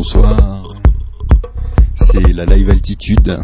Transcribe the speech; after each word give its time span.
bonsoir. 0.00 0.62
C'est 1.94 2.32
la 2.32 2.46
live 2.46 2.70
altitude. 2.70 3.38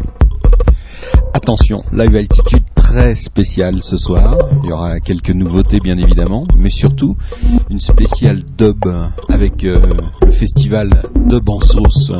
Attention, 1.31 1.83
live 1.93 2.15
altitude 2.15 2.63
très 2.73 3.13
spéciale 3.13 3.79
ce 3.79 3.95
soir. 3.95 4.35
Il 4.63 4.69
y 4.71 4.73
aura 4.73 4.99
quelques 4.99 5.29
nouveautés 5.29 5.79
bien 5.79 5.99
évidemment, 5.99 6.45
mais 6.57 6.71
surtout 6.71 7.15
une 7.69 7.77
spéciale 7.77 8.41
dub 8.57 8.83
avec 9.29 9.65
euh, 9.65 9.83
le 10.25 10.31
festival 10.31 11.03
Dub 11.27 11.47
en 11.47 11.59
sauce 11.59 12.11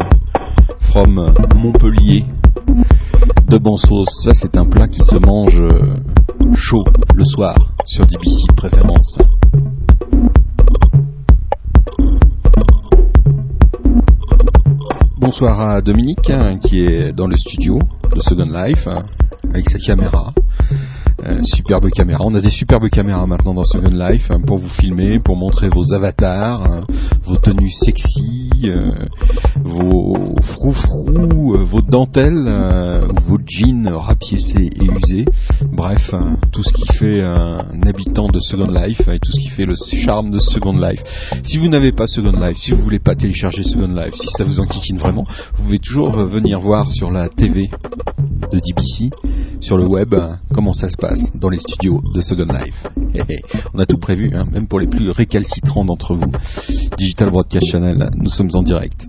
from 0.82 1.34
Montpellier. 1.56 2.24
Dub 3.50 3.66
en 3.66 3.78
sauce, 3.78 4.22
ça 4.24 4.36
c'est 4.36 4.56
un 4.56 4.66
plat 4.66 4.88
qui 4.88 5.02
se 5.02 5.18
mange 5.18 5.60
euh, 5.60 5.96
chaud 6.54 6.86
le 7.16 7.26
soir 7.26 7.56
sur 7.88 8.06
DBC 8.06 8.46
de 8.50 8.54
préférence. 8.54 9.18
Bonsoir 15.40 15.60
à 15.70 15.82
Dominique 15.82 16.32
hein, 16.32 16.58
qui 16.58 16.80
est 16.80 17.12
dans 17.12 17.28
le 17.28 17.38
studio 17.38 17.78
de 18.12 18.20
Second 18.22 18.50
Life 18.52 18.88
hein, 18.88 19.04
avec 19.54 19.70
sa 19.70 19.78
caméra. 19.78 20.34
Superbe 21.44 21.90
caméra. 21.90 22.24
On 22.24 22.36
a 22.36 22.42
des 22.42 22.50
superbes 22.50 22.90
caméras 22.90 23.26
maintenant 23.26 23.54
dans 23.54 23.64
Second 23.64 23.90
Life 23.90 24.32
hein, 24.32 24.40
pour 24.46 24.58
vous 24.58 24.70
filmer, 24.70 25.20
pour 25.20 25.36
montrer 25.36 25.70
vos 25.70 25.94
avatars, 25.94 26.64
hein, 26.64 26.82
vos 27.24 27.38
tenues 27.38 27.70
sexy, 27.70 28.50
euh, 28.66 28.92
vos 29.64 30.36
froufrous, 30.42 31.56
euh, 31.56 31.64
vos 31.64 31.82
dentelles, 31.82 32.46
euh, 32.48 33.08
vos 33.26 33.38
jeans 33.46 33.88
rapiécés 33.94 34.70
et 34.76 34.86
usés. 34.86 35.26
Bref, 35.72 36.14
hein, 36.14 36.38
tout 36.52 36.64
ce 36.64 36.74
qui 36.74 36.86
fait 36.94 37.24
un 37.24 37.82
habitant 37.86 38.28
de 38.28 38.40
Second 38.40 38.72
Life 38.72 39.08
et 39.08 39.20
tout 39.20 39.32
ce 39.32 39.40
qui 39.40 39.50
fait 39.50 39.66
le 39.66 39.76
charme 39.76 40.32
de 40.32 40.40
Second 40.40 40.78
Life. 40.78 41.04
Si 41.44 41.58
vous 41.58 41.68
n'avez 41.68 41.92
pas 41.92 42.08
Second 42.08 42.32
Life, 42.32 42.58
si 42.58 42.72
vous 42.72 42.82
voulez 42.82 43.00
pas 43.00 43.16
télécharger 43.16 43.64
Second 43.64 43.94
Life, 43.94 44.16
si 44.16 44.28
ça 44.38 44.44
vous 44.44 44.60
enquiquine 44.60 44.98
vraiment, 44.98 45.26
vous 45.56 45.64
pouvez 45.64 45.80
toujours 45.80 46.12
venir 46.12 46.60
voir 46.60 46.88
sur 46.88 47.12
la 47.12 47.30
TV 47.30 47.70
de 48.52 48.60
DBC, 48.60 49.10
sur 49.68 49.78
le 49.78 49.86
web, 49.86 50.16
comment 50.54 50.72
ça 50.72 50.88
se 50.88 50.96
passe 50.96 51.30
dans 51.36 51.50
les 51.50 51.60
studios 51.60 52.02
de 52.16 52.22
Second 52.22 52.46
Life. 52.46 52.88
On 53.74 53.80
a 53.80 53.86
tout 53.86 53.98
prévu, 53.98 54.32
hein, 54.34 54.46
même 54.50 54.66
pour 54.66 54.80
les 54.80 54.88
plus 54.88 55.12
récalcitrants 55.12 55.84
d'entre 55.84 56.16
vous. 56.16 56.32
Digital 56.98 57.32
Broadcast 57.32 57.66
Channel, 57.70 58.10
nous 58.16 58.30
sommes 58.30 58.50
en 58.54 58.64
direct. 58.64 59.08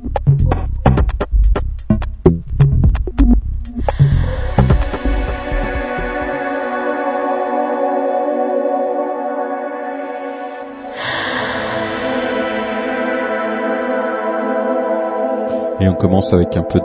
Et 15.80 15.88
on 15.88 15.94
commence 15.94 16.32
avec 16.32 16.56
un 16.56 16.64
peu 16.64 16.80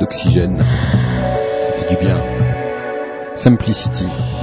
d'oxygène. 0.00 0.58
Ça 0.58 1.84
fait 1.84 1.94
du 1.94 2.04
bien. 2.04 2.55
Simplicity. 3.36 4.35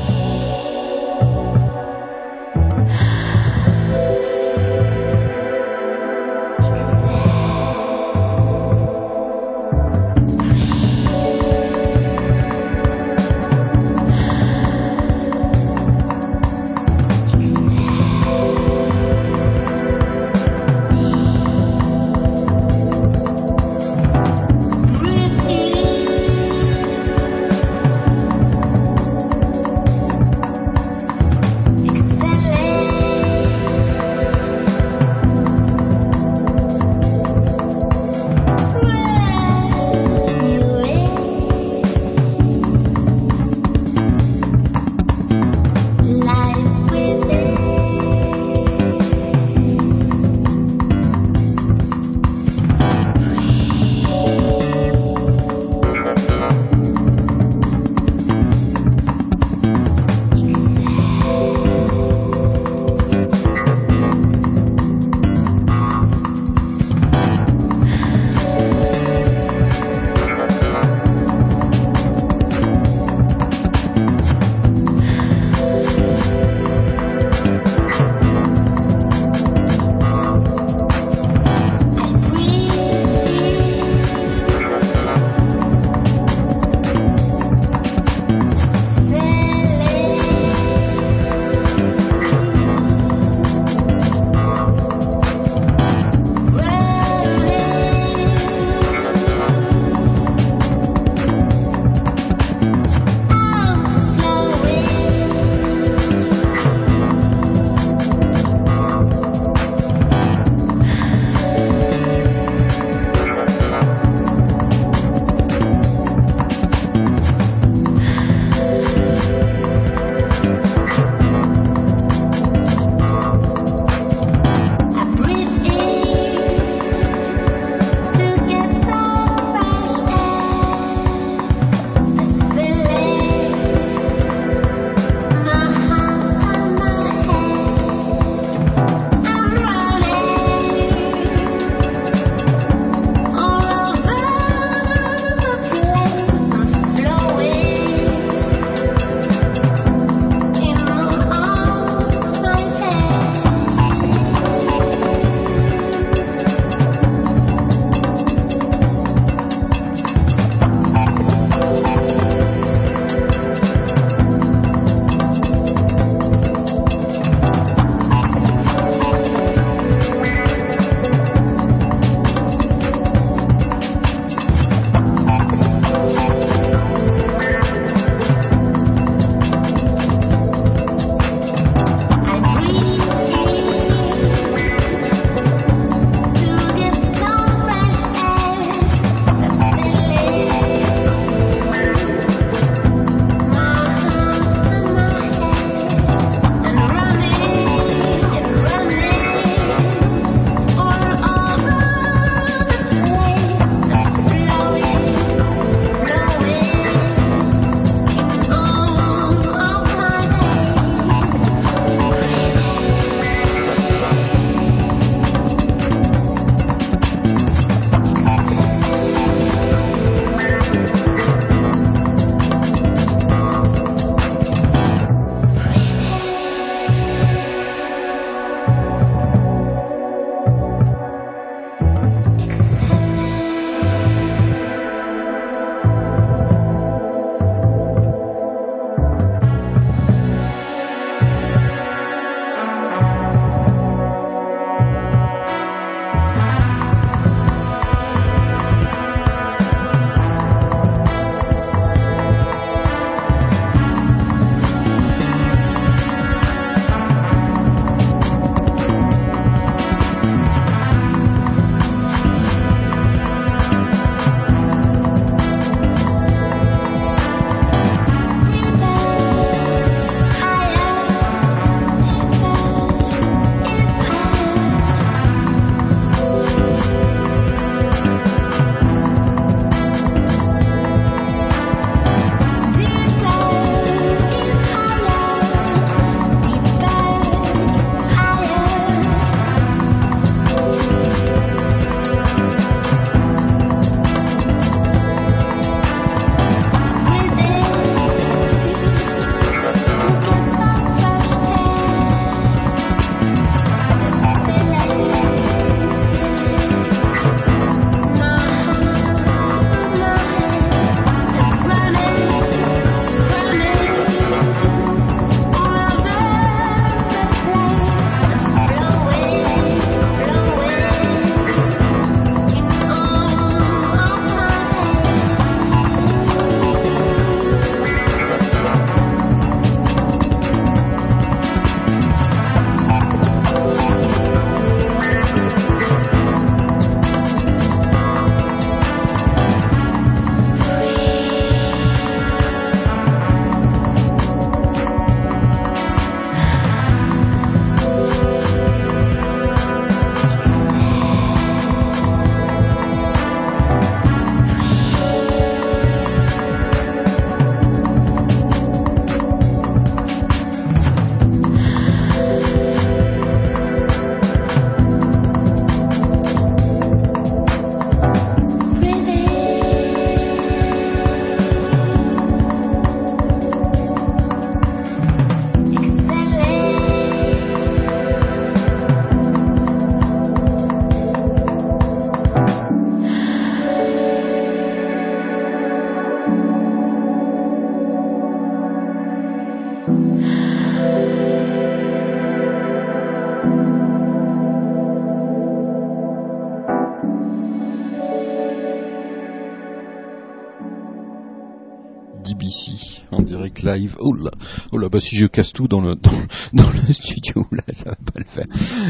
Live. 403.63 403.95
Oh 403.99 404.13
là, 404.13 404.31
oh 404.71 404.77
là, 404.77 404.89
bah 404.89 404.99
si 404.99 405.15
je 405.15 405.25
casse 405.27 405.53
tout 405.53 405.67
dans 405.67 405.81
le 405.81 405.95
dans, 406.53 406.63
dans 406.63 406.69
le 406.69 406.93
studio, 406.93 407.45
là, 407.51 407.63
ça 407.73 407.89
va 407.89 407.95
pas 407.95 408.19
le 408.19 408.25
faire. 408.25 408.45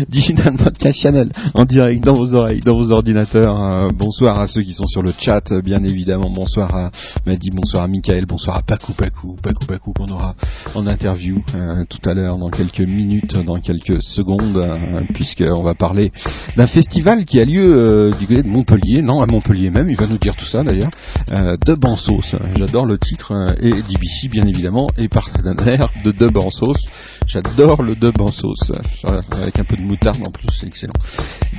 Digital 0.10 0.58
Podcast 0.58 1.00
Channel 1.00 1.32
en 1.54 1.66
direct 1.66 2.04
dans 2.04 2.14
vos 2.14 2.34
oreilles, 2.34 2.62
dans 2.62 2.76
vos 2.76 2.92
ordinateurs. 2.92 3.62
Euh, 3.64 3.88
bonsoir 3.94 4.40
à 4.40 4.48
ceux 4.48 4.62
qui 4.62 4.74
sont 4.74 4.88
sur 4.88 5.02
le 5.02 5.12
chat, 5.18 5.52
euh, 5.52 5.62
bien 5.62 5.84
évidemment. 5.84 6.30
Bonsoir 6.30 6.76
à 6.76 6.92
Madi, 7.26 7.50
bonsoir 7.52 7.84
à 7.84 7.88
Michael, 7.88 8.26
bonsoir 8.26 8.58
à 8.58 8.62
Pakou 8.62 8.94
Pakou, 8.94 9.36
Pakou 9.42 9.66
Pakou 9.66 9.94
qu'on 9.94 10.08
aura 10.08 10.36
en 10.76 10.88
interview 10.88 11.42
euh, 11.56 11.84
tout 11.90 12.10
à 12.10 12.14
l'heure, 12.14 12.38
dans 12.38 12.50
quelques 12.50 12.82
minutes, 12.82 13.36
dans 13.44 13.60
quelques 13.60 14.02
secondes, 14.02 14.66
puisqu'on 15.14 15.64
va 15.64 15.74
parler 15.74 16.12
d'un 16.56 16.66
festival 16.66 17.26
qui 17.26 17.40
a 17.40 17.46
lieu 17.46 18.12
du 18.20 18.28
côté 18.28 18.44
de 18.44 18.48
Montpellier, 18.48 19.02
non 19.02 19.22
à 19.22 19.28
Montpellier 19.28 19.70
même. 19.70 19.90
Il 19.90 19.98
va 19.98 20.08
nous 20.08 20.18
dire 20.18 20.36
tout 20.36 20.46
ça 20.46 20.64
d'ailleurs. 20.64 20.90
de 21.30 21.74
Bansos, 21.76 22.36
j'adore 22.56 22.86
le 22.86 22.98
titre 22.98 23.56
et 23.62 23.70
DBC 23.70 24.30
bien 24.30 24.46
évidemment 24.46 24.90
est 24.98 25.08
partenaire 25.08 25.88
de 26.04 26.12
en 26.40 26.50
sauce. 26.50 26.86
J'adore 27.34 27.82
le 27.82 27.96
dub 27.96 28.22
en 28.22 28.32
sauce 28.32 28.72
avec 29.04 29.58
un 29.58 29.64
peu 29.64 29.76
de 29.76 29.82
moutarde 29.82 30.22
en 30.24 30.30
plus, 30.30 30.50
c'est 30.56 30.68
excellent. 30.68 30.94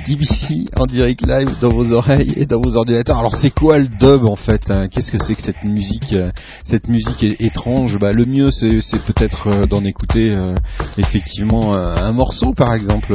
DBC 0.07 0.69
en 0.77 0.85
direct 0.85 1.27
live 1.27 1.49
dans 1.59 1.67
vos 1.67 1.91
oreilles 1.91 2.33
et 2.37 2.45
dans 2.45 2.61
vos 2.61 2.77
ordinateurs. 2.77 3.17
Alors 3.17 3.35
c'est 3.35 3.49
quoi 3.49 3.77
le 3.77 3.89
dub 3.89 4.23
en 4.23 4.37
fait 4.37 4.71
hein? 4.71 4.87
Qu'est-ce 4.87 5.11
que 5.11 5.17
c'est 5.17 5.35
que 5.35 5.41
cette 5.41 5.65
musique 5.65 6.13
euh, 6.13 6.31
Cette 6.63 6.87
musique 6.87 7.25
étrange? 7.41 7.97
Bah 7.99 8.13
le 8.13 8.23
mieux 8.23 8.51
c'est, 8.51 8.79
peut-être 9.05 9.47
euh, 9.47 9.65
d'en 9.65 9.83
écouter 9.83 10.33
euh, 10.33 10.55
effectivement 10.97 11.75
un 11.75 12.13
morceau 12.13 12.53
par 12.53 12.73
exemple 12.73 13.13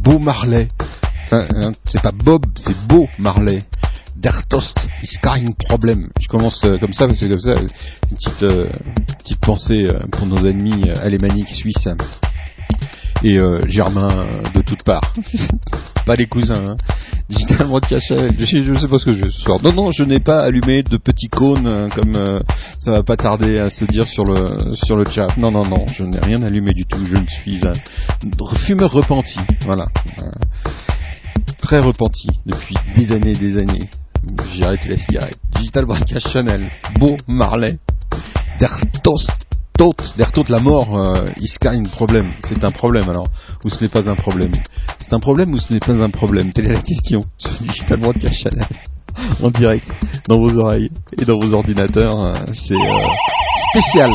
Beau 0.00 0.18
Marley. 0.18 0.66
Hein, 1.30 1.70
c'est 1.88 2.02
pas 2.02 2.10
Bob, 2.12 2.46
c'est 2.56 2.76
Beau 2.88 3.06
Marley. 3.20 3.62
Der 4.16 4.42
Toast 4.48 4.76
is 5.02 5.18
kein 5.20 5.54
Problem. 5.54 6.10
Je 6.20 6.28
commence 6.28 6.60
comme 6.60 6.92
ça 6.92 7.06
parce 7.06 7.20
que 7.20 7.28
comme 7.28 7.40
ça, 7.40 7.54
une 7.54 8.16
petite, 8.16 8.46
petite 9.18 9.40
pensée 9.40 9.88
pour 10.12 10.26
nos 10.26 10.46
ennemis 10.46 10.90
alémaniques 10.90 11.50
suisses 11.50 11.88
et 13.24 13.38
euh, 13.38 13.62
Germain 13.68 14.10
euh, 14.10 14.42
de 14.54 14.62
toutes 14.62 14.82
parts. 14.82 15.12
pas 16.06 16.16
les 16.16 16.26
cousins. 16.26 16.62
Hein. 16.66 16.76
Digital 17.28 17.66
Broadcast 17.68 18.14
je, 18.38 18.62
je 18.62 18.74
sais 18.74 18.88
pas 18.88 18.98
ce 18.98 19.04
que 19.04 19.12
je 19.12 19.28
ce 19.28 19.40
soir. 19.40 19.58
Non, 19.62 19.72
non, 19.72 19.90
je 19.90 20.04
n'ai 20.04 20.18
pas 20.18 20.40
allumé 20.40 20.82
de 20.82 20.96
petits 20.96 21.28
cônes 21.28 21.66
euh, 21.66 21.88
comme 21.88 22.16
euh, 22.16 22.40
ça 22.78 22.90
va 22.90 23.02
pas 23.02 23.16
tarder 23.16 23.58
à 23.58 23.70
se 23.70 23.84
dire 23.84 24.06
sur 24.06 24.24
le 24.24 24.74
sur 24.74 24.96
le 24.96 25.04
chat. 25.08 25.28
Non, 25.36 25.50
non, 25.50 25.64
non, 25.64 25.86
je 25.86 26.04
n'ai 26.04 26.18
rien 26.20 26.42
allumé 26.42 26.72
du 26.72 26.84
tout. 26.84 26.98
Je 27.06 27.16
ne 27.16 27.26
suis 27.28 27.60
un 27.66 28.56
fumeur 28.58 28.90
repenti. 28.90 29.38
Voilà. 29.64 29.86
très 31.58 31.80
repenti 31.80 32.28
depuis 32.44 32.74
des 32.94 33.12
années 33.12 33.32
et 33.32 33.36
des 33.36 33.58
années. 33.58 33.88
J'ai 34.52 34.64
arrêté 34.64 34.88
la 34.88 34.96
cigarette. 34.96 35.38
Digital 35.56 35.84
Broadcast 35.84 36.28
Channel. 36.28 36.70
Beau 36.98 37.16
Marley. 37.26 37.78
Der 38.58 38.70
Toast 39.02 39.30
Tote, 39.78 40.14
la 40.48 40.60
mort, 40.60 40.94
euh, 40.94 41.26
un 41.64 41.82
problème. 41.84 42.30
C'est 42.44 42.62
un 42.62 42.70
problème 42.70 43.08
alors, 43.08 43.26
ou 43.64 43.70
ce 43.70 43.82
n'est 43.82 43.88
pas 43.88 44.08
un 44.10 44.14
problème. 44.14 44.52
C'est 44.98 45.12
un 45.14 45.18
problème 45.18 45.52
ou 45.54 45.58
ce 45.58 45.72
n'est 45.72 45.80
pas 45.80 45.94
un 45.94 46.10
problème? 46.10 46.52
Telle 46.52 46.66
est 46.66 46.74
la 46.74 46.82
question 46.82 47.24
sur 47.38 47.50
Digital 47.62 47.98
Broadcast 47.98 48.34
Channel. 48.34 48.66
en 49.42 49.50
direct, 49.50 49.88
dans 50.28 50.38
vos 50.38 50.58
oreilles 50.58 50.90
et 51.18 51.24
dans 51.24 51.38
vos 51.38 51.52
ordinateurs. 51.54 52.18
Euh, 52.18 52.34
c'est 52.52 52.74
euh, 52.74 53.04
spécial, 53.70 54.10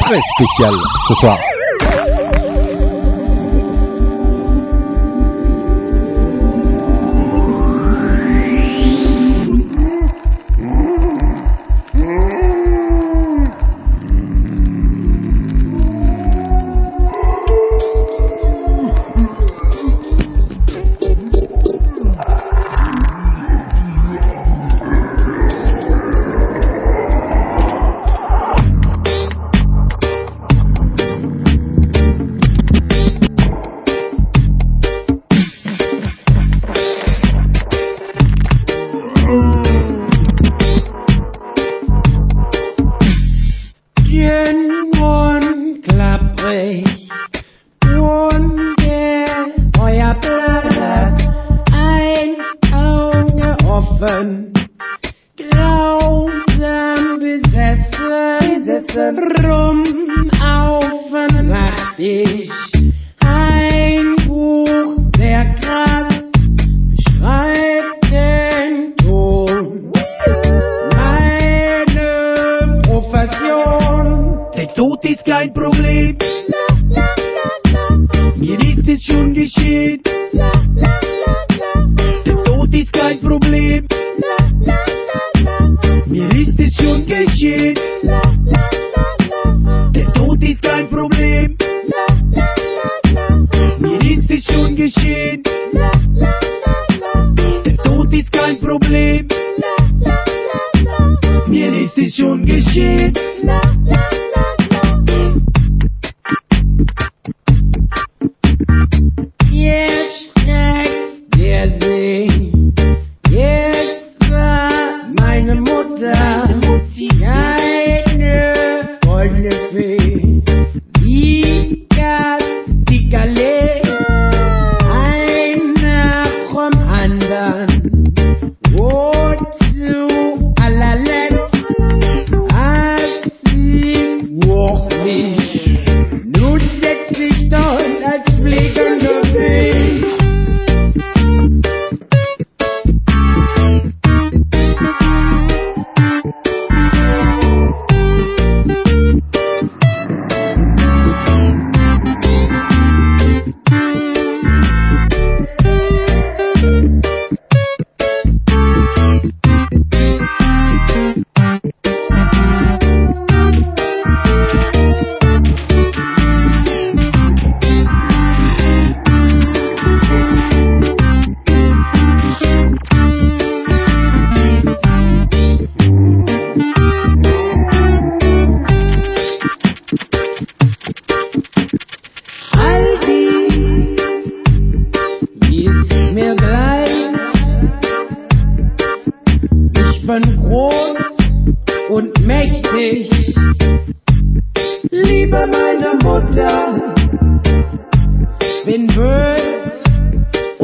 très 0.00 0.20
spécial 0.36 0.74
ce 1.08 1.14
soir. 1.14 1.38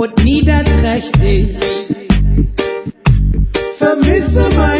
Und 0.00 0.16
niederträchtig. 0.24 1.54
Vermisse 3.78 4.48
meine 4.56 4.79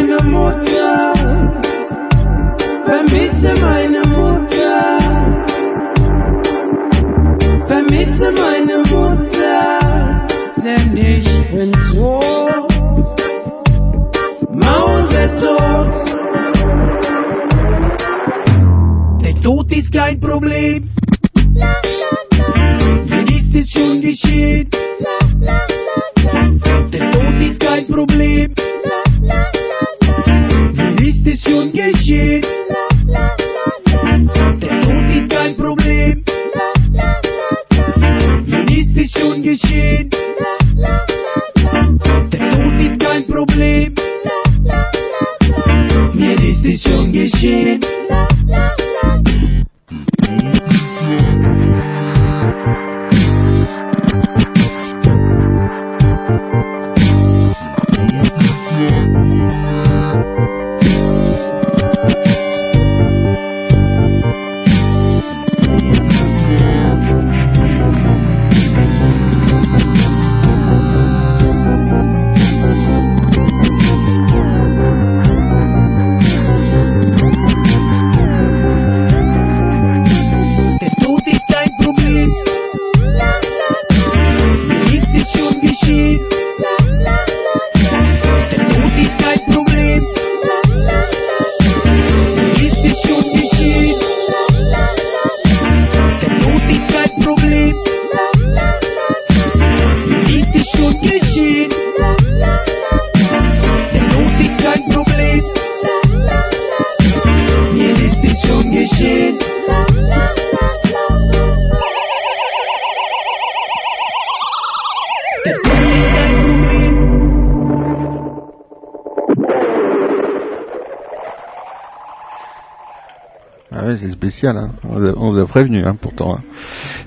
spécial, 124.41 124.57
hein. 124.57 124.71
on, 124.89 125.31
vous 125.31 125.39
a, 125.39 125.45
prévenu 125.45 125.85
hein, 125.85 125.97
pourtant. 126.01 126.37
hein. 126.37 126.41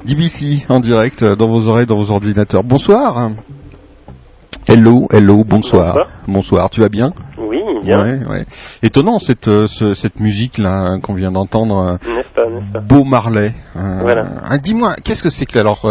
DBC 0.05 0.65
en 0.69 0.79
direct 0.79 1.23
euh, 1.23 1.35
dans 1.35 1.47
vos 1.47 1.67
oreilles, 1.67 1.87
dans 1.87 1.97
vos 1.97 2.11
ordinateurs. 2.11 2.63
Bonsoir. 2.63 3.31
Hello, 4.67 5.07
hello, 5.11 5.43
bonsoir. 5.43 5.93
Bonsoir. 5.93 6.07
Bonsoir, 6.27 6.69
tu 6.69 6.81
vas 6.81 6.89
bien? 6.89 7.11
Bien. 7.83 8.01
Ouais, 8.01 8.19
ouais. 8.29 8.45
Étonnant 8.81 9.19
cette, 9.19 9.47
euh, 9.47 9.65
ce- 9.65 9.93
cette 9.93 10.19
musique 10.19 10.57
là 10.57 10.71
hein, 10.73 10.99
qu'on 10.99 11.13
vient 11.13 11.31
d'entendre. 11.31 11.77
euh, 11.77 12.15
N'est-ce 12.15 12.29
pas, 12.35 12.49
n'est-ce 12.49 12.73
pas 12.73 12.79
Beau 12.79 13.03
Marley. 13.03 13.51
Euh, 13.75 13.99
Voilà. 14.01 14.23
Dis-moi, 14.63 14.95
qu'est-ce 15.03 15.21
que 15.23 15.29
c'est 15.29 15.45
que 15.45 15.59
alors 15.59 15.85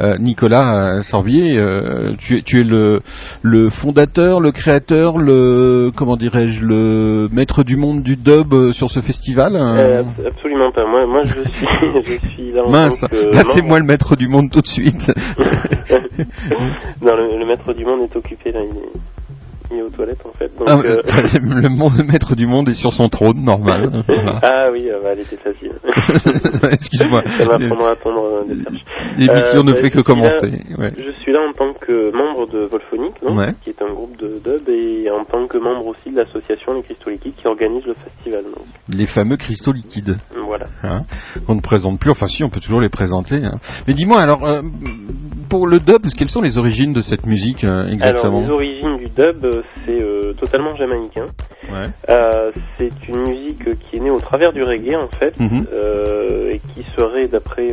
euh, 0.00 0.16
Nicolas 0.18 1.02
Sorbier, 1.02 1.58
euh, 1.58 2.10
tu, 2.18 2.38
es, 2.38 2.42
tu 2.42 2.60
es 2.60 2.64
le, 2.64 3.00
le 3.42 3.70
fondateur, 3.70 4.40
le 4.40 4.52
créateur, 4.52 5.18
le 5.18 5.90
comment 5.94 6.16
dirais-je, 6.16 6.64
le 6.64 7.28
maître 7.32 7.62
du 7.64 7.76
monde 7.76 8.02
du 8.02 8.16
dub 8.16 8.70
sur 8.72 8.90
ce 8.90 9.00
festival 9.00 9.56
abs- 9.56 10.26
Absolument 10.26 10.70
pas. 10.72 10.86
Moi, 10.86 11.06
moi 11.06 11.22
je, 11.24 11.34
suis, 11.50 11.66
je 12.04 12.28
suis 12.34 12.52
là 12.52 12.62
en 12.64 12.70
Mince, 12.70 13.02
là 13.32 13.42
c'est 13.54 13.62
moi 13.62 13.78
le 13.78 13.84
maître 13.84 14.16
du 14.16 14.28
monde 14.28 14.50
tout 14.50 14.60
de 14.60 14.66
suite. 14.68 15.10
non, 17.02 17.14
le, 17.16 17.38
le 17.38 17.46
maître 17.46 17.72
du 17.74 17.84
monde 17.84 18.00
est 18.02 18.16
occupé 18.16 18.52
là. 18.52 18.60
Il 18.62 18.76
est, 18.76 18.92
aux 19.80 19.88
toilettes 19.88 20.24
en 20.26 20.32
fait. 20.36 20.50
Donc, 20.58 20.68
Ah, 20.68 20.76
euh, 20.84 20.98
le 21.62 21.68
monde- 21.70 22.04
maître 22.06 22.34
du 22.36 22.46
monde 22.46 22.68
est 22.68 22.74
sur 22.74 22.92
son 22.92 23.08
trône, 23.08 23.42
normal. 23.42 24.02
Voilà. 24.06 24.40
ah 24.42 24.68
oui, 24.72 24.90
euh, 24.90 24.98
bah, 25.02 25.10
elle 25.12 25.20
était 25.20 25.36
facile. 25.36 25.72
Excuse-moi. 26.72 27.22
Ça 27.38 27.44
va 27.44 27.58
prendre 27.58 27.86
à 27.86 27.92
attendre 27.92 28.22
euh, 28.24 28.44
des 28.54 28.62
cherches. 28.62 28.84
L'émission 29.16 29.62
ne 29.64 29.72
bah, 29.72 29.78
fait 29.80 29.90
que 29.90 30.00
commencer. 30.00 30.50
là- 30.50 30.76
ouais. 30.78 30.92
Je 30.98 31.12
suis 31.22 31.32
là 31.32 31.40
en 31.48 31.52
tant 31.52 31.72
que 31.80 32.12
membre 32.14 32.48
de 32.52 32.66
Volphonique, 32.66 33.14
donc, 33.22 33.38
Ouais. 33.38 33.52
qui 33.62 33.70
est 33.70 33.80
un 33.82 33.92
groupe 33.92 34.16
de 34.18 34.40
dub, 34.44 34.68
et 34.68 35.08
en 35.10 35.24
tant 35.24 35.46
que 35.46 35.58
membre 35.58 35.86
aussi 35.86 36.10
de 36.10 36.16
l'association 36.16 36.74
Les 36.74 36.82
Cristaux 36.82 37.10
Liquides 37.10 37.34
qui 37.36 37.46
organise 37.46 37.84
le 37.86 37.94
festival. 37.94 38.42
Donc, 38.44 38.64
Les 38.88 39.06
fameux 39.06 39.36
cristaux 39.36 39.72
liquides. 39.72 40.16
voilà. 40.46 40.66
hein, 40.82 41.02
qu'on 41.46 41.54
ne 41.54 41.60
présente 41.60 41.98
plus. 41.98 42.10
Enfin, 42.10 42.26
si, 42.28 42.42
on 42.44 42.50
peut 42.50 42.60
toujours 42.60 42.80
les 42.80 42.88
présenter. 42.90 43.36
hein. 43.44 43.58
Mais 43.86 43.94
dis-moi, 43.94 44.20
alors, 44.20 44.44
euh, 44.44 44.62
pour 45.48 45.66
le 45.66 45.78
dub, 45.78 46.02
quelles 46.16 46.30
sont 46.30 46.42
les 46.42 46.58
origines 46.58 46.92
de 46.92 47.00
cette 47.00 47.26
musique 47.26 47.64
euh, 47.64 47.86
exactement? 47.88 48.38
Alors, 48.44 48.60
les 48.60 48.68
origines 48.82 48.96
du 48.98 49.06
dub, 49.06 49.61
c'est 49.84 50.00
euh, 50.00 50.32
totalement 50.34 50.74
jamaïcain. 50.76 51.30
Ouais. 51.70 51.88
Euh, 52.08 52.50
c'est 52.76 52.92
une 53.08 53.26
musique 53.26 53.78
qui 53.80 53.96
est 53.96 54.00
née 54.00 54.10
au 54.10 54.20
travers 54.20 54.52
du 54.52 54.62
reggae 54.64 54.96
en 54.96 55.08
fait, 55.08 55.38
Mhm. 55.38 55.66
euh, 55.72 56.50
et 56.52 56.60
qui 56.74 56.84
serait, 56.96 57.28
d'après, 57.28 57.72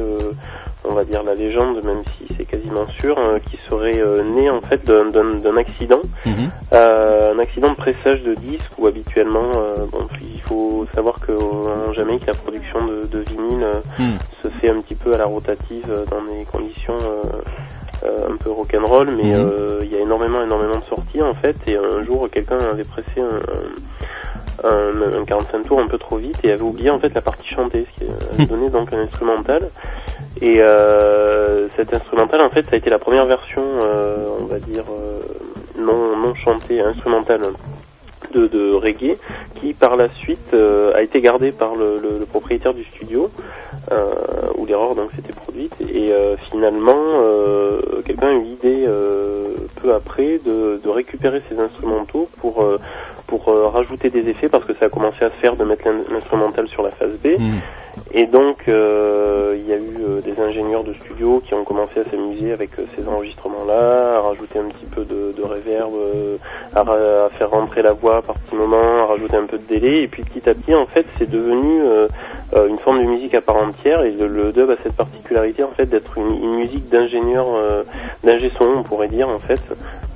on 0.86 0.94
va 0.94 1.04
dire 1.04 1.24
la 1.24 1.34
légende, 1.36 1.84
même 1.84 2.04
si 2.18 2.32
c'est 2.38 2.46
quasiment 2.46 2.88
sûr, 3.00 3.18
euh, 3.18 3.40
qui 3.40 3.58
serait 3.70 4.00
euh, 4.00 4.24
née 4.24 4.50
en 4.50 4.62
fait 4.62 4.86
d'un- 4.86 5.58
accident, 5.58 6.02
Mhm. 6.26 6.50
euh, 6.74 7.34
un 7.34 7.40
accident 7.40 7.72
de 7.72 7.76
pressage 7.76 8.22
de 8.24 8.36
disque 8.36 8.72
où 8.78 8.86
habituellement, 8.88 9.62
bon, 9.92 10.08
il 10.22 10.40
faut 10.42 10.86
savoir 10.96 11.20
qu'en 11.20 11.92
Jamaïque 11.94 12.26
la 12.28 12.36
production 12.36 12.86
de, 12.86 13.08
de 13.08 13.20
vinyle 13.20 13.66
Mhm. 13.98 14.20
se 14.44 14.48
fait 14.60 14.70
un 14.70 14.80
petit 14.82 14.96
peu 14.96 15.14
à 15.16 15.18
la 15.18 15.26
rotative 15.26 15.92
dans 16.12 16.22
des 16.24 16.46
conditions 16.46 16.98
un 18.06 18.38
peu 18.38 18.50
rock'n'roll, 18.52 19.10
mais 19.16 19.34
Mhm. 19.36 19.50
euh, 19.52 19.80
il 19.84 19.92
y 19.92 19.96
a 19.96 20.00
énormément, 20.00 20.42
énormément 20.44 20.78
de 20.80 20.86
sorties 20.86 21.22
en 21.22 21.34
fait. 21.34 21.56
Et 21.68 21.76
un 21.78 22.04
jour, 22.06 22.28
quelqu'un 22.32 22.60
avait 22.60 22.84
pressé 22.86 23.20
un, 23.22 23.40
un, 24.68 25.20
un 25.22 25.26
45 25.26 25.64
tours 25.66 25.80
un 25.80 25.88
peu 25.88 25.98
trop 25.98 26.18
vite 26.18 26.38
et 26.44 26.52
avait 26.52 26.62
oublié 26.62 26.90
en 26.90 27.00
fait 27.00 27.14
la 27.14 27.22
partie 27.22 27.48
chantée, 27.48 27.86
ce 27.94 28.00
qui 28.06 28.12
avait 28.34 28.46
donné 28.46 28.70
donc 28.70 28.94
un 28.94 29.00
instrumental. 29.00 29.70
Et 30.42 30.62
euh, 30.62 31.68
cet 31.76 31.94
instrumental, 31.94 32.42
en 32.42 32.50
fait, 32.50 32.64
ça 32.66 32.72
a 32.74 32.78
été 32.78 32.90
la 32.90 33.00
première 33.00 33.26
version, 33.26 33.62
euh, 33.82 34.28
on 34.42 34.46
va 34.46 34.60
dire 34.60 34.84
euh, 34.90 35.20
non 35.78 36.16
non 36.18 36.34
chantée, 36.36 36.82
instrumentale 36.82 37.42
de, 38.32 38.48
de 38.48 38.74
reggae, 38.74 39.18
qui 39.56 39.74
par 39.74 39.96
la 39.96 40.10
suite 40.22 40.54
euh, 40.54 40.94
a 40.96 41.02
été 41.02 41.22
gardée 41.22 41.52
par 41.52 41.76
le, 41.76 42.00
le- 42.00 42.18
le 42.20 42.26
propriétaire 42.26 42.74
du 42.74 42.84
studio, 42.86 43.32
euh, 43.92 44.14
où 44.58 44.66
l'erreur 44.66 44.96
donc 44.96 45.12
s'était 45.16 45.34
produite. 45.34 45.74
Et 45.82 46.12
euh, 46.14 46.36
finalement, 46.52 46.94
euh, 47.24 48.02
quelqu'un 48.06 48.28
a 48.30 48.34
eu 48.34 48.42
l'idée 48.44 48.86
euh, 48.88 49.68
peu 49.82 49.94
après 49.94 50.40
de, 50.40 50.80
de 50.84 50.90
récupérer 50.90 51.42
ces 51.50 51.60
instrumentaux 51.60 52.30
pour 52.40 52.62
pour 53.30 53.48
euh, 53.50 53.68
rajouter 53.68 54.10
des 54.10 54.28
effets 54.30 54.50
parce 54.50 54.66
que 54.66 54.74
ça 54.80 54.86
a 54.86 54.90
commencé 54.90 55.24
à 55.24 55.30
se 55.30 55.36
faire 55.36 55.56
de 55.56 55.64
mettre 55.64 55.88
l'in- 55.88 56.04
l'instrumental 56.12 56.68
sur 56.68 56.82
la 56.84 56.90
phase 56.92 57.18
B. 57.24 57.28
Mhm. 57.40 57.60
Et 58.14 58.26
donc, 58.28 58.58
euh, 58.68 59.56
il 59.58 59.68
y 59.68 59.74
a 59.74 59.76
eu 59.78 59.98
euh, 60.02 60.22
des 60.22 60.40
ingénieurs 60.42 60.84
de 60.84 60.94
studio 60.94 61.42
qui 61.46 61.54
ont 61.54 61.64
commencé 61.64 62.00
à 62.00 62.04
s'amuser 62.10 62.54
avec 62.54 62.70
ces 62.96 63.08
enregistrements-là, 63.08 64.18
à 64.18 64.22
rajouter 64.22 64.58
un 64.60 64.70
petit 64.70 64.86
peu 64.86 65.04
de, 65.04 65.34
de 65.38 65.44
reverb, 65.44 65.92
à, 66.76 66.84
faire 67.38 67.50
rentrer 67.50 67.82
la 67.82 67.92
voix 67.94 68.22
par 68.22 68.36
petits 68.36 68.56
moments, 68.56 69.04
à 69.04 69.06
rajouter 69.06 69.36
un 69.38 69.46
peu 69.46 69.58
de 69.58 69.64
délai. 69.68 70.04
Et 70.04 70.08
puis 70.08 70.24
petit 70.24 70.50
à 70.50 70.54
petit, 70.54 70.74
en 70.74 70.86
fait, 70.88 71.06
c'est 71.18 71.30
devenu 71.30 71.82
une 72.56 72.78
forme 72.80 73.00
de 73.04 73.08
musique 73.08 73.36
à 73.36 73.42
part 73.42 73.58
entière. 73.58 74.02
Et 74.04 74.12
le, 74.12 74.28
le 74.28 74.52
dub 74.52 74.70
a 74.70 74.76
cette 74.82 74.96
particularité, 74.96 75.64
en 75.64 75.68
fait, 75.78 75.86
d'être 75.86 76.18
une, 76.18 76.36
une 76.44 76.56
musique 76.56 76.88
d'ingénieur, 76.90 77.48
d'ingé 78.24 78.52
son, 78.58 78.66
on 78.66 78.84
pourrait 78.84 79.10
dire, 79.10 79.28
en 79.30 79.40
fait. 79.40 79.62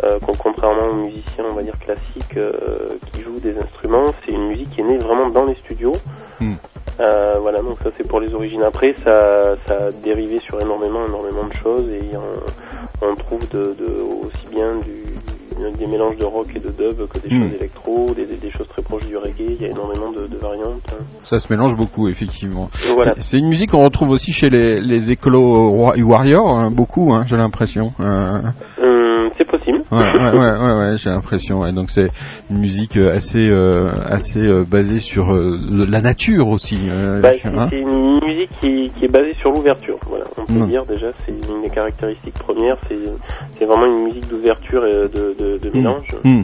Euh, 0.03 0.19
con- 0.19 0.33
contrairement 0.37 0.87
aux 0.91 1.05
musiciens, 1.05 1.45
on 1.49 1.53
va 1.55 1.63
dire 1.63 1.77
classiques, 1.79 2.35
euh, 2.37 2.97
qui 3.13 3.21
jouent 3.21 3.39
des 3.39 3.57
instruments, 3.57 4.11
c'est 4.25 4.33
une 4.33 4.47
musique 4.47 4.69
qui 4.71 4.81
est 4.81 4.83
née 4.83 4.97
vraiment 4.97 5.29
dans 5.29 5.45
les 5.45 5.55
studios. 5.55 5.95
Mm. 6.41 6.55
Euh, 6.99 7.37
voilà, 7.41 7.59
donc 7.61 7.77
ça 7.83 7.89
c'est 7.97 8.07
pour 8.07 8.19
les 8.19 8.33
origines. 8.33 8.63
Après, 8.63 8.93
ça, 9.03 9.55
ça 9.67 9.85
a 9.87 9.91
dérivé 9.91 10.39
sur 10.39 10.59
énormément, 10.61 11.05
énormément 11.07 11.45
de 11.47 11.53
choses 11.53 11.87
et 11.89 12.09
on, 12.17 13.07
on 13.07 13.15
trouve 13.15 13.47
de, 13.49 13.75
de, 13.79 14.01
aussi 14.25 14.45
bien 14.51 14.75
du, 14.75 15.03
des 15.79 15.87
mélanges 15.87 16.17
de 16.17 16.25
rock 16.25 16.47
et 16.55 16.59
de 16.59 16.69
dub 16.69 17.07
que 17.07 17.19
des 17.19 17.33
Mm. 17.33 17.39
choses 17.43 17.53
électro, 17.55 18.13
des, 18.15 18.25
des, 18.25 18.35
des 18.37 18.49
choses 18.51 18.67
très 18.67 18.81
proches 18.81 19.05
du 19.07 19.15
reggae. 19.17 19.35
Il 19.55 19.61
y 19.61 19.65
a 19.65 19.69
énormément 19.69 20.11
de, 20.11 20.27
de 20.27 20.37
variantes. 20.37 20.83
hein. 20.91 21.03
Ça 21.23 21.39
se 21.39 21.51
mélange 21.51 21.75
beaucoup, 21.77 22.09
effectivement. 22.09 22.69
Voilà. 22.95 23.15
C'est- 23.19 23.39
une 23.39 23.47
musique 23.47 23.71
qu'on 23.71 23.83
retrouve 23.85 24.09
aussi 24.09 24.33
chez 24.33 24.49
les, 24.49 24.81
les 24.81 25.11
écolo 25.11 25.69
wa- 25.69 25.95
warriors, 25.97 26.59
hein, 26.59 26.69
beaucoup, 26.71 27.13
hein, 27.13 27.23
j'ai 27.25 27.37
l'impression. 27.37 27.93
C'est 29.37 29.45
possible. 29.45 29.79
ouais, 29.91 29.97
ouais, 29.99 30.91
ouais, 30.91 30.97
j'ai 30.97 31.09
l'impression. 31.09 31.71
Donc 31.71 31.89
c'est 31.89 32.09
une 32.49 32.59
musique 32.59 32.97
euh, 32.97 33.15
assez, 33.15 33.49
euh, 33.49 33.89
assez 34.05 34.39
euh, 34.39 34.63
basée 34.63 34.99
sur 34.99 35.33
euh, 35.33 35.57
la 35.89 36.01
nature 36.01 36.49
aussi. 36.49 36.77
Bah, 37.21 37.31
c'est 37.33 37.47
hein. 37.47 37.67
c'est 37.69 37.79
une 37.79 38.19
musique 38.25 38.49
qui, 38.61 38.91
qui 38.97 39.05
est 39.05 39.11
basée 39.11 39.33
sur 39.39 39.51
l'ouverture. 39.51 39.97
Voilà, 40.07 40.25
on 40.37 40.45
peut 40.45 40.67
dire 40.67 40.85
déjà, 40.85 41.07
c'est 41.25 41.31
une 41.31 41.61
des 41.61 41.69
caractéristiques 41.69 42.35
premières. 42.35 42.77
C'est 43.57 43.65
vraiment 43.65 43.85
une 43.85 44.05
musique 44.05 44.27
d'ouverture 44.29 44.85
et 44.85 44.93
de, 44.93 45.35
de, 45.39 45.57
de 45.57 45.69
mélange. 45.77 46.15
Hmm. 46.23 46.43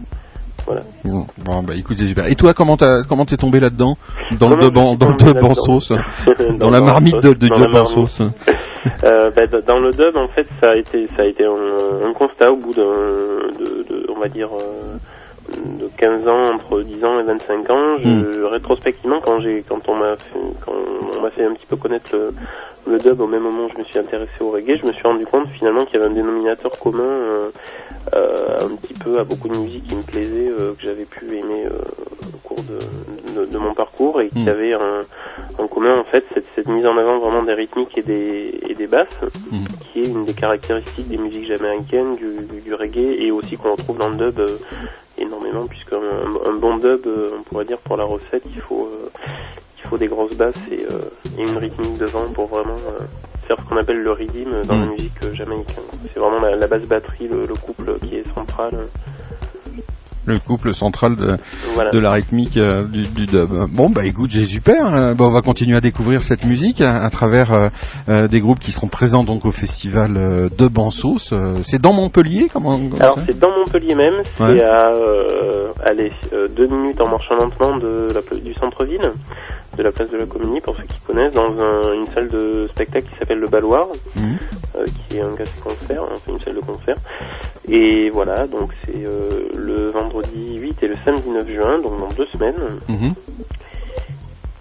Voilà. 0.66 0.82
Bon, 1.04 1.26
bon, 1.44 1.64
bah 1.64 1.74
écoute, 1.76 1.98
super. 1.98 2.28
Et 2.30 2.36
toi, 2.36 2.54
comment 2.54 2.78
t'as 2.78 3.04
comment 3.04 3.26
t'es 3.26 3.38
tombé 3.38 3.60
là-dedans? 3.60 3.98
Dans 4.40 4.50
le 4.50 4.62
suis 4.62 4.72
dans 4.72 5.48
le 5.48 5.54
sauce 5.54 5.92
Dans 6.60 6.70
la 6.70 6.82
marmite 6.82 7.16
de, 7.24 7.34
de 7.34 7.48
marmite. 7.48 7.86
sauce 7.86 8.22
Euh, 9.04 9.32
bah, 9.32 9.48
dans 9.66 9.80
le 9.80 9.94
dub, 9.94 10.18
en 10.18 10.28
fait, 10.28 10.48
ça 10.62 10.72
a 10.72 10.76
été, 10.76 11.08
ça 11.16 11.22
a 11.22 11.26
été 11.26 11.46
un, 11.46 12.08
un 12.10 12.14
constat 12.14 12.52
au 12.52 12.58
bout 12.58 12.74
d'un, 12.74 12.84
de, 12.84 13.84
de, 13.90 14.06
on 14.10 14.20
va 14.20 14.28
dire, 14.28 14.50
euh, 14.54 14.98
de 15.80 15.88
15 15.98 16.28
ans, 16.28 16.54
entre 16.56 16.82
10 16.82 17.04
ans 17.06 17.20
et 17.20 17.24
25 17.24 17.70
ans. 17.70 17.98
Je, 18.02 18.44
Rétrospectivement, 18.44 19.20
quand 19.22 19.40
j'ai, 19.42 19.64
quand 19.68 19.88
on 19.90 19.96
m'a 19.96 20.16
fait, 20.18 20.40
quand 20.66 20.74
on 21.18 21.22
m'a 21.22 21.30
fait 21.30 21.46
un 21.46 21.54
petit 21.54 21.66
peu 21.68 21.76
connaître 21.76 22.10
le, 22.14 22.34
le 22.92 22.98
dub 22.98 23.20
au 23.22 23.28
même 23.28 23.44
moment 23.44 23.66
où 23.66 23.70
je 23.74 23.78
me 23.78 23.84
suis 23.84 24.00
intéressé 24.00 24.32
au 24.42 24.50
reggae, 24.52 24.78
je 24.82 24.86
me 24.88 24.92
suis 24.92 25.04
rendu 25.04 25.26
compte 25.26 25.48
finalement 25.50 25.86
qu'il 25.86 25.96
y 25.96 25.98
avait 26.04 26.12
un 26.12 26.16
dénominateur 26.16 26.72
commun, 26.80 27.04
euh, 27.04 27.50
euh, 28.16 28.60
un 28.62 28.76
petit 28.76 28.94
peu 28.96 29.20
à 29.20 29.24
beaucoup 29.24 29.48
de 29.50 29.58
musique 29.58 29.84
qui 29.88 29.96
me 29.96 30.02
plaisait, 30.04 30.50
euh, 30.50 30.74
que 30.74 30.82
j'avais 30.84 31.06
pu 31.06 31.26
aimer 31.38 31.66
euh, 31.66 31.78
au 32.34 32.38
cours 32.48 32.64
de, 32.64 33.42
de, 33.42 33.46
de 33.46 33.58
mon 33.58 33.74
parcours 33.74 34.22
et 34.22 34.30
qui 34.30 34.40
Mm. 34.40 34.48
avait 34.50 34.74
un, 34.74 35.04
en 35.60 35.68
commun 35.68 36.00
en 36.00 36.04
fait 36.06 36.26
cette, 36.34 36.46
cette 36.56 36.68
mise 36.68 36.86
en 36.86 36.98
avant 36.98 37.20
vraiment 37.20 37.44
des 37.44 37.54
rythmiques 37.54 37.98
et 37.98 38.02
des, 38.02 38.60
et 38.68 38.74
des 38.74 38.88
basses 38.88 39.08
Mm. 39.52 39.66
qui 39.92 40.02
est 40.02 40.08
une 40.08 40.26
des 40.26 40.34
caractéristiques 40.34 41.08
des 41.08 41.18
musiques 41.18 41.46
jamaïcaines, 41.48 42.16
du, 42.16 42.62
du 42.62 42.74
reggae 42.74 43.16
et 43.20 43.32
aussi 43.32 43.58
qu'on 43.58 43.72
retrouve 43.74 43.98
dans 43.98 44.10
le 44.10 44.16
dub 44.18 44.40
euh, 44.40 44.58
énormément 45.20 45.66
puisque 45.68 45.94
un, 45.94 46.50
un 46.50 46.54
bon 46.54 46.78
dub, 46.78 47.06
euh, 47.08 47.30
on 47.40 47.44
pourrait 47.44 47.66
dire 47.66 47.78
pour 47.80 47.98
la 47.98 48.04
recette, 48.06 48.44
il 48.54 48.62
faut 48.62 48.88
euh, 48.92 49.10
il 49.78 49.88
faut 49.90 49.98
des 49.98 50.08
grosses 50.08 50.36
basses 50.36 50.56
et, 50.72 50.86
euh, 50.92 51.00
et 51.38 51.44
une 51.44 51.58
rythmique 51.58 51.98
devant 51.98 52.28
pour 52.34 52.48
vraiment 52.48 52.76
faire 53.48 53.58
ce 53.58 53.64
qu'on 53.68 53.78
appelle 53.78 54.02
le 54.02 54.12
rhythm 54.12 54.64
dans 54.68 54.76
Mm. 54.76 54.80
la 54.82 54.86
musique 54.92 55.24
euh, 55.24 55.34
jamaïcaine. 55.34 55.84
C'est 56.14 56.20
vraiment 56.20 56.40
la, 56.42 56.56
la 56.56 56.68
basse 56.68 56.84
batterie, 56.84 57.28
le, 57.28 57.46
le 57.48 57.56
couple 57.56 57.98
qui 58.00 58.16
est 58.18 58.34
central. 58.36 58.72
Le 60.30 60.38
couple 60.38 60.76
central 60.76 61.16
de, 61.16 61.38
Voilà. 61.74 61.90
de 61.90 61.98
la 61.98 62.12
rythmique 62.12 62.56
euh, 62.58 62.86
du, 62.86 63.08
du 63.08 63.26
dub. 63.26 63.50
Bon 63.74 63.90
bah 63.90 64.06
écoute, 64.06 64.30
j'ai 64.30 64.46
super. 64.46 65.16
bon, 65.16 65.26
on 65.26 65.32
va 65.32 65.42
continuer 65.42 65.76
à 65.76 65.82
découvrir 65.82 66.22
cette 66.22 66.46
musique 66.46 66.82
à, 66.82 67.04
à 67.04 67.10
travers 67.10 67.52
euh, 67.52 67.70
euh, 68.10 68.28
des 68.28 68.40
groupes 68.40 68.60
qui 68.60 68.72
seront 68.72 68.88
présents 68.90 69.24
donc 69.24 69.44
au 69.46 69.52
festival 69.52 70.16
euh, 70.18 70.50
sauce. 70.92 71.34
Euh, 71.34 71.56
c'est 71.64 71.82
dans 71.82 71.94
Montpellier, 71.94 72.48
comment, 72.54 72.78
comment 72.78 72.96
Alors 73.00 73.20
c'est 73.28 73.40
dans 73.40 73.50
Montpellier 73.50 73.96
même, 73.96 74.22
c'est 74.38 74.44
Ouais. 74.44 74.62
à 74.62 74.92
allez, 75.86 76.12
deux 76.56 76.68
minutes 76.68 77.02
en 77.02 77.10
marchant 77.10 77.36
lentement 77.36 77.78
de 77.78 78.08
la, 78.14 78.22
du 78.40 78.54
centre-ville, 78.54 79.12
de 79.80 79.84
la 79.84 79.92
place 79.94 80.10
de 80.12 80.18
la 80.18 80.26
Comédie 80.26 80.60
pour 80.62 80.76
ceux 80.76 80.84
qui 80.84 81.00
connaissent, 81.08 81.34
dans 81.34 81.58
un- 81.60 81.94
une 81.94 82.08
salle 82.14 82.30
de 82.30 82.68
spectacle 82.72 83.08
qui 83.10 83.18
s'appelle 83.18 83.40
le 83.40 83.48
Balloir, 83.48 83.88
Mhm. 84.16 84.38
euh, 84.76 84.88
qui 85.08 85.18
est 85.18 85.22
un 85.22 85.36
café-concert, 85.36 86.04
hein, 86.04 86.20
une 86.28 86.40
salle 86.42 86.56
de 86.56 86.60
concert. 86.62 86.98
Et 87.68 88.10
voilà, 88.10 88.46
donc 88.48 88.72
c'est 88.86 88.92
euh, 89.06 89.48
le 89.56 89.90
vendredi 89.92 90.56
8 90.58 90.84
et 90.84 90.88
le 90.90 90.98
samedi 91.06 91.30
9 91.30 91.48
juin, 91.50 91.80
donc 91.80 91.98
dans 92.00 92.12
deux 92.12 92.26
semaines, 92.28 92.82
Mhm. 92.90 93.14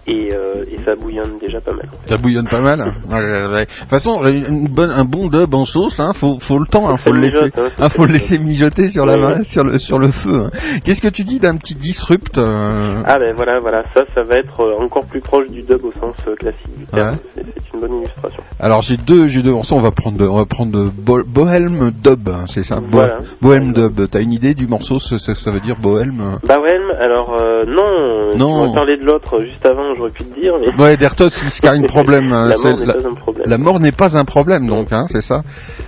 Et, 0.09 0.33
euh, 0.33 0.63
et 0.71 0.77
ça 0.83 0.95
bouillonne 0.95 1.37
déjà 1.39 1.59
pas 1.61 1.71
mal. 1.73 1.87
Ça 2.05 2.17
bouillonne 2.17 2.47
pas 2.47 2.59
mal. 2.61 2.81
hein. 2.81 2.93
Ouais, 3.09 3.15
ouais, 3.15 3.53
ouais. 3.53 3.65
De 3.65 3.79
toute 3.79 3.89
façon, 3.89 4.21
une 4.25 4.67
bonne, 4.67 4.91
un 4.91 5.05
bon 5.05 5.27
dub 5.27 5.53
en 5.53 5.65
sauce, 5.65 5.99
hein, 5.99 6.11
faut, 6.13 6.39
faut 6.39 6.59
le 6.59 6.65
temps, 6.65 6.89
hein, 6.89 6.97
faut 6.97 7.11
le 7.11 7.21
laisser, 7.21 7.45
mijote, 7.45 7.57
hein, 7.57 7.69
ah, 7.79 7.89
faut 7.89 8.05
le 8.05 8.13
laisser 8.13 8.37
mijoter 8.39 8.87
sur 8.89 9.05
la 9.05 9.13
Ouais, 9.13 9.19
main, 9.37 9.43
sur 9.43 9.63
le, 9.63 9.77
sur 9.79 9.99
le 9.99 10.09
feu. 10.09 10.37
hein. 10.45 10.49
Qu'est-ce 10.83 11.01
que 11.01 11.07
tu 11.07 11.23
dis 11.23 11.39
d'un 11.39 11.57
petit 11.57 11.75
disrupt 11.75 12.37
euh, 12.37 13.01
Ah 13.05 13.17
ben 13.19 13.33
voilà, 13.35 13.59
voilà, 13.59 13.83
ça, 13.93 14.03
ça 14.13 14.23
va 14.23 14.35
être 14.37 14.59
euh, 14.61 14.83
encore 14.83 15.05
plus 15.05 15.21
proche 15.21 15.47
du 15.49 15.61
dub 15.63 15.83
au 15.85 15.91
sens 15.93 16.15
classique 16.39 16.77
du 16.77 16.85
terme. 16.85 17.11
Ouais. 17.11 17.17
C'est 17.35 17.73
une 17.73 17.79
bonne 17.81 17.97
illustration. 17.99 18.43
Alors 18.59 18.81
j'ai 18.81 18.97
deux, 18.97 19.27
j'ai 19.27 19.41
deux 19.43 19.51
morceaux. 19.53 19.75
On 19.75 19.81
va 19.81 19.91
prendre, 19.91 20.23
on 20.29 20.35
va 20.37 20.45
prendre 20.45 20.91
Bo- 20.95 21.23
Bohelm 21.25 21.91
Dub, 21.91 22.29
hein, 22.29 22.45
c'est 22.47 22.63
ça? 22.63 22.77
Bo- 22.79 22.87
Voilà. 22.91 23.19
Bohelm 23.41 23.73
Dub. 23.73 24.07
T'as 24.09 24.21
une 24.21 24.33
idée 24.33 24.53
du 24.53 24.67
morceau? 24.67 24.97
Ça, 24.99 25.51
veut 25.51 25.59
dire 25.59 25.75
Bohelm 25.81 26.19
euh 26.21 26.47
Bawen, 26.47 26.81
alors 26.99 27.35
euh, 27.39 27.63
non, 27.65 28.37
Non. 28.37 28.63
tu 28.65 28.69
m'as 28.69 28.75
parlé 28.75 28.97
de 28.97 29.05
l'autre 29.05 29.41
juste 29.43 29.65
avant, 29.65 29.95
j'aurais 29.99 30.11
pu 30.11 30.23
te 30.23 30.39
dire, 30.39 30.53
mais 30.59 30.83
Ouais, 30.83 30.97
Dertot, 30.97 31.29
c'est 31.29 31.67
un 31.67 31.81
problème. 31.87 32.31
hein, 32.31 32.47
la 32.49 32.57
mort 32.57 32.79
n'est 32.79 32.85
la- 32.85 32.93
pas 32.93 33.07
un 33.07 33.13
problème. 33.13 33.43
La 33.47 33.57
mort 33.57 33.79
n'est 33.79 33.91
pas 33.91 34.17
un 34.17 34.25
problème, 34.25 34.67
donc, 34.67 34.91
hein, 34.91 35.05
c'est 35.09 35.21
ça 35.21 35.29
ça. 35.29 35.43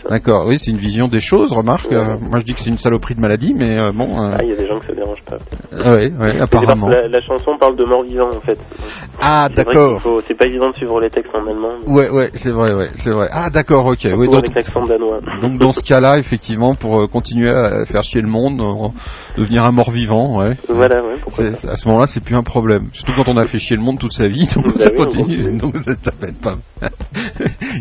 D'accord, 0.10 0.46
oui, 0.48 0.58
c'est 0.60 0.70
une 0.72 0.78
vision 0.78 1.08
des 1.08 1.20
choses, 1.22 1.52
remarque. 1.52 1.90
Ouais. 1.90 1.98
euh, 1.98 2.16
moi, 2.20 2.40
je 2.40 2.46
dis 2.46 2.54
que 2.54 2.60
c'est 2.60 2.70
une 2.70 2.78
saloperie 2.78 3.16
de 3.16 3.22
maladie, 3.22 3.56
mais 3.58 3.78
euh, 3.80 3.92
bon... 3.92 4.10
euh, 4.22 4.36
Ah, 4.38 4.44
il 4.44 4.50
y 4.50 4.54
a 4.54 4.56
des 4.56 4.68
gens 4.68 4.78
que 4.78 4.86
ça 4.86 4.94
dérange 4.94 5.22
pas. 5.28 5.38
ah 5.84 5.92
ouais, 5.92 6.12
ouais, 6.12 6.38
parce 6.38 6.42
apparemment. 6.42 6.88
La, 6.90 7.08
la 7.08 7.22
chanson 7.22 7.58
parle 7.60 7.76
de 7.76 7.84
mort 7.86 8.04
vivant 8.04 8.30
en 8.30 8.42
fait. 8.42 8.60
Ah, 9.20 9.48
d'accord. 9.56 10.00
faut- 10.02 10.22
C'est 10.28 10.36
pas 10.38 10.46
évident 10.46 10.70
de 10.70 10.76
suivre 10.76 11.00
les 11.00 11.10
textes 11.10 11.32
en 11.36 11.48
allemand. 11.48 11.70
mais 11.88 11.94
Ouais, 11.94 12.10
ouais, 12.10 12.30
c'est 12.36 12.52
vrai, 12.52 12.76
ouais, 12.76 12.90
c'est 12.96 13.10
vrai. 13.12 13.30
Ah, 13.32 13.50
d'accord, 13.50 13.86
ok. 13.88 13.98
Oui, 14.04 14.10
surtout 14.10 14.26
donc, 14.26 14.34
avec 14.36 14.56
l'accent 14.56 14.86
danois. 14.86 15.20
donc 15.42 15.58
dans 15.60 15.72
ce 15.72 15.82
cas-là, 15.82 16.18
effectivement, 16.20 16.76
pour 16.76 17.10
continuer 17.10 17.50
à 17.50 17.86
faire 17.86 18.04
chier 18.04 18.22
le 18.22 18.28
monde, 18.28 18.62
devenir 19.38 19.64
un 19.64 19.72
mort-vivant, 19.72 20.38
ouais. 20.40 20.56
Voilà, 20.70 21.02
ouais, 21.04 21.16
C'est- 21.30 21.68
À 21.68 21.76
ce 21.78 21.88
moment-là, 21.88 22.06
c'est 22.06 22.24
plus 22.24 22.36
un 22.36 22.44
problème. 22.44 22.90
Surtout 22.94 23.14
quand 23.16 23.30
on 23.32 23.38
a 23.38 23.46
fait 23.46 23.60
chier 23.60 23.76
le 23.78 23.82
monde 23.82 23.98
toute 24.02 24.14
sa 24.14 24.28
vie, 24.28 24.48
donc 24.56 24.66
Bah 24.78 24.84
ça 24.84 24.90
oui, 24.92 24.96
on 25.00 25.06
continue. 25.06 25.58
Donc 25.58 25.76
ça, 25.86 25.92
ça 26.02 26.12
peut 26.12 26.28
être 26.28 26.42
pas. 26.42 26.58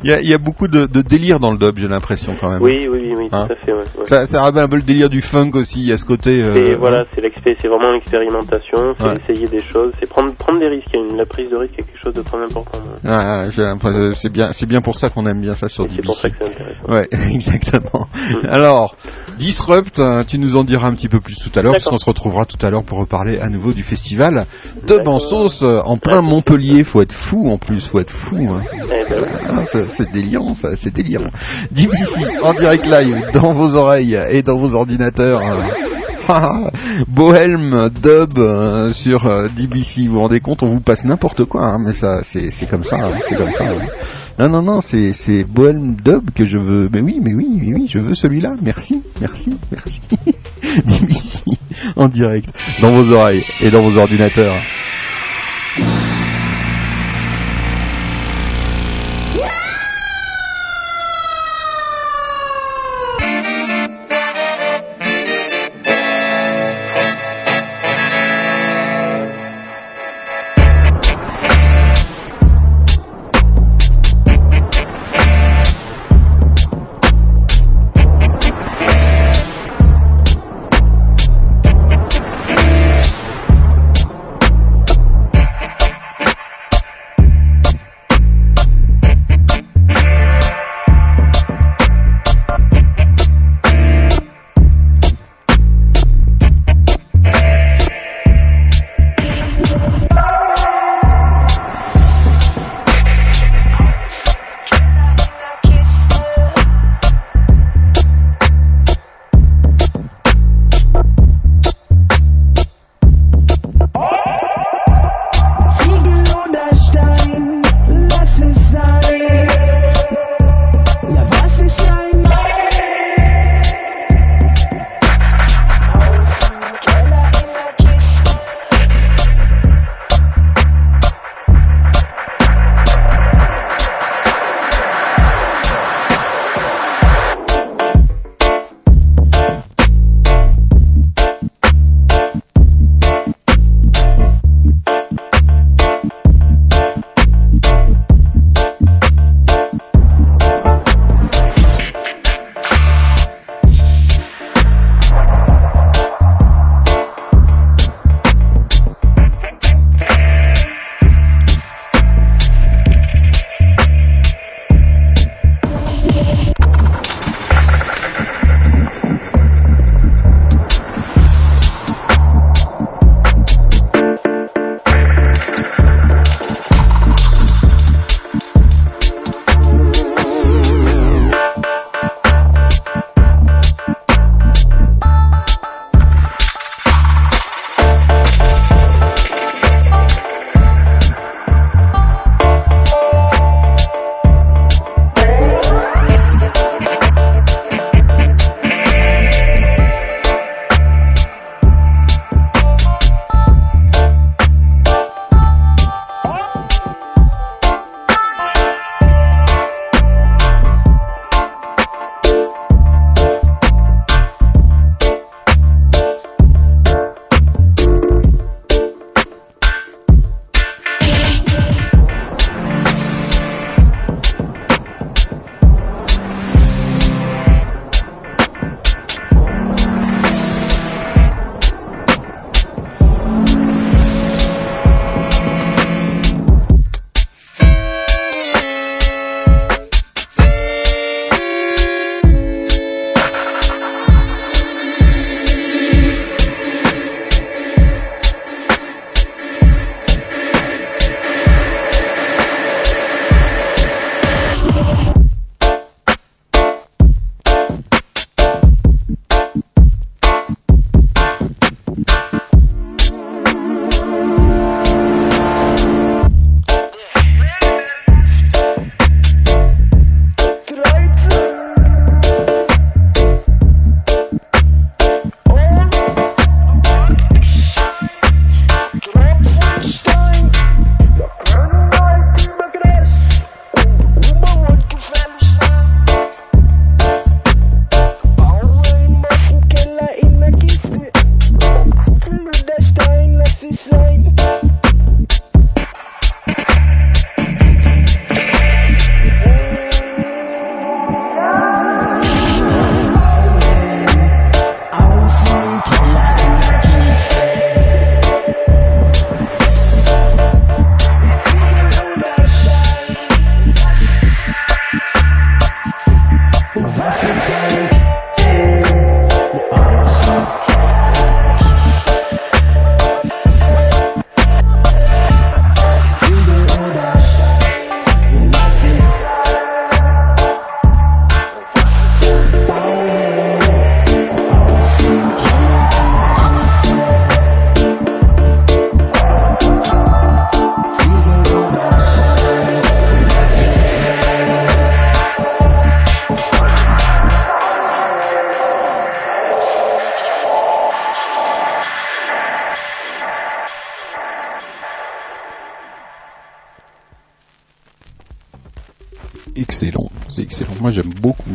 il, 0.04 0.10
y 0.10 0.12
a, 0.12 0.20
il 0.20 0.28
y 0.28 0.34
a 0.34 0.38
beaucoup 0.38 0.68
de, 0.68 0.86
de 0.86 1.00
délire 1.00 1.38
dans 1.40 1.50
le 1.50 1.58
dub, 1.58 1.78
j'ai 1.78 1.88
l'impression 1.88 2.34
quand 2.38 2.50
même. 2.50 2.62
Oui, 2.62 2.86
oui, 2.90 2.98
oui, 3.02 3.14
oui, 3.16 3.28
tout 3.30 3.36
Hein 3.36 3.48
à 3.50 3.64
fait. 3.64 3.72
Ouais, 3.72 3.78
ouais. 3.98 4.04
Ça, 4.06 4.26
ça 4.26 4.42
rappelle 4.42 4.62
un 4.64 4.68
peu 4.68 4.76
le 4.76 4.82
délire 4.82 5.08
du 5.08 5.20
funk 5.22 5.52
aussi. 5.54 5.80
Il 5.80 5.88
y 5.88 5.92
a 5.92 5.96
ce 5.96 6.04
côté. 6.04 6.42
euh, 6.42 6.54
Et 6.54 6.74
voilà, 6.74 7.04
c'est 7.14 7.68
vraiment 7.68 7.92
l'expérimentation, 7.92 8.94
c'est 8.98 9.32
essayer 9.32 9.48
des 9.48 9.62
choses, 9.72 9.92
c'est 9.98 10.08
prendre 10.08 10.34
prendre 10.34 10.60
des 10.60 10.68
risques. 10.68 10.94
Une- 10.94 11.16
La 11.16 11.26
prise 11.26 11.50
de 11.50 11.56
risque 11.56 11.74
est 11.78 11.82
quelque 11.82 11.98
chose 12.02 12.14
de 12.14 12.22
très 12.22 12.38
important. 12.38 12.78
Ah, 13.04 13.44
j'ai 13.50 13.62
l'impression- 13.62 14.14
c'est 14.14 14.30
bien, 14.32 14.52
c'est 14.52 14.66
bien 14.66 14.80
pour 14.82 14.96
ça 14.96 15.08
qu'on 15.10 15.26
aime 15.26 15.40
bien 15.40 15.54
ça 15.54 15.68
sur 15.68 15.86
c'est 15.90 16.02
pour 16.04 16.14
ça 16.16 16.30
que 16.30 16.36
c'est 16.38 16.46
intéressant. 16.46 16.88
Ouais, 16.88 17.08
exactement. 17.34 18.06
Mm. 18.42 18.46
Alors, 18.48 18.94
Disrupt, 19.38 19.98
euh, 19.98 20.22
tu 20.24 20.38
nous 20.38 20.56
en 20.56 20.64
diras 20.64 20.88
un 20.88 20.94
petit 20.94 21.08
peu 21.08 21.20
plus 21.20 21.36
tout 21.36 21.50
à 21.58 21.62
l'heure, 21.62 21.72
parce 21.72 21.84
D'accord. 21.84 21.98
qu'on 21.98 22.04
se 22.04 22.06
retrouvera 22.06 22.44
tout 22.44 22.58
à 22.64 22.68
l'heure 22.70 22.82
pour 22.84 22.98
reparler 22.98 23.38
à 23.38 23.48
nouveau 23.48 23.72
du 23.72 23.82
festival 23.82 24.46
Dub 24.86 24.90
en 25.08 25.16
D'accord. 25.16 25.20
sauce 25.20 25.62
euh, 25.62 25.80
en 25.84 25.96
plein 26.00 26.22
Montpellier. 26.22 26.84
Faut 26.84 27.02
être 27.02 27.12
fou 27.12 27.50
en 27.50 27.58
plus, 27.58 27.86
faut 27.88 28.00
être 28.00 28.10
fou. 28.12 28.36
hein. 28.50 28.62
Eh 28.74 29.10
ben. 29.10 29.24
Ah, 29.48 29.64
c'est 29.66 30.10
délirant, 30.12 30.54
ça, 30.54 30.76
c'est 30.76 30.92
délirant. 30.94 31.30
DBC 31.70 32.38
en 32.42 32.54
direct 32.54 32.86
live 32.86 33.16
dans 33.34 33.52
vos 33.52 33.74
oreilles 33.74 34.18
et 34.30 34.42
dans 34.42 34.56
vos 34.58 34.74
ordinateurs. 34.74 35.40
Ah, 36.32 36.70
Bohelm 37.08 37.90
dub 38.02 38.38
euh, 38.38 38.92
sur 38.92 39.26
euh, 39.26 39.48
DBC, 39.48 40.06
vous 40.06 40.12
vous 40.14 40.20
rendez 40.20 40.38
compte, 40.38 40.62
on 40.62 40.66
vous 40.66 40.80
passe 40.80 41.04
n'importe 41.04 41.44
quoi, 41.44 41.62
hein, 41.62 41.78
mais 41.84 41.92
ça, 41.92 42.20
c'est 42.22 42.68
comme 42.68 42.84
ça, 42.84 42.96
hein, 43.02 43.18
c'est 43.28 43.34
comme 43.36 43.50
ça. 43.50 43.64
hein. 43.64 43.78
Non, 44.38 44.48
non, 44.48 44.62
non, 44.62 44.80
c'est 44.80 45.12
c'est 45.12 45.42
Bohelm 45.42 45.96
dub 45.96 46.30
que 46.30 46.44
je 46.44 46.56
veux. 46.56 46.88
Mais 46.92 47.00
oui, 47.00 47.18
mais 47.20 47.34
oui, 47.34 47.48
mais 47.60 47.74
oui, 47.74 47.86
je 47.88 47.98
veux 47.98 48.14
celui-là. 48.14 48.54
Merci, 48.62 49.02
merci, 49.20 49.56
merci. 49.72 50.00
DBC 50.86 51.42
en 51.96 52.08
direct 52.08 52.48
dans 52.80 52.92
vos 52.92 53.12
oreilles 53.12 53.44
et 53.60 53.70
dans 53.70 53.82
vos 53.82 53.98
ordinateurs. 53.98 54.54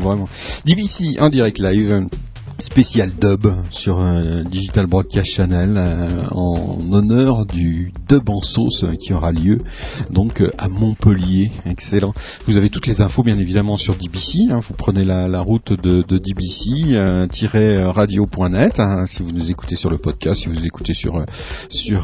Vraiment. 0.06 0.30
DBC 0.66 1.18
en 1.20 1.30
direct 1.30 1.60
live 1.60 2.08
spécial 2.60 3.12
dub 3.20 3.48
sur 3.72 4.00
un 4.00 4.44
Digital 4.44 4.86
Broadcast 4.88 5.30
Channel 5.30 5.76
euh, 5.78 6.24
en 6.32 6.94
honneur 6.94 7.46
du 7.46 7.92
dub 8.08 8.30
en 8.30 8.40
sauce 8.42 8.86
qui 9.00 9.12
aura 9.14 9.34
lieu 9.34 9.60
donc 10.10 10.42
euh, 10.42 10.50
à 10.58 10.68
Montpellier. 10.70 11.52
Excellent. 11.66 12.14
Vous 12.46 12.56
avez 12.58 12.70
toutes 12.70 12.88
les 12.88 13.02
infos 13.02 13.24
bien 13.24 13.38
évidemment 13.38 13.76
sur 13.78 13.98
DBC. 13.98 14.52
Hein. 14.52 14.62
vous 14.66 14.76
prenez 14.76 15.04
la, 15.04 15.42
route 15.42 15.74
de, 15.74 16.06
de 16.08 16.18
DBC-radio.net 16.18 18.80
hein, 18.80 19.06
si 19.06 19.22
vous 19.22 19.32
nous 19.32 19.52
écoutez 19.52 19.76
sur 19.76 19.90
le 19.90 19.98
podcast, 19.98 20.44
si 20.44 20.48
vous 20.48 20.66
écoutez 20.66 20.94
sur 20.94 21.18
euh, 21.18 21.26
sur 21.70 22.04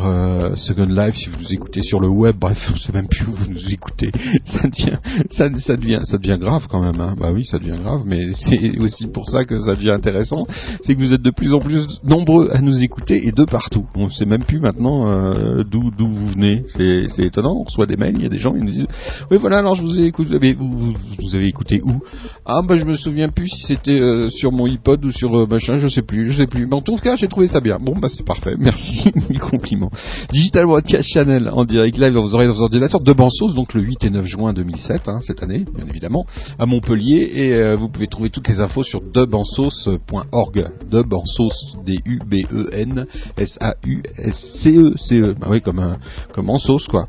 Second 0.56 0.84
Life, 0.86 1.16
si 1.16 1.30
vous 1.30 1.38
nous 1.40 1.54
écoutez 1.54 1.82
sur 1.82 2.02
le 2.02 2.10
web. 2.10 2.36
Bref, 2.38 2.74
je 2.76 2.80
sais 2.80 2.92
même 2.92 3.08
plus 3.08 3.26
où 3.26 3.34
vous 3.34 3.48
nous 3.48 3.72
écoutez. 3.72 4.12
Ça 4.44 4.68
devient 4.68 4.98
ça, 5.30 5.48
ça 5.56 5.78
devient 5.78 6.02
ça 6.04 6.18
devient 6.18 6.40
grave 6.40 6.68
quand 6.70 6.82
même. 6.82 7.00
Hein. 7.00 7.16
Bah 7.18 7.32
oui, 7.34 7.46
ça 7.46 7.58
devient 7.58 7.80
grave, 7.82 8.02
mais 8.06 8.34
c'est 8.34 8.78
aussi 8.80 9.08
pour 9.08 9.30
ça 9.30 9.46
que 9.46 9.58
ça 9.60 9.76
devient 9.76 9.92
intéressant 9.92 10.41
c'est 10.82 10.96
que 10.96 11.00
vous 11.00 11.14
êtes 11.14 11.22
de 11.22 11.32
plus 11.32 11.54
en 11.54 11.60
plus 11.60 11.88
nombreux 12.04 12.50
à 12.52 12.62
nous 12.62 12.84
écouter 12.84 13.28
et 13.28 13.32
de 13.32 13.46
partout. 13.46 13.86
On 13.96 14.06
ne 14.06 14.12
sait 14.12 14.26
même 14.26 14.44
plus 14.44 14.60
maintenant 14.60 15.10
euh, 15.10 15.64
d'où 15.64 15.92
vous 16.00 16.28
venez. 16.28 16.64
C'est 16.76 17.24
étonnant. 17.24 17.56
On 17.60 17.64
reçoit 17.64 17.86
des 17.86 17.98
mails, 17.98 18.16
il 18.18 18.24
y 18.24 18.26
a 18.26 18.30
des 18.30 18.40
gens 18.40 18.52
qui 18.54 18.62
nous 18.62 18.72
disent 18.72 18.88
oui 19.30 19.38
voilà 19.40 19.60
alors 19.60 19.76
je 19.76 19.84
vous 19.84 20.00
ai 20.00 20.06
écouté. 20.06 20.56
Vous, 20.58 21.36
avez 21.36 21.48
écouté 21.48 21.82
où? 21.84 22.02
Ah 22.46 22.62
bah 22.68 22.76
je 22.76 22.86
me 22.86 22.96
souviens 22.96 23.30
plus 23.30 23.48
si 23.48 23.62
c'était 23.62 24.00
euh, 24.00 24.30
sur 24.30 24.52
mon 24.52 24.66
iPod 24.66 25.04
ou 25.06 25.12
sur 25.12 25.34
euh, 25.36 25.46
machin, 25.46 25.78
je 25.78 25.88
sais 25.88 26.02
plus, 26.02 26.32
je 26.32 26.38
sais 26.38 26.48
plus. 26.48 26.66
Mais 26.66 26.76
en 26.76 26.82
tout 26.82 26.96
cas 26.96 27.16
j'ai 27.16 27.28
trouvé 27.28 27.48
ça 27.48 27.62
bien. 27.62 27.78
Bon 27.80 27.94
bah 27.98 28.10
c'est 28.10 28.26
parfait. 28.26 28.56
Merci 28.60 29.12
du 29.30 29.40
compliment. 29.40 29.92
Digital 30.32 30.66
Broadcast 30.66 31.10
Channel 31.10 31.50
en 31.54 31.66
direct 31.66 31.98
live 31.98 32.14
dans 32.14 32.24
vos 32.24 32.36
ordinateurs 32.36 33.02
de 33.02 33.14
Bansos 33.14 33.54
donc 33.54 33.74
le 33.74 33.82
8 33.82 34.04
et 34.06 34.10
9 34.10 34.26
juin 34.26 34.54
2007 34.54 35.08
hein, 35.08 35.20
cette 35.22 35.44
année 35.44 35.66
bien 35.76 35.86
évidemment 35.88 36.26
à 36.60 36.66
Montpellier 36.66 37.32
et 37.36 37.76
vous 37.76 37.90
pouvez 37.90 38.08
trouver 38.08 38.30
toutes 38.30 38.48
les 38.48 38.60
infos 38.60 38.84
sur 38.84 39.02
debansos.org 39.02 40.31
org, 40.32 40.72
dub 40.90 41.14
en 41.14 41.26
sauce, 41.26 41.78
D-U-B-E-N, 41.86 43.06
S-A-U-S-C-E, 43.38 44.94
C-E, 44.98 45.34
bah 45.40 45.48
oui, 45.50 45.62
comme, 45.62 45.98
comme 46.34 46.50
en 46.50 46.60
sauce, 46.60 46.88
quoi, 46.88 47.08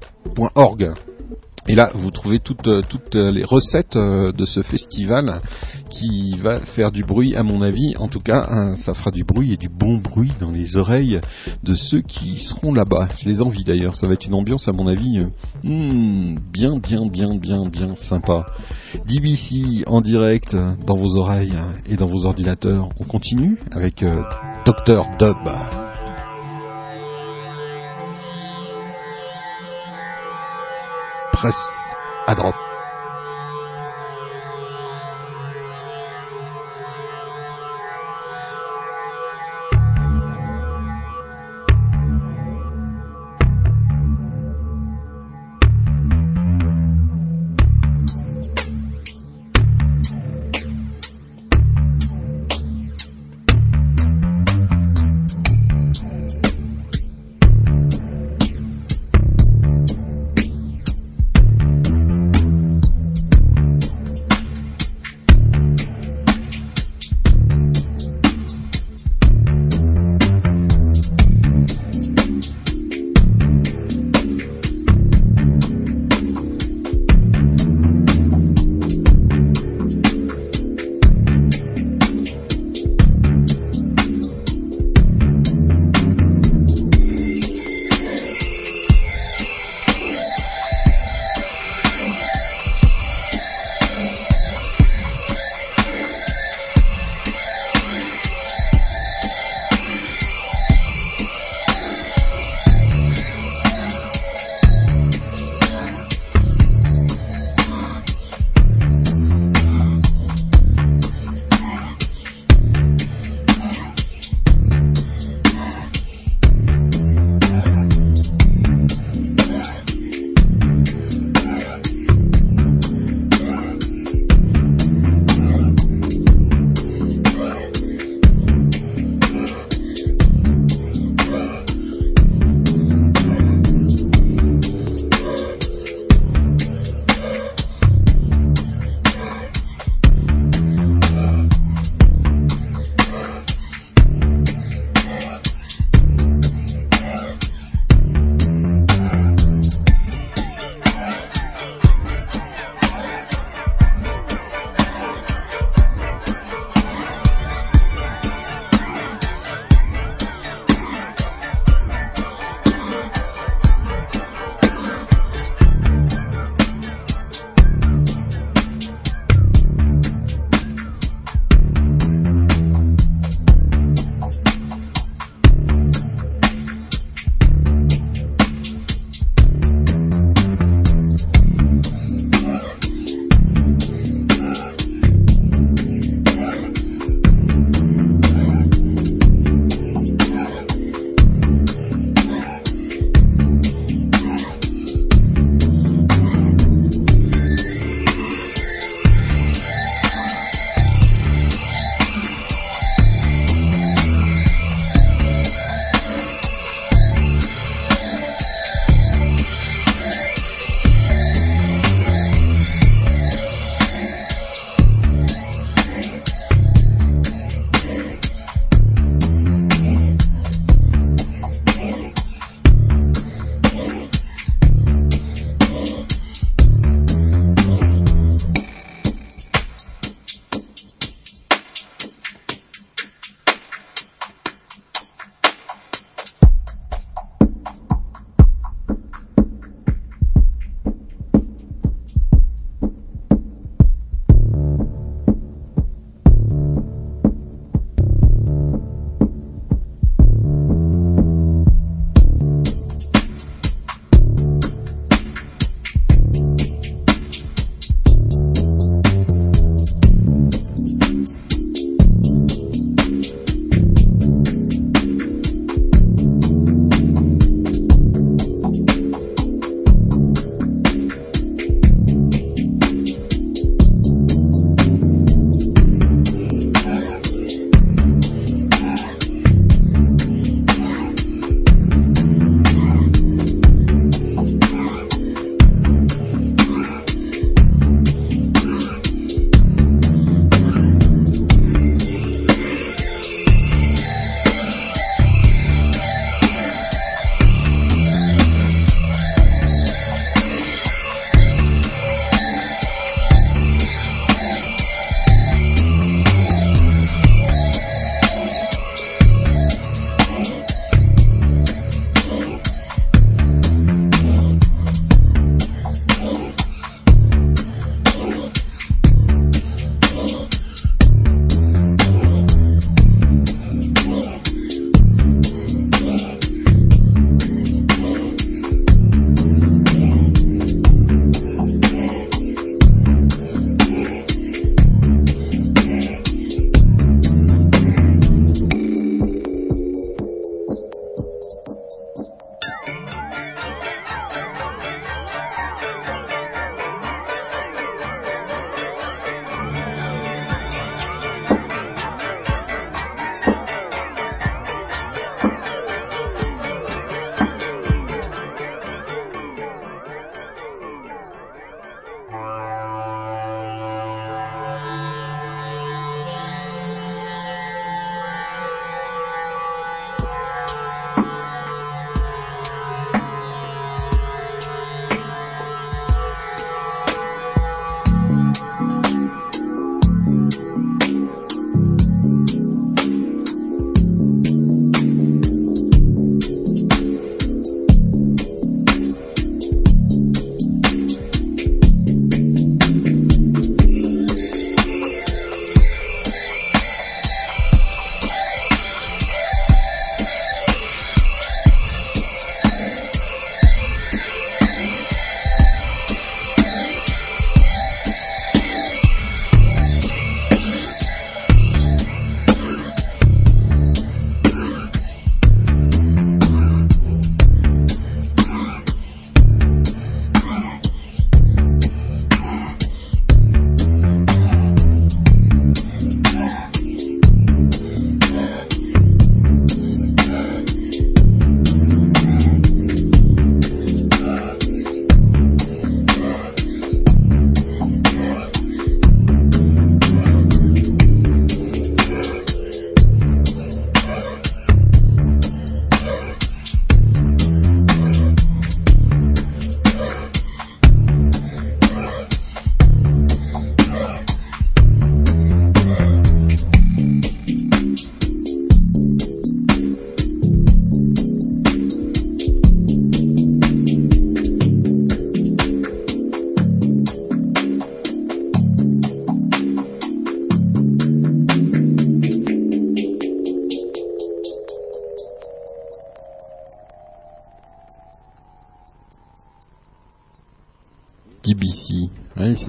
org. 0.54 0.94
Et 1.68 1.76
là, 1.76 1.90
vous 1.94 2.10
trouvez 2.10 2.40
toutes, 2.40 2.66
euh, 2.66 2.82
toutes 2.86 3.14
les 3.14 3.44
recettes 3.44 3.94
euh, 3.94 4.32
de 4.32 4.44
ce 4.44 4.62
festival 4.62 5.40
qui 5.90 6.36
va 6.38 6.58
faire 6.58 6.90
du 6.90 7.04
bruit, 7.04 7.36
à 7.36 7.44
mon 7.44 7.62
avis. 7.62 7.94
En 7.98 8.08
tout 8.08 8.18
cas, 8.18 8.46
hein, 8.50 8.74
ça 8.74 8.94
fera 8.94 9.12
du 9.12 9.22
bruit 9.22 9.52
et 9.52 9.56
du 9.56 9.68
bon 9.68 9.98
bruit 9.98 10.32
dans 10.40 10.50
les 10.50 10.76
oreilles 10.76 11.20
de 11.62 11.74
ceux 11.74 12.00
qui 12.00 12.38
seront 12.38 12.74
là-bas. 12.74 13.08
Je 13.16 13.28
les 13.28 13.42
envie 13.42 13.62
d'ailleurs. 13.62 13.94
Ça 13.94 14.08
va 14.08 14.14
être 14.14 14.26
une 14.26 14.34
ambiance, 14.34 14.66
à 14.66 14.72
mon 14.72 14.88
avis, 14.88 15.20
euh, 15.20 15.28
hmm, 15.62 16.36
bien, 16.52 16.78
bien, 16.78 17.06
bien, 17.06 17.36
bien, 17.36 17.68
bien 17.68 17.94
sympa. 17.94 18.44
DBC 19.06 19.84
en 19.86 20.00
direct 20.00 20.56
dans 20.86 20.96
vos 20.96 21.16
oreilles 21.16 21.54
et 21.86 21.96
dans 21.96 22.06
vos 22.06 22.26
ordinateurs. 22.26 22.88
On 22.98 23.04
continue 23.04 23.56
avec 23.72 24.04
Dr 24.66 25.04
Dub. 25.18 25.81
Presse 31.42 31.96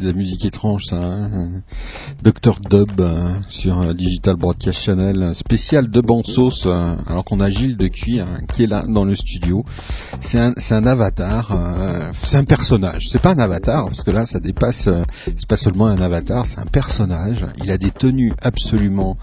de 0.03 0.09
la 0.09 0.13
musique 0.13 0.43
étrange 0.43 0.85
ça. 0.89 0.97
Hein. 0.97 1.61
Dr 2.21 2.59
Dub 2.69 2.99
euh, 2.99 3.35
sur 3.47 3.81
euh, 3.81 3.93
Digital 3.93 4.35
Broadcast 4.35 4.81
Channel, 4.81 5.33
spécial 5.33 5.89
de 5.89 6.01
bande 6.01 6.27
sauce, 6.27 6.65
euh, 6.65 6.95
alors 7.07 7.23
qu'on 7.23 7.39
a 7.39 7.49
Gilles 7.49 7.77
de 7.77 7.87
Cuir 7.87 8.25
hein, 8.27 8.41
qui 8.53 8.63
est 8.63 8.67
là 8.67 8.83
dans 8.87 9.05
le 9.05 9.15
studio. 9.15 9.63
C'est 10.19 10.39
un, 10.39 10.53
c'est 10.57 10.75
un 10.75 10.85
avatar, 10.85 11.51
euh, 11.51 12.11
c'est 12.21 12.37
un 12.37 12.43
personnage. 12.43 13.07
C'est 13.09 13.21
pas 13.21 13.31
un 13.31 13.39
avatar 13.39 13.85
parce 13.85 14.03
que 14.03 14.11
là 14.11 14.25
ça 14.25 14.39
dépasse, 14.39 14.89
c'est 15.25 15.47
pas 15.47 15.57
seulement 15.57 15.87
un 15.87 16.01
avatar, 16.01 16.45
c'est 16.45 16.59
un 16.59 16.65
personnage. 16.65 17.45
Il 17.63 17.71
a 17.71 17.77
des 17.77 17.91
tenues 17.91 18.33
absolument 18.41 19.17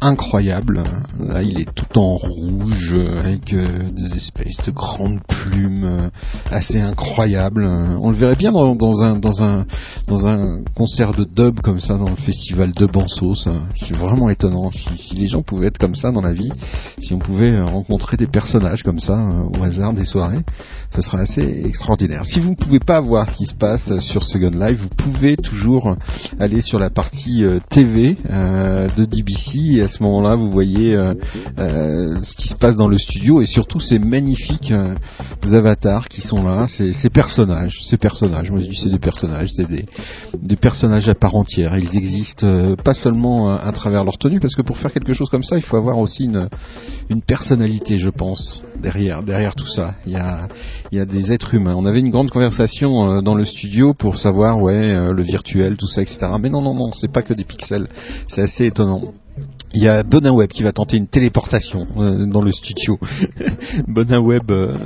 incroyables. 0.00 0.82
Là, 1.18 1.42
il 1.42 1.60
est 1.60 1.72
tout 1.74 1.98
en 1.98 2.16
rouge 2.16 2.92
euh, 2.92 3.20
avec 3.20 3.52
euh, 3.52 3.88
des 3.90 4.16
espèces 4.16 4.58
de 4.66 4.70
grandes 4.70 5.20
plumes 5.26 5.84
euh, 5.84 6.08
assez 6.50 6.80
incroyables. 6.80 7.64
On 7.64 8.10
le 8.10 8.16
verrait 8.16 8.36
bien 8.36 8.52
dans, 8.52 9.02
un 9.02 9.18
dans 9.18 9.42
un 9.42 9.64
dans 10.06 10.28
un 10.28 10.60
concert 10.74 11.12
de 11.14 11.24
dub 11.24 11.60
comme 11.60 11.80
ça 11.80 11.94
dans 11.94 12.10
le 12.10 12.16
festival 12.16 12.72
de 12.72 12.86
Bansos. 12.86 13.48
C'est 13.76 13.96
vraiment 13.96 14.28
étonnant. 14.30 14.70
Si, 14.72 15.14
les 15.14 15.26
gens 15.26 15.42
pouvaient 15.42 15.68
être 15.68 15.78
comme 15.78 15.94
ça 15.94 16.10
dans 16.10 16.22
la 16.22 16.32
vie, 16.32 16.52
si 16.98 17.14
on 17.14 17.18
pouvait 17.18 17.60
rencontrer 17.60 18.16
des 18.16 18.26
personnages 18.26 18.82
comme 18.82 19.00
ça 19.00 19.14
au 19.14 19.62
hasard 19.62 19.92
des 19.92 20.04
soirées, 20.04 20.44
ce 20.94 21.00
serait 21.00 21.22
assez 21.22 21.62
extraordinaire. 21.66 22.24
Si 22.24 22.40
vous 22.40 22.50
ne 22.50 22.56
pouvez 22.56 22.80
pas 22.80 23.00
voir 23.00 23.28
ce 23.28 23.36
qui 23.36 23.46
se 23.46 23.54
passe 23.54 23.98
sur 23.98 24.22
Second 24.22 24.50
Life, 24.50 24.78
vous 24.78 24.88
pouvez 24.88 25.36
toujours 25.36 25.96
aller 26.38 26.60
sur 26.60 26.78
la 26.78 26.90
partie 26.90 27.42
TV 27.70 28.16
de 28.24 29.04
DBC 29.04 29.83
à 29.84 29.88
ce 29.88 30.02
moment-là, 30.02 30.34
vous 30.34 30.50
voyez 30.50 30.96
euh, 30.96 31.14
euh, 31.58 32.20
ce 32.22 32.34
qui 32.34 32.48
se 32.48 32.54
passe 32.54 32.76
dans 32.76 32.88
le 32.88 32.98
studio 32.98 33.40
et 33.40 33.46
surtout 33.46 33.80
ces 33.80 33.98
magnifiques 33.98 34.72
euh, 34.72 34.94
avatars 35.52 36.08
qui 36.08 36.20
sont 36.20 36.42
là, 36.42 36.66
ces, 36.68 36.92
personnages, 37.10 37.80
ces 37.84 37.96
personnages. 37.96 38.50
Moi 38.50 38.60
je 38.60 38.68
dis 38.68 38.76
c'est 38.76 38.88
des 38.88 38.98
personnages, 38.98 39.50
c'est 39.52 39.66
des, 39.68 40.56
personnages 40.56 41.08
à 41.08 41.14
part 41.14 41.36
entière. 41.36 41.76
Ils 41.78 41.96
existent 41.96 42.74
pas 42.82 42.94
seulement 42.94 43.54
à 43.56 43.70
travers 43.72 44.04
leur 44.04 44.18
tenue, 44.18 44.40
parce 44.40 44.54
que 44.54 44.62
pour 44.62 44.78
faire 44.78 44.92
quelque 44.92 45.12
chose 45.12 45.28
comme 45.28 45.42
ça, 45.42 45.56
il 45.56 45.62
faut 45.62 45.76
avoir 45.76 45.98
aussi 45.98 46.24
une, 46.24 46.48
personnalité, 47.26 47.96
je 47.96 48.10
pense, 48.10 48.62
derrière, 48.80 49.22
derrière 49.22 49.54
tout 49.54 49.66
ça. 49.66 49.94
Il 50.06 50.12
y 50.12 50.16
a, 50.16 50.48
il 50.90 50.98
y 50.98 51.00
a 51.00 51.04
des 51.04 51.32
êtres 51.32 51.54
humains. 51.54 51.74
On 51.76 51.84
avait 51.84 52.00
une 52.00 52.10
grande 52.10 52.30
conversation 52.30 53.22
dans 53.22 53.34
le 53.34 53.44
studio 53.44 53.94
pour 53.94 54.16
savoir, 54.16 54.60
ouais, 54.60 55.12
le 55.12 55.22
virtuel, 55.22 55.76
tout 55.76 55.88
ça, 55.88 56.02
etc. 56.02 56.18
Mais 56.40 56.48
non, 56.48 56.62
non, 56.62 56.74
non, 56.74 56.92
c'est 56.92 57.12
pas 57.12 57.22
que 57.22 57.34
des 57.34 57.44
pixels. 57.44 57.88
C'est 58.26 58.42
assez 58.42 58.66
étonnant. 58.66 59.12
Il 59.76 59.82
y 59.82 59.88
a 59.88 60.04
Bonin 60.04 60.30
Web 60.30 60.50
qui 60.50 60.62
va 60.62 60.70
tenter 60.70 60.96
une 60.96 61.08
téléportation 61.08 61.84
euh, 61.96 62.26
dans 62.26 62.42
le 62.42 62.52
studio. 62.52 62.96
Bonin 63.88 64.20
Web 64.20 64.52
euh, 64.52 64.78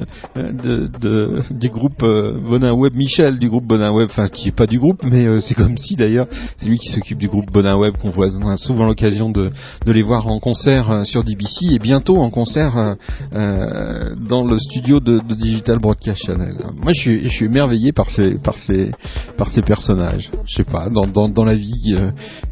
du 1.51 1.68
groupe 1.68 2.03
euh, 2.03 2.40
Bonin 2.40 2.72
Web, 2.72 2.94
Michel 2.94 3.38
du 3.38 3.51
groupe 3.51 3.66
Bonin 3.66 3.92
Web, 3.92 4.09
enfin 4.11 4.28
qui 4.28 4.49
est 4.49 4.57
pas 4.57 4.66
du 4.66 4.78
groupe, 4.78 5.03
mais 5.05 5.40
c'est 5.40 5.55
comme 5.55 5.76
si 5.76 5.94
d'ailleurs 5.94 6.26
c'est 6.57 6.68
lui 6.68 6.78
qui 6.78 6.88
s'occupe 6.88 7.18
du 7.18 7.28
groupe 7.28 7.53
Bonin 7.53 7.76
Web 7.76 7.99
qu'on 7.99 8.09
voit 8.09 8.28
on 8.42 8.49
a 8.49 8.57
souvent 8.57 8.86
l'occasion 8.86 9.30
de, 9.30 9.51
les 9.86 10.03
voir 10.03 10.26
en 10.26 10.38
concert 10.38 11.05
sur 11.05 11.22
DBC 11.22 11.66
et 11.72 11.78
bientôt 11.78 12.16
en 12.16 12.30
concert 12.30 12.96
dans 13.32 14.44
le 14.44 14.59
studio 14.59 15.01
de, 15.01 15.20
Digital 15.34 15.78
Broadcast 15.78 16.24
Channel. 16.24 16.55
Moi 16.82 16.92
je 16.94 17.28
suis, 17.28 17.44
émerveillé 17.44 17.92
par 17.92 18.09
ces 18.09 18.38
par 18.38 18.57
ces 18.57 18.90
par 19.36 19.49
ces 19.49 19.61
personnages. 19.61 20.30
Je 20.46 20.57
sais 20.57 20.64
pas 20.64 20.88
dans 20.88 21.07
dans, 21.07 21.28
dans 21.28 21.44
la 21.44 21.55
vie 21.55 21.94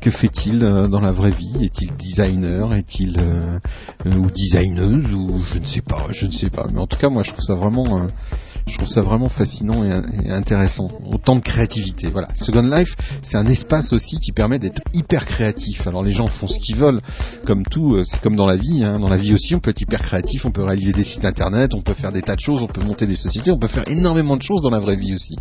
que 0.00 0.10
fait-il 0.10 0.58
dans 0.58 1.00
la 1.00 1.12
vraie 1.12 1.30
vie 1.30 1.70
designer 1.96 2.74
Est-il 2.74 3.18
euh, 3.18 3.58
euh, 4.06 4.16
ou 4.16 4.30
designeuse 4.30 5.12
ou 5.14 5.40
je 5.52 5.58
ne 5.58 5.66
sais 5.66 5.82
pas, 5.82 6.06
je 6.10 6.26
ne 6.26 6.30
sais 6.30 6.50
pas. 6.50 6.66
Mais 6.72 6.78
en 6.80 6.86
tout 6.86 6.98
cas, 6.98 7.08
moi, 7.08 7.22
je 7.22 7.30
trouve 7.32 7.44
ça 7.44 7.54
vraiment, 7.54 8.02
euh, 8.02 8.06
je 8.66 8.76
trouve 8.76 8.88
ça 8.88 9.02
vraiment 9.02 9.28
fascinant 9.28 9.84
et, 9.84 10.30
intéressant. 10.30 10.88
Autant 11.06 11.36
de 11.36 11.40
créativité. 11.40 12.08
Voilà. 12.10 12.28
Second 12.36 12.62
Life, 12.62 12.96
c'est 13.22 13.38
un 13.38 13.46
espace 13.46 13.92
aussi 13.92 14.18
qui 14.18 14.32
permet 14.32 14.58
d'être 14.58 14.82
hyper 14.94 15.26
créatif. 15.26 15.86
Alors 15.86 16.02
les 16.02 16.10
gens 16.10 16.26
font 16.26 16.48
ce 16.48 16.58
qu'ils 16.58 16.76
veulent, 16.76 17.00
comme 17.46 17.64
tout. 17.64 18.00
C'est 18.02 18.20
comme 18.20 18.36
dans 18.36 18.46
la 18.46 18.56
vie. 18.56 18.84
hein. 18.84 18.98
Dans 18.98 19.08
la 19.08 19.16
vie 19.16 19.32
aussi, 19.32 19.54
on 19.54 19.60
peut 19.60 19.70
être 19.70 19.80
hyper 19.80 20.00
créatif. 20.00 20.44
On 20.46 20.50
peut 20.50 20.64
réaliser 20.64 20.92
des 20.92 21.04
sites 21.04 21.24
internet. 21.24 21.72
On 21.74 21.82
peut 21.82 21.94
faire 21.94 22.12
des 22.12 22.22
tas 22.22 22.34
de 22.34 22.40
choses. 22.40 22.60
On 22.62 22.66
peut 22.72 22.82
monter 22.82 23.06
des 23.06 23.16
sociétés. 23.16 23.50
On 23.50 23.58
peut 23.58 23.68
faire 23.68 23.88
énormément 23.88 24.36
de 24.36 24.42
choses 24.42 24.62
dans 24.62 24.70
la 24.70 24.80
vraie 24.80 24.96
vie 24.96 25.14
aussi. 25.14 25.36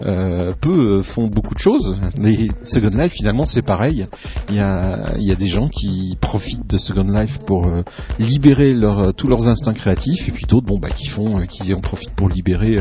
Peu 0.00 1.02
font 1.02 1.26
beaucoup 1.28 1.54
de 1.54 1.60
choses. 1.60 1.96
Mais 2.18 2.48
Second 2.64 2.96
Life, 2.96 3.12
finalement, 3.12 3.46
c'est 3.46 3.62
pareil. 3.62 4.06
Il 4.48 4.56
y 4.56 4.60
a, 4.60 5.14
il 5.18 5.24
y 5.24 5.32
a 5.32 5.36
des 5.36 5.48
gens 5.48 5.68
qui 5.68 5.83
profitent 6.20 6.68
de 6.68 6.78
Second 6.78 7.04
Life 7.04 7.38
pour 7.46 7.66
euh, 7.66 7.82
libérer 8.18 8.72
leur, 8.72 8.98
euh, 8.98 9.12
tous 9.12 9.26
leurs 9.26 9.48
instincts 9.48 9.74
créatifs, 9.74 10.28
et 10.28 10.32
puis 10.32 10.44
d'autres, 10.46 10.66
bon, 10.66 10.78
bah, 10.78 10.90
qui 10.90 11.06
font, 11.06 11.40
euh, 11.40 11.44
qui 11.46 11.72
en 11.74 11.80
profitent 11.80 12.14
pour 12.14 12.28
libérer 12.28 12.76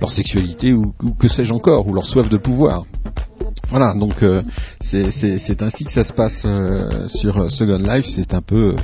leur 0.00 0.10
sexualité 0.10 0.72
ou 0.72 0.92
que 1.18 1.28
sais-je 1.28 1.52
encore, 1.52 1.86
ou 1.86 1.94
leur 1.94 2.04
soif 2.04 2.28
de 2.28 2.36
pouvoir. 2.36 2.84
Voilà, 3.70 3.94
donc 3.94 4.22
euh, 4.24 4.42
c'est 4.80 5.62
ainsi 5.62 5.84
que 5.84 5.92
ça 5.92 6.02
se 6.02 6.12
passe 6.12 6.42
euh, 6.44 7.06
sur 7.06 7.36
euh, 7.36 7.48
Second 7.48 7.78
Life. 7.78 8.04
C'est 8.04 8.34
un 8.34 8.42
peu, 8.42 8.74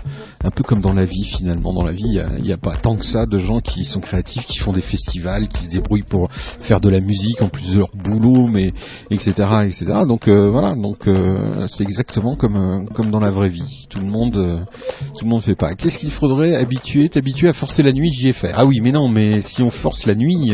un 0.45 0.51
peu 0.51 0.63
comme 0.63 0.81
dans 0.81 0.93
la 0.93 1.05
vie 1.05 1.25
finalement. 1.25 1.73
Dans 1.73 1.85
la 1.85 1.93
vie, 1.93 2.21
il 2.39 2.43
n'y 2.43 2.53
a, 2.53 2.57
pas 2.57 2.77
tant 2.77 2.97
que 2.97 3.05
ça 3.05 3.27
de 3.27 3.37
gens 3.39 3.59
qui 3.59 3.85
sont 3.85 3.99
créatifs, 3.99 4.47
qui 4.47 4.59
font 4.59 4.73
des 4.73 4.83
festivals, 4.83 5.49
qui 5.49 5.65
se 5.65 5.71
débrouillent 5.71 6.05
pour 6.09 6.31
faire 6.31 6.81
de 6.81 6.89
la 6.89 7.01
musique 7.01 7.43
en 7.43 7.49
plus 7.49 7.73
de 7.73 7.79
leur 7.79 7.91
boulot, 7.95 8.47
mais 8.47 8.73
etc. 9.11 9.33
etc. 9.65 9.87
Donc 10.07 10.29
euh, 10.29 10.51
voilà, 10.51 10.75
donc 10.75 11.09
euh, 11.09 11.67
c'est 11.67 11.83
exactement 11.83 12.37
comme 12.37 12.57
euh, 12.57 12.85
comme 12.95 13.11
dans 13.11 13.21
la 13.21 13.31
vraie 13.31 13.49
vie. 13.49 13.87
Tout 13.91 13.99
le 13.99 14.07
monde, 14.07 14.67
tout 15.19 15.25
le 15.25 15.29
monde 15.29 15.43
fait 15.43 15.57
pas. 15.57 15.75
Qu'est-ce 15.75 15.99
qu'il 15.99 16.13
faudrait 16.13 16.55
habituer 16.55 17.09
T'habituer 17.09 17.49
à 17.49 17.53
forcer 17.53 17.83
la 17.83 17.93
nuit, 17.93 18.13
j'y 18.13 18.29
ai 18.29 18.33
fait. 18.33 18.53
Ah 18.55 18.67
oui, 18.67 18.79
mais 18.81 18.93
non, 18.93 19.09
mais 19.09 19.41
si 19.41 19.63
on 19.63 19.71
force 19.71 20.07
la 20.07 20.15
nuit, 20.15 20.53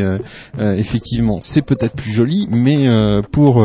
effectivement, 0.59 1.41
c'est 1.43 1.63
peut-être 1.63 1.95
plus 1.95 2.13
joli, 2.13 2.47
mais 2.49 2.87
pour 3.31 3.63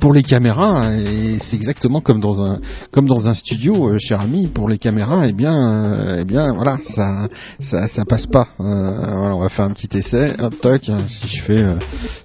pour 0.00 0.12
les 0.12 0.22
caméras, 0.22 0.94
et 0.94 1.38
c'est 1.38 1.56
exactement 1.56 2.00
comme 2.00 2.20
dans 2.20 2.44
un 2.44 2.60
comme 2.92 3.06
dans 3.06 3.28
un 3.28 3.34
studio, 3.34 3.88
euh, 3.88 3.98
cher 3.98 4.20
ami, 4.20 4.48
pour 4.48 4.68
les 4.68 4.78
caméras, 4.78 5.26
eh 5.26 5.32
bien, 5.32 5.54
euh, 5.54 6.16
eh 6.20 6.24
bien, 6.24 6.52
voilà, 6.54 6.78
ça 6.82 7.28
ça 7.60 8.04
passe 8.04 8.26
pas. 8.26 8.48
Euh, 8.60 8.64
on 9.34 9.40
va 9.40 9.48
faire 9.48 9.66
un 9.66 9.72
petit 9.72 9.96
essai. 9.96 10.34
Hop, 10.38 10.54
toc. 10.60 10.90
Si 11.08 11.28
je 11.28 11.42
fais 11.42 11.64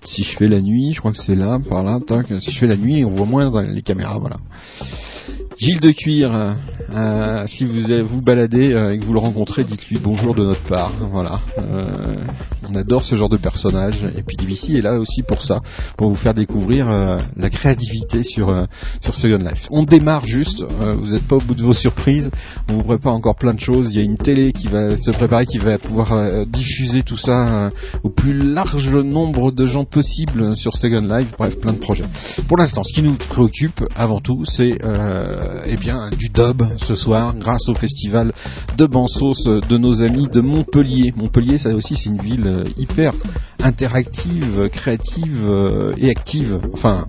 si 0.04 0.24
je 0.24 0.38
fais 0.38 0.48
la 0.48 0.62
nuit, 0.62 0.94
je 0.94 1.00
crois 1.00 1.12
que 1.12 1.20
c'est 1.20 1.36
là, 1.36 1.60
par 1.70 1.84
là, 1.84 2.00
toc. 2.06 2.26
Si 2.40 2.52
je 2.52 2.60
fais 2.60 2.68
la 2.68 2.78
nuit, 2.78 3.04
on 3.06 3.10
voit 3.10 3.26
moins 3.26 3.50
dans 3.50 3.62
les 3.62 3.82
caméras, 3.82 4.18
voilà. 4.20 4.38
Gilles 5.62 5.80
de 5.80 5.92
Cuir, 5.92 6.34
euh, 6.34 6.54
euh, 6.90 7.44
si 7.46 7.66
vous 7.66 7.82
vous 8.04 8.22
balader 8.24 8.74
euh, 8.74 8.96
et 8.96 8.98
que 8.98 9.06
vous 9.06 9.14
le 9.14 9.20
rencontrez, 9.20 9.64
dites-lui 9.64 10.00
bonjour 10.04 10.34
de 10.34 10.44
notre 10.44 10.64
part. 10.64 10.92
Voilà. 11.12 11.40
On 12.68 12.74
adore 12.74 13.04
ce 13.04 13.14
genre 13.14 13.30
de 13.30 13.38
personnage. 13.38 14.04
Et 14.16 14.24
puis 14.24 14.38
DBC 14.38 14.74
est 14.74 14.82
là 14.82 14.96
aussi 14.96 15.22
pour 15.22 15.44
ça, 15.44 15.60
pour 15.98 16.10
vous 16.10 16.16
faire 16.16 16.34
découvrir 16.34 16.88
la 17.36 17.50
créativité 17.52 18.24
sur 18.24 18.66
sur 19.02 19.14
Second 19.14 19.38
Life. 19.38 19.68
On 19.72 19.84
démarre 19.84 20.26
juste. 20.26 20.64
vous 20.64 21.12
n'êtes 21.12 21.28
pas 21.28 21.36
au 21.36 21.42
bout 21.42 21.54
de 21.54 21.62
vos 21.62 21.74
surprises. 21.74 22.32
On 22.70 22.78
vous 22.78 22.84
prépare 22.84 23.14
encore 23.14 23.36
plein 23.36 23.54
de 23.54 23.60
choses. 23.60 23.94
Il 23.94 23.98
y 23.98 24.00
a 24.00 24.04
une 24.04 24.18
télé 24.18 24.54
qui 24.54 24.68
va 24.68 24.96
se 24.96 25.12
préparer, 25.12 25.46
qui 25.46 25.58
va 25.58 25.78
pouvoir 25.78 26.46
diffuser 26.48 27.04
tout 27.04 27.18
ça 27.18 27.70
au 28.04 28.10
plus 28.10 28.34
large 28.34 28.96
nombre 28.96 29.52
de 29.52 29.66
gens 29.66 29.84
possible 29.84 30.56
sur 30.56 30.74
Second 30.74 31.08
Life. 31.18 31.34
Bref, 31.38 31.60
plein 31.60 31.74
de 31.74 31.80
projets. 31.80 32.06
Pour 32.48 32.58
l'instant, 32.58 32.84
ce 32.84 32.94
qui 32.94 33.04
nous 33.04 33.16
préoccupe 33.16 33.84
avant 33.96 34.20
tout, 34.20 34.46
c'est 34.46 34.78
eh 35.66 35.76
bien 35.76 36.10
du 36.18 36.30
dub 36.30 36.64
ce 36.78 36.96
soir, 36.96 37.34
grâce 37.36 37.68
au 37.70 37.74
festival 37.74 38.34
de 38.78 38.86
Bansos 38.86 39.46
de 39.46 39.78
nos 39.78 40.02
amis 40.02 40.28
de 40.28 40.42
Montpellier. 40.42 41.14
Montpellier, 41.16 41.58
ça 41.58 41.74
aussi, 41.74 41.96
c'est 41.96 42.10
une 42.10 42.22
ville 42.22 42.48
euh, 42.48 42.64
hyper 42.78 43.14
interactive, 43.60 44.70
créative 44.70 45.46
euh, 45.46 45.94
et 45.98 46.10
active. 46.10 46.60
Enfin, 46.74 47.06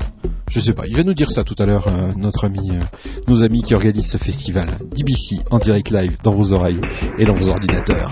je 0.50 0.60
sais 0.60 0.72
pas. 0.72 0.84
Il 0.86 0.96
va 0.96 1.04
nous 1.04 1.14
dire 1.14 1.30
ça 1.30 1.44
tout 1.44 1.56
à 1.58 1.66
l'heure, 1.66 1.88
euh, 1.88 2.12
notre 2.16 2.44
ami, 2.44 2.70
nos 3.26 3.42
amis 3.42 3.62
qui 3.62 3.74
organisent 3.74 4.10
ce 4.10 4.18
festival. 4.18 4.68
DBC 4.94 5.40
en 5.50 5.58
direct 5.58 5.90
live 5.90 6.16
dans 6.22 6.32
vos 6.32 6.52
oreilles 6.52 6.80
et 7.18 7.24
dans 7.24 7.34
vos 7.34 7.48
ordinateurs. 7.48 8.08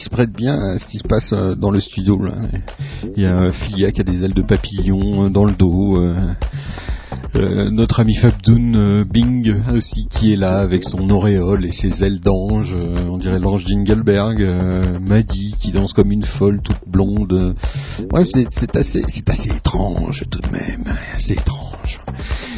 Se, 0.00 0.10
prête 0.10 0.32
bien 0.32 0.54
à 0.58 0.78
ce 0.78 0.86
qui 0.86 0.98
se 0.98 1.06
passe 1.06 1.32
euh, 1.32 1.54
dans 1.54 1.70
le 1.70 1.80
studio. 1.80 2.20
Il 3.16 3.22
y 3.22 3.26
a 3.26 3.42
euh, 3.42 3.52
Philia 3.52 3.92
qui 3.92 4.00
a 4.00 4.04
des 4.04 4.24
ailes 4.24 4.34
de 4.34 4.42
papillon 4.42 5.26
euh, 5.26 5.28
dans 5.28 5.44
le 5.44 5.52
dos. 5.52 5.98
notre 7.34 8.00
ami 8.00 8.14
Fabdoun 8.14 9.04
Bing 9.04 9.54
aussi 9.72 10.08
qui 10.10 10.32
est 10.32 10.36
là 10.36 10.58
avec 10.58 10.84
son 10.84 11.08
auréole 11.10 11.64
et 11.64 11.70
ses 11.70 12.02
ailes 12.02 12.20
d'ange, 12.20 12.76
on 12.76 13.18
dirait 13.18 13.38
l'ange 13.38 13.64
Jingelberg, 13.66 14.42
euh, 14.42 14.98
Maddy 15.00 15.54
qui 15.60 15.70
danse 15.70 15.92
comme 15.92 16.10
une 16.10 16.24
folle 16.24 16.60
toute 16.62 16.80
blonde. 16.86 17.54
Ouais, 18.12 18.24
c'est 18.24 18.76
assez, 18.76 19.04
assez 19.26 19.50
étrange 19.50 20.24
tout 20.30 20.40
de 20.40 20.50
même, 20.50 20.84
assez 21.14 21.34
étrange. 21.34 21.69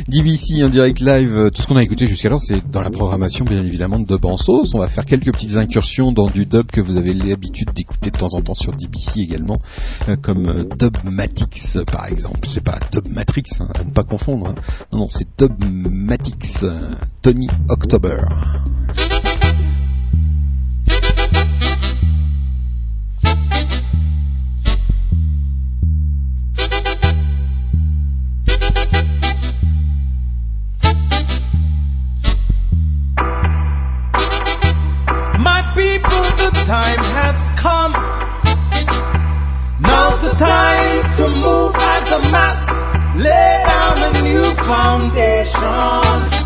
DBC 0.08 0.62
en 0.64 0.68
direct 0.68 1.00
live, 1.00 1.36
euh, 1.36 1.50
tout 1.50 1.62
ce 1.62 1.66
qu'on 1.66 1.76
a 1.76 1.82
écouté 1.82 2.06
jusqu'alors 2.06 2.40
c'est 2.40 2.60
dans 2.70 2.82
la 2.82 2.90
programmation 2.90 3.44
bien 3.44 3.62
évidemment 3.62 4.00
de 4.00 4.04
Dub 4.06 4.24
en 4.24 4.36
sauce. 4.36 4.72
On 4.74 4.78
va 4.78 4.88
faire 4.88 5.04
quelques 5.04 5.32
petites 5.32 5.56
incursions 5.56 6.12
dans 6.12 6.26
du 6.26 6.46
dub 6.46 6.66
que 6.70 6.80
vous 6.80 6.96
avez 6.96 7.14
l'habitude 7.14 7.70
d'écouter 7.74 8.10
de 8.10 8.18
temps 8.18 8.34
en 8.34 8.40
temps 8.42 8.54
sur 8.54 8.72
DBC 8.72 9.20
également, 9.20 9.60
euh, 10.08 10.16
comme 10.16 10.48
euh, 10.48 10.64
Dubmatix 10.76 11.78
par 11.90 12.06
exemple. 12.06 12.48
C'est 12.48 12.64
pas 12.64 12.78
Dubmatrix, 12.90 13.44
hein, 13.60 13.68
à 13.74 13.84
ne 13.84 13.90
pas 13.90 14.04
confondre. 14.04 14.48
hein. 14.48 14.54
Non, 14.92 15.00
non, 15.00 15.08
c'est 15.10 15.26
Dubmatix, 15.38 16.64
Tony 17.22 17.48
October. 17.68 18.18
Lay 43.14 43.62
down 43.66 44.16
a 44.16 44.22
new 44.22 44.54
foundation. 44.54 46.41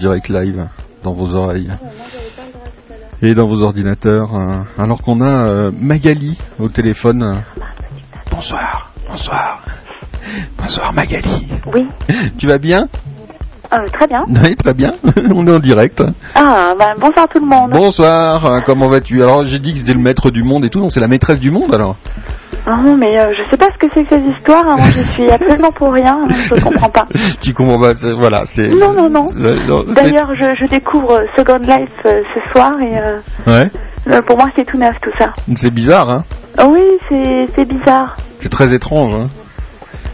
Direct 0.00 0.30
live 0.30 0.66
dans 1.04 1.12
vos 1.12 1.34
oreilles 1.34 1.70
et 3.20 3.34
dans 3.34 3.46
vos 3.46 3.62
ordinateurs, 3.62 4.34
euh, 4.34 4.62
alors 4.78 5.02
qu'on 5.02 5.20
a 5.20 5.44
euh, 5.44 5.70
Magali 5.78 6.38
au 6.58 6.70
téléphone. 6.70 7.42
Bonsoir, 8.30 8.90
bonsoir, 9.06 9.62
bonsoir 10.56 10.94
Magali. 10.94 11.48
Oui, 11.66 11.86
Tu 12.38 12.46
vas 12.46 12.56
bien? 12.56 12.88
Euh, 13.74 13.86
très 13.92 14.06
bien. 14.06 14.24
Oui, 14.26 14.56
très 14.56 14.72
bien. 14.72 14.94
On 15.34 15.46
est 15.46 15.52
en 15.52 15.60
direct. 15.60 16.02
Ah, 16.34 16.72
ben, 16.76 16.94
bonsoir 16.98 17.28
tout 17.32 17.38
le 17.38 17.46
monde. 17.46 17.70
Bonsoir, 17.70 18.64
comment 18.64 18.88
vas-tu? 18.88 19.22
Alors 19.22 19.46
j'ai 19.46 19.58
dit 19.58 19.74
que 19.74 19.80
c'était 19.80 19.92
le 19.92 20.00
maître 20.00 20.30
du 20.30 20.42
monde 20.42 20.64
et 20.64 20.70
tout, 20.70 20.80
donc 20.80 20.92
c'est 20.92 20.98
la 20.98 21.08
maîtresse 21.08 21.40
du 21.40 21.50
monde 21.50 21.74
alors 21.74 21.96
Non, 22.66 22.96
mais 22.96 23.18
euh, 23.18 23.32
je 23.36 23.48
sais 23.50 23.56
pas 23.56 23.66
ce 23.72 23.78
que 23.78 23.86
c'est 23.94 24.04
que 24.04 24.18
ces 24.20 24.26
histoires. 24.26 24.64
hein. 24.68 24.76
Moi, 24.76 24.86
je 24.94 25.02
suis 25.12 25.30
absolument 25.30 25.72
pour 25.72 25.92
rien. 25.92 26.20
hein. 26.22 26.32
Je 26.54 26.62
comprends 26.62 26.90
pas. 26.90 27.06
Tu 27.40 27.54
comprends 27.54 27.80
pas 27.80 27.94
Voilà, 28.18 28.42
c'est. 28.46 28.68
Non, 28.68 28.92
non, 28.92 29.08
non. 29.08 29.26
D'ailleurs, 29.94 30.30
je, 30.34 30.54
je 30.60 30.66
découvre 30.68 31.12
euh, 31.20 31.24
Second 31.36 31.58
Life 31.58 31.90
euh, 32.06 32.22
ce 32.34 32.52
soir 32.52 32.72
et 32.80 32.98
euh, 32.98 33.18
Ouais, 33.46 34.22
pour 34.22 34.36
moi, 34.36 34.46
c'est 34.56 34.64
tout 34.64 34.78
neuf 34.78 34.94
tout 35.02 35.10
ça. 35.18 35.30
c'est 35.56 35.70
bizarre, 35.72 36.08
hein 36.10 36.24
Ah 36.58 36.66
Oui, 36.68 36.82
c'est 37.08 37.46
c'est 37.54 37.64
bizarre. 37.68 38.16
C'est 38.40 38.50
très 38.50 38.72
étrange, 38.74 39.14
hein 39.14 39.28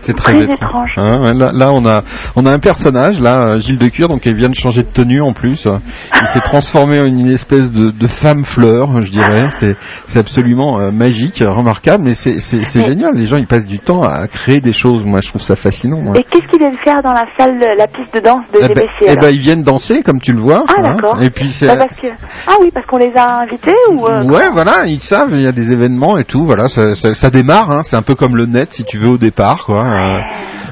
c'est 0.07 0.15
très, 0.15 0.33
Très 0.33 0.45
étrange. 0.45 0.93
étrange. 0.93 0.93
Hein, 0.99 1.35
là, 1.35 1.51
là, 1.53 1.73
on 1.73 1.85
a, 1.85 2.03
on 2.37 2.47
a 2.47 2.53
un 2.53 2.59
personnage, 2.59 3.21
là, 3.21 3.43
euh, 3.43 3.61
Gilles 3.61 3.79
de 3.79 3.89
Cure, 3.89 4.09
donc 4.09 4.25
il 4.25 4.35
vient 4.35 4.49
de 4.49 4.55
changer 4.55 4.83
de 4.83 4.89
tenue 4.89 5.21
en 5.21 5.33
plus. 5.33 5.67
Il 5.67 6.27
s'est 6.29 6.41
transformé 6.41 7.01
en 7.01 7.07
une 7.07 7.29
espèce 7.29 7.73
de, 7.73 7.91
de 7.91 8.07
femme 8.07 8.45
fleur, 8.45 9.03
je 9.03 9.11
dirais. 9.11 9.49
C'est, 9.51 9.77
c'est 10.07 10.19
absolument 10.19 10.79
euh, 10.79 10.93
magique, 10.93 11.43
remarquable, 11.45 12.05
mais 12.05 12.15
c'est, 12.15 12.41
génial. 12.73 13.15
Les 13.15 13.27
gens, 13.27 13.37
ils 13.37 13.47
passent 13.47 13.67
du 13.67 13.81
temps 13.81 14.03
à 14.03 14.29
créer 14.29 14.61
des 14.61 14.73
choses. 14.73 15.05
Moi, 15.05 15.21
je 15.21 15.29
trouve 15.29 15.43
ça 15.43 15.57
fascinant. 15.57 16.01
moi. 16.01 16.17
Et 16.17 16.23
qu'est-ce 16.23 16.47
qu'ils 16.49 16.61
viennent 16.61 16.79
faire 16.85 17.03
dans 17.03 17.13
la 17.13 17.25
salle, 17.37 17.59
la 17.77 17.87
piste 17.87 18.15
de 18.15 18.21
danse 18.21 18.45
de 18.53 18.59
Eh 18.59 18.69
ben, 18.69 18.69
DBC 18.69 18.89
eh 19.09 19.17
ben, 19.17 19.31
ils 19.31 19.41
viennent 19.41 19.63
danser, 19.63 20.03
comme 20.03 20.21
tu 20.21 20.33
le 20.33 20.39
vois. 20.39 20.65
Ah, 20.69 20.73
hein. 20.79 20.83
d'accord. 20.95 21.21
Et 21.23 21.31
puis 21.31 21.51
c'est. 21.53 21.67
Bah, 21.67 21.77
parce 21.77 22.01
que... 22.01 22.07
Ah 22.47 22.55
oui, 22.61 22.71
parce 22.73 22.87
qu'on 22.87 22.99
les 22.99 23.13
a 23.17 23.41
invités 23.41 23.75
ou 23.91 24.07
euh, 24.07 24.23
Ouais, 24.25 24.51
voilà, 24.53 24.87
ils 24.87 25.01
savent, 25.01 25.31
il 25.33 25.43
y 25.43 25.49
a 25.49 25.53
des 25.53 25.73
événements 25.73 26.17
et 26.19 26.25
tout, 26.25 26.45
voilà, 26.45 26.69
ça, 26.69 26.95
ça, 26.95 27.15
ça 27.15 27.31
démarre, 27.31 27.71
hein, 27.71 27.83
c'est 27.85 27.97
un 27.97 28.03
peu 28.03 28.15
comme 28.15 28.37
le 28.37 28.47
net, 28.47 28.73
si 28.73 28.85
tu 28.85 28.99
veux, 28.99 29.09
au 29.09 29.19
départ, 29.19 29.65
quoi. 29.67 29.96
Euh, 30.03 30.21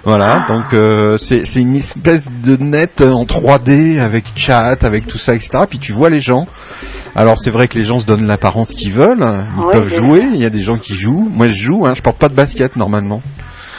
voilà, 0.05 0.45
donc 0.49 0.73
euh, 0.75 1.17
c'est 1.17 1.43
une 1.57 1.77
espèce 1.77 2.27
de 2.45 2.57
net 2.57 3.01
en 3.01 3.25
3D 3.25 3.99
avec 4.01 4.25
chat, 4.37 4.85
avec 4.85 5.07
tout 5.07 5.19
ça, 5.19 5.35
etc. 5.35 5.65
Puis 5.69 5.79
tu 5.79 5.93
vois 5.93 6.11
les 6.11 6.21
gens. 6.21 6.47
Alors 7.17 7.39
c'est 7.39 7.51
vrai 7.51 7.69
que 7.69 7.79
les 7.79 7.85
gens 7.85 7.99
se 7.99 8.07
donnent 8.07 8.27
l'apparence 8.27 8.71
qu'ils 8.75 8.93
veulent, 8.93 9.25
ils 9.57 9.65
Ouais, 9.65 9.73
peuvent 9.73 9.89
jouer, 9.89 10.27
il 10.33 10.41
y 10.41 10.45
a 10.45 10.51
des 10.51 10.63
gens 10.63 10.79
qui 10.79 10.95
jouent. 10.95 11.29
Moi 11.33 11.49
je 11.49 11.55
joue, 11.55 11.87
hein, 11.87 11.95
je 11.95 12.03
porte 12.03 12.19
pas 12.19 12.29
de 12.29 12.35
basket 12.35 12.77
normalement, 12.77 13.23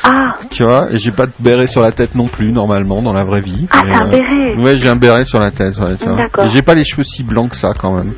Ah, 0.08 0.34
tu 0.52 0.64
vois, 0.64 0.92
et 0.92 0.98
j'ai 0.98 1.12
pas 1.12 1.26
de 1.26 1.32
béret 1.40 1.66
sur 1.68 1.82
la 1.82 1.92
tête 1.92 2.14
non 2.14 2.28
plus 2.28 2.52
normalement 2.52 3.02
dans 3.02 3.12
la 3.14 3.24
vraie 3.24 3.42
vie. 3.42 3.68
ah 3.72 3.82
c'est 3.84 3.94
un 3.94 4.06
euh, 4.08 4.12
béret. 4.12 4.56
Ouais, 4.64 4.78
j'ai 4.78 4.88
un 4.88 4.96
béret 4.96 5.24
sur 5.26 5.40
la 5.40 5.50
tête, 5.52 5.78
ouais, 5.80 5.96
tu 6.00 6.06
vois. 6.08 6.16
D'accord. 6.18 6.48
J'ai 6.48 6.62
pas 6.62 6.76
les 6.76 6.84
cheveux 6.84 7.04
si 7.04 7.24
blancs 7.24 7.50
que 7.50 7.56
ça 7.56 7.72
quand 7.80 7.92
même. 7.94 8.14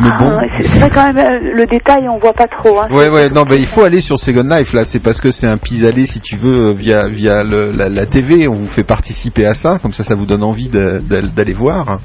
Mais 0.00 0.08
Ah, 0.10 0.16
bon. 0.18 0.36
ouais, 0.36 0.48
c'est 0.60 0.78
vrai 0.80 0.90
quand 0.92 1.12
même, 1.12 1.18
euh, 1.24 1.50
le 1.54 1.66
détail, 1.66 2.08
on 2.08 2.18
voit 2.18 2.32
pas 2.32 2.46
trop. 2.48 2.80
Hein. 2.80 2.88
Ouais, 2.90 3.08
ouais, 3.08 3.30
non, 3.30 3.44
bah, 3.44 3.54
il 3.56 3.66
faut 3.66 3.84
aller 3.84 4.00
sur 4.00 4.18
Second 4.18 4.42
Life, 4.48 4.72
là, 4.72 4.84
c'est 4.84 5.00
parce 5.00 5.20
que 5.20 5.30
c'est 5.30 5.46
un 5.46 5.58
pis-aller, 5.58 6.06
si 6.06 6.20
tu 6.20 6.36
veux, 6.36 6.70
euh, 6.70 6.72
via, 6.72 7.06
via 7.08 7.44
le- 7.44 7.70
la, 7.70 7.88
la 7.88 8.06
TV, 8.06 8.48
on 8.48 8.52
vous 8.54 8.66
fait 8.68 8.84
participer 8.84 9.46
à 9.46 9.54
ça, 9.54 9.78
comme 9.80 9.92
ça, 9.92 10.02
ça 10.04 10.14
vous 10.16 10.26
donne 10.26 10.42
envie 10.42 10.68
d'aller 10.68 11.52
voir. 11.54 12.00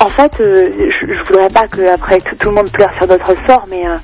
En 0.00 0.08
fait, 0.08 0.32
euh, 0.40 0.70
je, 0.78 1.12
je 1.12 1.26
voudrais 1.28 1.48
pas 1.48 1.66
que 1.66 1.82
après 1.92 2.18
tout, 2.18 2.34
tout 2.38 2.48
le 2.48 2.54
monde 2.56 2.70
pleure 2.72 2.90
sur 2.98 3.06
notre 3.06 3.34
sort, 3.46 3.66
mais 3.70 3.86
euh, 3.86 3.96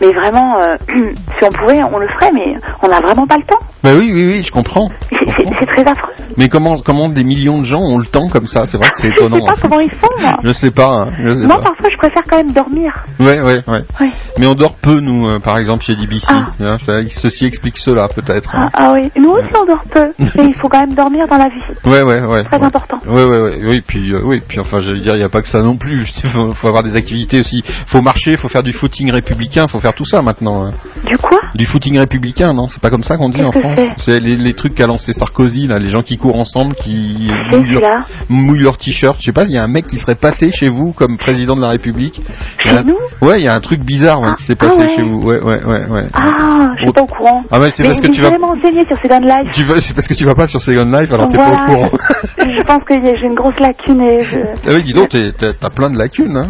mais 0.00 0.12
vraiment, 0.12 0.56
euh, 0.60 0.76
si 1.38 1.44
on 1.44 1.48
pouvait, 1.58 1.82
on 1.82 1.98
le 1.98 2.06
ferait, 2.18 2.30
mais 2.32 2.54
on 2.82 2.88
n'a 2.88 3.00
vraiment 3.00 3.26
pas 3.26 3.36
le 3.36 3.44
temps. 3.44 3.58
Bah 3.84 3.90
oui, 3.94 4.10
oui, 4.14 4.26
oui, 4.28 4.42
je 4.42 4.50
comprends. 4.50 4.88
C'est- 5.10 5.66
très 5.66 5.82
affreux. 5.82 6.12
Mais 6.38 6.48
comment, 6.48 6.78
comment 6.78 7.08
des 7.10 7.22
millions 7.22 7.58
de 7.58 7.64
gens 7.64 7.80
ont 7.82 7.98
le 7.98 8.06
temps 8.06 8.28
comme 8.30 8.46
ça? 8.46 8.64
C'est 8.66 8.78
vrai 8.78 8.88
que 8.88 8.96
c'est 8.96 9.08
Je 9.08 9.12
étonnant. 9.12 9.40
sais 9.40 9.46
pas 9.54 9.60
comment 9.60 9.80
ils 9.80 9.90
font. 9.92 10.08
Moi. 10.20 10.36
Je 10.42 10.52
sais 10.52 10.70
pas, 10.70 10.88
hein, 10.88 11.12
je 11.18 11.28
sais 11.34 11.46
Moi, 11.46 11.56
pas. 11.58 11.64
parfois, 11.64 11.88
je 11.92 11.96
préfère 11.98 12.22
quand 12.28 12.36
même 12.38 12.52
dormir. 12.52 12.92
Ouais, 13.20 13.40
ouais, 13.42 13.62
ouais. 13.68 13.84
Oui. 14.00 14.10
Mais 14.38 14.46
on 14.46 14.54
dort 14.54 14.76
peu, 14.76 15.00
nous, 15.00 15.26
euh, 15.28 15.38
par 15.38 15.58
exemple, 15.58 15.84
chez 15.84 15.96
DBC. 15.96 16.26
Ah. 16.30 16.46
hein, 16.60 16.76
ceci 17.10 17.44
explique 17.44 17.76
cela, 17.78 18.08
peut-être. 18.08 18.50
Ah, 18.54 18.62
hein. 18.64 18.70
ah 18.72 18.92
oui, 18.94 19.10
nous 19.20 19.30
aussi 19.30 19.48
on 19.60 19.66
dort 19.66 19.82
peu, 19.90 20.12
mais 20.18 20.46
il 20.48 20.54
faut 20.54 20.68
quand 20.68 20.80
même 20.80 20.94
dormir 20.94 21.26
dans 21.28 21.36
la 21.36 21.48
vie. 21.48 21.62
Ouais, 21.84 22.02
ouais, 22.02 22.20
ouais. 22.22 22.44
Très 22.44 22.56
ouais. 22.58 22.64
important. 22.64 22.96
Ouais, 23.06 23.24
ouais, 23.24 23.40
ouais, 23.42 23.58
oui, 23.64 23.82
puis, 23.86 24.12
euh, 24.14 24.22
oui, 24.24 24.40
puis 24.46 24.60
enfin, 24.60 24.80
j'allais 24.80 25.00
dire, 25.00 25.14
il 25.14 25.18
n'y 25.18 25.24
a 25.24 25.28
pas 25.28 25.42
que 25.42 25.48
ça 25.48 25.60
non 25.62 25.76
plus. 25.76 26.10
Il 26.24 26.30
faut, 26.30 26.54
faut 26.54 26.68
avoir 26.68 26.82
des 26.82 26.96
activités 26.96 27.40
aussi. 27.40 27.62
faut 27.86 28.00
marcher, 28.00 28.36
faut 28.36 28.48
faire 28.48 28.62
du 28.62 28.72
footing 28.72 29.10
républicain, 29.12 29.66
faut 29.68 29.78
faire 29.80 29.92
tout 29.92 30.04
ça 30.06 30.22
maintenant. 30.22 30.64
hein. 30.64 30.72
Du 31.06 31.18
quoi? 31.18 31.38
Du 31.54 31.66
footing 31.66 31.98
républicain, 31.98 32.54
non? 32.54 32.66
C'est 32.68 32.80
pas 32.80 32.88
comme 32.90 33.02
ça 33.04 33.16
qu'on 33.18 33.28
dit 33.28 33.42
en 33.42 33.50
Qu'est-ce 33.50 33.73
C'est 33.96 34.20
les, 34.20 34.36
les 34.36 34.54
trucs 34.54 34.74
qu'a 34.74 34.86
lancé 34.86 35.12
Sarkozy, 35.12 35.66
là, 35.66 35.78
les 35.78 35.88
gens 35.88 36.02
qui 36.02 36.16
courent 36.18 36.36
ensemble, 36.38 36.74
qui 36.74 37.30
mouillent 37.50 37.70
leur, 37.72 38.06
mouillent 38.28 38.62
leur 38.62 38.78
t-shirt. 38.78 39.16
Je 39.18 39.24
sais 39.26 39.32
pas, 39.32 39.44
il 39.44 39.50
y 39.52 39.58
a 39.58 39.62
un 39.62 39.68
mec 39.68 39.86
qui 39.86 39.98
serait 39.98 40.14
passé 40.14 40.50
chez 40.50 40.68
vous 40.68 40.92
comme 40.92 41.16
président 41.18 41.56
de 41.56 41.60
la 41.60 41.68
République. 41.68 42.22
Chez 42.62 42.70
un- 42.70 42.82
nous 42.84 42.96
Ouais, 43.20 43.40
il 43.40 43.44
y 43.44 43.48
a 43.48 43.54
un 43.54 43.60
truc 43.60 43.80
bizarre 43.80 44.20
ouais, 44.20 44.34
qui 44.36 44.44
s'est 44.44 44.56
Ah 44.60 44.64
passé 44.66 44.78
ouais. 44.80 44.88
chez 44.88 45.02
vous. 45.02 45.22
Ouais, 45.22 45.40
ouais, 45.42 45.64
ouais, 45.64 45.86
ouais. 45.86 46.04
Ah, 46.14 46.72
je 46.78 46.84
suis 46.84 46.92
pas 46.92 47.02
au 47.02 47.06
courant. 47.06 47.42
Ah 47.50 47.60
ouais, 47.60 47.70
c'est 47.70 47.82
mais 47.82 47.90
parce 47.90 48.00
que 48.00 48.08
tu 48.08 48.20
vas, 48.20 48.28
sur 48.28 48.98
Second 49.02 49.20
Life. 49.20 49.50
tu 49.52 49.64
vas, 49.64 49.80
c'est 49.80 49.94
parce 49.94 50.08
que 50.08 50.14
tu 50.14 50.24
vas 50.24 50.34
pas 50.34 50.46
sur 50.46 50.60
Second 50.60 50.90
Life, 50.90 51.12
alors 51.12 51.28
t'es 51.28 51.36
Voilà. 51.36 51.56
pas 51.56 51.62
au 51.62 51.66
courant. 51.66 51.90
je 52.38 52.62
pense 52.64 52.82
que 52.84 52.94
j'ai 53.00 53.26
une 53.26 53.34
grosse 53.34 53.58
lacune 53.60 54.00
et 54.02 54.18
je... 54.20 54.38
ah 54.66 54.70
oui, 54.74 54.82
dis 54.82 54.92
donc, 54.92 55.08
t'es- 55.08 55.32
t'as 55.32 55.52
t'as 55.52 55.70
plein 55.70 55.90
de 55.90 55.98
lacunes. 55.98 56.36
Hein. 56.36 56.48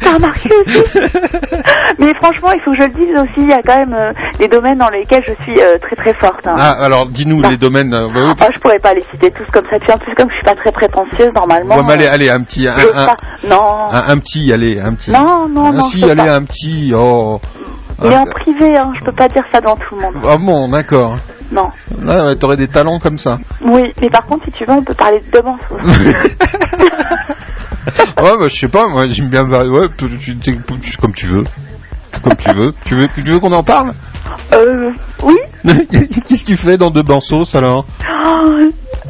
T'as 0.00 0.14
remarqué 0.14 0.48
aussi 0.66 0.82
Mais 1.98 2.12
franchement, 2.16 2.50
il 2.54 2.60
faut 2.64 2.72
que 2.72 2.78
je 2.78 2.82
le 2.84 2.92
dise 2.94 3.14
aussi, 3.22 3.40
il 3.42 3.50
y 3.50 3.52
a 3.52 3.60
quand 3.62 3.76
même 3.76 3.94
euh, 3.94 4.12
des 4.38 4.48
domaines 4.48 4.78
dans 4.78 4.88
lesquels 4.90 5.22
je 5.26 5.32
suis 5.42 5.60
euh, 5.60 5.78
très 5.80 5.96
très 5.96 6.14
forte. 6.14 6.46
hein. 6.46 6.54
Ah, 6.56 6.72
alors 6.84 7.06
dis-nous 7.08 7.40
Bah. 7.40 7.48
les 7.50 7.56
domaines. 7.56 7.92
euh, 7.94 8.08
bah 8.08 8.20
oui, 8.22 8.28
Oh, 8.30 8.34
parce- 8.38 8.54
je 8.54 8.58
pourrais 8.60 8.78
pas 8.78 8.94
les 8.94 9.02
citer 9.12 9.30
tous 9.30 9.46
comme 9.52 9.64
ça. 9.70 9.78
Puis 9.78 9.92
en 9.92 9.98
plus, 9.98 10.14
comme 10.14 10.28
je 10.30 10.34
suis 10.34 10.44
pas 10.44 10.54
très 10.54 10.72
prétentieuse 10.72 11.32
normalement. 11.34 11.76
Ouais, 11.76 11.82
mais 11.86 11.92
allez, 11.94 12.06
euh, 12.06 12.12
allez, 12.12 12.30
un 12.30 12.42
petit, 12.42 12.66
un, 12.68 12.78
j'ose 12.78 12.92
un, 12.94 13.06
pas. 13.06 13.16
Non, 13.48 13.92
un- 13.92 14.08
un 14.12 14.18
petit, 14.18 14.52
allez, 14.52 14.80
un 14.80 14.94
petit. 14.94 15.10
non, 15.12 15.48
non, 15.48 15.66
Ah, 15.66 15.72
non. 15.72 15.80
si, 15.88 16.02
allez, 16.04 16.14
pas. 16.16 16.34
un 16.34 16.44
petit. 16.44 16.92
Oh. 16.96 17.40
Mais 18.02 18.14
Ah, 18.14 18.20
en 18.20 18.24
privé, 18.24 18.76
hein, 18.76 18.92
je 18.98 19.04
peux 19.04 19.12
pas 19.12 19.28
dire 19.28 19.44
ça 19.52 19.60
devant 19.60 19.76
tout 19.76 19.94
le 19.94 20.02
monde. 20.02 20.14
Ah 20.26 20.36
bon, 20.38 20.68
d'accord. 20.68 21.16
Non. 21.52 21.66
Là, 22.02 22.24
ouais, 22.26 22.34
t'aurais 22.36 22.56
des 22.56 22.66
talents 22.66 22.98
comme 22.98 23.18
ça. 23.18 23.38
Oui, 23.62 23.92
mais 24.00 24.10
par 24.10 24.26
contre, 24.26 24.44
si 24.46 24.50
tu 24.52 24.64
veux, 24.64 24.72
on 24.72 24.82
peut 24.82 24.94
parler 24.94 25.20
de 25.20 25.38
demain. 25.38 25.56
ouais, 28.22 28.38
bah, 28.38 28.48
je 28.48 28.56
sais 28.56 28.68
pas, 28.68 28.88
moi, 28.88 29.06
j'aime 29.08 29.28
bien. 29.30 29.44
Ouais, 29.44 29.88
tu- 29.96 30.38
tu- 30.38 30.96
comme 31.00 31.12
tu 31.14 31.26
veux. 31.26 31.44
Comme 32.22 32.36
tu 32.36 32.50
veux. 32.52 32.72
Tu 32.84 32.94
veux, 32.94 33.08
tu 33.08 33.22
veux 33.22 33.40
qu'on 33.40 33.52
en 33.52 33.62
parle? 33.62 33.92
Euh, 34.52 34.90
oui. 35.22 35.36
Qu'est-ce 35.64 36.42
que 36.44 36.46
tu 36.46 36.56
fais 36.56 36.78
dans 36.78 36.90
deux 36.90 37.02
bansos 37.02 37.54
alors? 37.54 37.84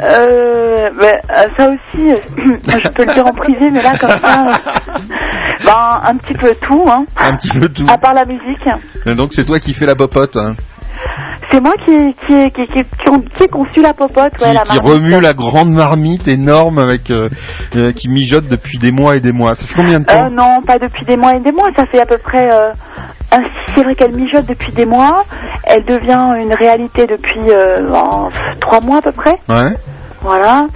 Euh, 0.02 0.90
ben, 1.00 1.12
euh, 1.30 1.44
ça 1.56 1.68
aussi, 1.68 2.10
euh, 2.10 2.16
je 2.36 2.88
peux 2.88 3.04
le 3.04 3.14
dire 3.14 3.26
en 3.26 3.32
privé, 3.32 3.70
mais 3.70 3.82
là, 3.82 3.96
comme 3.98 4.10
ça, 4.10 4.46
euh, 4.48 4.98
ben, 5.64 6.00
un 6.04 6.16
petit 6.16 6.32
peu 6.34 6.54
tout, 6.60 6.84
hein. 6.88 7.04
Un 7.16 7.36
petit 7.36 7.58
peu 7.58 7.68
tout. 7.68 7.86
À 7.88 7.96
part 7.96 8.14
la 8.14 8.24
musique. 8.24 8.66
Et 9.06 9.14
Donc 9.14 9.32
c'est 9.32 9.44
toi 9.44 9.60
qui 9.60 9.72
fais 9.72 9.86
la 9.86 9.94
popote, 9.94 10.36
hein, 10.36 10.54
C'est 11.54 11.60
moi 11.60 11.74
qui, 11.84 11.92
qui, 12.26 12.48
qui, 12.50 12.66
qui, 12.66 12.82
qui, 12.82 13.28
qui 13.36 13.42
ai 13.44 13.48
conçu 13.48 13.80
la 13.80 13.92
popote, 13.92 14.36
qui, 14.36 14.44
ouais, 14.44 14.54
la 14.54 14.62
qui 14.62 14.74
marmite. 14.76 14.92
remue 14.92 15.20
la 15.20 15.34
grande 15.34 15.70
marmite 15.70 16.26
énorme 16.26 16.78
avec 16.80 17.10
euh, 17.10 17.28
euh, 17.76 17.92
qui 17.92 18.08
mijote 18.08 18.48
depuis 18.48 18.78
des 18.78 18.90
mois 18.90 19.14
et 19.14 19.20
des 19.20 19.30
mois. 19.30 19.54
Ça 19.54 19.64
fait 19.68 19.74
combien 19.76 20.00
de 20.00 20.04
temps 20.04 20.24
Euh, 20.26 20.30
non, 20.30 20.62
pas 20.66 20.78
depuis 20.80 21.04
des 21.06 21.16
mois 21.16 21.30
et 21.36 21.38
des 21.38 21.52
mois. 21.52 21.68
Ça 21.76 21.86
fait 21.86 22.00
à 22.00 22.06
peu 22.06 22.18
près. 22.18 22.48
C'est 23.76 23.84
vrai 23.84 23.94
qu'elle 23.94 24.16
mijote 24.16 24.46
depuis 24.46 24.72
des 24.72 24.84
mois. 24.84 25.22
Elle 25.62 25.84
devient 25.84 26.42
une 26.42 26.54
réalité 26.54 27.06
depuis 27.06 27.40
en 27.94 28.30
trois 28.60 28.80
mois 28.80 28.98
à 28.98 29.02
peu 29.02 29.12
près. 29.12 29.36
Ouais. 29.48 29.76
Voilà. 30.22 30.66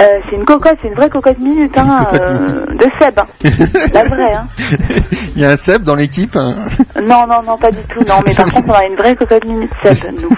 Euh, 0.00 0.04
c'est 0.30 0.36
une 0.36 0.44
cocotte, 0.44 0.76
c'est 0.80 0.88
une 0.88 0.94
vraie 0.94 1.08
cocotte 1.08 1.38
minute 1.38 1.76
hein, 1.76 2.06
euh, 2.14 2.66
de 2.76 2.86
Seb. 3.00 3.18
hein. 3.18 3.50
La 3.92 4.02
vraie. 4.04 4.32
Hein. 4.32 4.46
Il 5.34 5.42
y 5.42 5.44
a 5.44 5.50
un 5.50 5.56
Seb 5.56 5.82
dans 5.82 5.94
l'équipe. 5.96 6.36
hein 6.36 6.54
Non, 7.02 7.22
non, 7.28 7.42
non, 7.44 7.56
pas 7.58 7.70
du 7.70 7.82
tout. 7.88 8.00
Non, 8.06 8.16
mais 8.26 8.34
par 8.34 8.46
contre, 8.52 8.68
on 8.68 8.72
a 8.74 8.84
une 8.86 8.96
vraie 8.96 9.16
cocotte 9.16 9.44
minute 9.44 9.70
Seb, 9.82 10.12
nous. 10.20 10.28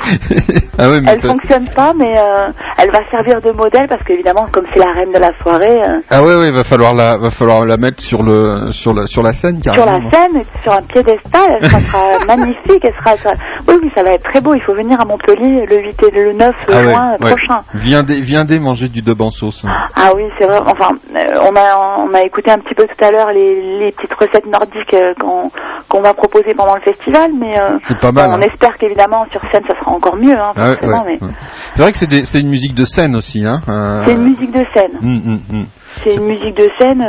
ah 0.79 0.89
oui, 0.89 1.01
mais 1.03 1.13
Elle 1.13 1.19
ça- 1.19 1.29
fonctionne 1.29 1.69
pas, 1.75 1.93
mais 1.99 2.15
euh, 2.19 2.49
elle 2.79 2.91
va 2.91 3.01
servir 3.11 3.41
de 3.43 3.51
modèle 3.53 3.87
parce 3.89 4.03
qu'évidemment, 4.05 4.47
comme 4.51 4.65
c'est 4.73 4.79
la 4.81 4.93
reine 4.93 5.13
de 5.13 5.19
la 5.19 5.31
soirée, 5.43 5.79
ah 6.11 6.23
ouais, 6.23 6.37
ouais, 6.37 6.51
va 6.51 6.65
falloir 6.65 6.95
la, 6.95 7.19
va 7.19 7.31
falloir 7.31 7.67
la 7.67 7.77
mettre 7.77 8.03
sur 8.03 8.23
le, 8.23 8.71
sur 8.71 8.95
la, 8.95 9.07
sur 9.07 9.23
la 9.23 9.33
scène 9.35 9.63
sur 9.63 9.73
carrément. 9.75 9.99
la 9.99 10.11
scène, 10.11 10.43
sur 10.63 10.73
un 10.73 10.83
piédestal, 10.83 11.59
elle 11.61 11.71
sera, 11.71 12.25
magnifique, 12.27 12.83
elle 12.83 12.95
sera, 13.05 13.17
sera- 13.17 13.35
Oui, 13.69 13.75
oui, 13.83 13.91
ça 13.95 14.03
va 14.03 14.13
être 14.13 14.25
très 14.25 14.41
beau. 14.41 14.55
Il 14.55 14.63
faut 14.63 14.75
venir 14.75 14.99
à 15.01 15.05
Montpellier 15.05 15.67
le 15.69 15.81
8 15.83 16.03
et 16.05 16.11
le 16.13 16.33
9 16.33 16.49
Ah 16.69 16.73
ouais, 16.73 16.83
juin 16.85 17.11
ouais. 17.21 17.31
prochain. 17.31 17.61
Viendez, 17.75 18.21
viendez 18.23 18.59
manger 18.59 18.89
du 18.89 19.03
en 19.21 19.50
sauce. 19.51 19.65
hein. 19.65 19.73
Ah 19.97 20.11
oui, 20.17 20.25
c'est 20.39 20.47
vrai. 20.47 20.59
Enfin, 20.67 20.89
euh, 21.15 21.35
on 21.43 21.55
a 21.57 21.99
on 22.01 22.15
a 22.15 22.23
écouté 22.23 22.51
un 22.51 22.59
petit 22.59 22.75
peu 22.75 22.87
tout 22.87 23.05
à 23.05 23.11
l'heure 23.11 23.31
les, 23.33 23.79
les 23.79 23.93
petites 23.93 24.15
recettes 24.15 24.47
nordiques 24.47 24.95
euh, 24.95 25.13
qu'on 25.21 25.51
qu'on 25.89 26.03
va 26.03 26.15
proposer 26.15 26.55
pendant 26.55 26.75
le 26.75 26.81
festival, 26.83 27.31
mais 27.39 27.59
euh, 27.59 27.77
C'est 27.83 27.99
pas 27.99 28.13
mal. 28.13 28.31
on 28.31 28.35
hein. 28.35 28.41
espère 28.41 28.77
qu'évidemment 28.79 29.25
sur 29.31 29.41
scène 29.53 29.65
ça 29.67 29.75
sera 29.81 29.91
encore 29.93 30.17
mieux, 30.17 30.37
hein, 30.39 30.53
Ah 30.57 30.69
ouais, 30.71 30.75
forcément. 30.77 31.05
ouais, 31.05 31.19
mais 31.21 31.27
ouais. 31.27 31.33
C'est 31.75 31.83
vrai 31.83 31.93
que 31.93 31.99
c'est 31.99 32.25
c'est 32.25 32.41
une 32.41 32.49
musique 32.51 32.75
de 32.75 32.85
scène 32.85 33.17
aussi, 33.17 33.45
hein. 33.45 33.61
euh, 33.69 34.03
c'est 34.07 34.13
une 34.13 34.25
musique 34.29 34.53
de 34.53 34.65
scène. 34.75 34.97
hum, 35.03 35.21
hum, 35.27 35.41
hum. 35.53 35.67
C'est 36.05 36.15
une 36.15 36.27
musique 36.27 36.55
de 36.57 36.69
scène 36.79 37.05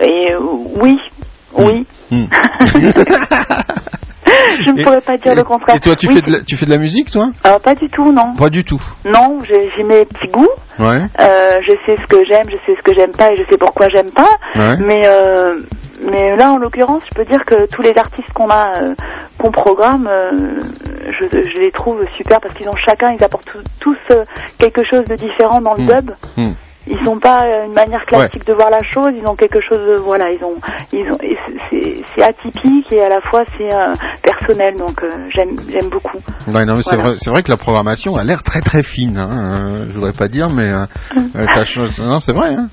et 0.00 0.34
oui, 0.80 0.98
oui. 1.56 1.86
je 4.64 4.70
ne 4.70 4.80
Et- 4.80 4.84
pourrais 4.84 5.00
pas 5.00 5.16
dire 5.16 5.32
et- 5.32 5.36
le 5.36 5.44
contraire. 5.44 5.76
Et 5.76 5.80
toi, 5.80 5.94
tu 5.96 6.08
Oui, 6.08 6.14
fais 6.14 6.22
de 6.22 6.32
la, 6.32 6.40
tu 6.42 6.56
fais 6.56 6.66
de 6.66 6.70
la 6.70 6.78
musique, 6.78 7.10
toi? 7.10 7.28
Euh, 7.46 7.58
Pas 7.58 7.74
du 7.74 7.88
tout, 7.88 8.12
non. 8.12 8.34
Pas 8.36 8.50
du 8.50 8.64
tout. 8.64 8.80
Non, 9.04 9.38
j'ai 9.44 9.82
mes 9.84 10.04
petits 10.04 10.28
goûts. 10.28 10.48
Ouais. 10.78 11.02
Euh, 11.20 11.58
je 11.66 11.72
sais 11.86 11.96
ce 12.00 12.06
que 12.06 12.24
j'aime, 12.24 12.46
je 12.50 12.56
sais 12.66 12.76
ce 12.76 12.82
que 12.82 12.94
j'aime 12.94 13.12
pas 13.12 13.32
et 13.32 13.36
je 13.36 13.42
sais 13.50 13.58
pourquoi 13.58 13.88
j'aime 13.88 14.10
pas. 14.10 14.30
Ouais. 14.54 14.76
Mais 14.78 15.02
euh, 15.06 15.60
mais 16.02 16.36
là, 16.36 16.52
en 16.52 16.58
l'occurrence, 16.58 17.02
je 17.10 17.14
peux 17.16 17.24
dire 17.24 17.44
que 17.44 17.66
tous 17.74 17.82
les 17.82 17.96
artistes 17.98 18.32
qu'on 18.32 18.48
a, 18.48 18.72
euh, 18.80 18.94
qu'on 19.38 19.50
programme, 19.50 20.08
je, 21.18 21.24
je 21.42 21.60
les 21.60 21.72
trouve 21.72 21.98
super 22.16 22.40
parce 22.40 22.54
qu'ils 22.54 22.68
ont 22.68 22.76
chacun, 22.86 23.12
ils 23.18 23.24
apportent 23.24 23.50
tous, 23.80 23.96
quelque 24.58 24.84
chose 24.84 25.04
de 25.06 25.16
différent 25.16 25.60
dans 25.60 25.74
le 25.74 25.82
Hmm. 25.82 25.86
dub. 25.88 26.10
Hmm. 26.36 26.52
Ils 26.90 27.02
n'ont 27.04 27.18
pas 27.18 27.42
euh, 27.44 27.66
une 27.66 27.72
manière 27.74 28.04
classique 28.06 28.46
de 28.46 28.52
voir 28.54 28.70
la 28.70 28.82
chose, 28.82 29.12
ils 29.14 29.26
ont 29.26 29.34
quelque 29.36 29.60
chose, 29.60 29.78
de, 29.78 30.00
voilà, 30.00 30.26
ils 30.30 30.42
ont, 30.44 30.54
ils 30.92 31.10
ont, 31.12 31.18
c'est- 31.70 32.22
atypique 32.22 32.92
et 32.92 33.00
à 33.02 33.08
la 33.08 33.20
fois 33.30 33.42
c'est 33.56 33.72
euh, 33.72 33.92
personnel, 34.22 34.76
donc 34.76 35.02
euh, 35.04 35.10
j'aime, 35.30 35.56
j'aime 35.70 35.88
beaucoup. 35.88 36.18
Ouais, 36.52 36.64
non, 36.64 36.76
mais 36.76 36.82
c'est 36.82 36.96
vrai, 36.96 37.14
c'est 37.16 37.30
vrai 37.30 37.42
que 37.42 37.50
la 37.50 37.56
programmation 37.56 38.16
a 38.16 38.24
l'air 38.24 38.42
très 38.42 38.60
très 38.60 38.82
fine. 38.82 39.16
Hein. 39.18 39.28
euh, 39.30 39.84
je 39.88 39.94
voudrais 39.94 40.12
pas 40.12 40.28
dire, 40.28 40.48
mais 40.50 40.68
change- 41.64 42.00
non, 42.00 42.20
c'est 42.20 42.32
vrai. 42.32 42.54
Hein. 42.54 42.68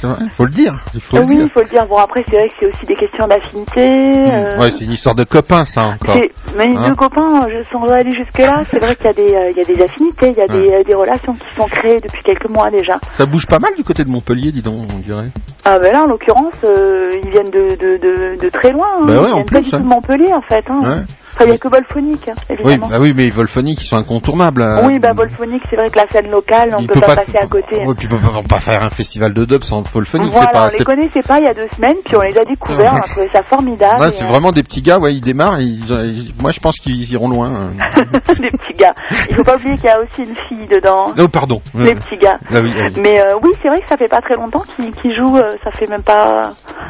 c'est 0.00 0.06
vrai. 0.06 0.16
Faut 0.36 0.44
le 0.44 0.50
dire. 0.50 0.74
Il 0.94 1.00
faut 1.00 1.16
le 1.18 1.24
oui, 1.24 1.38
il 1.42 1.50
faut 1.50 1.60
le 1.60 1.68
dire. 1.68 1.86
Bon 1.86 1.96
après, 1.96 2.24
c'est 2.28 2.36
vrai 2.36 2.48
que 2.48 2.54
c'est 2.58 2.66
aussi 2.66 2.86
des 2.86 2.94
questions 2.96 3.26
d'affinité. 3.26 3.86
Euh, 3.86 4.58
Ouais, 4.58 4.70
c'est 4.70 4.84
une 4.84 4.92
histoire 4.92 5.14
de 5.14 5.24
copains, 5.24 5.64
ça 5.64 5.82
encore. 5.88 6.16
Mais 6.56 6.66
Hein 6.76 6.86
deux 6.88 6.94
copains, 6.94 7.46
je 7.48 7.62
sans 7.70 7.84
aller 7.92 8.10
jusque 8.12 8.38
là, 8.38 8.60
c'est 8.70 8.78
vrai 8.80 8.94
qu'il 8.96 9.06
y 9.06 9.08
a 9.08 9.12
des, 9.12 9.52
il 9.52 9.56
y 9.56 9.60
a 9.60 9.64
des 9.64 9.82
affinités, 9.82 10.28
il 10.28 10.36
y 10.36 10.42
a 10.42 10.46
des, 10.46 10.84
des 10.84 10.94
relations 10.94 11.32
qui 11.34 11.54
sont 11.54 11.64
créées 11.64 11.98
depuis 12.02 12.22
quelques 12.22 12.48
mois 12.50 12.70
déjà. 12.70 12.98
Ça 13.10 13.24
bouge 13.26 13.41
pas 13.46 13.58
mal 13.58 13.74
du 13.76 13.84
côté 13.84 14.04
de 14.04 14.10
Montpellier, 14.10 14.52
dis 14.52 14.62
donc, 14.62 14.86
on 14.94 14.98
dirait. 14.98 15.30
Ah 15.64 15.78
ben 15.78 15.92
là, 15.92 16.02
en 16.02 16.06
l'occurrence, 16.06 16.54
euh, 16.64 17.12
ils 17.22 17.30
viennent 17.30 17.50
de, 17.50 17.76
de, 17.76 17.98
de, 17.98 18.42
de 18.42 18.48
très 18.50 18.70
loin. 18.72 18.86
hein. 19.00 19.04
Bah 19.06 19.12
ouais, 19.22 19.28
ils 19.28 19.32
en 19.32 19.34
viennent 19.36 19.46
plus, 19.46 19.54
pas 19.56 19.60
du 19.62 19.70
tout 19.70 19.76
hein. 19.76 19.80
de 19.80 19.86
Montpellier 19.86 20.32
en 20.34 20.40
fait. 20.40 20.64
Hein. 20.68 20.80
Ouais. 20.82 21.04
Enfin, 21.34 21.44
il 21.44 21.48
n'y 21.50 21.54
a 21.54 21.58
que 21.58 21.68
Volphonique, 21.68 22.28
hein, 22.28 22.34
Oui, 22.50 22.56
évidemment. 22.58 22.88
bah 22.88 22.96
oui, 23.00 23.12
mais 23.16 23.22
les 23.22 23.30
Volphoniques, 23.30 23.80
ils 23.82 23.86
sont 23.86 23.96
incontournables. 23.96 24.62
euh, 24.62 24.86
Oui, 24.86 24.98
bah 24.98 25.10
Volphonique, 25.16 25.62
c'est 25.70 25.76
vrai 25.76 25.88
que 25.88 25.96
la 25.98 26.06
scène 26.08 26.30
locale, 26.30 26.74
on 26.76 26.80
il 26.82 26.86
peut 26.88 27.00
pas, 27.00 27.16
se- 27.16 27.32
passer 27.32 27.36
à 27.40 27.46
côté. 27.46 27.66
Puis 27.96 28.08
on 28.12 28.42
peut 28.42 28.48
pas, 28.48 28.60
faire 28.60 28.82
un 28.82 28.90
festival 28.90 29.32
de 29.32 29.44
dub 29.46 29.62
sans 29.62 29.82
Volphonique, 29.82 30.32
Voilà, 30.32 30.50
pas. 30.50 30.68
on 30.72 30.78
les 30.78 30.84
connaissait 30.84 31.22
pas 31.22 31.38
il 31.40 31.44
y 31.44 31.48
a 31.48 31.54
deux 31.54 31.68
semaines, 31.74 31.96
puis 32.04 32.16
on 32.16 32.20
les 32.20 32.36
a 32.36 32.42
découverts, 32.44 32.92
on 32.94 32.98
a 32.98 33.08
trouvé 33.08 33.28
ça 33.32 33.42
formidable. 33.42 34.02
Et, 34.04 34.12
c'est 34.12 34.24
euh, 34.24 34.28
vraiment 34.28 34.52
des 34.52 34.62
petits 34.62 34.82
gars, 34.82 34.98
ouais, 34.98 35.14
ils 35.14 35.20
démarrent, 35.22 35.60
ils- 35.60 35.90
ils- 35.90 36.34
moi 36.40 36.50
je 36.52 36.60
pense 36.60 36.78
qu'ils 36.78 37.10
iront 37.12 37.28
loin. 37.30 37.50
hein. 37.50 37.70
des 38.28 38.50
petits 38.50 38.76
gars. 38.78 38.92
Il 39.30 39.34
faut 39.36 39.44
pas 39.44 39.56
oublier 39.56 39.76
qu'il 39.76 39.86
y 39.86 39.88
a 39.88 40.00
aussi 40.00 40.28
une 40.30 40.36
fille 40.48 40.68
dedans, 40.68 41.06
Oh, 41.18 41.28
pardon. 41.28 41.62
les 41.74 41.94
petits 41.94 42.18
gars. 42.18 42.36
Ah 42.54 42.60
oui, 42.62 42.72
ah 42.76 42.82
oui. 42.94 43.00
Mais 43.02 43.20
euh, 43.20 43.34
oui, 43.42 43.50
c'est 43.62 43.68
vrai 43.68 43.80
que 43.80 43.88
ça 43.88 43.96
fait 43.96 44.08
pas 44.08 44.20
très 44.20 44.34
longtemps 44.34 44.62
qu'ils 44.76 45.16
jouent, 45.16 45.36
euh, 45.38 45.50
ça 45.64 45.70
fait 45.70 45.88
même 45.88 46.02
pas... 46.02 46.42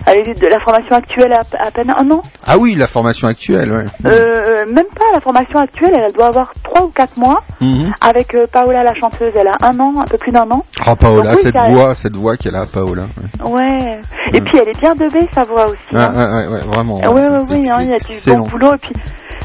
Avec 0.05 0.37
de 0.41 0.47
la 0.49 0.59
formation 0.61 0.97
actuelle 0.97 1.33
à, 1.33 1.65
à 1.65 1.71
peine 1.71 1.91
un 1.97 2.11
an. 2.11 2.23
Ah 2.45 2.59
oui, 2.59 2.75
la 2.75 2.87
formation 2.89 3.29
actuelle, 3.29 3.71
ouais. 3.71 3.85
Euh, 4.33 4.67
même 4.67 4.87
pas, 4.95 5.05
la 5.13 5.21
formation 5.21 5.59
actuelle, 5.59 5.93
elle 5.95 6.13
doit 6.13 6.27
avoir 6.27 6.53
trois 6.65 6.87
ou 6.87 6.89
quatre 6.91 7.17
mois. 7.17 7.41
Mhm. 7.61 7.93
Avec 8.01 8.35
euh, 8.35 8.47
Paola 8.53 8.83
la 8.83 8.95
chanteuse, 8.95 9.33
elle 9.35 9.49
a 9.49 9.53
un 9.67 9.79
an, 9.79 9.95
un 10.01 10.05
peu 10.05 10.19
plus 10.19 10.33
d'un 10.33 10.51
an. 10.51 10.63
Ah 10.85 10.97
Paola, 10.97 11.33
Donc 11.33 11.37
oui, 11.37 11.43
cette 11.43 11.73
voix, 11.73 11.95
cette 11.95 12.17
voix 12.17 12.37
qu'elle 12.37 12.57
a, 12.57 12.67
Paola. 12.67 13.07
Ouais, 13.45 13.53
Ouais. 13.53 14.01
Et 14.33 14.41
puis 14.41 14.59
elle 14.59 14.69
est 14.69 14.81
bien 14.81 14.95
debée, 14.95 15.29
sa 15.35 15.43
voix 15.43 15.67
aussi. 15.67 15.95
ouais, 15.95 16.01
hein. 16.01 16.51
ouais, 16.51 16.61
vraiment. 16.67 17.01
Ah 17.05 17.11
ouais, 17.13 17.29
ouais, 17.29 17.39
oui, 17.51 17.69
hein, 17.69 17.79
il 17.81 17.91
y 17.91 17.93
a 17.93 17.97
du 17.97 18.37
bon 18.39 18.47
boulot. 18.49 18.75
Et 18.75 18.79
puis, 18.79 18.93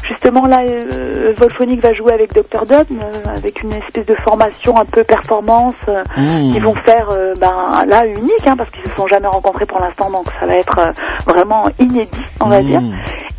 justement, 0.06 0.46
là, 0.46 0.58
euh, 0.68 1.32
Volphonique 1.38 1.82
va 1.82 1.92
jouer 1.92 2.12
avec 2.12 2.32
Dr. 2.32 2.66
Dub, 2.66 2.86
euh, 3.00 3.22
avec 3.36 3.62
une 3.62 3.72
espèce 3.74 4.06
de 4.06 4.14
formation 4.26 4.74
un 4.76 4.84
peu 4.84 5.04
performance, 5.04 5.74
euh, 5.88 6.02
Mmh. 6.16 6.52
qu'ils 6.52 6.62
vont 6.62 6.74
faire, 6.74 7.08
euh, 7.10 7.32
ben, 7.40 7.84
là, 7.86 8.06
unique, 8.06 8.46
hein, 8.46 8.54
parce 8.56 8.70
qu'ils 8.70 8.82
se 8.90 8.94
sont 8.96 9.06
jamais 9.06 9.28
rencontrés 9.28 9.66
pour 9.66 9.80
l'instant, 9.80 10.10
donc 10.10 10.26
ça 10.40 10.46
va 10.46 10.54
être 10.54 10.78
euh, 10.78 10.92
vraiment 11.26 11.64
inédit, 11.78 12.08
on 12.44 12.48
va 12.48 12.60
Mmh. 12.60 12.66
dire. 12.68 12.80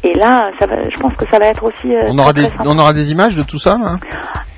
Et 0.03 0.13
là, 0.13 0.51
ça 0.59 0.65
va, 0.65 0.75
je 0.89 0.97
pense 0.97 1.13
que 1.15 1.25
ça 1.29 1.39
va 1.39 1.47
être 1.47 1.63
aussi. 1.63 1.93
euh, 1.93 2.07
On 2.09 2.17
aura 2.19 2.31
des, 2.33 2.47
on 2.65 2.77
aura 2.79 2.93
des 2.93 3.11
images 3.11 3.35
de 3.35 3.43
tout 3.43 3.59
ça, 3.59 3.77
là 3.77 3.97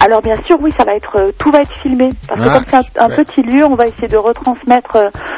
Alors 0.03 0.21
bien 0.21 0.35
sûr, 0.45 0.57
oui, 0.61 0.71
ça 0.77 0.83
va 0.85 0.93
être, 0.93 1.15
euh, 1.17 1.31
tout 1.39 1.51
va 1.51 1.59
être 1.59 1.73
filmé, 1.81 2.09
parce 2.27 2.39
que 2.41 2.47
Ah, 2.47 2.53
comme 2.53 2.63
c'est 2.69 2.99
un, 3.01 3.09
petit 3.09 3.41
lieu, 3.43 3.63
on 3.65 3.75
va 3.75 3.85
essayer 3.87 4.07
de 4.07 4.17
retransmettre 4.17 4.97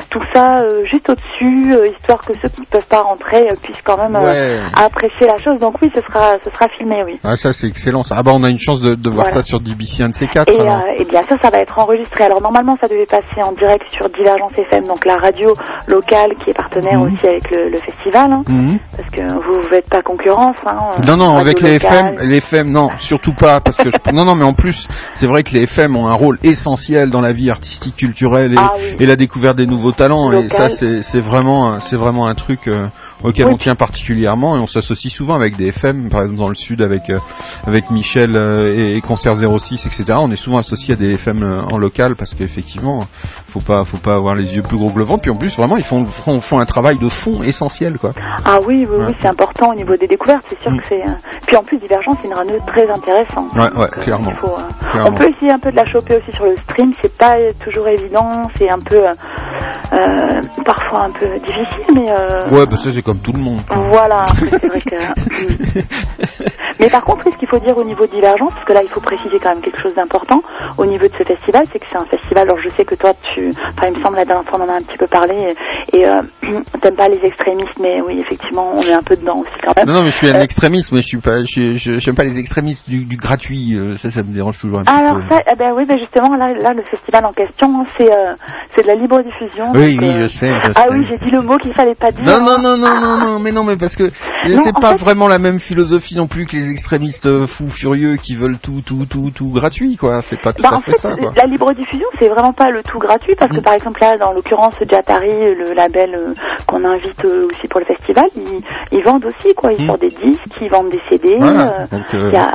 tout 0.10 0.22
ça 0.34 0.60
euh, 0.60 0.84
juste 0.86 1.10
au-dessus, 1.10 1.74
euh, 1.74 1.88
histoire 1.88 2.20
que 2.20 2.34
ceux 2.42 2.50
qui 2.50 2.62
ne 2.62 2.66
peuvent 2.68 2.88
pas 2.88 3.02
rentrer 3.02 3.48
puissent 3.62 3.82
quand 3.84 3.98
même 3.98 4.16
euh, 4.16 4.24
Ouais. 4.24 4.60
apprécier 4.82 5.28
la 5.28 5.38
chose. 5.38 5.58
Donc 5.60 5.76
oui, 5.82 5.90
ce 5.96 6.02
sera, 6.02 6.32
ce 6.44 6.50
sera 6.52 6.63
filmé, 6.70 7.04
oui. 7.06 7.20
Ah, 7.24 7.36
ça 7.36 7.54
c'est 7.54 7.68
excellent. 7.68 8.04
Ça. 8.04 8.16
Ah 8.18 8.24
bah 8.24 8.32
on 8.34 8.44
a 8.44 8.50
une 8.50 8.60
chance 8.60 8.82
de, 8.82 8.96
de 8.96 9.10
voir 9.10 9.26
Voilà. 9.26 9.42
ça 9.42 9.44
sur 9.44 9.60
DBC, 9.60 10.04
un 10.04 10.10
de 10.10 10.16
ces 10.16 10.28
quatre. 10.28 10.52
Et, 10.52 10.60
alors. 10.60 10.78
euh, 10.78 11.02
et 11.02 11.06
bien 11.06 11.22
sûr, 11.24 11.38
ça 11.42 11.50
va 11.50 11.60
être 11.60 11.78
enregistré. 11.78 12.24
Alors 12.26 12.42
normalement, 12.42 12.78
ça 12.82 12.88
devait 12.88 13.06
passer 13.06 13.42
en 13.44 13.52
direct 13.54 13.84
sur 13.92 14.10
Divergence 14.10 14.52
FM, 14.58 14.88
donc 14.88 15.06
la 15.06 15.18
radio 15.18 15.54
locale 15.88 16.32
qui 16.44 16.50
est 16.52 16.54
partenaire 16.54 17.00
Mhm. 17.00 17.14
aussi 17.14 17.26
avec 17.28 17.50
le, 17.52 17.70
le 17.70 17.78
festival, 17.78 18.32
hein, 18.32 18.42
Mhm. 18.48 18.80
parce 18.96 19.10
que 19.10 19.22
vous 19.22 19.58
ne 19.60 19.64
faites 19.70 19.90
pas 19.90 20.02
concurrence. 20.02 20.56
Hein, 20.66 20.78
Non, 21.08 21.18
non, 21.18 21.26
radio 21.34 21.40
avec 21.42 21.62
les 21.62 21.74
locale. 21.74 22.16
FM, 22.18 22.30
les 22.30 22.38
FM, 22.38 22.72
non, 22.72 22.90
surtout 22.98 23.34
pas, 23.34 23.60
parce 23.60 23.78
que 23.78 23.90
je- 23.90 23.96
non, 24.14 24.26
non, 24.26 24.36
mais 24.36 24.46
en 24.46 24.54
plus, 24.54 24.88
c'est 25.14 25.28
vrai 25.28 25.44
que 25.44 25.52
les 25.52 25.64
FM 25.64 25.96
ont 25.96 26.08
un 26.08 26.14
rôle 26.14 26.38
essentiel 26.44 27.10
dans 27.10 27.22
la 27.22 27.32
vie 27.34 27.50
artistique, 27.50 27.96
culturelle 27.96 28.54
et, 28.54 28.58
Ah 28.58 28.72
oui. 28.78 28.96
et 29.00 29.06
la 29.06 29.16
découverte 29.16 29.58
des 29.58 29.66
nouveaux 29.68 29.92
talents. 29.92 30.32
Et 30.32 30.50
ça, 30.50 30.70
c'est 30.70 31.20
vraiment, 31.20 31.80
c'est 31.80 31.96
vraiment 31.96 32.28
un 32.28 32.36
truc 32.36 32.68
euh, 32.68 32.88
auquel 33.24 33.48
Oui. 33.48 33.54
on 33.54 33.58
tient 33.58 33.76
particulièrement 33.76 34.58
et 34.58 34.60
on 34.60 34.68
s'associe 34.68 35.12
souvent 35.14 35.36
avec 35.36 35.56
des 35.56 35.68
FM, 35.68 36.10
par 36.10 36.22
exemple 36.24 36.43
dans 36.44 36.50
le 36.50 36.56
sud 36.56 36.82
avec 36.82 37.10
euh, 37.10 37.20
avec 37.66 37.90
Michel 37.90 38.36
euh, 38.36 38.76
et, 38.76 38.98
et 38.98 39.02
Concert 39.02 39.36
06, 39.38 39.86
etc. 39.86 40.04
On 40.20 40.30
est 40.30 40.36
souvent 40.36 40.58
associé 40.58 40.94
à 40.94 40.98
des 40.98 41.14
FM 41.14 41.42
euh, 41.42 41.62
en 41.62 41.78
local 41.78 42.16
parce 42.18 42.36
qu'effectivement, 42.36 43.08
faut 43.54 43.60
pas, 43.62 43.84
faut 43.84 43.98
pas 43.98 44.14
avoir 44.16 44.34
les 44.36 44.56
yeux 44.56 44.64
plus 44.64 44.78
gros 44.78 44.90
que 44.92 44.98
le 44.98 45.04
ventre. 45.06 45.22
Puis 45.22 45.32
en 45.32 45.36
plus, 45.36 45.56
vraiment, 45.58 45.78
ils 45.78 45.84
font, 45.84 46.04
font, 46.06 46.40
font 46.40 46.60
un 46.60 46.66
travail 46.66 46.98
de 46.98 47.08
fond 47.08 47.44
essentiel, 47.44 47.98
quoi. 48.00 48.14
Ah 48.46 48.60
oui, 48.68 48.86
oui, 48.90 48.98
Ouais. 48.98 49.06
oui, 49.10 49.14
c'est 49.22 49.28
important 49.28 49.72
au 49.72 49.76
niveau 49.76 49.96
des 49.96 50.08
découvertes, 50.08 50.44
c'est 50.50 50.60
sûr 50.62 50.72
Mm. 50.72 50.78
que 50.80 50.84
c'est... 50.90 51.02
euh, 51.02 51.14
Puis 51.48 51.56
en 51.58 51.64
plus, 51.64 51.78
Divergence, 51.78 52.16
c'est 52.22 52.28
une 52.28 52.34
radio 52.34 52.56
très 52.66 52.90
intéressante. 52.90 53.54
Ouais, 53.54 53.62
ouais, 53.80 53.86
euh, 53.96 54.02
clairement. 54.02 54.32
il 54.32 54.38
faut, 54.40 54.48
euh, 54.58 54.90
Clairement. 54.90 55.10
On 55.12 55.16
peut 55.16 55.30
essayer 55.30 55.52
un 55.52 55.60
peu 55.60 55.72
de 55.72 55.76
la 55.76 55.86
choper 55.86 56.16
aussi 56.18 56.32
sur 56.36 56.46
le 56.46 56.56
stream, 56.64 56.92
c'est 57.02 57.16
pas 57.18 57.36
toujours 57.64 57.88
évident, 57.88 58.50
c'est 58.58 58.70
un 58.70 58.80
peu... 58.80 58.98
euh, 59.06 60.42
parfois 60.66 61.04
un 61.06 61.12
peu 61.12 61.28
difficile, 61.40 61.94
mais... 61.94 62.10
euh, 62.12 62.56
Ouais, 62.56 62.66
bah 62.66 62.78
ça 62.78 62.90
c'est 62.92 63.02
comme 63.04 63.20
tout 63.20 63.34
le 63.34 63.40
monde. 63.40 63.62
Voilà, 63.92 64.24
c'est 64.60 64.68
vrai 64.68 64.82
que... 64.82 64.96
Mais 66.80 66.90
par 66.90 67.04
contre, 67.04 67.24
ce 67.32 67.38
qu'il 67.38 67.48
faut 67.48 67.60
dire 67.60 67.78
au 67.78 67.84
niveau 67.84 68.06
de 68.06 68.12
Divergence, 68.12 68.52
parce 68.54 68.66
que 68.66 68.74
là, 68.74 68.82
il 68.84 68.90
faut 68.90 69.00
préciser 69.02 69.40
quand 69.42 69.50
même 69.50 69.62
quelque 69.62 69.82
chose 69.82 69.94
d'important 69.96 70.42
au 70.78 70.86
niveau 70.86 71.06
de 71.08 71.14
ce 71.18 71.24
festival, 71.24 71.64
c'est 71.72 71.80
que 71.80 71.86
c'est 71.90 71.98
un 71.98 72.06
festival. 72.06 72.44
Alors, 72.44 72.58
je 72.64 72.70
sais 72.70 72.86
que 72.86 72.96
toi, 72.96 73.14
tu, 73.34 73.50
enfin, 73.70 73.88
il 73.92 73.98
me 73.98 74.04
semble 74.04 74.18
la 74.18 74.26
dernière 74.26 74.46
fois, 74.50 74.60
on 74.60 74.64
en 74.64 74.70
a 74.70 74.74
un 74.78 74.82
petit 74.82 74.98
peu 74.98 75.08
parlé, 75.08 75.56
et, 75.94 75.98
et, 76.00 76.08
euh, 76.08 76.22
t'aimes 76.82 76.96
pas 76.96 77.08
les 77.10 77.20
extrémistes, 77.24 77.80
mais 77.80 78.02
oui, 78.02 78.20
effectivement, 78.20 78.72
on 78.76 78.82
est 78.82 78.94
un 78.94 79.04
peu 79.04 79.16
dedans 79.16 79.38
aussi 79.40 79.54
quand 79.64 79.74
même. 79.76 79.86
Non, 79.88 79.94
non, 79.94 80.04
mais 80.04 80.12
je 80.12 80.18
suis 80.18 80.30
un 80.30 80.36
Euh, 80.36 80.42
extrémiste, 80.44 80.92
mais 80.92 81.02
je 81.02 81.08
suis 81.08 81.18
pas, 81.18 81.44
je, 81.46 81.76
je- 81.76 82.00
j'aime 82.00 82.16
pas 82.16 82.24
les 82.24 82.40
extrémistes 82.40 82.90
du, 82.90 83.06
du 83.06 83.18
gratuit. 83.18 83.76
euh, 83.76 83.98
Ça, 83.98 84.10
ça 84.12 84.24
me 84.24 84.34
dérange 84.34 84.60
toujours 84.60 84.80
un 84.80 84.84
Alors 84.86 85.16
peu. 85.20 85.30
ça, 85.30 85.40
eh 85.52 85.56
ben 85.58 85.72
oui, 85.76 85.86
ben 85.86 85.98
justement, 86.00 86.36
là, 86.36 86.54
là, 86.54 86.74
le 86.74 86.84
festival 86.84 87.26
en 87.26 87.34
question, 87.34 87.86
c'est 87.98 88.12
euh, 88.12 88.34
c'est 88.76 88.82
de 88.84 88.88
la 88.88 88.96
libre 88.96 89.22
diffusion. 89.22 89.72
Oui, 89.74 89.98
oui, 90.00 90.10
euh, 90.10 90.24
je 90.24 90.28
sais. 90.28 90.48
je 90.60 90.72
Ah 90.76 90.84
sais. 90.84 90.90
oui, 90.92 91.06
j'ai 91.10 91.18
dit 91.26 91.32
le 91.32 91.42
mot 91.42 91.58
qu'il 91.58 91.74
fallait 91.74 91.96
pas 91.96 92.12
dire. 92.12 92.24
Non, 92.24 92.40
non, 92.44 92.54
hein. 92.54 92.62
non, 92.62 92.78
non, 92.78 92.88
Ah. 92.96 93.00
non, 93.02 93.18
non, 93.34 93.40
mais 93.40 93.52
non, 93.52 93.64
mais 93.64 93.78
parce 93.78 93.96
que 93.96 94.04
Non, 94.04 94.62
c'est 94.64 94.76
en 94.76 94.80
pas 94.80 94.92
fait- 94.92 95.00
vraiment 95.04 95.28
la 95.28 95.40
même 95.40 95.60
philosophie 95.60 96.16
non 96.16 96.28
plus 96.28 96.46
que 96.46 96.54
les 96.56 96.63
extrémistes 96.72 97.26
euh, 97.26 97.46
fous 97.48 97.68
furieux 97.70 98.16
qui 98.18 98.36
veulent 98.36 98.58
tout, 98.58 98.82
tout, 98.86 99.06
tout, 99.10 99.32
tout 99.34 99.50
gratuit, 99.52 99.96
quoi. 99.98 100.22
C'est 100.22 100.40
pas 100.42 100.54
tout 100.54 100.62
Bah, 100.64 100.70
à 100.72 100.76
en 100.76 100.80
fait, 100.80 100.92
fait, 100.92 100.98
ça, 100.98 101.16
quoi. 101.16 101.32
la 101.36 101.46
libre 101.48 101.72
diffusion, 101.74 102.08
c'est 102.20 102.28
vraiment 102.30 102.54
pas 102.54 102.70
le 102.70 102.82
tout 102.84 103.00
gratuit 103.00 103.36
parce 103.38 103.52
que 103.52 103.60
Mm. 103.60 103.64
par 103.64 103.74
exemple 103.74 104.00
là, 104.02 104.16
dans 104.18 104.32
l'occurrence 104.34 104.76
Jatari, 104.90 105.30
le 105.30 105.74
label 105.74 106.16
euh, 106.16 106.34
qu'on 106.68 106.84
invite 106.86 107.26
euh, 107.26 107.48
aussi 107.48 107.68
pour 107.70 107.80
le 107.80 107.86
festival, 107.86 108.26
ils, 108.36 108.62
ils 108.92 109.04
vendent 109.04 109.26
aussi 109.26 109.54
quoi, 109.56 109.72
ils 109.74 109.84
Mm. 109.84 109.88
sortent 109.88 110.02
des 110.02 110.10
disques, 110.10 110.58
ils 110.62 110.70
vendent 110.70 110.90
des 110.92 111.00
CD. 111.10 111.36
Voilà. 111.40 111.82
euh, 111.82 111.86
Donc, 111.92 112.34
y 112.34 112.36
a, 112.38 112.48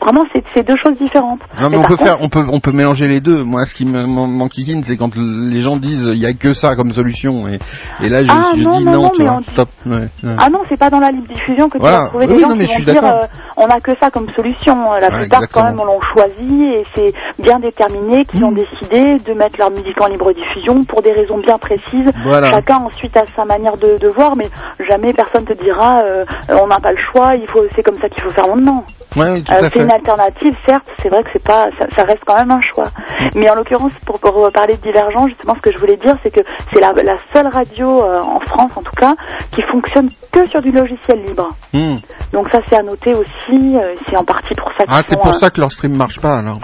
vraiment, 0.00 0.24
c'est 0.54 0.66
deux 0.66 0.76
choses 0.82 0.98
différentes. 0.98 1.40
Non 1.60 1.68
mais 1.68 1.70
Mais 1.70 1.76
on 1.78 1.82
peut 1.82 1.96
contre- 1.96 2.02
faire, 2.04 2.18
on 2.20 2.28
peut, 2.28 2.44
on 2.50 2.60
peut 2.60 2.72
mélanger 2.72 3.08
les 3.08 3.20
deux. 3.20 3.42
Moi, 3.44 3.64
ce 3.66 3.74
qui 3.74 3.84
me- 3.86 4.06
m'en- 4.06 4.26
m'enquiquine, 4.26 4.82
c'est 4.84 4.96
quand 4.96 5.14
les 5.16 5.60
gens 5.60 5.76
disent 5.76 6.08
il 6.12 6.18
y 6.18 6.26
a 6.26 6.32
que 6.32 6.52
ça 6.54 6.74
comme 6.76 6.92
solution, 6.92 7.48
et, 7.48 7.58
et 8.04 8.08
là 8.08 8.22
je, 8.24 8.30
Ah, 8.30 8.52
je 8.56 8.62
non, 8.62 8.78
dis 8.78 8.84
non, 8.84 8.92
non, 8.92 9.02
non, 9.04 9.10
tu 9.10 9.22
mais 9.22 9.28
vois, 9.28 9.36
on 9.36 9.40
dit- 9.40 9.46
stop. 9.52 9.68
Ouais, 9.86 9.96
ouais. 10.22 10.36
Ah 10.38 10.48
non, 10.50 10.60
c'est 10.68 10.78
pas 10.78 10.90
dans 10.90 10.98
la 11.00 11.08
libre 11.08 11.26
diffusion 11.28 11.68
que 11.68 11.78
Voilà. 11.78 11.96
tu 11.98 12.02
vas 12.02 12.08
trouver 12.08 12.26
Oui, 12.26 12.34
des 12.36 12.40
gens 12.40 12.48
qui 12.48 12.84
vont 12.84 12.92
dire 12.92 13.04
euh, 13.04 13.26
on 13.56 13.66
a 13.66 13.80
que 13.80 13.92
ça 14.00 14.10
comme 14.10 14.28
solution. 14.34 14.74
La 14.94 15.08
Ouais, 15.08 15.20
plupart 15.20 15.42
quand 15.52 15.64
même 15.64 15.76
l'ont 15.76 16.00
choisi 16.14 16.64
et 16.64 16.84
c'est 16.94 17.12
bien 17.38 17.58
déterminé 17.58 18.24
qu'ils 18.24 18.44
ont 18.44 18.50
Mm. 18.50 18.54
décidé 18.54 19.18
de 19.18 19.32
mettre 19.34 19.58
leur 19.58 19.70
musique 19.70 20.00
en 20.00 20.06
libre 20.06 20.32
diffusion 20.32 20.82
pour 20.84 21.02
des 21.02 21.12
raisons 21.12 21.38
bien 21.38 21.58
précises. 21.58 22.10
Voilà. 22.24 22.50
Chacun 22.50 22.76
ensuite 22.78 23.16
a 23.16 23.22
sa 23.36 23.44
manière 23.44 23.76
de, 23.76 23.96
de 23.98 24.08
voir, 24.08 24.36
mais 24.36 24.48
jamais 24.88 25.12
personne 25.12 25.44
te 25.44 25.52
dira 25.54 26.00
euh, 26.02 26.24
on 26.48 26.66
n'a 26.66 26.78
pas 26.78 26.92
le 26.92 26.98
choix, 27.12 27.34
il 27.36 27.46
faut 27.46 27.62
c'est 27.74 27.82
comme 27.82 27.98
ça 28.00 28.08
qu'il 28.08 28.22
faut 28.22 28.30
faire 28.30 28.48
maintenant. 28.48 28.84
Oui, 29.16 29.44
Euh, 29.50 29.68
c'est 29.72 29.80
une 29.80 29.92
alternative, 29.92 30.54
certes, 30.66 30.86
c'est 31.02 31.08
vrai 31.08 31.22
que 31.22 31.30
c'est 31.32 31.42
pas, 31.44 31.66
ça, 31.78 31.86
ça 31.96 32.04
reste 32.04 32.22
quand 32.26 32.36
même 32.36 32.50
un 32.50 32.60
choix. 32.60 32.84
Mm. 32.86 33.28
Mais 33.36 33.50
en 33.50 33.54
l'occurrence, 33.54 33.92
pour, 34.06 34.18
pour 34.20 34.48
parler 34.52 34.76
de 34.76 34.80
Divergent, 34.82 35.26
justement, 35.28 35.54
ce 35.56 35.60
que 35.60 35.72
je 35.72 35.78
voulais 35.78 35.96
dire, 35.96 36.14
c'est 36.22 36.30
que 36.30 36.40
c'est 36.72 36.80
la, 36.80 36.92
la 37.02 37.16
seule 37.34 37.48
radio 37.48 38.02
euh, 38.02 38.20
en 38.22 38.40
France, 38.40 38.72
en 38.76 38.82
tout 38.82 38.92
cas, 38.98 39.12
qui 39.54 39.62
fonctionne 39.70 40.08
que 40.32 40.48
sur 40.50 40.60
du 40.62 40.70
logiciel 40.72 41.18
libre. 41.26 41.48
Hmm. 41.74 41.96
Donc 42.32 42.48
ça, 42.50 42.58
c'est 42.68 42.76
à 42.78 42.82
noter 42.82 43.12
aussi. 43.14 43.76
euh, 43.76 43.94
c'est 44.08 44.16
en 44.16 44.24
partie 44.24 44.54
pour 44.54 44.70
ça. 44.78 44.84
Ah, 44.88 45.02
c'est 45.04 45.20
pour 45.20 45.34
ça 45.34 45.50
que 45.50 45.60
leur 45.60 45.70
stream 45.70 45.94
marche 45.96 46.20
pas 46.20 46.38
alors. 46.38 46.58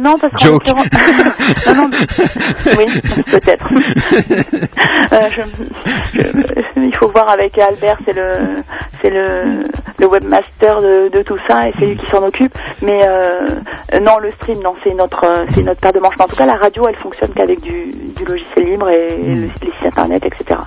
non, 0.00 0.14
parce 0.20 0.32
qu'en 0.42 0.52
l'occurrence- 0.52 0.88
non, 1.66 1.74
non, 1.74 1.90
oui, 2.78 2.86
peut-être. 3.30 3.68
Il 6.76 6.94
faut 6.96 7.08
voir 7.10 7.28
avec 7.30 7.56
Albert, 7.58 7.96
c'est 8.04 8.14
le, 8.14 8.32
c'est 9.02 9.10
le, 9.10 9.64
le 9.98 10.06
webmaster 10.06 10.78
de, 10.80 11.08
de 11.16 11.22
tout 11.22 11.36
ça 11.48 11.59
et 11.68 11.72
c'est 11.78 11.86
lui 11.86 11.96
qui 11.96 12.06
s'en 12.10 12.22
occupe. 12.22 12.52
Mais 12.82 13.06
euh, 13.08 13.46
non, 14.00 14.18
le 14.18 14.30
stream, 14.32 14.58
non, 14.62 14.74
c'est 14.84 14.94
notre, 14.94 15.24
euh, 15.24 15.44
c'est 15.50 15.62
notre 15.62 15.80
paire 15.80 15.92
de 15.92 16.00
manches. 16.00 16.14
Mais 16.18 16.24
en 16.24 16.28
tout 16.28 16.36
cas, 16.36 16.46
la 16.46 16.56
radio, 16.56 16.86
elle 16.88 16.98
fonctionne 16.98 17.32
qu'avec 17.34 17.60
du, 17.60 17.92
du 18.16 18.24
logiciel 18.24 18.64
libre 18.66 18.88
et 18.90 19.16
le- 19.16 19.42
les 19.42 19.48
sites 19.48 19.84
internet, 19.86 20.22
etc. 20.24 20.60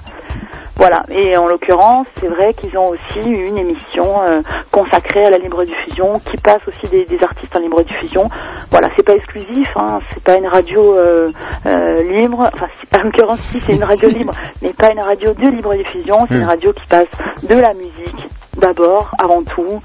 Voilà. 0.75 1.03
Et 1.09 1.37
en 1.37 1.47
l'occurrence, 1.47 2.07
c'est 2.19 2.27
vrai 2.27 2.51
qu'ils 2.53 2.75
ont 2.77 2.89
aussi 2.89 3.19
une 3.21 3.57
émission 3.59 4.21
euh, 4.23 4.41
consacrée 4.71 5.23
à 5.25 5.29
la 5.29 5.37
libre 5.37 5.63
diffusion, 5.63 6.19
qui 6.19 6.35
passe 6.37 6.61
aussi 6.67 6.87
des, 6.89 7.05
des 7.05 7.23
artistes 7.23 7.55
en 7.55 7.59
libre 7.59 7.83
diffusion. 7.83 8.23
Voilà, 8.71 8.89
c'est 8.95 9.05
pas 9.05 9.13
exclusif, 9.13 9.67
hein, 9.75 9.99
c'est 10.11 10.23
pas 10.23 10.35
une 10.35 10.47
radio 10.47 10.95
euh, 10.97 11.29
euh, 11.67 12.03
libre. 12.03 12.49
Enfin, 12.53 12.65
en 12.97 13.03
l'occurrence, 13.03 13.39
si 13.51 13.59
c'est 13.59 13.73
une 13.73 13.83
radio 13.83 14.09
libre, 14.17 14.33
mais 14.63 14.73
pas 14.73 14.91
une 14.91 14.99
radio 14.99 15.31
de 15.33 15.47
libre 15.47 15.75
diffusion. 15.75 16.17
C'est 16.27 16.35
une 16.37 16.45
Mm. 16.45 16.49
radio 16.49 16.71
qui 16.73 16.87
passe 16.89 17.07
de 17.47 17.55
la 17.55 17.73
musique 17.75 18.25
d'abord, 18.59 19.09
avant 19.21 19.43
tout, 19.43 19.79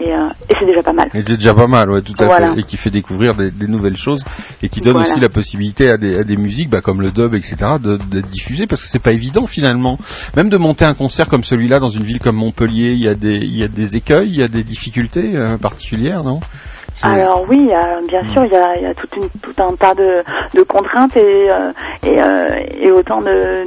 et, 0.00 0.12
euh, 0.12 0.28
et 0.48 0.54
c'est 0.58 0.66
déjà 0.66 0.82
pas 0.82 0.92
mal. 0.92 1.08
Et 1.14 1.22
c'est 1.26 1.36
déjà 1.36 1.54
pas 1.54 1.66
mal, 1.66 1.90
ouais, 1.90 2.02
tout 2.02 2.12
à 2.18 2.26
Voilà. 2.26 2.54
fait. 2.54 2.60
Et 2.60 2.62
qui 2.62 2.76
fait 2.76 2.90
découvrir 2.90 3.34
des, 3.34 3.50
des 3.50 3.66
nouvelles 3.66 3.96
choses 3.96 4.22
et 4.62 4.68
qui 4.68 4.80
donne 4.80 4.94
Voilà. 4.94 5.08
aussi 5.10 5.20
la 5.20 5.28
possibilité 5.28 5.90
à 5.90 5.96
des, 5.96 6.18
à 6.18 6.24
des 6.24 6.36
musiques, 6.36 6.70
bah, 6.70 6.80
comme 6.80 7.00
le 7.00 7.10
dub, 7.10 7.34
etc., 7.34 7.56
d'être 7.80 8.30
diffusées 8.30 8.66
parce 8.66 8.82
que 8.82 8.88
c'est 8.88 9.02
pas 9.02 9.12
évident 9.12 9.46
finalement. 9.46 9.98
Même 10.36 10.48
de 10.48 10.56
monter 10.56 10.84
un 10.84 10.94
concert 10.94 11.28
comme 11.28 11.42
celui-là 11.44 11.80
dans 11.80 11.88
une 11.88 12.04
ville 12.04 12.20
comme 12.20 12.36
Montpellier, 12.36 12.92
il 12.92 13.00
y 13.00 13.08
a 13.08 13.14
des, 13.14 13.36
il 13.36 13.56
y 13.56 13.64
a 13.64 13.68
des 13.68 13.96
écueils, 13.96 14.28
il 14.28 14.36
y 14.36 14.42
a 14.42 14.48
des 14.48 14.62
difficultés 14.62 15.36
euh, 15.36 15.56
particulières, 15.58 16.22
non? 16.22 16.40
Alors 17.02 17.44
oui, 17.48 17.72
a- 17.72 18.00
bien 18.06 18.26
sûr, 18.28 18.44
il 18.44 18.52
y 18.52 18.56
a, 18.56 18.76
y 18.78 18.86
a 18.86 18.94
toute 18.94 19.14
une- 19.16 19.28
tout 19.42 19.54
un 19.62 19.74
tas 19.76 19.94
de, 19.94 20.22
de 20.54 20.62
contraintes 20.62 21.16
et, 21.16 21.50
euh, 21.50 21.70
et, 22.04 22.20
euh, 22.20 22.60
et 22.80 22.90
autant 22.90 23.20
de, 23.20 23.64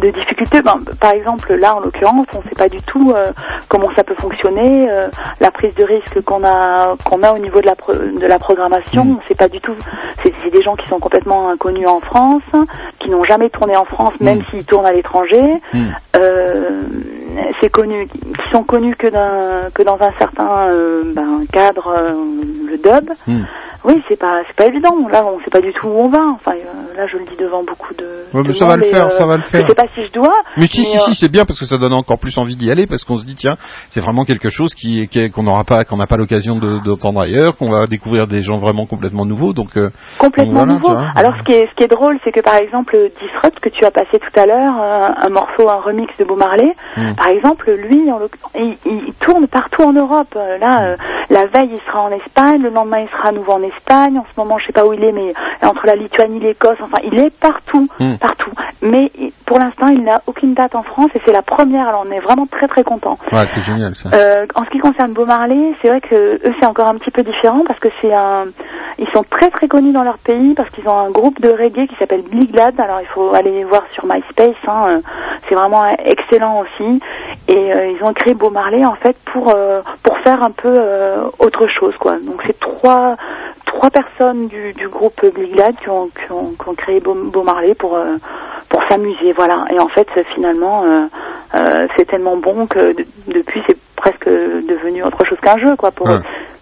de 0.00 0.10
difficultés. 0.10 0.60
Ben, 0.62 0.76
par 1.00 1.12
exemple, 1.12 1.54
là, 1.54 1.76
en 1.76 1.80
l'occurrence, 1.80 2.26
on 2.34 2.38
ne 2.38 2.42
sait 2.44 2.54
pas 2.56 2.68
du 2.68 2.78
tout 2.82 3.12
euh, 3.14 3.26
comment 3.68 3.88
ça 3.96 4.04
peut 4.04 4.14
fonctionner, 4.18 4.90
euh, 4.90 5.08
la 5.40 5.50
prise 5.50 5.74
de 5.74 5.84
risque 5.84 6.20
qu'on 6.24 6.44
a 6.44 6.94
qu'on 7.04 7.22
a 7.22 7.32
au 7.32 7.38
niveau 7.38 7.60
de 7.60 7.66
la 7.66 7.74
pro- 7.76 7.92
de 7.94 8.26
la 8.26 8.38
programmation. 8.38 9.04
Mm. 9.04 9.10
On 9.10 9.14
ne 9.16 9.26
sait 9.28 9.34
pas 9.34 9.48
du 9.48 9.60
tout. 9.60 9.74
C'est 10.22 10.32
c'est 10.42 10.50
des 10.50 10.62
gens 10.62 10.76
qui 10.76 10.86
sont 10.88 10.98
complètement 10.98 11.48
inconnus 11.50 11.88
en 11.88 12.00
France, 12.00 12.42
qui 12.98 13.08
n'ont 13.10 13.24
jamais 13.24 13.48
tourné 13.50 13.76
en 13.76 13.84
France, 13.84 14.14
même 14.20 14.38
Mm. 14.38 14.44
s'ils 14.50 14.64
tournent 14.66 14.86
à 14.86 14.92
l'étranger. 14.92 15.42
Euh, 16.16 16.82
c'est 17.60 17.68
connu, 17.70 18.06
qui 18.06 18.20
sont 18.52 18.64
connus 18.64 18.96
que 18.96 19.06
d'un 19.06 19.70
que 19.74 19.82
dans 19.82 20.00
un 20.00 20.12
certain 20.18 20.68
euh, 20.68 21.02
ben, 21.14 21.44
cadre, 21.52 21.88
euh, 21.88 22.14
le 22.68 22.76
dub. 22.78 23.10
Hmm. 23.26 23.44
Oui, 23.82 23.94
c'est 24.10 24.18
pas 24.18 24.42
c'est 24.46 24.56
pas 24.56 24.66
évident. 24.66 24.90
Là, 25.10 25.22
on 25.26 25.38
sait 25.40 25.48
pas 25.50 25.60
du 25.62 25.72
tout 25.72 25.88
où 25.88 26.00
on 26.00 26.10
va. 26.10 26.20
Enfin, 26.34 26.52
euh, 26.52 26.96
là, 26.98 27.06
je 27.10 27.16
le 27.16 27.24
dis 27.24 27.36
devant 27.36 27.62
beaucoup 27.64 27.94
de. 27.94 28.04
Ouais, 28.34 28.42
de 28.42 28.48
mais 28.48 28.52
ça 28.52 28.66
va 28.66 28.76
le 28.76 28.84
faire, 28.84 29.06
euh, 29.06 29.10
ça 29.10 29.26
va 29.26 29.36
le 29.38 29.42
faire. 29.42 29.62
Je 29.62 29.68
sais 29.68 29.74
pas 29.74 29.86
si 29.94 30.06
je 30.06 30.12
dois. 30.12 30.34
Mais 30.58 30.66
si, 30.66 30.84
si, 30.84 30.98
si, 30.98 31.10
euh, 31.10 31.14
c'est 31.14 31.32
bien 31.32 31.46
parce 31.46 31.58
que 31.58 31.64
ça 31.64 31.78
donne 31.78 31.94
encore 31.94 32.18
plus 32.18 32.36
envie 32.36 32.56
d'y 32.56 32.70
aller 32.70 32.86
parce 32.86 33.04
qu'on 33.04 33.16
se 33.16 33.24
dit 33.24 33.34
tiens, 33.36 33.56
c'est 33.88 34.00
vraiment 34.00 34.26
quelque 34.26 34.50
chose 34.50 34.74
qui, 34.74 35.08
qu'on 35.34 35.44
n'aura 35.44 35.64
pas, 35.64 35.84
qu'on 35.84 35.96
n'a 35.96 36.06
pas 36.06 36.18
l'occasion 36.18 36.56
de- 36.56 36.84
d'entendre 36.84 37.20
ailleurs, 37.22 37.56
qu'on 37.56 37.70
va 37.70 37.86
découvrir 37.86 38.26
des 38.26 38.42
gens 38.42 38.58
vraiment 38.58 38.84
complètement 38.84 39.24
nouveaux. 39.24 39.54
Donc, 39.54 39.74
euh, 39.78 39.88
complètement 40.18 40.58
Voilà, 40.66 40.74
nouveau. 40.74 40.88
tu 40.88 40.92
vois. 40.92 41.08
Alors, 41.16 41.32
ce 41.38 41.42
qui 41.44 41.52
est 41.52 41.66
ce 41.70 41.74
qui 41.74 41.84
est 41.84 41.88
drôle, 41.88 42.18
c'est 42.22 42.32
que 42.32 42.40
par 42.40 42.56
exemple, 42.56 42.94
Disrupt 43.18 43.60
que 43.60 43.70
tu 43.70 43.86
as 43.86 43.90
passé 43.90 44.18
tout 44.18 44.38
à 44.40 44.44
l'heure, 44.44 44.74
un 44.76 45.30
morceau, 45.30 45.70
un 45.70 45.80
remix 45.80 46.12
de 46.18 46.24
Bob 46.24 46.38
Marley, 46.38 46.74
Mm. 46.98 47.14
par 47.14 47.28
exemple, 47.28 47.70
lui, 47.70 48.10
en 48.12 48.18
il, 48.56 48.76
tourne 49.20 49.46
partout 49.48 49.82
en 49.84 49.92
Europe. 49.94 50.34
Là, 50.34 50.90
euh, 50.90 50.96
la 51.30 51.46
veille, 51.46 51.70
il 51.72 51.80
sera 51.86 52.02
en 52.02 52.10
Espagne, 52.10 52.39
le 52.58 52.70
lendemain, 52.70 53.00
il 53.00 53.08
sera 53.08 53.28
à 53.28 53.32
nouveau 53.32 53.52
en 53.52 53.62
Espagne. 53.62 54.18
En 54.18 54.24
ce 54.24 54.38
moment, 54.40 54.58
je 54.58 54.66
sais 54.66 54.72
pas 54.72 54.86
où 54.86 54.92
il 54.92 55.02
est, 55.04 55.12
mais 55.12 55.32
entre 55.62 55.86
la 55.86 55.94
Lituanie, 55.94 56.40
l'Écosse, 56.40 56.78
enfin, 56.82 56.98
il 57.04 57.18
est 57.18 57.30
partout, 57.40 57.86
Mm. 58.00 58.16
partout. 58.18 58.50
Mais 58.82 59.10
pour 59.46 59.58
l'instant, 59.58 59.88
il 59.88 60.02
n'a 60.02 60.20
aucune 60.26 60.54
date 60.54 60.74
en 60.74 60.82
France 60.82 61.08
et 61.14 61.20
c'est 61.26 61.32
la 61.32 61.42
première. 61.42 61.88
Alors, 61.88 62.04
on 62.06 62.10
est 62.10 62.20
vraiment 62.20 62.46
très 62.46 62.66
très 62.66 62.82
content. 62.82 63.14
ouais, 63.32 63.46
c'est 63.48 63.60
génial 63.60 63.94
ça. 63.94 64.08
Euh, 64.14 64.46
en 64.54 64.64
ce 64.64 64.70
qui 64.70 64.78
concerne 64.78 65.12
Beau 65.12 65.26
Marley, 65.26 65.72
c'est 65.82 65.88
vrai 65.88 66.00
que 66.00 66.14
eux 66.46 66.54
c'est 66.60 66.66
encore 66.66 66.88
un 66.88 66.94
petit 66.94 67.10
peu 67.10 67.22
différent 67.22 67.62
parce 67.66 67.78
que 67.78 67.88
c'est 68.00 68.12
un, 68.12 68.46
ils 68.98 69.08
sont 69.12 69.22
très 69.30 69.50
très 69.50 69.68
connus 69.68 69.92
dans 69.92 70.02
leur 70.02 70.18
pays 70.18 70.54
parce 70.54 70.70
qu'ils 70.70 70.88
ont 70.88 70.96
un 70.98 71.10
groupe 71.10 71.40
de 71.40 71.50
reggae 71.50 71.86
qui 71.88 71.96
s'appelle 71.96 72.22
Billy 72.30 72.46
Glad. 72.46 72.78
Alors 72.80 73.00
il 73.02 73.06
faut 73.08 73.34
aller 73.34 73.64
voir 73.64 73.82
sur 73.94 74.06
MySpace, 74.06 74.56
hein, 74.66 74.86
euh, 74.88 74.98
c'est 75.48 75.54
vraiment 75.54 75.84
excellent 76.04 76.60
aussi. 76.60 77.00
Et 77.48 77.56
euh, 77.74 77.90
ils 77.90 78.02
ont 78.04 78.12
créé 78.14 78.34
Beau 78.34 78.50
Marley 78.50 78.84
en 78.84 78.94
fait 78.94 79.16
pour 79.32 79.52
euh, 79.54 79.80
pour 80.04 80.16
faire 80.20 80.42
un 80.42 80.50
peu 80.52 80.68
euh, 80.74 81.24
autre 81.38 81.66
chose 81.68 81.94
quoi. 81.98 82.16
Donc 82.30 82.42
c'est 82.46 82.58
trois 82.60 83.16
trois 83.66 83.90
personnes 83.90 84.46
du, 84.48 84.72
du 84.74 84.88
groupe 84.88 85.20
Billy 85.34 85.52
Glad 85.52 85.76
qui 85.80 85.88
ont, 85.88 86.08
qui 86.08 86.30
ont, 86.32 86.52
qui 86.60 86.68
ont 86.68 86.74
créé 86.74 87.00
Beau, 87.00 87.14
Beau 87.14 87.42
Marley 87.42 87.74
pour 87.74 87.96
euh, 87.96 88.16
pour 88.68 88.82
s'amuser 88.88 89.32
voilà. 89.32 89.64
Et 89.70 89.78
en 89.80 89.88
fait 89.88 90.08
finalement 90.34 90.84
euh, 90.84 91.06
euh, 91.56 91.86
c'est 91.96 92.06
tellement 92.06 92.36
bon 92.36 92.66
que 92.66 92.94
de- 92.96 93.06
depuis 93.28 93.62
c'est 93.68 93.76
presque 93.96 94.26
devenu 94.28 95.02
autre 95.04 95.24
chose 95.26 95.38
qu'un 95.40 95.58
jeu 95.58 95.76
quoi 95.76 95.90
pour 95.90 96.06
Ouais. 96.08 96.18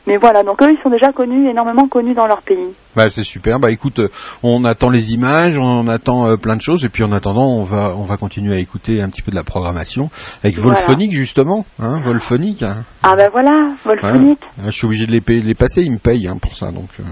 Mais 0.08 0.16
voilà, 0.16 0.42
donc 0.42 0.62
eux 0.62 0.72
ils 0.72 0.82
sont 0.82 0.88
déjà 0.88 1.12
connus, 1.12 1.50
énormément 1.50 1.86
connus 1.86 2.14
dans 2.14 2.26
leur 2.26 2.40
pays. 2.40 2.72
Bah 2.96 3.10
c'est 3.10 3.24
super. 3.24 3.60
Bah 3.60 3.70
écoute, 3.70 3.98
euh, 3.98 4.08
on 4.42 4.64
attend 4.64 4.88
les 4.88 5.12
images, 5.12 5.58
on 5.60 5.86
attend 5.86 6.26
euh, 6.26 6.36
plein 6.38 6.56
de 6.56 6.62
choses, 6.62 6.82
et 6.86 6.88
puis 6.88 7.04
en 7.04 7.12
attendant, 7.12 7.44
on 7.46 7.62
va 7.62 7.92
on 7.94 8.04
va 8.04 8.16
continuer 8.16 8.54
à 8.54 8.58
écouter 8.58 9.02
un 9.02 9.10
petit 9.10 9.20
peu 9.20 9.30
de 9.30 9.36
la 9.36 9.44
programmation 9.44 10.08
avec 10.42 10.56
Voilà. 10.56 10.78
Volphonique 10.78 11.12
justement, 11.12 11.66
hein, 11.78 12.00
Volphonique. 12.02 12.62
hein. 12.62 12.84
Ah 13.02 13.16
ben 13.16 13.28
voilà, 13.30 13.68
Volphonique. 13.84 14.40
Je 14.64 14.70
suis 14.70 14.86
obligé 14.86 15.06
de 15.06 15.12
les, 15.12 15.20
payer- 15.20 15.42
de 15.42 15.46
les 15.46 15.54
passer, 15.54 15.82
ils 15.82 15.92
me 15.92 15.98
payent 15.98 16.26
hein, 16.26 16.38
pour 16.40 16.56
ça, 16.56 16.72
donc 16.72 16.88
euh, 17.00 17.02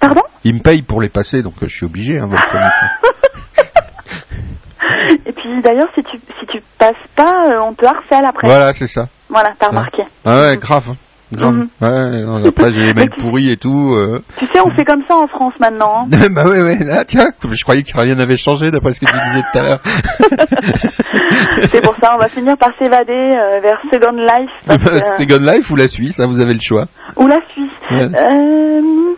Pardon? 0.00 0.22
ils 0.42 0.54
me 0.54 0.60
payent 0.60 0.80
pour 0.82 1.02
les 1.02 1.10
passer, 1.10 1.42
donc 1.42 1.62
euh, 1.62 1.68
je 1.68 1.76
suis 1.76 1.84
obligé, 1.84 2.18
hein, 2.18 2.26
Volphonique. 2.26 2.72
Et 5.26 5.32
puis 5.32 5.60
d'ailleurs 5.62 5.88
si 5.94 6.02
tu 6.04 6.18
si 6.40 6.46
tu 6.46 6.62
passes 6.78 6.94
pas, 7.14 7.48
euh, 7.50 7.60
on 7.68 7.74
te 7.74 7.84
harcèle 7.84 8.24
après. 8.24 8.48
voilà, 8.48 8.72
c'est 8.72 8.86
ça. 8.86 9.08
Voilà, 9.28 9.52
t'as 9.58 9.68
remarqué. 9.68 10.02
Ah 10.24 10.38
ouais, 10.38 10.56
grave. 10.56 10.94
Grave. 11.32 11.54
Mhm. 11.54 11.68
Ouais, 11.80 12.22
non, 12.24 12.44
après 12.46 12.70
j'ai 12.70 12.84
les 12.84 12.94
mails 12.94 13.10
pourris 13.18 13.50
et 13.50 13.56
tout. 13.56 13.92
euh. 13.94 14.20
Tu 14.38 14.46
sais, 14.46 14.60
on 14.64 14.70
fait 14.70 14.84
comme 14.84 15.02
ça 15.08 15.16
en 15.16 15.26
France 15.26 15.54
maintenant. 15.60 16.02
hein. 16.04 16.28
bah 16.30 16.44
ouais, 16.44 16.62
ouais, 16.62 16.78
là, 16.84 17.04
tiens, 17.04 17.30
je 17.50 17.62
croyais 17.64 17.82
que 17.82 17.98
rien 17.98 18.14
n'avait 18.14 18.36
changé 18.36 18.70
d'après 18.70 18.94
ce 18.94 19.00
que 19.00 19.06
tu 19.06 19.16
disais 19.26 19.42
tout 19.52 19.58
à 19.58 19.62
l'heure. 19.62 19.80
C'est 21.72 21.82
pour 21.82 21.96
ça, 22.00 22.12
on 22.14 22.18
va 22.18 22.28
finir 22.28 22.56
par 22.56 22.70
s'évader 22.78 23.12
euh, 23.12 23.58
vers 23.60 23.80
Second 23.92 24.12
Life. 24.16 24.50
parce 24.66 24.84
euh, 24.86 25.00
Second 25.18 25.44
Life 25.52 25.70
ou 25.70 25.76
la 25.76 25.88
Suisse, 25.88 26.20
hein, 26.20 26.26
vous 26.26 26.40
avez 26.40 26.54
le 26.54 26.60
choix. 26.60 26.84
ou 27.16 27.26
la 27.26 27.40
Suisse. 27.52 27.70
Ouais. 27.90 28.08
Euh, 28.20 29.14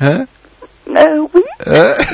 Hein 0.00 0.24
euh, 0.96 1.26
oui. 1.34 1.40
Euh. 1.68 1.94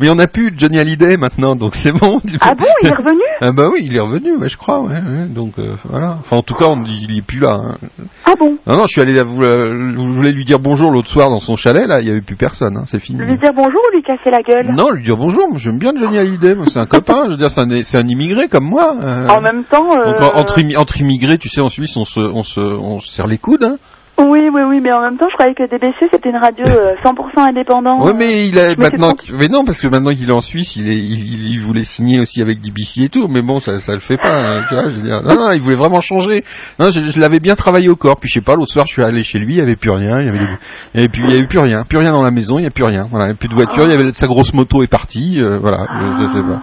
Mais 0.00 0.08
on 0.08 0.14
n'a 0.14 0.26
plus 0.26 0.54
Johnny 0.56 0.78
Hallyday 0.78 1.16
maintenant, 1.18 1.54
donc 1.54 1.74
c'est 1.74 1.92
bon. 1.92 2.20
Ah 2.40 2.54
bon, 2.54 2.64
il 2.82 2.88
est 2.88 2.94
revenu? 2.94 3.20
Ah 3.40 3.52
bah 3.52 3.68
oui, 3.70 3.80
il 3.82 3.94
est 3.94 4.00
revenu, 4.00 4.36
ouais, 4.36 4.48
je 4.48 4.56
crois, 4.56 4.80
ouais, 4.80 4.94
ouais, 4.94 5.26
donc 5.28 5.58
euh, 5.58 5.74
voilà. 5.84 6.16
Enfin, 6.20 6.36
en 6.36 6.42
tout 6.42 6.54
cas, 6.54 6.66
on 6.66 6.82
il 6.84 7.18
est 7.18 7.22
plus 7.22 7.40
là. 7.40 7.60
hein. 7.62 7.76
Ah 8.24 8.32
bon? 8.38 8.56
Non, 8.66 8.76
non, 8.76 8.84
je 8.84 8.92
suis 8.92 9.00
allé, 9.02 9.20
vous, 9.22 9.42
euh, 9.42 9.92
je 9.96 10.12
voulais 10.12 10.32
lui 10.32 10.44
dire 10.44 10.58
bonjour 10.60 10.90
l'autre 10.90 11.08
soir 11.08 11.28
dans 11.28 11.38
son 11.40 11.56
chalet, 11.56 11.86
là, 11.86 12.00
il 12.00 12.06
y 12.06 12.10
avait 12.10 12.20
plus 12.22 12.36
personne, 12.36 12.76
hein, 12.76 12.84
c'est 12.86 13.00
fini. 13.00 13.18
Lui 13.20 13.36
dire 13.36 13.52
bonjour 13.54 13.80
ou 13.90 13.96
lui 13.96 14.02
casser 14.02 14.30
la 14.30 14.40
gueule? 14.42 14.72
Non, 14.74 14.90
lui 14.90 15.02
dire 15.02 15.16
bonjour, 15.16 15.46
j'aime 15.58 15.78
bien 15.78 15.92
Johnny 15.98 16.18
Hallyday, 16.18 16.54
c'est 16.68 16.78
un 16.78 16.86
copain, 16.86 17.24
je 17.26 17.30
veux 17.32 17.36
dire, 17.36 17.50
c'est 17.50 17.60
un, 17.60 17.70
un 17.70 18.08
immigré 18.08 18.48
comme 18.48 18.64
moi. 18.64 18.94
En 19.28 19.40
même 19.40 19.64
temps... 19.64 19.94
Donc, 19.94 20.34
entre, 20.34 20.58
immi- 20.60 20.76
entre 20.76 21.00
immigrés, 21.00 21.38
tu 21.38 21.48
sais, 21.50 21.60
en 21.60 21.68
Suisse, 21.68 21.96
on 21.96 22.04
se, 22.04 22.20
on 22.20 22.42
se, 22.42 22.60
on 22.60 23.00
se 23.00 23.10
serre 23.12 23.26
les 23.26 23.38
coudes. 23.38 23.64
Hein. 23.64 23.76
Oui, 24.18 24.48
oui, 24.50 24.62
oui, 24.66 24.80
mais 24.82 24.90
en 24.92 25.02
même 25.02 25.18
temps, 25.18 25.26
je 25.30 25.34
croyais 25.34 25.54
que 25.54 25.68
DBC, 25.68 26.08
c'était 26.10 26.30
une 26.30 26.36
radio 26.38 26.64
euh, 26.66 26.94
100% 27.04 27.48
indépendante. 27.50 28.02
Ouais, 28.02 28.14
mais 28.14 28.48
il 28.48 28.58
a 28.58 28.72
je 28.72 28.78
maintenant, 28.78 29.12
mais 29.38 29.48
non, 29.48 29.62
parce 29.66 29.78
que 29.78 29.88
maintenant 29.88 30.14
qu'il 30.14 30.28
est 30.30 30.32
en 30.32 30.40
Suisse, 30.40 30.74
il, 30.76 30.88
est, 30.88 30.96
il, 30.96 31.46
il 31.52 31.60
voulait 31.60 31.84
signer 31.84 32.18
aussi 32.20 32.40
avec 32.40 32.62
DBC 32.62 33.02
et 33.04 33.08
tout, 33.10 33.28
mais 33.28 33.42
bon, 33.42 33.60
ça, 33.60 33.78
ça 33.78 33.92
le 33.92 34.00
fait 34.00 34.16
pas. 34.16 34.32
hein, 34.32 34.62
tu 34.68 34.74
vois, 34.74 34.84
je 34.88 34.96
veux 34.96 35.02
dire. 35.02 35.20
Non, 35.22 35.34
non, 35.34 35.52
il 35.52 35.60
voulait 35.60 35.76
vraiment 35.76 36.00
changer. 36.00 36.44
Non, 36.78 36.90
je, 36.90 37.00
je 37.04 37.20
l'avais 37.20 37.40
bien 37.40 37.56
travaillé 37.56 37.90
au 37.90 37.96
corps. 37.96 38.16
Puis 38.18 38.30
je 38.30 38.34
sais 38.34 38.40
pas, 38.40 38.54
l'autre 38.54 38.72
soir, 38.72 38.86
je 38.86 38.92
suis 38.94 39.02
allé 39.02 39.22
chez 39.22 39.38
lui, 39.38 39.54
il 39.54 39.58
y 39.58 39.60
avait 39.60 39.76
plus 39.76 39.90
rien, 39.90 40.18
il 40.20 40.26
y 40.26 40.28
avait, 40.30 40.38
des- 40.38 40.98
avait 41.00 41.08
plus, 41.10 41.24
il 41.24 41.30
y 41.34 41.38
avait 41.38 41.46
plus 41.46 41.58
rien, 41.58 41.84
plus 41.84 41.98
rien 41.98 42.12
dans 42.12 42.22
la 42.22 42.30
maison, 42.30 42.58
il 42.58 42.64
y 42.64 42.66
a 42.66 42.70
plus 42.70 42.84
rien. 42.84 43.04
Voilà, 43.10 43.26
il 43.26 43.28
y 43.28 43.30
avait 43.32 43.38
plus 43.38 43.48
de 43.48 43.54
voiture, 43.54 43.84
il 43.84 43.90
y 43.90 43.94
avait 43.94 44.10
sa 44.12 44.26
grosse 44.28 44.54
moto 44.54 44.82
est 44.82 44.86
partie, 44.90 45.42
euh, 45.42 45.58
voilà, 45.58 45.86
je, 45.92 46.22
je 46.26 46.32
sais 46.32 46.42
pas. 46.42 46.62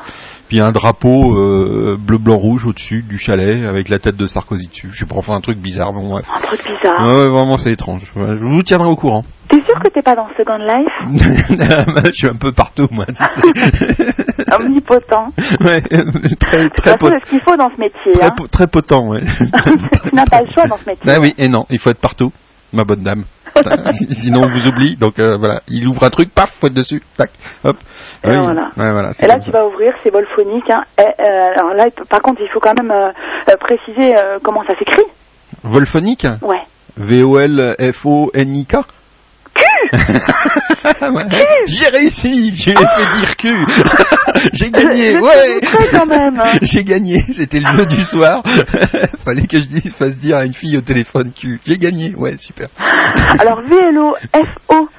Puis 0.50 0.60
un 0.60 0.72
drapeau 0.72 1.36
euh, 1.38 1.98
bleu, 2.00 2.18
blanc, 2.18 2.36
rouge 2.38 2.66
au-dessus 2.68 3.02
du 3.02 3.18
chalet 3.18 3.66
avec 3.66 3.90
la 3.90 3.98
tête 4.00 4.16
de 4.18 4.28
Sarkozy 4.28 4.68
dessus. 4.68 4.90
Je 4.92 5.00
sais 5.00 5.06
pas, 5.06 5.16
enfin 5.18 5.34
un 5.36 5.42
truc 5.42 5.58
bizarre. 5.58 5.92
Bon, 5.94 6.10
bref. 6.10 6.28
Un 6.36 6.42
truc 6.42 6.60
bizarre. 6.62 7.02
Ouais, 7.08 7.16
ouais, 7.24 7.30
vraiment, 7.30 7.58
c'est 7.58 7.72
étrange. 7.72 8.12
Ouais, 8.16 8.36
je 8.38 8.44
vous 8.44 8.62
tiendrai 8.62 8.90
au 8.90 8.96
courant. 8.96 9.24
T'es 9.50 9.58
sûr 9.62 9.80
que 9.84 9.90
t'es 9.90 10.02
pas 10.02 10.16
dans 10.16 10.28
Second 10.38 10.58
Life? 10.58 12.06
Je 12.06 12.12
suis 12.14 12.28
un 12.28 12.36
peu 12.36 12.52
partout, 12.52 12.88
moi, 12.92 13.06
tu 13.08 13.16
sais. 13.16 14.06
Omnipotent. 14.60 15.32
ouais, 15.62 15.82
très, 16.40 16.70
très, 16.70 16.92
façon, 16.92 16.98
po- 17.00 17.10
c'est 17.10 17.26
ce 17.26 17.30
qu'il 17.32 17.40
faut 17.42 17.56
dans 17.58 17.70
ce 17.74 17.80
métier. 17.80 18.12
très, 18.14 18.26
Hein. 18.26 18.32
po- 18.36 18.48
très 18.48 18.68
potent, 18.68 19.08
ouais. 19.10 19.22
tu 20.06 20.16
n'as 20.16 20.26
pas 20.26 20.42
le 20.42 20.48
choix 20.54 20.68
dans 20.68 20.78
ce 20.78 20.90
métier. 20.90 21.12
ah 21.12 21.20
oui, 21.20 21.34
et 21.38 21.48
non, 21.48 21.66
il 21.70 21.80
faut 21.80 21.90
être 21.90 22.00
partout, 22.00 22.32
ma 22.74 22.84
bonne 22.84 23.02
dame. 23.02 23.24
Sinon, 24.12 24.44
on 24.46 24.50
vous 24.50 24.68
oublie. 24.68 24.96
Donc 24.96 25.20
euh, 25.20 25.38
voilà, 25.38 25.62
il 25.68 25.88
ouvre 25.88 26.04
un 26.04 26.10
truc, 26.10 26.30
paf, 26.34 26.56
faut 26.60 26.68
être 26.68 26.74
dessus, 26.74 27.04
tac, 27.18 27.30
hop. 27.64 27.78
Et 28.26 28.30
Oui, 28.30 28.38
voilà. 28.38 28.70
ouais, 28.78 28.92
voilà, 28.92 29.14
c'est 29.14 29.26
Et 29.26 29.28
là, 29.28 29.40
tu 29.40 29.52
ça. 29.52 29.58
vas 29.60 29.66
ouvrir, 29.68 29.94
c'est 30.02 30.10
Volphonique. 30.12 30.70
Hein. 30.70 30.84
Et, 30.98 31.02
euh, 31.22 31.52
alors 31.58 31.74
là, 31.74 31.86
par 32.10 32.22
contre, 32.22 32.42
il 32.42 32.50
faut 32.54 32.60
quand 32.60 32.74
même 32.82 32.92
euh, 32.92 33.10
euh, 33.50 33.56
préciser 33.60 34.16
euh, 34.18 34.40
comment 34.42 34.64
ça 34.66 34.78
s'écrit. 34.78 35.04
Volphonique 35.64 36.26
Ouais. 36.42 36.62
V-O-L-F-O-N-I-K 36.98 38.76
Ouais. 41.02 41.48
J'ai 41.68 41.88
réussi, 41.90 42.54
j'ai 42.56 42.74
fait 42.74 43.18
dire 43.20 43.36
cul. 43.38 43.66
j'ai 44.54 44.72
gagné, 44.72 45.18
ouais. 45.20 45.60
même. 46.08 46.42
J'ai 46.62 46.84
gagné, 46.84 47.20
c'était 47.34 47.60
le 47.60 47.68
jeu 47.78 47.86
du 47.86 48.02
soir. 48.04 48.42
Fallait 49.24 49.46
que 49.48 49.60
je 49.60 49.66
dise, 49.68 49.94
fasse 49.96 50.18
dire 50.18 50.38
à 50.38 50.46
une 50.46 50.54
fille 50.54 50.78
au 50.78 50.82
téléphone 50.82 51.32
cul. 51.32 51.60
J'ai 51.66 51.78
gagné, 51.78 52.16
ouais, 52.16 52.36
super. 52.38 52.68
Alors 53.40 53.60
VLO, 53.62 54.16
FO. 54.34 54.40
Euh, 54.40 54.42
VLO, 54.70 54.82
V, 54.82 54.90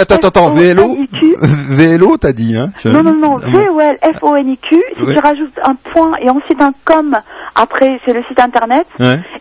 attends, 0.00 0.16
attends, 0.16 0.28
attends, 0.28 0.48
VLO. 0.50 0.96
VLO, 1.70 2.16
t'as 2.16 2.32
dit, 2.32 2.56
hein 2.56 2.70
Non, 2.84 3.02
non, 3.02 3.14
non, 3.14 3.36
Ah 3.42 3.46
bon. 3.46 3.74
VOL, 3.74 3.96
F-O-N-I-Q, 4.18 4.76
si 4.96 5.04
tu 5.04 5.18
rajoutes 5.18 5.58
un 5.64 5.74
point 5.74 6.12
et 6.20 6.30
ensuite 6.30 6.60
un 6.60 6.72
com, 6.84 7.16
après 7.54 8.00
c'est 8.04 8.12
le 8.12 8.22
site 8.24 8.40
internet, 8.40 8.86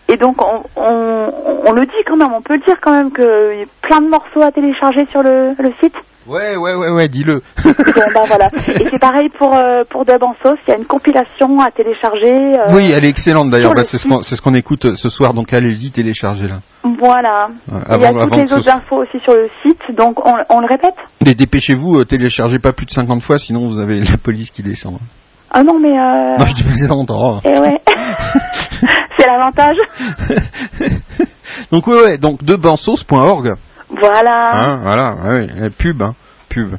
et 0.07 0.18
donc 0.18 0.38
on, 0.41 1.73
le 1.73 1.85
dit 1.85 2.03
quand 2.06 2.18
même, 2.18 2.34
on 2.34 2.41
peut 2.41 2.53
le 2.53 2.65
dire 2.65 2.77
quand 2.81 2.91
même 2.91 3.11
qu'il 3.11 3.60
y 3.60 3.64
a 3.64 3.68
plein 3.81 4.02
de 4.02 4.10
morceaux 4.10 4.41
à 4.41 4.52
télécharger 4.52 5.06
sur 5.11 5.22
le 5.22 5.53
site. 5.80 5.95
Ouais, 6.27 6.55
ouais, 6.57 6.73
ouais, 6.75 6.89
ouais, 6.89 7.07
dis-le. 7.07 7.41
Bon, 7.63 7.71
ben 8.13 8.21
voilà. 8.27 8.49
Et 8.67 8.85
c'est 8.91 8.99
pareil 8.99 9.29
pour, 9.37 9.55
euh, 9.55 9.83
pour 9.89 10.03
Dub 10.05 10.21
en 10.23 10.35
sauce, 10.43 10.59
il 10.67 10.71
y 10.71 10.73
a 10.73 10.77
une 10.77 10.85
compilation 10.85 11.59
à 11.61 11.71
télécharger. 11.71 12.35
euh, 12.59 12.65
Oui, 12.75 12.91
elle 12.93 13.05
est 13.05 13.09
excellente 13.09 13.49
d'ailleurs. 13.49 13.73
Bah, 13.73 13.83
c'est 13.85 13.97
ce 13.97 14.07
qu'on 14.07 14.21
ce 14.21 14.41
qu'on 14.41 14.53
écoute 14.53 14.85
euh, 14.85 14.95
ce 14.95 15.09
soir, 15.09 15.33
donc 15.33 15.53
allez-y, 15.53 15.89
téléchargez-la. 15.91 16.57
Voilà. 16.99 17.47
Ouais, 17.71 17.79
il 17.87 18.01
y 18.01 18.05
a 18.05 18.09
avant- 18.09 18.09
toutes 18.09 18.21
avant 18.33 18.35
les 18.37 18.47
ce 18.47 18.55
autres 18.55 18.69
infos 18.69 18.97
aussi 19.03 19.19
sur 19.23 19.33
le 19.33 19.49
site, 19.63 19.95
donc 19.95 20.25
on, 20.25 20.33
on 20.49 20.59
le 20.59 20.67
répète? 20.67 20.95
Et 21.25 21.33
dépêchez-vous, 21.33 21.99
euh, 21.99 22.03
téléchargez 22.05 22.59
pas 22.59 22.73
plus 22.73 22.85
de 22.85 22.91
50 22.91 23.21
fois, 23.23 23.39
sinon 23.39 23.67
vous 23.69 23.79
avez 23.79 23.99
la 24.01 24.17
police 24.17 24.51
qui 24.51 24.63
descend. 24.63 24.97
Ah 25.49 25.63
non, 25.63 25.79
mais... 25.79 25.93
Non, 25.93 26.45
je 26.45 26.53
dis 26.55 26.63
plaisante. 26.63 27.09
oh. 27.13 27.39
Eh 27.45 27.57
ouais. 27.59 27.77
c'est 29.17 29.25
l'avantage. 29.25 29.77
donc 31.71 31.87
ouais, 31.87 32.01
ouais, 32.03 32.17
donc 32.17 32.43
debansos.org. 32.43 33.55
Voilà. 33.89 34.49
Hein, 34.51 34.80
voilà, 34.81 35.15
ouais, 35.23 35.47
ouais, 35.61 35.69
pub, 35.69 36.01
hein, 36.01 36.15
pub. 36.49 36.76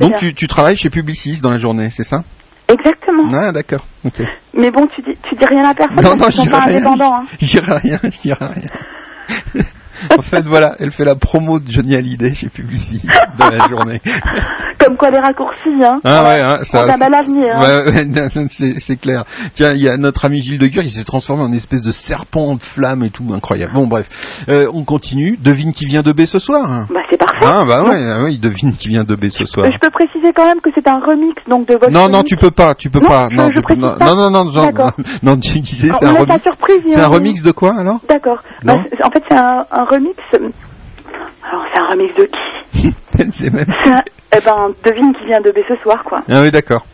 Donc 0.00 0.14
tu, 0.16 0.34
tu 0.34 0.46
travailles 0.46 0.76
chez 0.76 0.90
Publicis 0.90 1.40
dans 1.40 1.50
la 1.50 1.58
journée, 1.58 1.90
c'est 1.90 2.04
ça? 2.04 2.22
Exactement. 2.68 3.28
Ah 3.34 3.52
d'accord, 3.52 3.84
ok. 4.04 4.22
Mais 4.54 4.70
bon, 4.70 4.86
tu 4.86 5.02
dis, 5.02 5.18
tu 5.22 5.34
dis 5.34 5.44
rien 5.44 5.68
à 5.68 5.74
personne 5.74 6.02
Non, 6.02 6.14
non, 6.16 6.30
sont 6.30 6.44
je 6.44 6.50
pas 6.50 6.66
dirai 6.66 6.78
rien. 6.78 6.94
Hein. 7.00 7.26
Je 7.40 7.46
dirai 7.46 7.78
rien, 7.78 8.00
je 8.04 8.20
dirai 8.20 8.46
rien. 8.46 9.62
en 10.18 10.22
fait, 10.22 10.42
voilà, 10.42 10.76
elle 10.80 10.90
fait 10.92 11.04
la 11.04 11.14
promo 11.14 11.58
de 11.58 11.70
Johnny 11.70 11.94
Hallyday 11.96 12.34
chez 12.34 12.48
Publicis 12.48 13.02
dans 13.38 13.48
la 13.48 13.68
journée. 13.68 14.00
Comme 14.78 14.96
quoi 14.96 15.10
les 15.10 15.18
raccourcis, 15.20 15.82
hein. 15.82 16.00
Ah 16.04 16.24
ouais, 16.24 16.40
hein, 16.40 16.58
ça. 16.64 16.84
On 16.84 16.88
a 16.90 16.96
mal 16.96 17.14
avenir. 17.14 17.54
Hein. 17.54 17.84
Ouais, 17.86 18.04
non, 18.06 18.46
c'est 18.78 18.96
clair. 18.96 19.24
Tiens, 19.54 19.72
il 19.74 19.80
y 19.82 19.88
a 19.88 19.96
notre 19.96 20.24
ami 20.24 20.40
Gilles 20.40 20.58
de 20.58 20.66
Guer, 20.66 20.82
il 20.82 20.90
s'est 20.90 21.04
transformé 21.04 21.42
en 21.44 21.52
espèce 21.52 21.82
de 21.82 21.92
serpent 21.92 22.54
de 22.56 22.62
flamme 22.62 23.04
et 23.04 23.10
tout, 23.10 23.24
incroyable. 23.32 23.72
Bon, 23.74 23.86
bref, 23.86 24.08
Euh, 24.48 24.66
on 24.74 24.84
continue. 24.84 25.38
Devine 25.40 25.72
qui 25.72 25.86
vient 25.86 26.02
de 26.02 26.12
B 26.12 26.24
ce 26.26 26.38
soir. 26.38 26.70
hein. 26.70 26.86
Bah 26.92 27.00
c'est 27.10 27.16
parfait. 27.16 27.44
Ah 27.46 27.64
bah 27.66 27.82
ouais, 27.84 28.00
ah 28.10 28.22
ouais, 28.24 28.36
devine 28.36 28.72
qui 28.74 28.88
vient 28.88 29.04
de 29.04 29.14
B 29.14 29.28
ce 29.28 29.44
soir. 29.44 29.66
euh, 29.66 29.70
Je 29.72 29.78
peux 29.78 29.90
préciser 29.90 30.32
quand 30.34 30.44
même 30.44 30.60
que 30.60 30.70
c'est 30.74 30.86
un 30.88 30.98
remix 31.00 31.34
donc 31.48 31.66
de 31.68 31.74
votre. 31.74 31.90
Non, 31.90 32.08
non, 32.08 32.22
tu 32.22 32.36
peux 32.36 32.50
pas, 32.50 32.74
tu 32.74 32.90
peux 32.90 33.00
Non, 33.00 33.08
pas. 33.08 33.28
je- 33.30 33.36
Non, 33.36 33.48
je 33.50 33.56
tu- 33.56 33.62
précise 33.62 33.82
non, 33.82 33.94
pas. 33.96 34.04
non, 34.06 34.16
non, 34.16 34.30
non, 34.30 34.44
non, 34.44 34.64
D'accord. 34.66 34.92
non, 35.22 35.36
tu 35.38 35.60
disais 35.60 35.90
Ah, 35.92 35.96
c'est 36.00 36.06
un 36.06 36.12
remix. 36.12 36.44
C'est 36.88 37.00
un 37.00 37.06
remix 37.06 37.42
de 37.42 37.50
quoi 37.52 37.78
alors? 37.78 38.00
D'accord. 38.08 38.38
Non. 38.64 38.74
Bah, 38.74 38.80
en 39.04 39.10
fait, 39.10 39.22
c'est 39.28 39.36
un, 39.36 39.64
un 39.70 39.84
remix. 39.92 40.16
Alors, 40.32 41.64
c'est 41.74 41.80
un 41.80 41.86
remix 41.88 42.14
de 42.16 42.28
qui 42.72 43.50
même. 43.50 43.66
C'est 43.84 43.90
un- 43.92 44.02
Eh 44.36 44.40
ben, 44.44 44.68
devine 44.84 45.12
qui 45.14 45.26
vient 45.26 45.40
de 45.40 45.50
B 45.50 45.58
ce 45.68 45.76
soir, 45.82 46.02
quoi. 46.04 46.20
Ah 46.28 46.40
oui, 46.40 46.50
d'accord. 46.50 46.86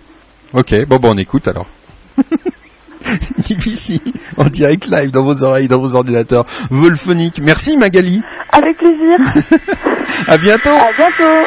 Ok, 0.52 0.74
bon, 0.86 0.96
bon, 0.96 1.14
on 1.14 1.18
écoute 1.18 1.46
alors. 1.48 1.66
ici, 3.66 4.02
en 4.36 4.44
direct 4.46 4.86
live 4.86 5.10
dans 5.10 5.22
vos 5.22 5.42
oreilles, 5.42 5.68
dans 5.68 5.78
vos 5.78 5.94
ordinateurs. 5.94 6.44
Volphonique. 6.70 7.40
Merci 7.40 7.76
Magali. 7.76 8.22
Avec 8.52 8.76
plaisir. 8.78 9.18
À 10.26 10.36
bientôt. 10.38 10.70
à 10.70 10.92
bientôt. 10.96 11.40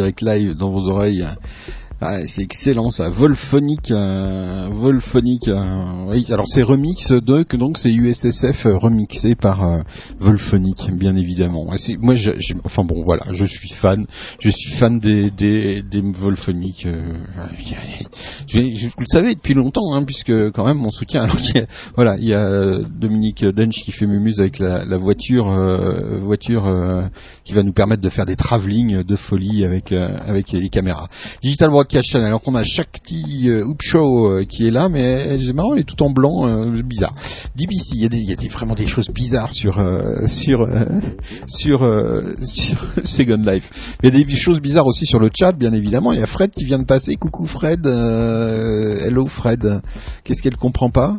Direct 0.00 0.22
live 0.22 0.54
dans 0.54 0.70
vos 0.70 0.88
oreilles. 0.88 1.26
C'est 2.26 2.40
excellent 2.40 2.90
ça, 2.90 3.10
Volphonic, 3.10 3.90
euh, 3.90 4.68
euh, 4.70 6.04
oui, 6.08 6.24
alors 6.30 6.46
c'est 6.48 6.62
remix 6.62 7.12
de 7.12 7.42
que 7.42 7.58
donc 7.58 7.76
c'est 7.76 7.92
USSF 7.92 8.64
euh, 8.64 8.78
remixé 8.78 9.34
par 9.34 9.62
euh, 9.62 9.82
Volphonic, 10.18 10.90
bien 10.94 11.14
évidemment. 11.14 11.66
Moi, 12.00 12.14
je- 12.14 12.54
enfin 12.64 12.84
bon, 12.84 13.02
voilà, 13.02 13.24
je 13.32 13.44
suis 13.44 13.68
fan, 13.68 14.06
je 14.38 14.48
suis 14.48 14.70
fan 14.78 14.98
des 14.98 15.30
des, 15.30 15.82
des 15.82 16.00
Volphonic. 16.00 16.86
euh, 16.86 17.18
je, 18.48 18.60
vous 18.60 19.00
le 19.00 19.06
savez 19.06 19.34
depuis 19.34 19.52
longtemps, 19.52 19.92
hein, 19.92 20.02
puisque 20.04 20.32
quand 20.52 20.64
même 20.64 20.78
mon 20.78 20.90
soutien. 20.90 21.24
Alors 21.24 21.36
qu'il 21.36 21.56
y 21.56 21.60
a- 21.60 21.66
voilà, 21.96 22.16
il 22.16 22.24
y 22.28 22.32
a 22.34 22.78
Dominique 22.78 23.44
Dench 23.44 23.82
qui 23.84 23.92
fait 23.92 24.06
mumuse 24.06 24.40
avec 24.40 24.58
la, 24.58 24.86
la 24.86 24.96
voiture, 24.96 25.50
voiture 26.22 26.66
qui 27.50 27.56
va 27.56 27.64
nous 27.64 27.72
permettre 27.72 28.00
de 28.00 28.08
faire 28.10 28.26
des 28.26 28.36
travelling 28.36 29.02
de 29.02 29.16
folie 29.16 29.64
avec 29.64 29.90
euh, 29.90 30.16
avec 30.24 30.52
les 30.52 30.68
caméras. 30.68 31.08
Digital 31.42 31.70
Broadcast 31.70 32.08
Channel. 32.08 32.28
Alors 32.28 32.42
qu'on 32.42 32.54
a 32.54 32.62
chaque 32.62 32.99
petit 33.10 33.48
euh, 33.48 33.64
euh, 33.94 34.44
qui 34.44 34.66
est 34.66 34.70
là, 34.70 34.88
mais 34.88 35.38
c'est 35.44 35.52
marrant, 35.52 35.74
il 35.74 35.80
est 35.80 35.84
tout 35.84 36.02
en 36.02 36.10
blanc, 36.10 36.46
euh, 36.46 36.82
bizarre. 36.82 37.14
DBC, 37.56 37.94
il 37.94 38.02
y 38.02 38.04
a, 38.06 38.08
des, 38.08 38.18
y 38.18 38.32
a 38.32 38.48
vraiment 38.52 38.74
des 38.74 38.86
choses 38.86 39.08
bizarres 39.10 39.52
sur 39.52 39.82
sur 40.26 40.68
sur 41.46 41.80
sur 42.42 42.86
Second 43.04 43.42
Life. 43.44 43.96
Il 44.02 44.14
y 44.14 44.20
a 44.20 44.24
des 44.24 44.34
choses 44.34 44.60
bizarres 44.60 44.86
aussi 44.86 45.06
sur 45.06 45.18
le 45.18 45.30
chat, 45.36 45.52
bien 45.52 45.72
évidemment. 45.72 46.12
Il 46.12 46.20
y 46.20 46.22
a 46.22 46.26
Fred 46.26 46.50
qui 46.50 46.64
vient 46.64 46.78
de 46.78 46.84
passer. 46.84 47.16
Coucou 47.16 47.46
Fred. 47.46 47.86
hello 47.86 49.26
Fred. 49.26 49.80
Qu'est-ce 50.24 50.42
qu'elle 50.42 50.56
comprend 50.56 50.90
pas 50.90 51.18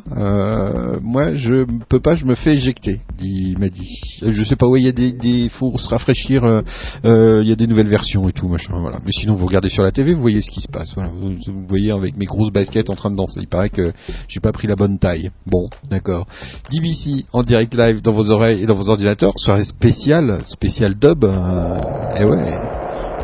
Moi, 1.01 1.35
je 1.35 1.65
peux 1.89 1.99
pas, 1.99 2.15
je 2.15 2.25
me 2.25 2.35
fais 2.35 2.53
éjecter. 2.53 3.01
Il 3.21 3.57
m'a 3.59 3.69
dit. 3.69 3.99
Je 4.21 4.43
sais 4.43 4.55
pas 4.55 4.67
où 4.67 4.75
il 4.77 4.83
y 4.83 4.89
a 4.89 4.93
des, 4.93 5.11
des 5.11 5.49
faut 5.49 5.77
se 5.77 5.89
rafraîchir. 5.89 6.63
Il 7.03 7.47
y 7.47 7.51
a 7.51 7.55
des 7.55 7.67
nouvelles 7.67 7.89
versions 7.89 8.27
et 8.29 8.33
tout, 8.33 8.47
machin. 8.47 8.73
Voilà. 8.79 8.99
Mais 9.05 9.11
sinon, 9.11 9.35
vous 9.35 9.45
regardez 9.45 9.69
sur 9.69 9.83
la 9.83 9.91
TV, 9.91 10.13
vous 10.13 10.21
voyez 10.21 10.41
ce 10.41 10.51
qui 10.51 10.61
se 10.61 10.67
passe. 10.67 10.93
Voilà. 10.95 11.11
Avec 11.89 12.17
mes 12.17 12.25
grosses 12.25 12.51
baskets 12.51 12.89
en 12.89 12.95
train 12.95 13.09
de 13.09 13.15
danser. 13.15 13.39
Il 13.41 13.47
paraît 13.47 13.69
que 13.69 13.91
j'ai 14.27 14.39
pas 14.39 14.51
pris 14.51 14.67
la 14.67 14.75
bonne 14.75 14.99
taille. 14.99 15.31
Bon, 15.47 15.69
d'accord. 15.89 16.27
DBC 16.69 17.25
en 17.33 17.43
direct 17.43 17.73
live 17.73 18.01
dans 18.01 18.11
vos 18.11 18.29
oreilles 18.29 18.61
et 18.61 18.65
dans 18.65 18.75
vos 18.75 18.89
ordinateurs. 18.89 19.33
Soirée 19.37 19.65
spéciale, 19.65 20.41
spéciale 20.43 20.95
dub. 20.95 21.23
Euh, 21.23 21.77
eh 22.17 22.23
ouais, 22.25 22.59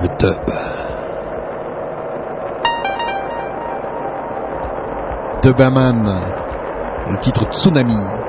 le 0.01 0.07
dub. 0.17 0.37
Dubaman, 5.43 6.21
le 7.09 7.17
titre 7.19 7.45
Tsunami. 7.51 8.26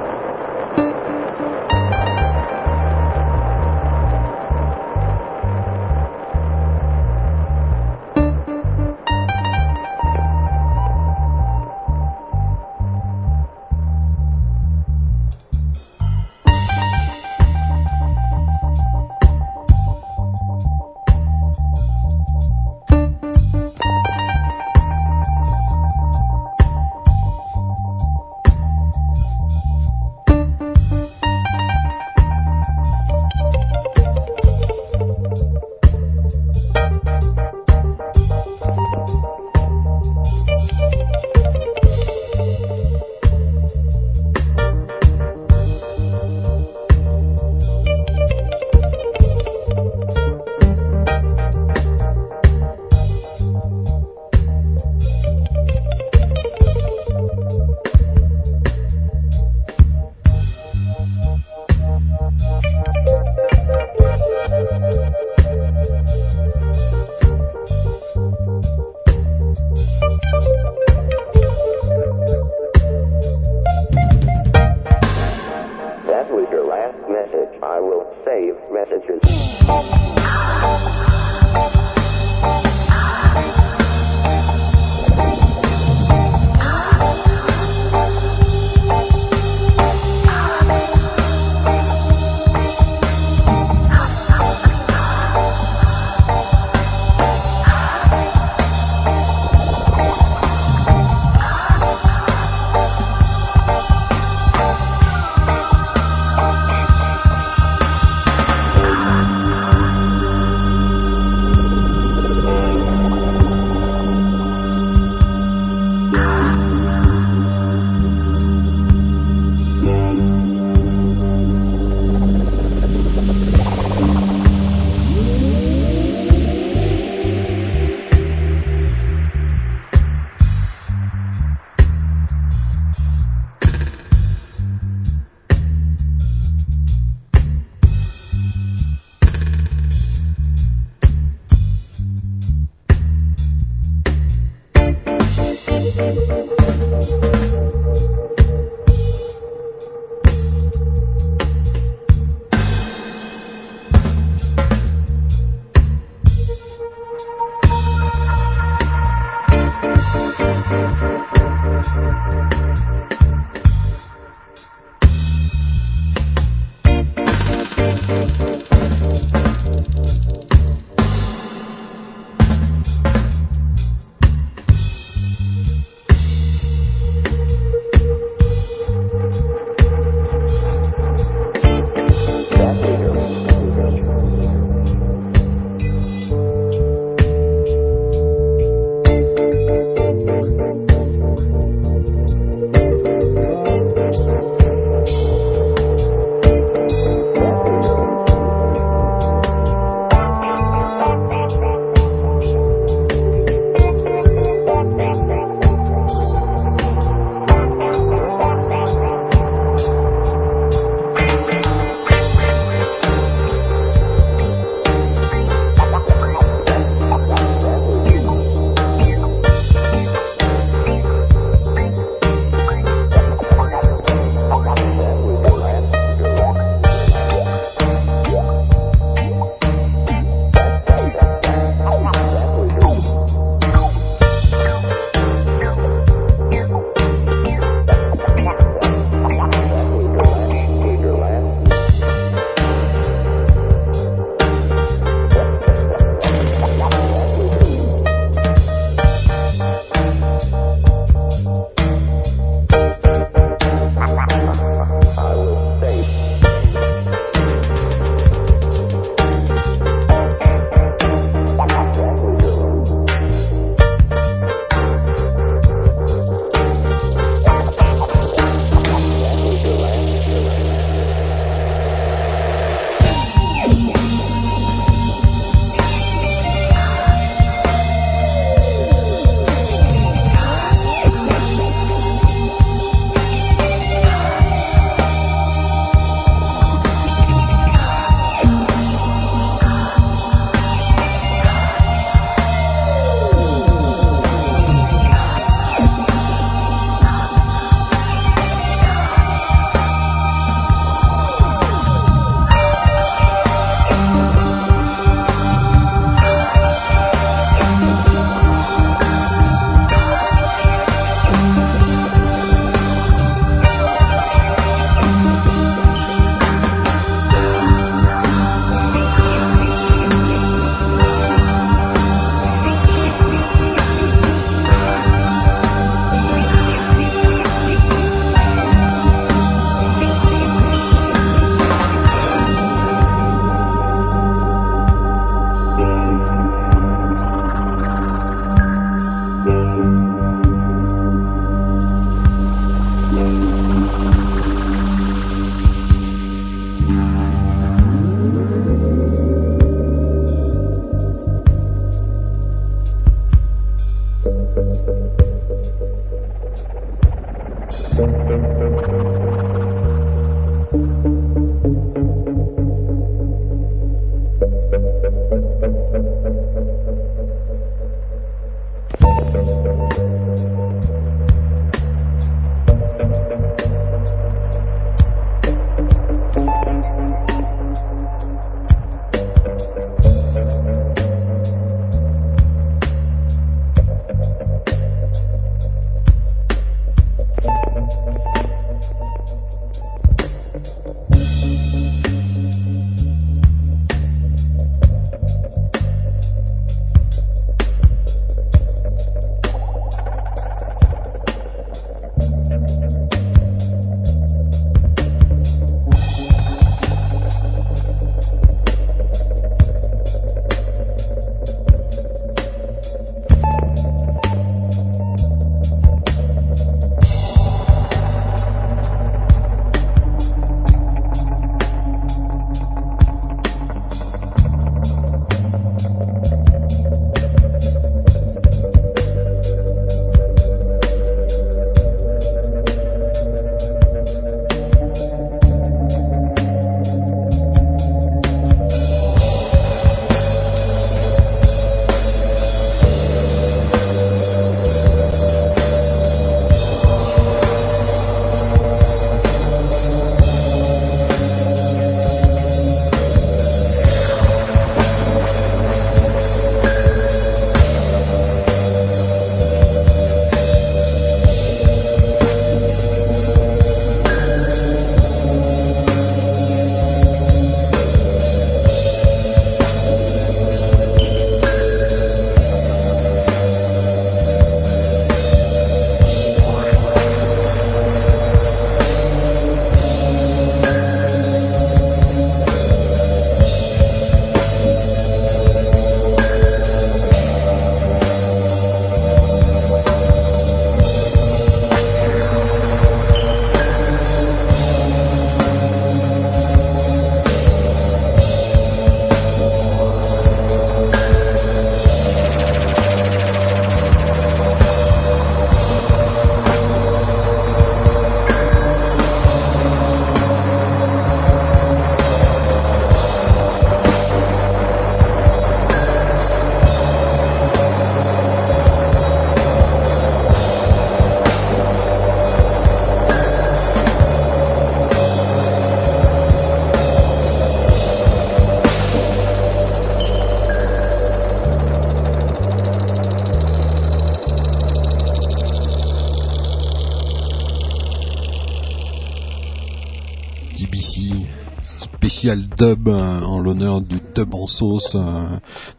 L'honneur 543.59 543.81
du 543.81 543.98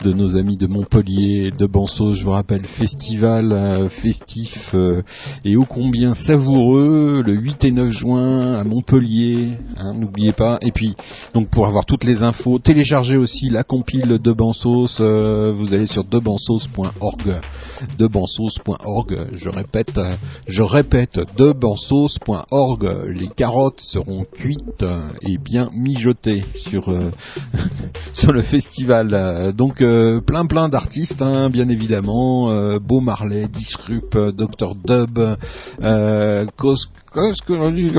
de 0.04 0.14
nos 0.14 0.38
amis 0.38 0.58
de 0.58 0.68
Montpellier. 0.68 1.52
En 1.80 1.88
sauce, 1.88 2.18
je 2.18 2.26
vous 2.26 2.32
rappelle, 2.32 2.66
festival 2.66 3.54
euh, 3.54 3.88
festif 3.88 4.72
euh, 4.74 5.02
et 5.46 5.56
ô 5.56 5.64
combien 5.64 6.14
savoureux 6.14 7.24
le 7.26 7.34
8 7.34 7.64
et 7.64 7.72
9 7.72 7.90
juin 7.90 8.56
à 8.56 8.66
Montpellier. 8.66 9.52
hein, 9.78 9.94
N'oubliez 9.94 10.34
pas. 10.34 10.58
Et 10.62 10.72
puis, 10.72 10.96
donc 11.34 11.48
pour 11.50 11.68
avoir 11.68 11.86
toutes 11.86 12.04
les 12.04 12.22
infos, 12.22 12.60
téléchargez 12.60 13.16
aussi 13.16 13.50
la 13.50 13.64
compile 13.64 14.20
en 14.42 14.54
sauce. 14.54 14.98
euh, 15.00 15.54
vous 15.56 15.74
allez 15.74 15.88
sur 15.88 16.04
dubansauce.org. 16.04 17.40
Dubansauce.org. 17.98 19.28
Je 19.32 19.50
répète, 19.50 20.00
je 20.48 20.62
répète, 20.62 21.20
dubansauce.org. 21.38 23.08
Les 23.08 23.30
carottes 23.30 23.80
seront 23.80 24.26
cuites 24.34 24.86
et 25.22 25.38
bien 25.38 25.70
mijotées 25.74 26.44
sur 26.56 26.94
sur 28.14 28.34
le 28.34 28.42
festival. 28.42 28.59
Euh, 29.14 29.52
Donc 29.52 29.82
euh, 29.82 30.20
plein 30.22 30.46
plein 30.46 30.70
d'artistes, 30.70 31.22
hein, 31.22 31.50
bien 31.50 31.70
évidemment. 31.70 32.50
Euh, 32.52 32.80
Beau 32.80 33.00
Marley, 33.00 33.48
Disrupt, 33.48 34.16
euh, 34.16 34.32
Dr 34.32 34.76
Dub, 34.76 35.20
euh, 35.82 36.46
Cos 36.58 36.76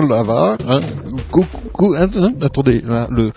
là-bas 0.08 0.56
hein 0.68 0.80
co- 1.72 1.94
attends, 1.94 2.32
Attendez, 2.40 2.80
là, 2.82 3.08
le 3.10 3.32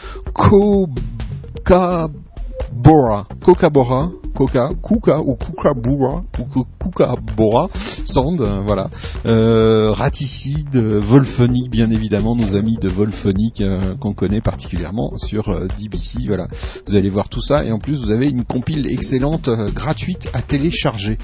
Bora, 2.72 3.28
Coca 3.42 3.70
Bora, 3.70 4.10
Coca, 4.34 4.72
Kuka 4.82 5.22
ou 5.22 5.36
Kuka 5.36 5.74
Bora, 5.74 6.24
ou 6.40 7.36
Bora, 7.38 7.70
Sand, 8.06 8.42
euh, 8.42 8.62
voilà, 8.62 8.90
euh, 9.26 9.92
Raticide, 9.92 10.76
Volphonic, 10.76 11.70
bien 11.70 11.92
évidemment, 11.92 12.36
nos 12.36 12.56
amis 12.56 12.78
de 12.82 12.90
Volphonic 12.90 13.62
euh, 13.62 13.96
qu'on 13.96 14.14
connaît 14.14 14.42
particulièrement 14.42 15.18
sur 15.18 15.50
euh, 15.50 15.68
DBC, 15.80 16.26
voilà. 16.28 16.48
Vous 16.88 16.96
allez 16.96 17.10
voir 17.10 17.30
tout 17.30 17.42
ça 17.42 17.64
et 17.64 17.72
en 17.72 17.78
plus 17.78 18.04
vous 18.04 18.12
avez 18.12 18.28
une 18.28 18.44
compile 18.44 18.88
excellente, 18.88 19.50
gratuite 19.74 20.28
à 20.34 20.42
télécharger. 20.42 21.18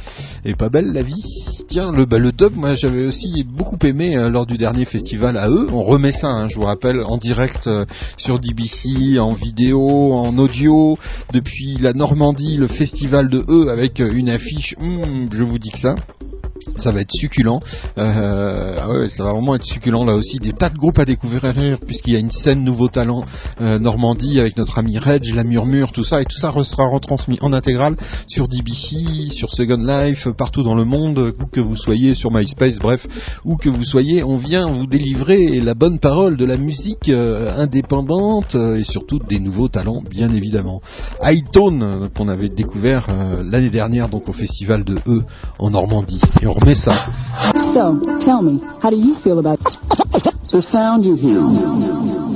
Et 0.46 0.54
pas 0.54 0.70
belle 0.70 0.94
la 0.94 1.02
vie. 1.02 1.64
Tiens, 1.68 1.92
le, 1.92 2.06
bah, 2.06 2.20
le 2.20 2.32
dub, 2.32 2.56
moi 2.56 2.74
j'avais 2.74 3.08
aussi 3.08 3.44
beaucoup 3.44 3.78
aimé 3.84 4.16
lors 4.30 4.46
du 4.46 4.58
dernier 4.58 4.86
festival 4.86 5.36
à 5.38 5.50
eux. 5.50 5.68
On 5.72 5.84
remet 5.84 6.12
ça, 6.12 6.30
hein, 6.30 6.48
je 6.48 6.56
vous 6.56 6.66
rappelle, 6.66 7.02
en 7.04 7.18
direct 7.18 7.70
sur 8.18 8.40
DBC, 8.40 9.20
en 9.20 9.34
vidéo, 9.34 10.14
en 10.14 10.38
audio, 10.38 10.98
depuis 11.34 11.78
la 11.80 11.94
Normandie, 11.94 12.58
le 12.58 12.68
festival 12.68 13.30
de 13.30 13.44
eux 13.50 13.70
avec 13.70 14.00
euh, 14.00 14.12
une 14.14 14.30
affiche, 14.30 14.76
hum, 14.80 15.30
je 15.32 15.44
vous 15.44 15.60
dis 15.60 15.72
que 15.72 15.80
ça. 15.80 15.96
Ça 16.78 16.92
va 16.92 17.02
être 17.02 17.12
succulent. 17.12 17.60
Euh, 17.98 18.78
ah 18.80 18.90
ouais, 18.90 19.10
ça 19.10 19.24
va 19.24 19.34
vraiment 19.34 19.56
être 19.56 19.66
succulent 19.66 20.06
là 20.06 20.14
aussi. 20.14 20.40
Des 20.40 20.54
tas 20.54 20.70
de 20.70 20.78
groupes 20.78 21.00
à 21.00 21.06
découvrir 21.06 21.54
puisqu'il 21.86 22.14
y 22.14 22.16
a 22.16 22.20
une 22.20 22.32
scène 22.32 22.64
nouveau 22.64 22.88
talent 22.88 23.24
euh, 23.62 23.80
Normandie 23.80 24.40
avec 24.40 24.58
notre 24.58 24.78
ami 24.78 24.98
Reg, 24.98 25.34
la 25.34 25.44
Murmure, 25.44 25.92
tout 25.92 26.04
ça 26.04 26.22
et 26.22 26.26
tout 26.26 26.38
ça 26.38 26.52
sera 26.64 26.88
retransmis 26.88 27.38
en 27.42 27.54
intégrale 27.54 27.96
sur 28.28 28.48
DBC, 28.48 29.30
sur 29.30 29.52
Second 29.54 29.84
Life, 29.84 30.28
partout 30.38 30.64
dans 30.64 30.76
le 30.76 30.86
monde, 30.86 31.34
où 31.40 31.46
que 31.46 31.60
vous 31.60 31.78
soyez 31.78 32.16
sur 32.16 32.32
MySpace, 32.32 32.80
bref, 32.80 33.08
où 33.46 33.56
que 33.56 33.70
vous 33.70 33.84
soyez, 33.84 34.24
on 34.24 34.38
vient 34.38 34.68
vous 34.68 34.86
délivrer 34.86 35.60
la 35.62 35.74
bonne 35.74 36.00
parole 36.00 36.38
de 36.38 36.46
la 36.46 36.58
musique 36.58 37.10
euh, 37.10 37.56
indépendante 37.58 38.56
et 38.56 38.84
surtout 38.84 39.20
des 39.20 39.40
nouveaux 39.40 39.70
talents, 39.70 40.02
bien 40.10 40.34
évidemment. 40.34 40.82
Hightone 41.22 41.84
euh, 41.84 42.08
qu'on 42.16 42.28
avait 42.30 42.50
découvert 42.50 43.08
euh, 43.10 43.44
l'année 43.44 43.70
dernière 43.70 44.10
donc 44.10 44.30
au 44.30 44.34
festival 44.34 44.84
de 44.84 44.96
E 45.08 45.24
en 45.60 45.70
Normandie 45.70 46.22
et 46.42 46.48
on 46.48 46.54
remet 46.54 46.76
ça. 46.76 46.92
So, 47.74 48.00
tell 48.20 48.42
me, 48.42 48.60
how 48.84 48.90
do 48.90 48.98
you 48.98 49.16
feel 49.16 49.40
about 49.40 49.60
the 50.52 50.62
sound 50.62 51.06
you 51.06 51.16
hear? 51.16 52.29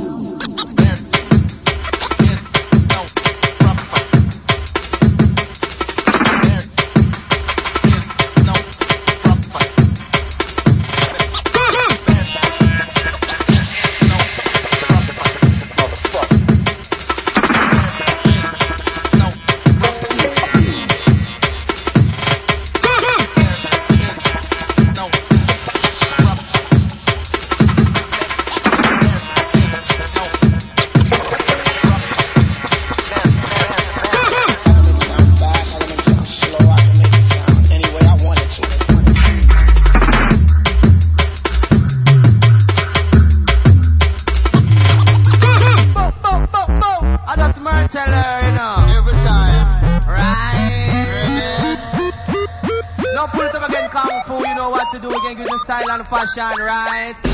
Right? 56.37 57.32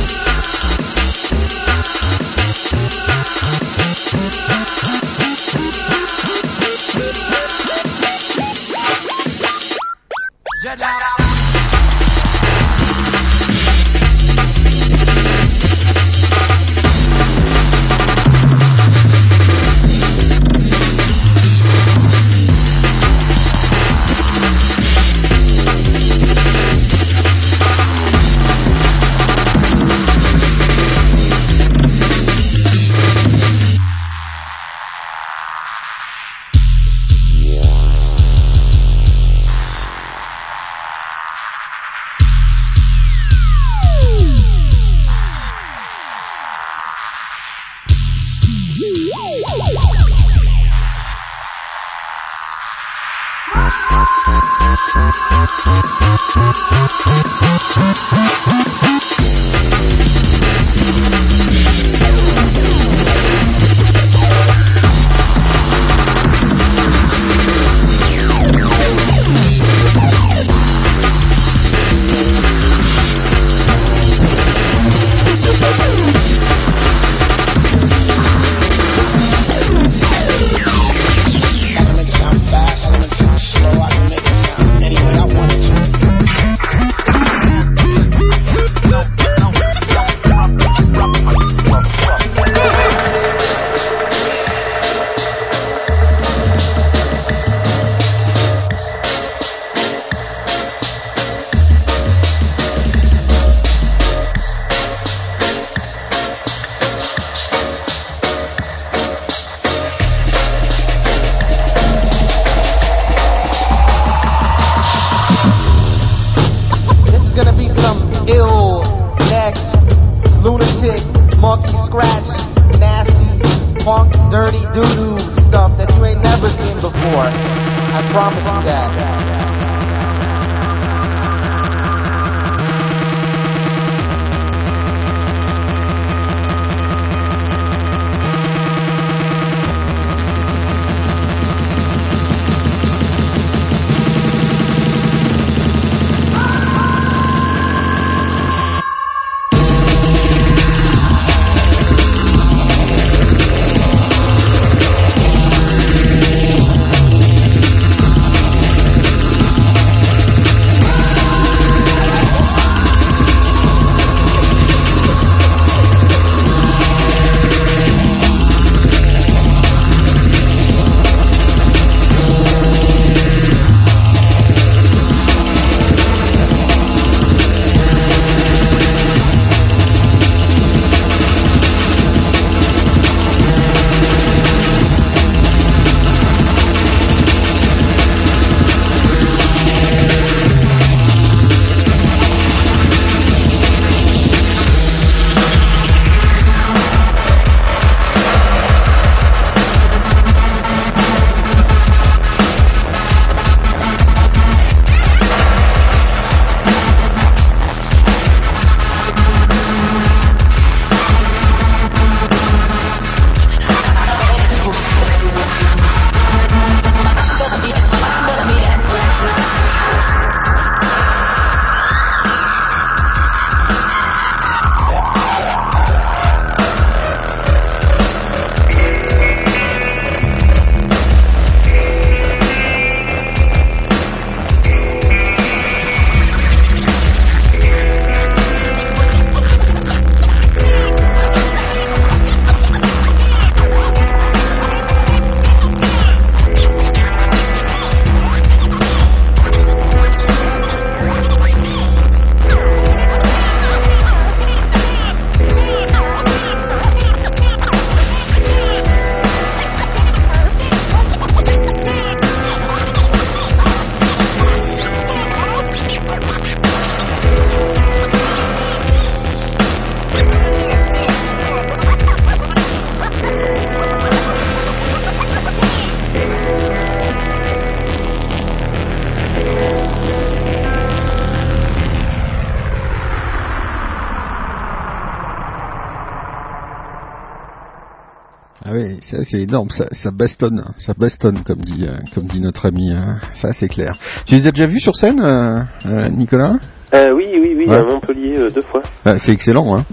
C'est 289.30 289.42
énorme, 289.42 289.70
ça, 289.70 289.86
ça 289.92 290.10
bastonne, 290.12 290.64
ça 290.80 290.94
bastonne 290.98 291.40
comme 291.46 291.60
dit, 291.62 291.86
euh, 291.86 291.98
comme 292.16 292.24
dit 292.26 292.40
notre 292.42 292.66
ami, 292.68 292.92
hein. 292.94 293.18
ça 293.36 293.54
c'est 293.54 293.68
clair. 293.68 293.96
Tu 294.26 294.36
les 294.36 294.48
as 294.48 294.52
déjà 294.52 294.66
vus 294.66 294.80
sur 294.80 294.96
scène, 294.96 295.20
euh, 295.22 295.60
euh, 295.86 296.10
Nicolas? 296.10 296.56
Euh, 296.96 297.14
oui, 297.16 297.28
oui, 297.34 297.54
oui, 297.56 297.66
Ouais. 297.68 297.76
à 297.78 297.84
Montpellier 297.84 298.36
euh, 298.38 298.50
deux 298.50 298.64
fois. 298.64 298.82
Ah, 299.06 299.20
C'est 299.20 299.32
excellent, 299.32 299.78
hein. 299.78 299.86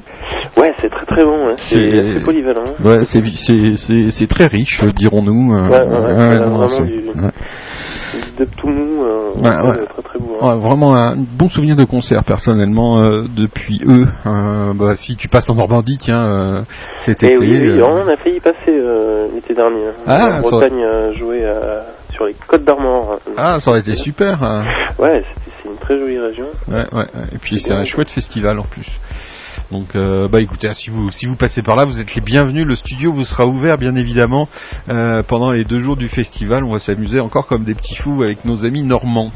Ouais, 0.56 0.72
c'est 0.80 0.88
très 0.88 1.04
très 1.04 1.22
bon, 1.24 1.48
hein. 1.48 1.54
c'est 1.58 2.24
polyvalent. 2.24 2.64
hein. 2.66 2.82
Ouais, 2.82 3.04
c'est 3.04 4.26
très 4.28 4.46
riche, 4.46 4.82
dirons-nous. 4.96 5.52
Ouais, 5.54 5.60
ouais, 5.60 5.78
ouais, 5.80 6.16
ouais, 6.16 6.40
non, 6.40 6.56
vraiment 6.56 6.80
du- 6.80 6.94
ouais. 7.08 7.30
De 8.38 8.44
tout 8.56 8.68
Hein. 10.50 10.56
Vraiment 10.56 10.94
un 10.96 11.16
bon 11.16 11.48
souvenir 11.48 11.76
de 11.76 11.84
concert 11.84 12.24
personnellement 12.24 12.98
euh, 13.00 13.22
depuis 13.34 13.80
eux. 13.86 14.06
Euh, 14.26 14.72
bah, 14.74 14.94
si 14.96 15.16
tu 15.16 15.28
passes 15.28 15.48
en 15.50 15.54
Normandie, 15.54 15.98
tiens, 15.98 16.24
euh, 16.26 16.62
cet 16.98 17.22
Et 17.22 17.26
été. 17.32 17.38
oui, 17.38 17.60
oui, 17.60 17.82
on 17.82 18.08
a 18.08 18.16
failli 18.16 18.36
y 18.36 18.40
passer 18.40 18.72
l'été 19.34 19.54
dernier. 19.54 19.88
Ah, 20.06 20.18
la 20.18 20.34
ça- 20.34 20.40
Bretagne 20.40 20.82
a 20.84 21.12
joué 21.18 21.44
à- 21.44 21.82
sur 22.12 22.24
les 22.26 22.34
côtes 22.46 22.64
d'Armor. 22.64 23.16
Ah, 23.36 23.58
ça 23.58 23.70
aurait 23.70 23.80
été 23.80 23.94
super. 23.94 24.42
hein. 24.42 24.64
Ouais, 24.98 25.22
c'est 25.62 25.68
une 25.68 25.76
très 25.76 25.98
jolie 25.98 26.18
région. 26.18 26.46
Ouais, 26.68 26.84
ouais, 26.92 26.98
ouais. 26.98 27.04
Et 27.34 27.38
puis 27.38 27.60
c'est 27.60 27.72
un 27.74 27.84
chouette 27.84 28.10
festival 28.10 28.58
en 28.58 28.64
plus. 28.64 28.88
Donc, 29.72 29.96
euh, 29.96 30.28
bah 30.28 30.40
écoutez, 30.40 30.72
si 30.74 30.90
vous 30.90 31.10
si 31.10 31.26
vous 31.26 31.34
passez 31.34 31.60
par 31.62 31.74
là, 31.76 31.84
vous 31.84 31.98
êtes 32.00 32.14
les 32.14 32.20
bienvenus. 32.20 32.64
Le 32.66 32.76
studio 32.76 33.12
vous 33.12 33.24
sera 33.24 33.46
ouvert, 33.46 33.78
bien 33.78 33.96
évidemment, 33.96 34.48
euh, 34.90 35.22
pendant 35.24 35.50
les 35.50 35.64
deux 35.64 35.78
jours 35.80 35.96
du 35.96 36.08
festival. 36.08 36.62
On 36.64 36.72
va 36.72 36.78
s'amuser 36.78 37.18
encore 37.20 37.46
comme 37.46 37.64
des 37.64 37.74
petits 37.74 37.96
fous 37.96 38.22
avec 38.22 38.44
nos 38.44 38.64
amis 38.64 38.82
normands. 38.82 39.30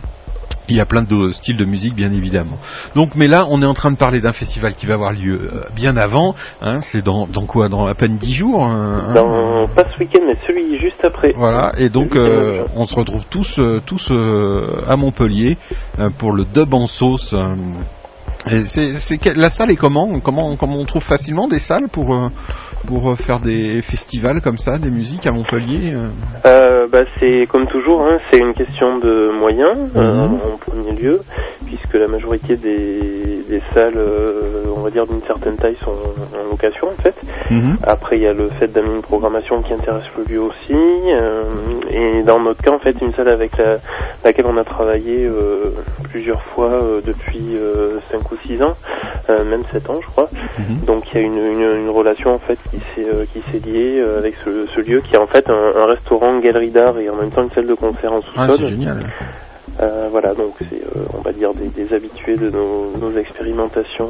Il 0.71 0.77
y 0.77 0.81
a 0.81 0.87
plein 0.87 1.03
de 1.03 1.33
styles 1.33 1.57
de 1.57 1.65
musique, 1.65 1.95
bien 1.95 2.13
évidemment. 2.13 2.57
Donc, 2.95 3.17
mais 3.17 3.27
là, 3.27 3.45
on 3.51 3.61
est 3.61 3.67
en 3.67 3.75
train 3.75 3.91
de 3.91 3.97
parler 3.97 4.21
d'un 4.21 4.33
festival 4.33 4.75
qui 4.75 4.87
va 4.87 4.95
avoir 4.95 5.13
lieu 5.13 5.41
euh, 5.53 5.63
bien 5.75 5.97
avant. 5.97 6.35
Hein, 6.63 6.81
c'est 6.81 7.03
dans, 7.03 7.27
dans 7.27 7.45
quoi? 7.47 7.69
Dans 7.69 7.87
à 7.87 7.95
peine 7.95 8.17
dix 8.19 8.33
jours. 8.35 8.65
hein, 8.65 9.13
Dans, 9.15 9.67
pas 9.69 9.85
ce 9.93 9.99
week-end, 9.99 10.21
mais 10.27 10.37
celui 10.47 10.79
juste 10.79 11.05
après. 11.05 11.33
voilà, 11.37 11.73
et 11.79 11.89
donc 11.89 12.15
euh, 12.17 12.65
on 12.77 12.85
se 12.87 12.95
retrouve 12.95 13.27
tous, 13.29 13.59
euh, 13.59 13.81
tous 13.85 14.09
euh, 14.13 14.81
à 14.89 14.97
Montpellier 14.97 15.57
pour 16.19 16.33
le 16.33 16.45
dub 16.45 16.73
en 16.75 16.87
sauce. 16.87 17.35
la 18.47 19.51
salle 19.51 19.71
est 19.71 19.77
comment? 19.77 20.21
Comment 20.21 20.57
comment 20.57 20.77
on 20.77 20.85
trouve 20.85 21.03
facilement 21.03 21.49
des 21.49 21.59
salles 21.59 21.89
pour 21.91 22.31
pour 22.87 23.11
euh, 23.11 23.17
faire 23.17 23.41
des 23.41 23.83
festivals 23.83 24.41
comme 24.41 24.59
ça, 24.59 24.79
des 24.79 24.91
musiques 24.91 25.27
à 25.27 25.33
Montpellier 25.33 25.93
euh 25.95 26.09
Euh, 26.47 26.87
bah, 26.91 27.03
c'est 27.19 27.47
comme 27.49 27.67
toujours, 27.67 28.01
hein, 28.03 28.19
c'est 28.31 28.39
une 28.39 28.55
question 28.55 28.99
de 28.99 29.31
moyens 29.39 29.77
euh, 29.97 30.29
Mhm. 30.29 30.41
en 30.53 30.57
premier 30.57 30.93
lieu, 30.93 31.21
puisque 31.67 31.95
la 31.95 32.09
majorité 32.09 32.57
des, 32.57 33.43
des 33.49 33.61
salles, 33.75 33.97
euh, 33.97 34.65
on 34.77 34.81
va 34.81 34.91
dire 34.91 35.05
d'une 35.07 35.21
certaine 35.21 35.57
taille, 35.57 35.77
sont 35.85 35.91
en 35.93 36.51
location 36.51 36.89
en 36.89 37.03
fait. 37.03 37.15
Après, 37.83 38.17
il 38.17 38.23
y 38.23 38.27
a 38.27 38.33
le 38.33 38.49
fait 38.59 38.69
d'amener 38.69 38.95
une 38.97 39.03
programmation 39.03 39.59
qui 39.59 39.73
intéresse 39.75 40.05
le 40.17 40.25
lieu 40.35 40.41
aussi, 40.41 40.75
et 41.91 42.23
dans 42.23 42.41
notre 42.41 42.63
cas, 42.63 42.71
en 42.73 42.79
fait, 42.79 42.97
une 43.01 43.13
salle 43.13 43.29
avec 43.29 43.57
la, 43.59 43.77
laquelle 44.25 44.47
on 44.47 44.57
a 44.57 44.65
travaillé 44.65 45.29
plusieurs 46.11 46.43
fois 46.43 46.81
depuis 47.05 47.57
5 48.11 48.33
ou 48.33 48.37
6 48.47 48.63
ans, 48.63 48.75
même 49.29 49.63
7 49.73 49.91
ans, 49.91 49.99
je 50.01 50.07
crois. 50.07 50.29
Donc 50.87 51.05
il 51.13 51.21
y 51.21 51.25
a 51.25 51.27
une, 51.27 51.39
une, 51.39 51.83
une 51.83 51.89
relation 51.91 52.31
en 52.33 52.39
fait 52.39 52.59
qui 52.71 52.79
s'est 52.95 53.05
euh, 53.09 53.25
qui 53.33 53.41
s'est 53.51 53.59
liée 53.59 53.99
euh, 54.01 54.19
avec 54.19 54.35
ce, 54.45 54.67
ce 54.75 54.81
lieu 54.81 55.01
qui 55.01 55.15
est 55.15 55.19
en 55.19 55.27
fait 55.27 55.49
un, 55.51 55.73
un 55.83 55.87
restaurant, 55.87 56.35
une 56.35 56.41
galerie 56.41 56.71
d'art 56.71 56.99
et 56.99 57.09
en 57.11 57.17
même 57.17 57.31
temps 57.31 57.43
une 57.43 57.51
salle 57.51 57.67
de 57.67 57.75
concert 57.75 58.13
en 58.13 58.21
Ah, 58.37 58.47
sous-sol. 58.49 58.57
c'est 58.59 58.69
génial. 58.69 58.99
Euh, 59.81 60.09
voilà, 60.11 60.35
donc 60.35 60.55
c'est 60.69 60.83
euh, 60.83 61.05
on 61.15 61.21
va 61.23 61.33
dire 61.33 61.53
des, 61.55 61.69
des 61.69 61.93
habitués 61.95 62.37
de 62.37 62.51
nos, 62.51 62.97
nos 62.99 63.17
expérimentations. 63.19 64.09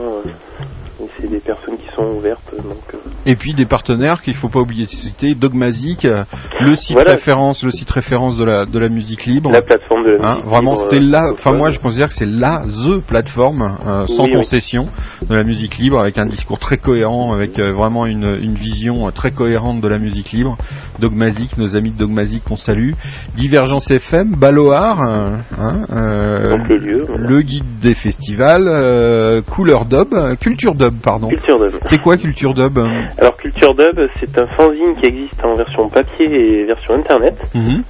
Euh, 1.01 1.05
et 1.05 1.09
c'est 1.21 1.29
des 1.29 1.39
personnes 1.41 1.77
qui 1.77 1.95
sont 1.95 2.05
ouvertes, 2.05 2.53
donc 2.57 2.77
euh, 2.95 2.99
Et 3.27 3.37
puis 3.37 3.55
des 3.55 3.67
partenaires 3.67 4.23
qu'il 4.23 4.35
faut 4.35 4.49
pas 4.49 4.61
oublier 4.61 4.85
de 4.85 4.91
citer, 4.91 5.35
Dogmazic, 5.35 6.05
euh, 6.05 6.25
le 6.61 6.75
site 6.75 6.95
Voilà. 6.95 7.13
référence, 7.13 7.63
le 7.65 7.71
site 7.71 7.91
référence 7.91 8.37
de 8.37 8.45
la 8.45 8.67
de 8.67 8.79
la 8.79 8.89
musique 8.89 9.27
libre. 9.27 9.51
La 9.51 9.63
plateforme 9.63 10.05
de 10.05 10.11
la 10.11 10.29
Hein, 10.29 10.35
musique 10.35 10.47
vraiment, 10.49 10.73
libre, 10.75 10.87
c'est 10.91 10.97
euh, 10.97 11.11
là. 11.11 11.31
Enfin, 11.33 11.53
moi, 11.53 11.71
je 11.71 11.79
considère 11.79 12.09
que 12.09 12.15
c'est 12.15 12.27
la 12.27 12.63
the 12.67 13.01
plateforme 13.01 13.77
euh, 13.87 14.07
sans 14.07 14.25
Oui, 14.25 14.31
oui. 14.33 14.37
concession 14.37 14.89
de 15.29 15.35
la 15.35 15.43
musique 15.43 15.79
libre, 15.79 15.99
avec 16.01 16.19
un 16.19 16.27
discours 16.27 16.59
très 16.59 16.77
cohérent, 16.79 17.33
avec 17.33 17.59
euh, 17.59 17.73
vraiment 17.73 18.07
une, 18.07 18.39
une 18.43 18.55
vision 18.55 19.07
euh, 19.07 19.11
très 19.11 19.31
cohérente 19.31 19.81
de 19.81 19.89
la 19.89 19.99
musique 19.99 20.33
libre. 20.33 20.57
Dogmazic, 20.99 21.57
nos 21.57 21.77
amis 21.77 21.91
de 21.91 21.99
Dogmazic 21.99 22.45
qu'on 22.45 22.57
salue. 22.57 22.93
Divergence 23.37 23.91
FM, 23.91 24.37
Baloar, 24.37 25.01
euh, 25.03 25.31
hein, 25.59 25.87
euh, 25.93 26.57
le 26.69 26.77
lieu. 26.77 27.05
voilà. 27.07 27.27
le 27.29 27.43
guide 27.43 27.65
des 27.81 27.95
festivals, 27.95 28.67
euh, 28.69 29.43
Couleur 29.43 29.87
euh, 29.93 30.35
Culture 30.37 30.75
Dub, 30.91 31.01
pardon. 31.03 31.29
Culture 31.29 31.59
Dub. 31.59 31.81
C'est 31.85 31.99
quoi 31.99 32.17
Culture 32.17 32.55
Dub 32.55 32.79
euh? 32.79 32.87
Alors 33.19 33.37
Culture 33.37 33.75
Dub, 33.75 34.01
c'est 34.19 34.39
un 34.39 34.47
fanzine 34.57 34.95
qui 35.01 35.09
existe 35.09 35.45
en 35.45 35.55
version 35.55 35.89
papier 35.89 36.27
et 36.27 36.65
version 36.65 36.95
internet. 36.95 37.39
Mhm. 37.55 37.83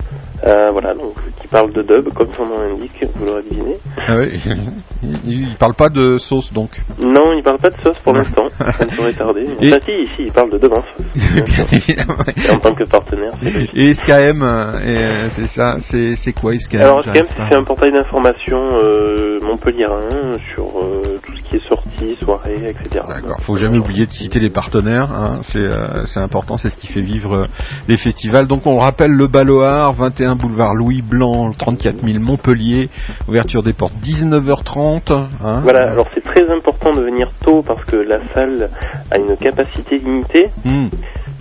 Euh, 0.47 0.71
voilà, 0.73 0.95
donc 0.95 1.13
qui 1.41 1.47
parle 1.49 1.71
de 1.73 1.83
dub, 1.83 2.13
comme 2.15 2.33
son 2.35 2.47
nom 2.47 2.61
l'indique, 2.63 3.05
vous 3.15 3.27
l'aurez 3.27 3.43
deviné. 3.43 3.77
Ah 4.09 4.15
il, 5.03 5.31
il 5.51 5.55
parle 5.57 5.75
pas 5.75 5.89
de 5.91 6.17
sauce 6.19 6.51
donc. 6.53 6.71
Non, 6.99 7.33
il 7.37 7.43
parle 7.43 7.59
pas 7.59 7.69
de 7.69 7.77
sauce 7.83 7.99
pour 7.99 8.15
l'instant, 8.15 8.47
ça 8.59 8.85
ne 8.87 8.91
saurait 8.91 9.13
tarder. 9.13 9.43
Et- 9.61 9.69
Enfin, 9.69 9.79
si, 9.85 9.93
ici, 9.93 10.23
il 10.27 10.33
parle 10.33 10.51
de 10.51 10.59
dub 10.59 10.73
en 10.73 10.81
sauce. 10.83 11.07
Et 12.47 12.51
en 12.51 12.59
tant 12.59 12.75
que 12.75 12.85
partenaire. 12.89 13.33
Et 13.75 13.93
SKM, 13.95 14.43
euh, 14.43 14.73
euh, 14.83 15.29
c'est 15.31 15.47
ça, 15.47 15.77
c'est 15.81 16.17
c'est 16.17 16.33
quoi 16.33 16.53
SKM 16.59 16.81
Alors, 16.81 17.01
SKM, 17.03 17.25
c'est 17.51 17.57
un 17.57 17.65
portail 17.65 17.93
d'information 17.93 18.59
euh, 18.83 19.39
montpelliérain 19.43 20.39
sur 20.55 20.65
euh, 20.79 21.19
tout 21.25 21.37
ce 21.37 21.43
qui 21.51 21.57
est 21.57 21.69
sortie, 21.69 22.17
soirée, 22.23 22.57
etc. 22.69 23.05
D'accord, 23.09 23.41
faut 23.43 23.57
jamais 23.57 23.79
oublier 23.79 24.07
de 24.07 24.13
citer 24.13 24.41
les 24.41 24.51
partenaires, 24.51 25.11
hein, 25.13 25.41
c'est 25.43 25.69
c'est 26.07 26.21
important, 26.21 26.57
c'est 26.57 26.71
ce 26.71 26.77
qui 26.77 26.87
fait 26.87 27.03
vivre 27.03 27.47
les 27.89 27.97
festivals. 27.97 28.47
Donc 28.47 28.67
on 28.67 28.73
le 28.77 28.81
rappelle, 28.83 29.11
le 29.13 29.27
Baloard, 29.27 29.95
21 29.97 30.30
boulevard 30.37 30.75
Louis 30.75 31.03
Blanc, 31.03 31.53
34 31.53 32.01
000 32.05 32.19
Montpellier, 32.21 32.89
ouverture 33.29 33.63
des 33.63 33.73
portes 33.73 33.95
19h30. 34.03 35.13
Hein, 35.13 35.61
Voilà, 35.63 35.91
alors 35.93 36.07
c'est 36.15 36.23
très 36.25 36.49
important 36.51 36.93
de 36.93 37.03
venir 37.03 37.29
tôt 37.45 37.63
parce 37.67 37.85
que 37.87 37.97
la 37.97 38.19
salle 38.35 38.69
a 39.11 39.19
une 39.19 39.37
capacité 39.37 39.97
limitée. 39.99 40.47
Hmm, 40.65 40.89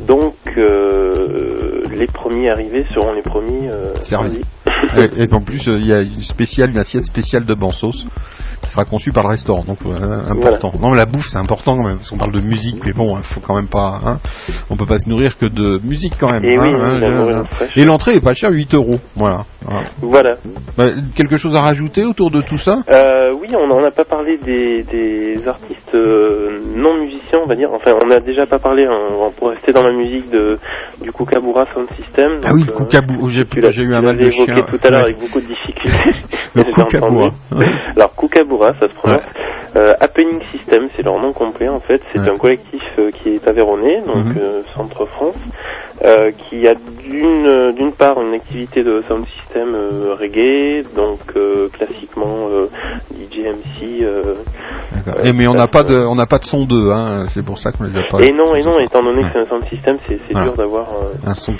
Donc, 0.07 0.35
euh, 0.57 1.83
les 1.95 2.07
premiers 2.07 2.49
arrivés 2.49 2.85
seront 2.93 3.13
les 3.13 3.21
premiers 3.21 3.69
euh, 3.69 3.95
Servis. 4.01 4.41
et, 4.97 5.23
et 5.23 5.33
en 5.33 5.41
plus, 5.41 5.67
euh, 5.67 5.77
il 5.77 5.85
y 5.87 5.93
a 5.93 6.01
une 6.01 6.21
spéciale, 6.21 6.69
une 6.71 6.77
assiette 6.77 7.03
spéciale 7.03 7.45
de 7.45 7.53
bansos 7.53 8.05
sera 8.69 8.85
conçue 8.85 9.11
par 9.11 9.23
le 9.23 9.29
restaurant, 9.29 9.63
donc 9.63 9.79
euh, 9.85 10.25
important. 10.29 10.71
Non, 10.79 10.93
la 10.93 11.05
bouffe 11.05 11.27
c'est 11.27 11.37
important 11.37 11.75
quand 11.77 11.83
même, 11.87 11.97
parce 11.97 12.09
qu'on 12.09 12.17
parle 12.17 12.31
de 12.31 12.41
musique, 12.41 12.77
mais 12.85 12.93
bon, 12.93 13.17
il 13.17 13.23
faut 13.23 13.39
quand 13.41 13.55
même 13.55 13.67
pas, 13.67 13.99
hein, 14.05 14.19
on 14.69 14.77
peut 14.77 14.85
pas 14.85 14.99
se 14.99 15.09
nourrir 15.09 15.37
que 15.37 15.45
de 15.45 15.79
musique 15.83 16.13
quand 16.19 16.31
même. 16.31 16.43
Et 16.45 16.57
hein, 16.57 16.61
oui, 16.63 17.05
hein, 17.05 17.85
l'entrée 17.85 18.15
est 18.15 18.21
pas 18.23 18.33
chère, 18.33 18.51
8 18.51 18.73
euros, 18.75 18.99
voilà. 19.15 19.45
Hein. 19.67 19.83
Voilà. 20.01 20.35
Bah, 20.77 20.85
quelque 21.15 21.37
chose 21.37 21.55
à 21.55 21.61
rajouter 21.61 22.03
autour 22.05 22.31
de 22.31 22.41
tout 22.41 22.57
ça? 22.57 22.79
Euh, 22.89 23.33
oui, 23.39 23.49
on 23.55 23.67
n'en 23.67 23.83
a 23.85 23.91
pas 23.91 24.05
parlé 24.05 24.37
des, 24.37 24.83
des 24.83 25.47
artistes 25.47 25.95
euh, 25.95 26.59
non 26.75 26.99
musiciens, 26.99 27.39
on 27.43 27.47
va 27.47 27.55
dire. 27.55 27.69
Enfin, 27.73 27.91
on 28.03 28.07
n'a 28.07 28.19
déjà 28.19 28.45
pas 28.45 28.59
parlé, 28.59 28.85
hein, 28.85 29.13
on 29.19 29.31
pourrait 29.31 29.55
rester 29.55 29.73
dans 29.73 29.83
la 29.83 29.93
musique 29.93 30.29
de, 30.29 30.55
du 31.01 31.11
Kookaburra 31.11 31.65
Sound 31.73 31.87
System. 31.97 32.37
Ah 32.43 32.51
oui, 32.53 32.63
le 32.65 32.71
Kookaburra, 32.73 33.27
j'ai 33.27 33.83
eu 33.83 33.93
un 33.93 34.01
mal 34.01 34.17
de 34.17 34.29
chien. 34.29 34.45
tout 34.45 34.77
à 34.83 34.89
l'heure 34.89 34.99
Ouais. 34.99 35.05
avec 35.05 35.19
beaucoup 35.19 35.39
de 35.39 35.47
difficultés. 35.47 36.19
Le 36.55 36.63
J'ai 36.65 36.71
Kookaburra. 36.71 37.27
entendu. 37.51 37.65
Ça 38.79 38.87
se 38.87 38.93
prononce. 38.93 39.21
Euh, 39.75 39.93
Happening 40.01 40.41
System, 40.51 40.87
c'est 40.95 41.03
leur 41.03 41.19
nom 41.21 41.31
complet 41.31 41.69
en 41.69 41.79
fait. 41.79 42.01
C'est 42.11 42.19
Ouais. 42.19 42.29
un 42.29 42.37
collectif 42.37 42.81
euh, 42.97 43.11
qui 43.11 43.29
est 43.35 43.47
aveyronais, 43.47 44.01
donc 44.01 44.15
Mhm. 44.25 44.37
euh, 44.41 44.61
Centre 44.75 45.05
France, 45.05 45.35
qui 46.37 46.67
a 46.67 46.73
d'une 47.03 47.71
d'une 47.75 47.91
part 47.91 48.19
une 48.21 48.33
activité 48.33 48.83
de 48.83 49.01
sound 49.07 49.25
system 49.27 49.75
reggae, 50.19 50.83
donc 50.95 51.19
classiquement 51.73 52.47
DJ 53.11 53.39
MC. 53.45 54.05
D'accord. 55.05 55.25
Et 55.25 55.33
mais 55.33 55.47
on 55.47 55.53
n'a 55.53 55.67
pas 55.67 55.83
de, 55.83 55.95
on 55.95 56.15
n'a 56.15 56.25
pas 56.25 56.37
de 56.39 56.45
son 56.45 56.63
2, 56.63 56.91
hein, 56.91 57.25
c'est 57.27 57.45
pour 57.45 57.57
ça 57.57 57.71
qu'on 57.71 57.83
les 57.83 57.97
a 57.97 58.03
pas. 58.09 58.21
et 58.21 58.31
non, 58.31 58.55
et 58.55 58.63
non, 58.63 58.79
étant 58.79 59.03
donné 59.03 59.21
que 59.21 59.25
Ouais. 59.25 59.31
c'est 59.33 59.39
un 59.39 59.45
sound 59.45 59.65
system, 59.69 59.97
c'est 60.07 60.17
c'est 60.27 60.33
dur 60.41 60.53
d'avoir 60.55 60.87
Un 61.27 61.33
son 61.33 61.53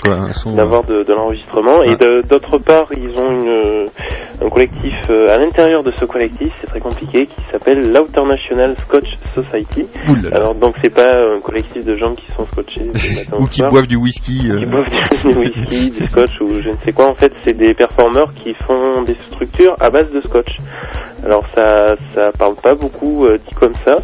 d'avoir 0.56 0.84
de, 0.84 1.02
de 1.04 1.12
l'enregistrement. 1.12 1.78
Ouais. 1.80 1.90
Et 1.92 1.96
d'autre 2.26 2.58
part, 2.64 2.86
ils 2.96 3.16
ont 3.20 3.30
une, 3.30 3.86
un 4.42 4.48
collectif 4.48 4.94
à 5.10 5.36
l'intérieur 5.38 5.82
de 5.82 5.92
ce 5.92 6.04
collectif, 6.06 6.50
c'est 6.60 6.66
très 6.66 6.79
compliqué, 6.80 7.26
qui 7.26 7.40
s'appelle 7.52 7.92
l'International 7.92 8.74
Scotch 8.78 9.08
Society. 9.34 9.84
Alors 10.32 10.54
donc 10.54 10.74
c'est 10.82 10.92
pas 10.94 11.12
un 11.36 11.40
collectif 11.40 11.84
de 11.84 11.94
gens 11.96 12.14
qui 12.14 12.26
sont 12.32 12.46
scotchés 12.46 12.82
Ou 13.38 13.46
qui 13.46 13.58
soir, 13.60 13.70
boivent 13.70 13.86
du 13.86 13.96
whisky. 13.96 14.50
euh, 14.50 14.56
qui 14.58 14.66
boivent 14.66 14.88
du 15.24 15.38
whisky, 15.38 15.90
du 15.90 16.06
scotch 16.06 16.40
ou 16.40 16.60
je 16.60 16.70
ne 16.70 16.76
sais 16.84 16.92
quoi. 16.92 17.08
En 17.08 17.14
fait, 17.14 17.32
c'est 17.44 17.56
des 17.56 17.74
performeurs 17.74 18.32
qui 18.34 18.54
font 18.66 19.02
des 19.02 19.16
structures 19.26 19.74
à 19.80 19.90
base 19.90 20.10
de 20.12 20.20
scotch. 20.20 20.56
Alors 21.24 21.44
ça, 21.54 21.96
ça 22.14 22.30
parle 22.38 22.56
pas 22.62 22.74
beaucoup 22.74 23.26
euh, 23.26 23.36
dit 23.36 23.54
comme 23.54 23.74
ça. 23.84 23.96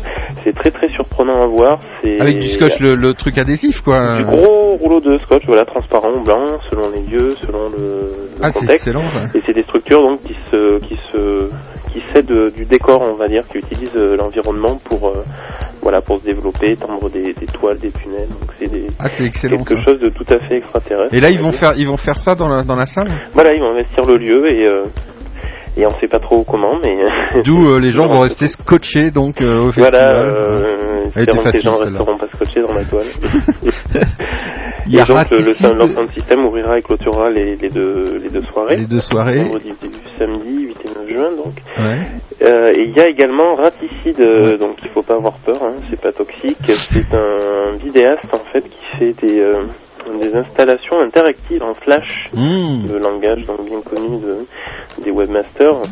C'est 0.45 0.53
très 0.55 0.71
très 0.71 0.89
surprenant 0.89 1.43
à 1.43 1.47
voir. 1.47 1.81
C'est 2.03 2.21
Avec 2.21 2.39
du 2.39 2.47
scotch, 2.49 2.79
le, 2.81 2.95
le 2.95 3.15
truc 3.15 3.39
adhésif 3.39 3.81
quoi. 3.81 4.19
du 4.19 4.25
gros 4.25 4.77
rouleau 4.77 5.01
de 5.01 5.17
scotch, 5.19 5.43
voilà, 5.47 5.65
transparent 5.65 6.11
ou 6.13 6.23
blanc, 6.23 6.59
selon 6.71 6.91
les 6.91 7.01
lieux, 7.07 7.31
selon 7.41 7.71
le, 7.71 7.79
le 7.79 8.13
Ah, 8.43 8.53
c'est 8.53 8.61
contexte. 8.61 8.87
excellent 8.89 9.09
ça. 9.09 9.21
Et 9.35 9.41
c'est 9.47 9.55
des 9.55 9.63
structures 9.63 10.03
donc 10.03 10.23
qui 10.25 10.35
se, 10.51 10.79
qui 10.87 10.97
se, 11.11 11.49
qui 11.93 12.03
s'aident 12.13 12.53
du 12.55 12.65
décor, 12.65 13.01
on 13.03 13.15
va 13.15 13.29
dire, 13.29 13.43
qui 13.51 13.59
utilisent 13.59 13.97
euh, 13.97 14.17
l'environnement 14.17 14.79
pour, 14.85 15.09
euh, 15.09 15.23
voilà, 15.83 16.01
pour 16.01 16.19
se 16.21 16.25
développer, 16.25 16.75
tendre 16.77 17.09
des, 17.11 17.33
des 17.33 17.47
toiles, 17.47 17.79
des 17.79 17.91
tunnels. 17.93 18.29
Donc 18.29 18.51
c'est 18.59 18.71
Ah, 18.99 19.09
quelque 19.09 19.75
ça. 19.75 19.81
chose 19.85 20.01
de 20.01 20.09
tout 20.11 20.25
à 20.31 20.39
fait 20.49 20.59
extraterrestre. 20.59 21.15
Et 21.15 21.21
là, 21.21 21.31
ils 21.31 21.39
vont 21.41 21.51
dire. 21.51 21.61
faire, 21.61 21.73
ils 21.77 21.87
vont 21.87 21.97
faire 21.97 22.19
ça 22.19 22.35
dans 22.35 22.49
la, 22.49 22.63
dans 22.63 22.77
la 22.77 22.87
salle? 22.87 23.09
Voilà, 23.33 23.53
ils 23.55 23.61
vont 23.61 23.71
investir 23.73 24.05
le 24.07 24.17
lieu 24.19 24.47
et, 24.51 24.67
euh, 24.67 24.83
et 25.77 25.87
on 25.87 25.91
sait 26.01 26.09
pas 26.09 26.19
trop 26.19 26.43
comment, 26.45 26.79
mais. 26.83 26.97
D'où 27.45 27.69
euh, 27.71 27.79
les 27.81 27.91
gens 27.91 28.07
vont 28.07 28.21
rester 28.21 28.47
scotchés 28.47 29.11
donc 29.11 29.41
euh, 29.41 29.61
au 29.61 29.73
festival. 29.73 29.91
Voilà, 29.93 30.21
euh, 30.21 31.05
Elle 31.15 31.23
était 31.23 31.37
que 31.37 31.53
les 31.53 31.61
gens 31.61 31.73
resteront 31.73 32.17
pas 32.17 32.27
scotchés 32.35 32.63
dans 32.63 32.75
la 32.75 32.85
toile. 32.85 33.07
Il 34.89 34.95
y 34.95 35.01
a 35.01 35.03
et 35.03 35.07
donc 35.07 35.31
le, 35.33 35.39
le, 35.39 35.53
sound 35.53 36.11
system 36.13 36.45
ouvrira 36.45 36.79
et 36.79 36.83
clôturera 36.83 37.29
les, 37.31 37.57
les, 37.57 37.69
deux, 37.69 38.19
les 38.23 38.29
deux 38.29 38.43
soirées. 38.43 38.77
les 38.77 38.87
deux 38.87 39.01
soirées. 39.01 39.43
Vendredi, 39.43 39.73
samedi, 40.17 40.63
8 40.63 40.63
et 40.63 40.66
9 40.66 40.66
juin 41.17 41.31
donc. 41.33 41.55
Ouais. 41.79 42.07
Euh, 42.43 42.73
et 42.73 42.83
il 42.83 42.97
y 42.97 43.01
a 43.01 43.09
également 43.09 43.55
Raticide, 43.55 44.21
euh, 44.21 44.59
donc 44.59 44.77
il 44.83 44.91
faut 44.91 45.03
pas 45.03 45.15
avoir 45.15 45.39
peur, 45.39 45.63
hein, 45.63 45.75
c'est 45.89 46.01
pas 46.01 46.13
toxique. 46.13 46.59
C'est 46.67 47.15
un 47.15 47.73
vidéaste 47.77 48.33
en 48.33 48.45
fait 48.53 48.63
qui 48.63 48.99
fait 48.99 49.27
des, 49.27 49.41
euh, 49.41 49.65
des 50.15 50.35
installations 50.35 51.01
interactives 51.01 51.63
en 51.63 51.75
flash, 51.75 52.29
Mmh. 52.33 52.89
le 52.93 52.99
langage 52.99 53.45
donc 53.47 53.65
bien 53.65 53.81
connu 53.81 54.19
de, 54.21 55.03
des 55.03 55.11
webmasters, 55.11 55.83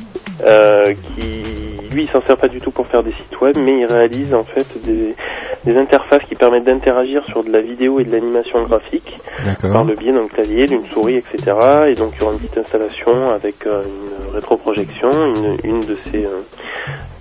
euh, 0.44 0.84
qui 1.14 1.44
lui 1.90 2.04
il 2.04 2.10
s'en 2.10 2.20
sert 2.22 2.36
pas 2.36 2.48
du 2.48 2.60
tout 2.60 2.70
pour 2.72 2.86
faire 2.88 3.02
des 3.02 3.12
sites 3.12 3.40
web, 3.40 3.56
mais 3.56 3.80
il 3.80 3.86
réalise 3.86 4.34
en 4.34 4.42
fait 4.42 4.66
des, 4.84 5.14
des 5.64 5.76
interfaces 5.76 6.22
qui 6.28 6.34
permettent 6.34 6.64
d'interagir 6.64 7.24
sur 7.24 7.44
de 7.44 7.50
la 7.50 7.60
vidéo 7.60 8.00
et 8.00 8.04
de 8.04 8.10
l'animation 8.10 8.62
graphique 8.64 9.16
par 9.72 9.84
le 9.84 9.94
biais 9.94 10.12
d'un 10.12 10.26
clavier, 10.26 10.66
d'une 10.66 10.84
souris, 10.90 11.16
etc. 11.16 11.56
Et 11.88 11.94
donc 11.94 12.12
il 12.14 12.20
y 12.20 12.22
aura 12.24 12.32
une 12.32 12.40
petite 12.40 12.58
installation 12.58 13.30
avec 13.30 13.66
euh, 13.66 13.82
une 13.82 14.34
rétroprojection, 14.34 15.10
une, 15.10 15.56
une 15.64 15.80
de 15.86 15.96
ces 16.10 16.24
euh, 16.24 16.40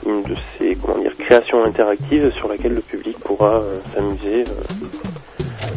une 0.06 0.24
de 0.24 0.36
ces 0.58 0.76
comment 0.76 0.98
dire 1.00 1.16
créations 1.18 1.64
interactives 1.64 2.30
sur 2.32 2.48
laquelle 2.48 2.74
le 2.74 2.82
public 2.82 3.18
pourra 3.20 3.62
s'amuser, 3.94 4.44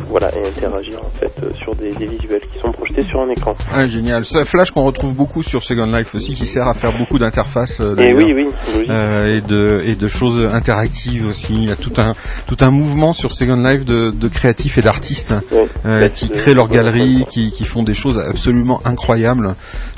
voilà, 0.08 0.28
et 0.36 0.46
interagir 0.46 1.00
en 1.04 1.10
fait 1.18 1.32
euh, 1.42 1.50
sur 1.62 1.74
des, 1.74 1.92
des 1.94 2.06
visuels 2.06 2.40
qui 2.52 2.58
sont 2.60 2.70
projetés 2.72 3.02
sur 3.02 3.20
un 3.20 3.28
écran. 3.30 3.54
Ah, 3.72 3.86
génial. 3.86 4.24
Ce 4.24 4.44
Flash 4.44 4.70
qu'on 4.70 4.84
retrouve 4.84 5.14
beaucoup 5.14 5.42
sur 5.42 5.62
Second 5.62 5.86
Life 5.86 6.14
aussi, 6.14 6.34
qui 6.34 6.46
sert 6.46 6.66
à 6.68 6.74
faire 6.74 6.96
beaucoup 6.96 7.18
d'interfaces. 7.18 7.80
euh, 7.80 7.96
Et 7.96 8.14
oui, 8.14 8.24
oui, 8.34 8.44
logique. 8.44 8.90
Euh, 8.90 9.36
et 9.36 9.40
de 9.40 9.82
et 9.84 9.94
de 9.96 10.08
choses 10.08 10.46
interactives 10.52 11.26
aussi. 11.26 11.52
Il 11.54 11.64
y 11.64 11.72
a 11.72 11.76
tout 11.76 11.92
un 11.98 12.14
tout 12.46 12.56
un 12.60 12.70
mouvement 12.70 13.12
sur 13.12 13.32
Second 13.32 13.56
Life 13.62 13.84
de, 13.84 14.10
de 14.10 14.28
créatifs 14.28 14.78
et 14.78 14.82
d'artistes 14.82 15.34
Ouais. 15.52 15.66
euh, 15.86 16.08
qui 16.08 16.28
créent 16.30 16.54
leur 16.54 16.68
de- 16.68 16.74
galerie, 16.74 17.24
qui, 17.28 17.50
qui 17.52 17.64
font 17.64 17.82
des 17.82 17.94
choses 17.94 18.18
absolument 18.18 18.80
incroyables. 18.84 19.54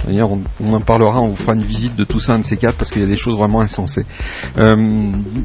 D'ailleurs, 0.07 0.31
on, 0.33 0.43
on 0.61 0.73
en 0.75 0.81
parlera, 0.81 1.21
on 1.21 1.29
vous 1.29 1.37
fera 1.37 1.55
une 1.55 1.63
visite 1.63 1.97
de 1.97 2.05
tout 2.05 2.21
ça, 2.21 2.35
un 2.35 2.39
de 2.41 2.45
ces 2.47 2.57
quatre, 2.57 2.77
parce 2.77 2.91
qu'il 2.91 3.03
y 3.03 3.05
a 3.05 3.09
des 3.09 3.17
choses 3.17 3.37
vraiment 3.37 3.61
insensées. 3.61 4.05
Euh, 4.59 4.75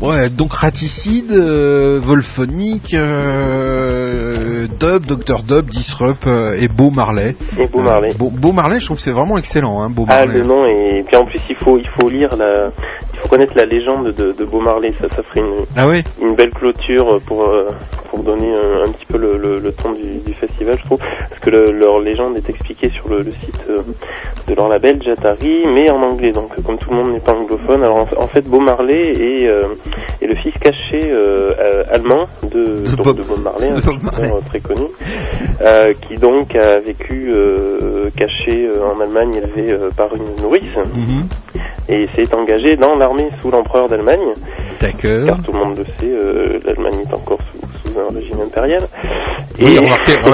ouais, 0.02 0.30
donc 0.30 0.54
Raticide, 0.54 1.32
euh, 1.32 2.00
Volphonique, 2.04 2.94
euh, 2.94 4.53
Dub, 4.80 5.06
Dr 5.06 5.44
Dub, 5.44 5.66
Disrupt 5.70 6.28
euh, 6.28 6.56
et 6.60 6.68
Beau 6.68 6.90
Marley. 6.90 7.36
Et 7.60 7.68
Beau 7.68 7.82
Marley. 7.82 8.12
Euh, 8.12 8.18
Beau, 8.18 8.30
Beau 8.30 8.52
Marley, 8.52 8.80
je 8.80 8.86
trouve 8.86 8.98
que 8.98 9.04
c'est 9.04 9.12
vraiment 9.12 9.38
excellent, 9.38 9.82
hein, 9.82 9.90
Beau 9.90 10.06
Ah, 10.08 10.18
Marley. 10.26 10.40
le 10.40 10.44
nom 10.44 10.66
et 10.66 11.04
puis 11.06 11.16
en 11.16 11.26
plus 11.26 11.40
il 11.50 11.56
faut 11.64 11.78
il 11.78 11.88
faut 12.00 12.10
lire 12.10 12.36
la 12.38 12.70
faut 13.24 13.30
connaître 13.30 13.54
la 13.56 13.66
légende 13.66 14.12
de, 14.12 14.32
de 14.32 14.46
Marley. 14.64 14.94
Ça, 15.02 15.08
ça 15.16 15.24
ferait 15.24 15.40
une, 15.42 15.66
Ah 15.76 15.88
oui 15.88 16.04
une 16.22 16.36
belle 16.36 16.52
clôture 16.52 17.20
pour 17.26 17.44
euh, 17.44 17.70
pour 18.10 18.22
donner 18.24 18.54
un, 18.54 18.88
un 18.88 18.92
petit 18.92 19.06
peu 19.08 19.18
le, 19.18 19.38
le, 19.38 19.60
le 19.60 19.72
ton 19.74 19.92
du, 19.94 20.20
du 20.24 20.34
festival, 20.36 20.78
je 20.80 20.86
trouve, 20.86 21.00
parce 21.00 21.40
que 21.42 21.50
le- 21.50 21.72
leur 21.72 22.00
légende 22.00 22.38
est 22.38 22.48
expliquée 22.50 22.92
sur 22.92 23.10
le, 23.10 23.24
site 23.24 23.66
euh, 23.70 23.80
de 24.48 24.54
leur 24.56 24.68
label 24.70 25.02
Jatari, 25.02 25.64
mais 25.74 25.90
en 25.90 26.02
anglais. 26.04 26.32
Donc, 26.32 26.50
comme 26.64 26.78
tout 26.78 26.92
le 26.92 26.98
monde 26.98 27.12
n'est 27.14 27.20
pas 27.20 27.34
anglophone, 27.34 27.82
alors 27.84 27.98
en, 27.98 28.24
en 28.24 28.28
fait, 28.28 28.48
Bob 28.48 28.62
Marley 28.62 29.14
est, 29.14 29.48
euh, 29.48 29.70
est 30.22 30.28
le 30.28 30.36
fils 30.36 30.54
caché 30.62 31.00
allemand 31.92 32.26
de, 32.44 32.84
De 32.84 32.96
donc, 32.96 33.06
Bob- 33.06 33.18
de 33.18 33.24
Bob 33.24 33.42
Marley, 33.44 33.70
un 33.70 33.82
chanteur, 33.82 34.40
très 34.50 34.60
connu, 34.60 34.86
qui 36.08 36.16
donc 36.16 36.56
a 36.56 36.80
vécu 36.80 37.34
caché 38.16 38.70
en 38.96 39.00
Allemagne, 39.02 39.36
élevé 39.36 39.76
par 39.98 40.10
une 40.16 40.42
nourrice, 40.42 40.64
Mhm. 40.76 41.28
Et 41.90 42.08
s'est 42.16 42.34
engagé 42.34 42.76
dans 42.78 42.94
l'armée 42.94 43.30
sous 43.42 43.52
l'empereur 43.52 43.88
d'Allemagne 43.88 44.34
D'accord. 44.80 45.26
car 45.26 45.44
tout 45.44 45.52
le 45.52 45.60
monde 45.60 45.78
le 45.78 45.84
sait, 45.84 46.12
euh, 46.12 46.60
l'Allemagne 46.66 47.02
est 47.02 47.14
encore 47.14 47.40
sous, 47.52 47.90
sous 47.90 48.00
un 48.00 48.14
régime 48.14 48.42
impérial. 48.42 48.82
Oui, 49.60 49.78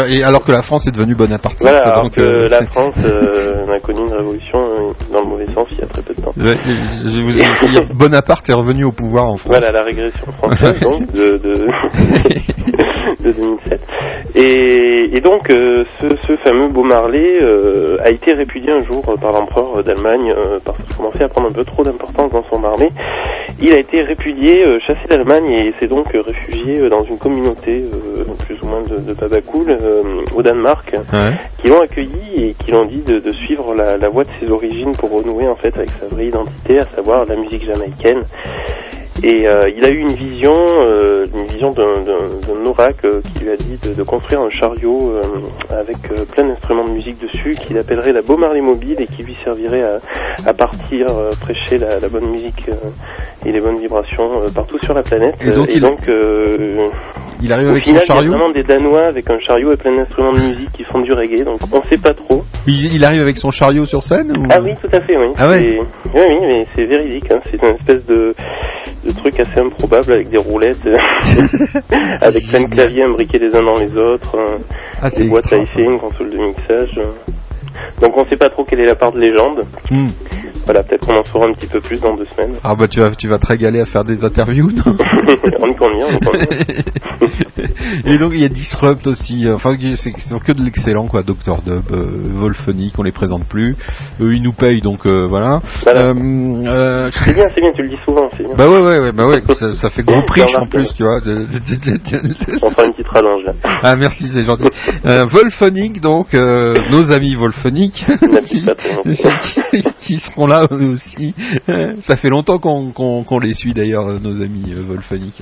et 0.10 0.24
alors 0.24 0.44
que 0.44 0.52
la 0.52 0.62
France 0.62 0.88
est 0.88 0.92
devenue 0.96 1.16
bonapartiste, 1.16 1.62
voilà, 1.62 1.80
alors 1.80 2.04
donc 2.04 2.14
que 2.14 2.22
euh, 2.22 2.48
la 2.48 2.62
France 2.68 2.96
euh, 3.04 3.66
a 3.76 3.80
connu 3.80 4.00
une 4.02 4.14
révolution 4.14 4.60
euh, 4.60 4.94
dans 5.12 5.22
le 5.22 5.30
mauvais 5.30 5.46
sens 5.54 5.68
il 5.72 5.80
y 5.80 5.84
a 5.84 5.88
très 5.88 6.02
peu 6.02 6.14
de 6.14 6.22
temps. 6.22 6.32
Je 6.38 7.94
Bonaparte 7.94 8.50
est 8.50 8.54
revenu 8.54 8.86
au 8.86 8.92
pouvoir 8.92 9.26
en 9.26 9.36
France. 9.36 9.52
Voilà 9.52 9.72
la 9.72 9.84
régression 9.84 10.32
française 10.32 10.80
donc 10.80 11.12
de, 11.12 11.38
de, 11.38 11.54
de 13.24 13.32
2007. 13.32 13.82
Et, 14.36 15.18
et 15.18 15.22
donc 15.22 15.48
ce, 15.50 16.08
ce 16.28 16.36
fameux 16.38 16.70
Beau 16.70 16.84
Marley 16.84 17.44
euh, 17.44 17.98
a 18.04 18.10
été 18.10 18.32
répudié 18.34 18.72
un 18.72 18.86
jour 18.86 19.02
par 19.20 19.32
l'empereur 19.32 19.84
d'Allemagne 19.84 20.34
parce 20.64 20.78
qu'il 20.78 20.96
commençait 20.96 21.24
à 21.24 21.28
prendre 21.28 21.39
un 21.46 21.52
peu 21.52 21.64
trop 21.64 21.84
d'importance 21.84 22.32
dans 22.32 22.44
son 22.44 22.64
armée. 22.64 22.90
Il 23.62 23.74
a 23.74 23.80
été 23.80 24.02
répudié, 24.02 24.64
euh, 24.64 24.80
chassé 24.80 25.02
d'Allemagne 25.10 25.50
et 25.52 25.74
s'est 25.80 25.88
donc 25.88 26.16
euh, 26.16 26.22
réfugié 26.22 26.80
euh, 26.80 26.90
dans 26.90 27.04
une 27.04 27.18
communauté 27.18 27.84
plus 28.46 28.62
ou 28.62 28.68
moins 28.68 28.82
de, 28.84 28.98
de 29.00 29.14
Babacool 29.14 29.78
au 30.36 30.42
Danemark 30.42 30.94
Ouais. 31.14 31.32
qui 31.62 31.68
l'ont 31.68 31.82
accueilli 31.82 32.44
et 32.46 32.54
qui 32.54 32.72
l'ont 32.72 32.86
dit 32.86 33.02
de, 33.04 33.20
de 33.20 33.32
suivre 33.32 33.74
la, 33.76 33.98
la 33.98 34.10
voie 34.10 34.24
de 34.24 34.30
ses 34.40 34.50
origines 34.50 34.94
pour 34.98 35.12
renouer 35.12 35.48
en 35.48 35.56
fait 35.56 35.76
avec 35.76 35.90
sa 36.00 36.06
vraie 36.08 36.28
identité, 36.28 36.80
à 36.80 36.86
savoir 36.96 37.26
la 37.26 37.36
musique 37.36 37.66
jamaïcaine. 37.66 38.24
Et 39.24 39.48
euh, 39.48 39.62
il 39.76 39.84
a 39.86 39.90
eu 39.90 39.98
une 39.98 40.14
vision, 40.14 40.54
euh, 40.54 41.26
une 41.36 41.46
vision 41.46 41.72
d'un- 41.72 42.02
d'un 42.04 42.18
d'un 42.48 42.66
oracle 42.66 43.06
euh, 43.08 43.22
qui 43.22 43.44
lui 43.44 43.52
a 43.52 43.56
dit 43.58 43.78
de, 43.84 43.94
de 43.94 44.04
construire 44.04 44.40
un 44.42 44.50
chariot 44.50 45.12
euh, 45.12 45.22
avec 45.78 45.98
euh, 46.12 46.24
plein 46.32 46.46
d'instruments 46.48 46.86
de 46.86 46.92
musique 46.92 47.20
dessus, 47.22 47.56
qu'il 47.66 47.78
appellerait 47.78 48.14
la 48.14 48.22
Beau 48.22 48.38
Marley 48.38 48.62
Mobile 48.62 48.96
et 49.00 49.08
qui 49.08 49.24
lui 49.24 49.36
servirait 49.44 49.82
à, 49.84 49.98
à 50.50 50.54
partir 50.54 51.08
euh, 51.10 51.30
prêcher 51.42 51.78
la, 51.78 52.00
la 52.00 52.08
bonne 52.08 52.30
musique 52.32 52.70
euh, 52.70 53.46
et 53.46 53.52
les 53.52 53.60
bonnes 53.60 53.80
vibrations 53.80 54.42
euh, 54.44 54.46
partout 54.54 54.78
sur 54.80 54.94
la 54.94 55.02
planète. 55.04 55.36
Et 55.42 55.52
donc, 55.52 56.00
il- 56.08 56.12
euh, 56.14 56.90
Il 57.42 57.52
arrive 57.54 57.70
avec 57.70 57.86
final, 57.86 58.02
son 58.02 58.14
il 58.14 58.16
y 58.16 58.20
a 58.20 58.22
chariot. 58.22 58.32
vraiment 58.32 58.52
des 58.52 58.64
Danois 58.64 59.06
avec 59.08 59.30
un 59.30 59.40
chariot 59.40 59.74
et 59.74 59.78
plein 59.78 59.96
d'instruments 59.96 60.34
de 60.34 60.40
musique 60.40 60.72
qui 60.74 60.84
font 60.84 61.02
du 61.02 61.12
reggae, 61.14 61.44
donc 61.44 61.60
on 61.72 61.82
sait 61.84 62.02
pas 62.02 62.14
trop. 62.14 62.42
Il, 62.68 62.94
il 62.96 63.04
arrive 63.06 63.22
avec 63.22 63.38
son 63.38 63.52
chariot 63.52 63.86
sur 63.86 64.04
scène 64.04 64.32
ou... 64.38 64.44
Ah 64.50 64.60
oui, 64.64 64.72
tout 64.82 64.90
à 64.96 65.00
fait, 65.02 65.18
oui. 65.18 65.28
Ah 65.38 65.48
ouais. 65.48 65.80
Oui, 66.14 66.22
oui, 66.22 66.38
mais 66.48 66.64
c'est 66.76 66.86
véridique. 66.86 67.32
Hein. 67.32 67.40
C'est 67.46 67.62
une 67.62 67.76
espèce 67.76 68.06
de, 68.08 68.34
de 69.06 69.09
truc 69.14 69.40
assez 69.40 69.60
improbable 69.60 70.12
avec 70.14 70.30
des 70.30 70.38
roulettes, 70.38 70.78
avec 72.22 72.44
plein 72.50 72.62
de 72.64 72.70
claviers 72.70 73.04
imbriqués 73.04 73.40
les 73.40 73.56
uns 73.56 73.64
dans 73.64 73.78
les 73.78 73.96
autres, 73.98 74.36
euh, 74.38 74.58
Ah, 75.02 75.10
des 75.10 75.28
boîtes 75.28 75.52
à 75.54 75.58
effets, 75.58 75.82
une 75.84 75.98
console 76.00 76.30
de 76.32 76.38
mixage. 76.38 76.98
euh. 76.98 77.32
Donc 78.02 78.18
on 78.18 78.26
sait 78.30 78.38
pas 78.38 78.50
trop 78.50 78.64
quelle 78.64 78.82
est 78.82 78.86
la 78.86 78.96
part 78.96 79.12
de 79.12 79.20
légende. 79.20 79.62
Hmm. 79.90 80.10
Voilà, 80.70 80.84
peut-être 80.84 81.08
qu'on 81.08 81.16
en 81.16 81.24
saura 81.26 81.48
un 81.48 81.54
petit 81.54 81.66
peu 81.66 81.82
plus 81.82 82.00
dans 82.00 82.16
deux 82.16 82.26
semaines. 82.26 82.54
Ah 82.64 82.76
bah 82.76 82.88
tu 82.88 83.00
vas, 83.00 83.10
tu 83.16 83.28
vas 83.28 83.40
te 83.40 83.48
régaler 83.48 83.80
à 83.80 83.88
faire 83.88 84.06
des 84.06 84.24
interviews, 84.24 84.70
non 84.70 84.84
on 84.86 85.66
y 85.66 85.96
bien, 85.96 86.06
on 86.12 86.14
y 86.14 86.20
bien. 86.20 87.68
Et 88.06 88.20
donc 88.20 88.34
il 88.36 88.42
y 88.42 88.46
a 88.46 88.50
Disrupt 88.50 89.08
aussi, 89.08 89.48
euh, 89.48 89.56
enfin 89.56 89.76
c'est 89.96 90.14
c'est 90.16 90.40
que 90.40 90.52
de 90.52 90.62
l'excellent 90.62 91.08
quoi, 91.08 91.24
Dr 91.24 91.64
Dub, 91.66 91.82
euh, 91.92 92.06
Volphonic, 92.34 92.94
on 93.00 93.02
les 93.02 93.12
présente 93.12 93.46
plus, 93.46 93.76
eux 94.22 94.36
ils 94.36 94.44
nous 94.44 94.54
payent 94.54 94.82
donc 94.82 95.08
euh, 95.08 95.26
voilà. 95.28 95.60
Voilà. 95.86 96.10
Euh, 96.10 97.10
C'est 97.14 97.34
bien, 97.34 97.46
c'est 97.56 97.62
bien, 97.62 97.72
tu 97.76 97.82
le 97.82 97.90
dis 97.90 97.98
souvent, 98.06 98.30
bien. 98.38 98.50
bah 98.56 98.68
ouais 98.68 98.80
ouais 98.80 99.00
ouais 99.00 99.12
bah 99.12 99.26
ouais, 99.26 99.42
ça, 99.56 99.76
ça 99.76 99.90
fait 99.90 100.04
gros 100.04 100.22
prix 100.22 100.44
en 100.44 100.68
plus 100.68 100.94
tu 100.94 101.02
vois. 101.02 101.20
On 101.26 102.70
fera 102.70 102.86
une 102.86 102.92
petite 102.92 103.08
rallonge 103.08 103.44
là. 103.44 103.54
Ah 103.82 103.96
merci 103.96 104.28
c'est 104.32 104.44
gentil. 104.44 104.68
Volphonic 105.04 106.00
donc 106.00 106.34
nos 106.34 107.12
amis 107.12 107.34
Volphonic 107.34 108.06
qui, 108.46 108.64
qui, 109.42 109.84
qui 109.98 110.20
seront 110.20 110.46
là 110.46 110.59
eux 110.72 110.92
aussi. 110.94 111.34
Ça 112.02 112.16
fait 112.18 112.30
longtemps 112.30 112.58
qu'on 112.60 113.40
les 113.40 113.54
suit 113.54 113.74
d'ailleurs 113.74 114.08
euh, 114.08 114.20
nos 114.22 114.42
amis 114.42 114.74
euh, 114.76 114.82
Volphonic. 114.86 115.42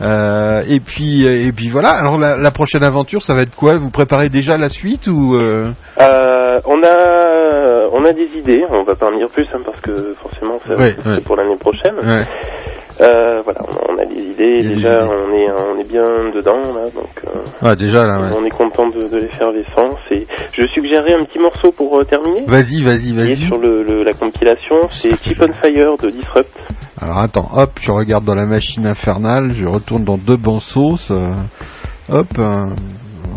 Euh, 0.00 0.62
et 0.68 0.80
puis 0.80 1.26
et 1.26 1.52
puis 1.52 1.68
voilà. 1.68 1.90
Alors 1.90 2.18
la, 2.18 2.36
la 2.36 2.50
prochaine 2.50 2.82
aventure 2.82 3.22
ça 3.22 3.34
va 3.34 3.42
être 3.42 3.54
quoi? 3.54 3.78
Vous 3.78 3.90
préparez 3.90 4.28
déjà 4.28 4.56
la 4.58 4.68
suite 4.68 5.06
ou 5.08 5.34
euh... 5.36 5.70
Euh, 6.00 6.60
on 6.66 6.82
a 6.82 7.88
on 7.92 8.04
a 8.04 8.12
des 8.12 8.28
idées, 8.38 8.62
on 8.70 8.82
va 8.82 8.94
pas 8.94 9.06
en 9.06 9.16
dire 9.16 9.28
plus 9.28 9.46
hein, 9.54 9.60
parce 9.64 9.80
que 9.80 10.14
forcément 10.14 10.58
ça 10.66 10.74
Ouais, 10.74 10.94
c'est 11.02 11.08
ouais. 11.08 11.20
pour 11.20 11.36
l'année 11.36 11.56
prochaine. 11.56 11.94
ouais. 12.02 12.26
Euh, 13.00 13.42
voilà, 13.44 13.60
on 13.62 13.74
a, 13.76 13.92
on 13.94 14.02
a 14.02 14.04
des 14.06 14.20
idées, 14.20 14.60
des 14.62 14.74
déjà 14.74 14.94
idées. 14.94 15.04
on 15.04 15.32
est 15.32 15.46
on 15.52 15.78
est 15.78 15.88
bien 15.88 16.02
dedans 16.34 16.58
là, 16.60 16.90
donc 16.92 17.08
euh, 17.28 17.38
Ah, 17.62 17.76
déjà 17.76 18.04
là. 18.04 18.18
Ouais. 18.18 18.36
on 18.36 18.44
est 18.44 18.50
content 18.50 18.88
de, 18.88 19.06
de 19.08 19.18
l'effervescence. 19.18 20.00
Et 20.10 20.26
je 20.52 20.66
suggérerais 20.74 21.14
un 21.14 21.24
petit 21.24 21.38
morceau 21.38 21.70
pour 21.70 21.96
euh, 21.96 22.02
terminer. 22.02 22.42
Vas-y 22.48 22.82
vas-y 22.82 23.12
vas-y. 23.12 23.36
sur 23.36 23.56
le, 23.58 23.84
le- 23.84 24.02
la 24.02 24.12
compilation, 24.14 24.47
c'est 24.90 25.08
Keep 25.08 25.42
on 25.42 25.52
Fire 25.54 25.96
de 26.02 26.10
Disrupt. 26.10 26.58
Alors 27.00 27.18
attends, 27.18 27.48
hop, 27.54 27.70
je 27.80 27.90
regarde 27.90 28.24
dans 28.24 28.34
la 28.34 28.46
machine 28.46 28.86
infernale, 28.86 29.52
je 29.52 29.66
retourne 29.66 30.04
dans 30.04 30.18
deux 30.18 30.36
bons 30.36 30.60
sauces. 30.60 31.12
hop, 32.08 32.28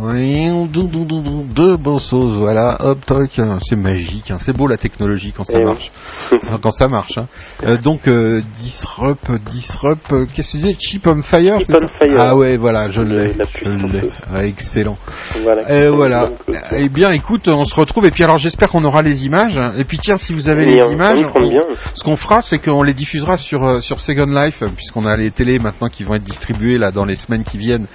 deux 0.02 1.78
bons 1.78 2.00
sauces, 2.00 2.34
voilà, 2.34 2.78
hop, 2.80 3.06
toc, 3.06 3.38
euh, 3.40 3.58
c'est 3.62 3.76
magique, 3.76 4.32
hein, 4.32 4.38
c'est 4.40 4.54
beau 4.56 4.68
la 4.68 4.78
technologie 4.78 5.34
quand 5.36 5.44
ça 5.44 5.58
Eh 5.60 5.64
marche. 5.64 5.92
Quand 6.62 6.72
ça 6.72 6.88
marche. 6.88 7.18
hein. 7.18 7.28
Euh, 7.64 7.78
donc 7.78 8.08
euh, 8.08 8.42
Disrupt, 8.60 9.32
Disrupt, 9.52 10.12
euh, 10.12 10.26
qu'est-ce 10.34 10.54
que 10.54 10.58
tu 10.58 10.64
disais? 10.64 10.76
Chip 10.80 11.08
on 11.08 11.22
Fire, 11.22 11.58
c'est 11.62 11.74
ça? 11.74 11.80
Fire. 12.00 12.16
Ah 12.20 12.36
ouais, 12.36 12.58
voilà, 12.58 12.90
je 12.90 13.02
l'ai, 13.02 13.34
la 13.34 13.46
je 13.54 13.86
l'ai. 13.88 14.10
Ouais, 14.34 14.48
excellent. 14.50 14.98
Voilà. 15.44 15.72
Et 15.72 15.90
voilà. 15.90 16.30
Euh, 16.50 16.54
Eh 16.78 16.90
bien, 16.90 17.12
écoute, 17.12 17.48
on 17.48 17.66
se 17.66 17.76
retrouve. 17.76 18.06
Et 18.06 18.12
puis 18.12 18.24
alors, 18.24 18.38
j'espère 18.38 18.70
qu'on 18.70 18.84
aura 18.86 19.02
les 19.02 19.26
images. 19.26 19.60
Et 19.78 19.84
puis 19.84 20.00
tiens, 20.00 20.18
si 20.18 20.34
vous 20.34 20.50
avez 20.50 20.66
les 20.66 20.82
on- 20.82 20.92
images, 20.92 21.26
on- 21.36 21.48
bien. 21.50 21.62
ce 21.94 22.04
qu'on 22.04 22.16
fera, 22.16 22.42
c'est 22.42 22.60
qu'on 22.60 22.84
les 22.84 22.94
diffusera 22.94 23.38
sur 23.38 23.82
sur 23.84 24.00
Second 24.00 24.26
Life, 24.28 24.64
puisqu'on 24.76 25.06
a 25.06 25.16
les 25.16 25.32
télés 25.32 25.60
maintenant 25.60 25.90
qui 25.90 26.04
vont 26.04 26.16
être 26.16 26.24
distribuées 26.24 26.78
là 26.78 26.92
dans 26.92 27.06
les 27.06 27.16
semaines 27.16 27.44
qui 27.44 27.58
viennent. 27.58 27.86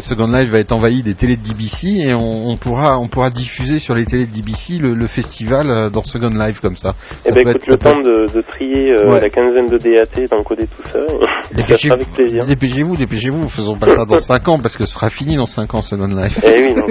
Second 0.00 0.26
Life 0.28 0.50
va 0.50 0.58
être 0.58 0.72
envahi 0.72 1.02
des 1.02 1.14
télés 1.14 1.35
de 1.36 1.48
DBC 1.48 1.88
et 2.08 2.14
on, 2.14 2.48
on 2.50 2.56
pourra 2.56 2.98
on 2.98 3.08
pourra 3.08 3.30
diffuser 3.30 3.78
sur 3.78 3.94
les 3.94 4.04
télés 4.06 4.26
de 4.26 4.32
DBC 4.32 4.78
le, 4.78 4.94
le 4.94 5.06
festival 5.06 5.70
euh, 5.70 5.90
dans 5.90 6.02
Second 6.02 6.28
Life 6.30 6.60
comme 6.60 6.76
ça. 6.76 6.94
Eh 7.24 7.28
Ça 7.28 7.34
ben 7.34 7.40
écoute, 7.42 7.56
être- 7.56 7.66
le 7.68 7.76
peut 7.76 7.90
temps 7.90 8.00
de, 8.00 8.32
de 8.32 8.40
trier 8.40 8.92
euh, 8.92 9.12
Ouais. 9.12 9.20
la 9.20 9.28
quinzaine 9.28 9.68
de 9.68 9.78
DAT, 9.78 10.26
d'encoder 10.30 10.66
tout 10.66 10.82
ça, 10.92 10.98
et 10.98 11.08
ça 11.08 11.54
Dépêchez- 11.54 11.88
sera 11.88 11.94
avec 11.94 12.12
plaisir. 12.12 12.44
Dépêchez-vous, 12.46 12.96
dépêcez-vous, 12.96 13.48
faisons 13.48 13.76
pas 13.76 13.86
ça 13.94 14.04
dans 14.04 14.18
5 14.26 14.48
ans 14.48 14.58
parce 14.58 14.76
que 14.76 14.84
ce 14.86 14.94
sera 14.94 15.10
fini 15.10 15.36
dans 15.36 15.46
5 15.46 15.74
ans 15.74 15.82
Second 15.82 16.06
Life. 16.08 16.38
Eh 16.44 16.48
oui, 16.68 16.74
non, 16.74 16.86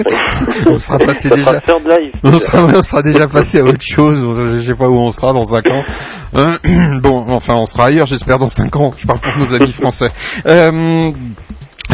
on 0.74 0.78
sera 0.78 0.98
passé 0.98 1.28
ça 1.28 1.34
déjà. 1.34 1.46
sera 1.46 1.60
third 1.60 1.82
live. 1.88 2.12
On 2.24 2.38
sera, 2.38 2.64
on 2.64 2.82
sera 2.82 3.02
déjà 3.02 3.26
passé 3.28 3.58
à 3.60 3.64
autre 3.64 3.80
chose, 3.82 4.56
je 4.58 4.66
sais 4.66 4.74
pas 4.74 4.88
où 4.88 4.96
on 4.96 5.10
sera 5.10 5.32
dans 5.32 5.44
5 5.44 5.70
ans. 5.70 5.82
Euh, 6.34 7.00
bon, 7.02 7.24
enfin 7.28 7.54
on 7.54 7.66
sera 7.66 7.86
ailleurs 7.86 8.06
j'espère 8.06 8.38
dans 8.38 8.48
5 8.48 8.74
ans, 8.76 8.92
je 8.96 9.06
parle 9.06 9.20
pour 9.20 9.36
nos 9.38 9.54
amis 9.54 9.72
français. 9.72 10.10
Euh, 10.46 11.10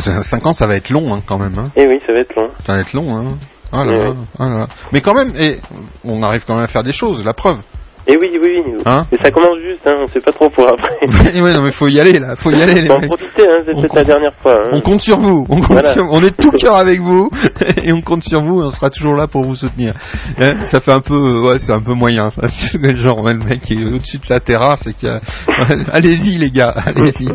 5 0.01 0.47
ans 0.47 0.52
ça 0.52 0.66
va 0.66 0.77
être 0.77 0.90
long 0.90 1.14
hein, 1.14 1.23
quand 1.27 1.39
même, 1.39 1.59
hein. 1.59 1.70
Eh 1.77 1.86
oui, 1.86 1.98
ça 2.06 2.12
va 2.12 2.20
être 2.20 2.35
long. 2.35 2.48
ça 2.66 2.73
va 2.74 2.81
être 2.81 2.93
long. 2.93 3.16
Hein. 3.16 3.39
Ah 3.73 3.85
là 3.85 3.93
Oui, 3.93 4.06
oui. 4.10 4.24
ah 4.39 4.48
là. 4.48 4.69
Mais 4.93 5.01
quand 5.01 5.14
même, 5.14 5.32
et 5.39 5.59
on 6.05 6.23
arrive 6.23 6.44
quand 6.47 6.55
même 6.55 6.64
à 6.64 6.69
faire 6.69 6.85
des 6.85 6.93
choses, 6.93 7.24
la 7.24 7.32
preuve. 7.35 7.59
Eh 8.06 8.16
oui, 8.16 8.30
oui, 8.32 8.62
oui. 8.66 8.82
Hein 8.84 9.06
Mais 9.12 9.18
ça 9.22 9.30
commence 9.30 9.58
juste, 9.60 9.86
hein, 9.86 9.92
on 10.02 10.06
sait 10.08 10.20
pas 10.20 10.32
trop 10.32 10.50
pour 10.50 10.66
après. 10.68 10.90
ouais, 11.40 11.54
non 11.54 11.62
mais 11.62 11.70
faut 11.70 11.86
y 11.88 12.00
aller 12.00 12.18
là, 12.18 12.34
faut 12.36 12.50
y 12.50 12.60
aller 12.60 12.80
les 12.80 12.90
en 12.90 12.98
mecs. 12.98 13.08
profiter, 13.08 13.42
hein, 13.48 13.62
c'est 13.64 13.74
peut-être 13.74 13.94
la 13.94 14.04
dernière 14.04 14.34
fois. 14.34 14.54
Hein. 14.64 14.70
On 14.72 14.80
compte 14.80 15.00
sur 15.00 15.18
vous, 15.18 15.46
on, 15.48 15.56
compte 15.60 15.70
Voilà. 15.72 15.92
sur- 15.92 16.06
on 16.10 16.20
est 16.22 16.36
tout 16.36 16.50
cœur 16.50 16.76
avec 16.76 17.00
vous 17.00 17.30
et 17.84 17.92
on 17.92 18.00
compte 18.00 18.24
sur 18.24 18.40
vous 18.42 18.60
et 18.62 18.64
on 18.66 18.70
sera 18.70 18.90
toujours 18.90 19.14
là 19.14 19.28
pour 19.28 19.42
vous 19.44 19.54
soutenir. 19.54 19.94
Hein, 20.40 20.54
ça 20.66 20.80
fait 20.80 20.90
un 20.92 21.00
peu, 21.00 21.14
euh, 21.14 21.48
ouais, 21.52 21.58
c'est 21.60 21.72
un 21.72 21.80
peu 21.80 21.92
moyen. 21.94 22.30
Ça. 22.30 22.42
Genre, 22.94 23.22
ouais, 23.22 23.34
le 23.34 23.38
mec 23.40 23.60
qui 23.60 23.74
est 23.74 23.84
au-dessus 23.84 24.18
de 24.18 24.24
sa 24.26 24.40
terrasse 24.40 24.86
et 24.88 24.94
qui 24.94 25.06
a... 25.06 25.20
allez-y 25.92 26.38
les 26.38 26.50
gars, 26.50 26.74
allez-y, 26.84 27.28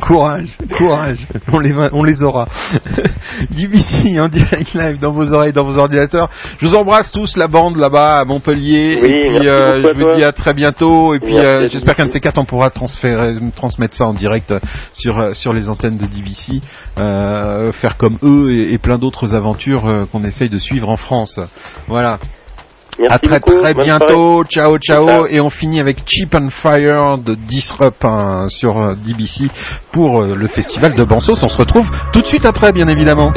courage, 0.00 0.48
courage, 0.76 1.26
on 1.52 1.58
les, 1.58 1.72
va- 1.72 1.90
on 1.92 2.04
les 2.04 2.22
aura. 2.22 2.46
DBC 3.50 4.20
en 4.20 4.28
direct 4.28 4.74
live 4.74 4.98
dans 4.98 5.12
vos 5.12 5.32
oreilles, 5.32 5.52
dans 5.52 5.64
vos 5.64 5.78
ordinateurs. 5.78 6.28
Je 6.58 6.66
vous 6.66 6.74
embrasse 6.76 7.10
tous 7.10 7.36
la 7.36 7.48
bande 7.48 7.76
là-bas 7.76 8.18
à 8.20 8.24
Montpellier 8.24 8.98
Oui, 9.02 9.08
et 9.10 9.30
puis 9.38 9.48
euh, 9.96 9.98
je 9.98 10.02
vous 10.04 10.08
toi. 10.10 10.16
dis 10.16 10.24
à 10.24 10.32
très 10.32 10.54
bientôt 10.54 11.14
et 11.14 11.20
puis 11.20 11.36
euh, 11.36 11.68
j'espère 11.68 11.94
qu'un 11.94 12.06
de 12.06 12.10
ces 12.10 12.20
quatre 12.20 12.38
on 12.38 12.44
pourra 12.44 12.70
transférer, 12.70 13.36
transmettre 13.54 13.96
ça 13.96 14.06
en 14.06 14.14
direct 14.14 14.54
sur 14.92 15.18
euh, 15.18 15.34
sur 15.34 15.52
les 15.52 15.68
antennes 15.68 15.96
de 15.96 16.06
DBC, 16.06 16.60
euh, 16.98 17.72
faire 17.72 17.96
comme 17.96 18.18
eux 18.22 18.52
et, 18.52 18.72
et 18.72 18.78
plein 18.78 18.98
d'autres 18.98 19.34
aventures 19.34 19.86
euh, 19.86 20.06
qu'on 20.10 20.24
essaye 20.24 20.48
de 20.48 20.58
suivre 20.58 20.88
en 20.88 20.96
France. 20.96 21.40
Voilà. 21.88 22.18
Merci 22.98 23.14
à 23.14 23.18
très 23.18 23.40
beaucoup, 23.40 23.60
très 23.60 23.74
bonne 23.74 23.84
bientôt. 23.84 24.44
Ciao, 24.44 24.78
ciao. 24.78 25.06
Ciao. 25.06 25.26
Et 25.26 25.40
on 25.40 25.50
finit 25.50 25.80
avec 25.80 25.98
Cheap 26.06 26.34
and 26.34 26.48
Fire 26.50 27.18
de 27.18 27.34
Disrupt 27.34 28.04
hein, 28.04 28.46
sur 28.48 28.78
euh, 28.78 28.94
DBC 28.94 29.50
pour 29.92 30.22
euh, 30.22 30.34
le 30.34 30.46
festival 30.46 30.94
de 30.94 31.04
Bansos. 31.04 31.42
On 31.42 31.48
se 31.48 31.58
retrouve 31.58 31.90
tout 32.12 32.22
de 32.22 32.26
suite 32.26 32.46
après, 32.46 32.72
bien 32.72 32.88
évidemment. 32.88 33.32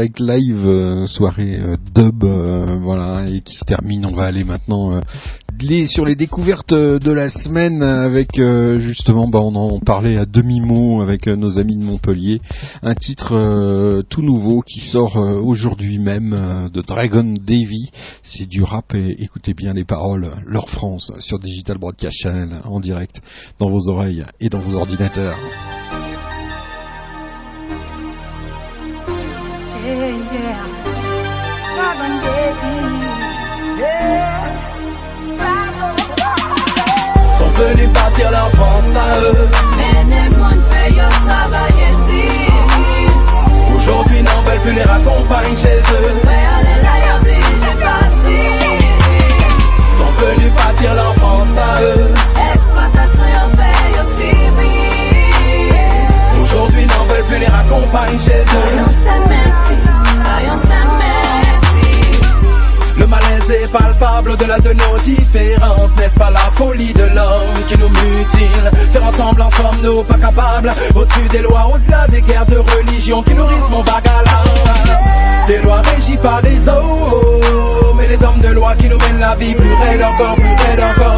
Direct 0.00 0.20
live, 0.20 0.64
euh, 0.64 1.06
soirée 1.06 1.58
euh, 1.58 1.76
dub, 1.94 2.24
euh, 2.24 2.78
voilà, 2.80 3.28
et 3.28 3.42
qui 3.42 3.56
se 3.56 3.64
termine. 3.64 4.06
On 4.06 4.14
va 4.14 4.24
aller 4.24 4.44
maintenant 4.44 5.00
sur 5.86 6.06
les 6.06 6.14
découvertes 6.14 6.72
de 6.72 7.12
la 7.12 7.28
semaine 7.28 7.82
avec 7.82 8.40
justement, 8.78 9.28
bah, 9.28 9.40
on 9.42 9.54
en 9.54 9.78
parlait 9.78 10.16
à 10.16 10.24
demi-mot 10.24 11.02
avec 11.02 11.28
euh, 11.28 11.36
nos 11.36 11.58
amis 11.58 11.76
de 11.76 11.82
Montpellier, 11.82 12.40
un 12.82 12.94
titre 12.94 14.02
tout 14.08 14.22
nouveau 14.22 14.62
qui 14.62 14.80
sort 14.80 15.16
aujourd'hui 15.16 15.98
même 15.98 16.70
de 16.72 16.80
Dragon 16.80 17.34
Davy. 17.46 17.90
C'est 18.22 18.46
du 18.46 18.62
rap 18.62 18.94
et 18.94 19.16
écoutez 19.18 19.52
bien 19.52 19.74
les 19.74 19.84
paroles, 19.84 20.30
leur 20.46 20.70
France 20.70 21.12
sur 21.18 21.38
Digital 21.38 21.76
Broadcast 21.76 22.16
Channel 22.22 22.62
en 22.64 22.80
direct 22.80 23.20
dans 23.58 23.68
vos 23.68 23.90
oreilles 23.90 24.24
et 24.40 24.48
dans 24.48 24.60
vos 24.60 24.76
ordinateurs. 24.76 25.36
Venus 37.60 37.88
bâtir 37.92 38.30
leur 38.30 38.50
France 38.52 38.96
à 38.96 39.20
eux. 39.20 39.48
Aujourd'hui 43.76 44.22
n'en 44.22 44.42
veulent 44.42 44.60
plus 44.60 44.72
les 44.72 44.82
raccompagner 44.82 45.56
chez 45.56 45.78
eux. 45.92 46.29
Palpable 63.70 64.30
au-delà 64.30 64.58
de 64.58 64.72
nos 64.72 64.98
différences. 64.98 65.90
N'est-ce 65.96 66.16
pas 66.16 66.30
la 66.30 66.50
folie 66.56 66.92
de 66.92 67.04
l'homme 67.04 67.64
qui 67.66 67.78
nous 67.78 67.88
mutile? 67.88 68.70
Faire 68.92 69.04
ensemble, 69.04 69.42
en 69.42 69.50
sommes-nous 69.50 70.02
pas 70.04 70.18
capables 70.18 70.72
Au-dessus 70.94 71.28
des 71.28 71.42
lois, 71.42 71.66
au-delà 71.74 72.06
des 72.08 72.20
guerres 72.22 72.46
de 72.46 72.58
religion 72.58 73.22
qui 73.22 73.34
nourrissent 73.34 73.70
mon 73.70 73.82
vague. 73.82 74.08
Des 75.46 75.58
lois 75.62 75.80
régies 75.80 76.16
par 76.16 76.42
des 76.42 76.58
hommes, 76.68 77.96
mais 77.96 78.06
les 78.06 78.22
hommes 78.22 78.40
de 78.40 78.48
loi 78.48 78.74
qui 78.76 78.88
nous 78.88 78.98
mènent 78.98 79.18
la 79.18 79.34
vie 79.34 79.54
plus 79.54 79.74
raide 79.74 80.02
encore, 80.02 80.34
plus 80.34 80.44
raide 80.44 80.80
encore. 80.80 81.14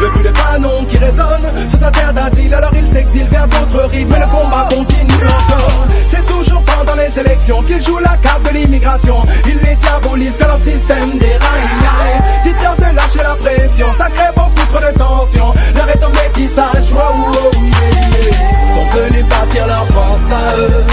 Le 0.00 0.08
bruit 0.10 0.22
des 0.22 0.32
canons 0.32 0.84
qui 0.88 0.98
résonne 0.98 1.68
sur 1.68 1.78
sa 1.78 1.90
terre 1.90 2.12
d'asile, 2.12 2.54
alors 2.54 2.72
il 2.74 2.90
s'exile 2.92 3.28
vers 3.28 3.46
d'autres 3.46 3.84
rives, 3.90 4.08
mais 4.08 4.18
le 4.18 4.26
combat 4.26 4.66
continue 4.70 5.26
encore. 5.26 5.86
C'est 6.10 6.26
toujours 6.26 6.62
pendant 6.90 7.02
les 7.02 7.18
élections 7.18 7.62
qu'ils 7.62 7.82
jouent 7.82 7.98
la 7.98 8.16
carte 8.16 8.42
de 8.42 8.50
l'immigration. 8.50 9.22
Ils 9.46 9.58
les 9.58 9.76
diabolisent 9.76 10.36
quand 10.38 10.48
leur 10.48 10.58
système 10.58 11.18
déraille. 11.18 12.20
Dites-leur 12.44 12.76
de 12.76 12.96
lâcher 12.96 13.22
la 13.22 13.34
pression, 13.34 13.86
ça 13.96 14.06
crée 14.06 14.30
beaucoup 14.34 14.66
trop 14.72 14.80
de 14.80 14.98
tension. 14.98 15.54
Leur 15.74 15.88
est 15.88 16.04
en 16.04 16.10
métissage, 16.10 16.90
wow, 16.92 16.98
wow, 16.98 17.50
yeah, 17.54 17.70
yeah. 18.22 18.74
Sont 18.74 18.98
venus 18.98 19.24
bâtir 19.26 19.66
leur 19.66 19.86
France 19.88 20.32
à 20.32 20.56
eux. 20.56 20.84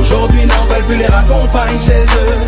Aujourd'hui 0.00 0.46
n'en 0.46 0.64
veulent 0.66 0.84
plus 0.84 0.96
les 0.96 1.06
raccompagne 1.06 1.80
chez 1.80 2.02
eux. 2.02 2.47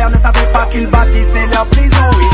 Pères 0.00 0.10
ne 0.10 0.16
savaient 0.16 0.50
pas 0.52 0.66
qu'ils 0.66 0.86
bâtissaient 0.86 1.46
leur 1.52 1.66
prison. 1.66 2.29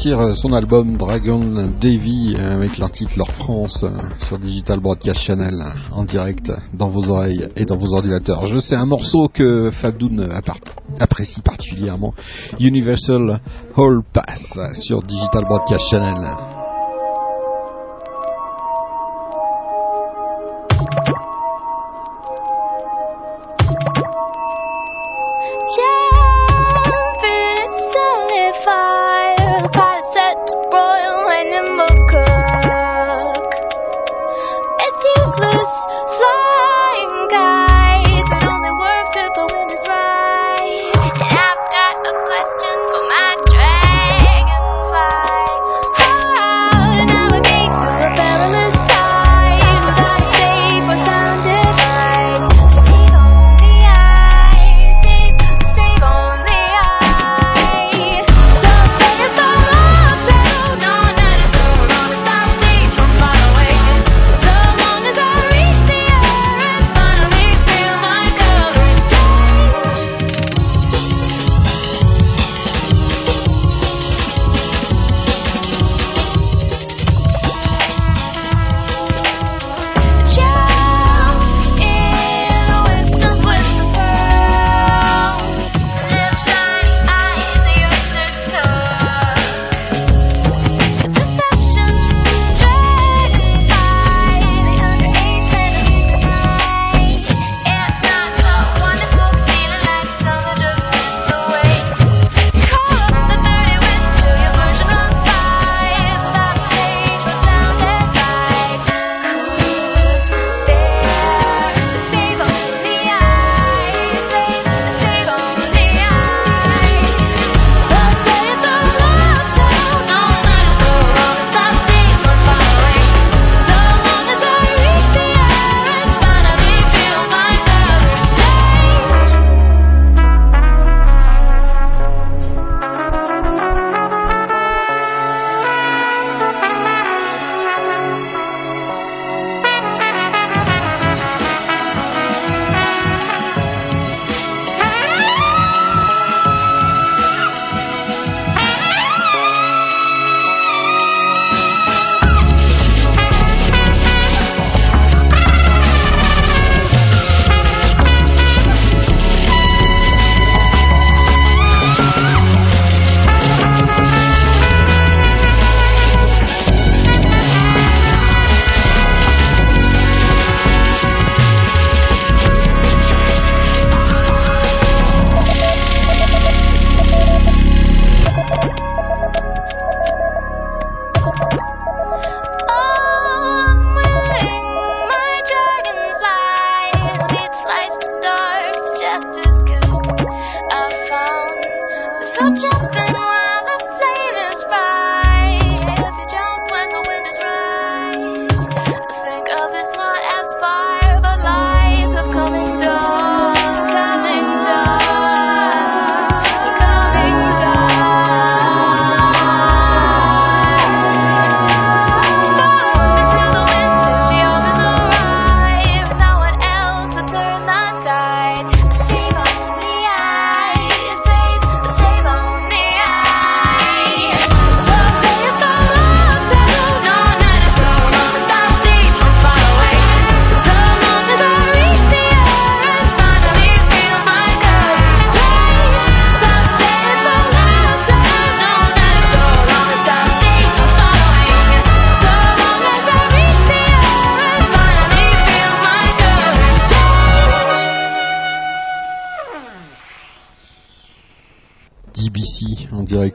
Sortir 0.00 0.34
son 0.34 0.54
album 0.54 0.96
Dragon 0.96 1.68
Davy 1.78 2.34
avec 2.34 2.78
leur 2.78 2.90
titre 2.90 3.18
Leur 3.18 3.30
France 3.32 3.84
euh, 3.84 3.90
sur 4.16 4.38
Digital 4.38 4.80
Broadcast 4.80 5.20
Channel 5.20 5.62
en 5.92 6.04
direct 6.04 6.50
dans 6.72 6.88
vos 6.88 7.10
oreilles 7.10 7.48
et 7.54 7.66
dans 7.66 7.76
vos 7.76 7.94
ordinateurs. 7.94 8.46
Je 8.46 8.58
sais 8.60 8.76
un 8.76 8.86
morceau 8.86 9.28
que 9.28 9.68
Fabdoun 9.70 10.26
apprécie 10.98 11.42
particulièrement, 11.42 12.14
Universal 12.58 13.42
Hall 13.76 14.00
Pass 14.10 14.58
sur 14.72 15.02
Digital 15.02 15.44
Broadcast 15.44 15.84
Channel. 15.90 16.49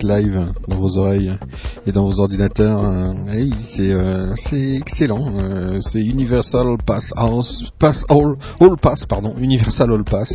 Live 0.03 0.51
dans 0.67 0.77
vos 0.77 0.97
oreilles 0.97 1.33
et 1.85 1.91
dans 1.91 2.05
vos 2.05 2.19
ordinateurs. 2.19 2.83
euh, 2.85 3.13
c'est 3.63 3.91
euh, 3.91 4.33
c'est 4.35 4.75
excellent. 4.75 5.31
euh, 5.37 5.79
c'est 5.81 6.01
Universal 6.01 6.77
Pass 6.85 7.11
House, 7.15 7.71
Pass 7.79 8.05
All 8.09 8.35
Pass, 8.81 9.05
pardon, 9.05 9.33
Universal 9.37 9.91
All 9.91 10.03
Pass, 10.03 10.33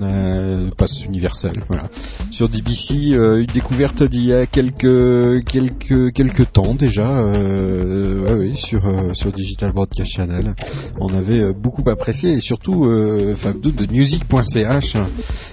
euh, 0.00 0.70
Pass 0.76 1.04
universel. 1.04 1.62
Voilà. 1.68 1.88
Sur 2.30 2.48
DBC, 2.48 3.12
euh, 3.12 3.40
une 3.40 3.52
découverte 3.52 4.02
d'il 4.02 4.26
y 4.26 4.32
a 4.32 4.46
quelques 4.46 5.44
quelques 5.44 6.12
quelques 6.12 6.52
temps 6.52 6.74
déjà. 6.74 7.08
Euh, 7.08 8.54
sur 8.54 8.86
euh, 8.86 9.14
sur 9.14 9.32
Digital 9.32 9.72
Broadcast 9.72 10.12
Channel, 10.12 10.54
on 11.00 11.12
avait 11.14 11.52
beaucoup 11.52 11.88
apprécié 11.88 12.32
et 12.32 12.40
surtout 12.40 12.88
Fabdo 13.36 13.70
de 13.70 13.90
music.ch 13.90 14.96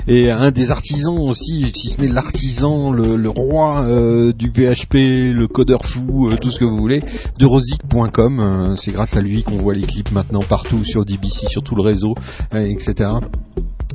et 0.07 0.31
un 0.31 0.51
des 0.51 0.71
artisans 0.71 1.17
aussi, 1.17 1.71
si 1.73 1.89
ce 1.89 2.01
n'est 2.01 2.07
l'artisan, 2.07 2.91
le, 2.91 3.15
le 3.15 3.29
roi 3.29 3.85
du 4.33 4.51
PHP, 4.51 4.95
le 5.33 5.47
codeur 5.47 5.85
fou, 5.85 6.31
tout 6.41 6.51
ce 6.51 6.59
que 6.59 6.65
vous 6.65 6.77
voulez, 6.77 7.01
de 7.39 7.45
rosic.com. 7.45 8.75
c'est 8.77 8.91
grâce 8.91 9.15
à 9.15 9.21
lui 9.21 9.43
qu'on 9.43 9.57
voit 9.57 9.73
les 9.73 9.85
clips 9.85 10.11
maintenant 10.11 10.41
partout 10.47 10.83
sur 10.83 11.05
DBC, 11.05 11.47
sur 11.47 11.63
tout 11.63 11.75
le 11.75 11.81
réseau, 11.81 12.13
etc. 12.53 13.09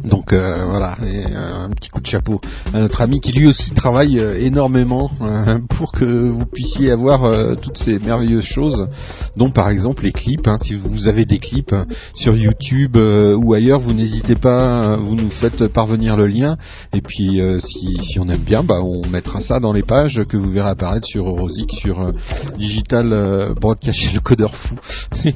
Donc 0.05 0.32
euh, 0.32 0.64
voilà, 0.66 0.97
euh, 1.02 1.64
un 1.66 1.70
petit 1.70 1.89
coup 1.90 2.01
de 2.01 2.06
chapeau 2.06 2.40
à 2.73 2.81
notre 2.81 3.01
ami 3.02 3.20
qui 3.20 3.31
lui 3.32 3.47
aussi 3.47 3.70
travaille 3.73 4.19
euh, 4.19 4.36
énormément 4.40 5.10
euh, 5.20 5.59
pour 5.69 5.93
que 5.93 6.05
vous 6.05 6.47
puissiez 6.47 6.90
avoir 6.90 7.56
toutes 7.59 7.78
ces 7.78 7.98
merveilleuses 7.98 8.44
choses, 8.44 8.89
dont 9.36 9.51
par 9.51 9.69
exemple 9.69 10.02
les 10.05 10.12
clips. 10.12 10.47
hein. 10.48 10.56
si 10.59 10.74
vous 10.74 11.09
avez 11.09 11.24
des 11.24 11.39
clips 11.39 11.74
sur 12.14 12.36
YouTube 12.36 12.97
ou 12.97 13.55
ailleurs, 13.55 13.78
vous 13.81 13.93
n'hésitez 13.93 14.35
pas, 14.35 14.97
vous 14.97 15.14
nous 15.14 15.31
faites 15.31 15.69
parvenir 15.69 16.16
le 16.16 16.27
lien. 16.27 16.56
Et 16.93 17.01
puis 17.01 17.40
si, 17.60 18.19
on 18.19 18.27
aime 18.28 18.39
bien, 18.39 18.62
bah, 18.64 18.81
on 18.82 19.06
mettra 19.09 19.40
ça 19.40 19.60
dans 19.60 19.73
les 19.73 19.82
pages 19.82 20.23
que 20.28 20.36
vous 20.36 20.51
verrez 20.51 20.70
apparaître 20.70 21.06
sur 21.06 21.24
Rosic, 21.24 21.73
sur 21.73 22.12
Digital 22.59 23.55
Broadcast, 23.60 24.12
le 24.14 24.20
codeur 24.20 24.55
fou. 24.55 24.74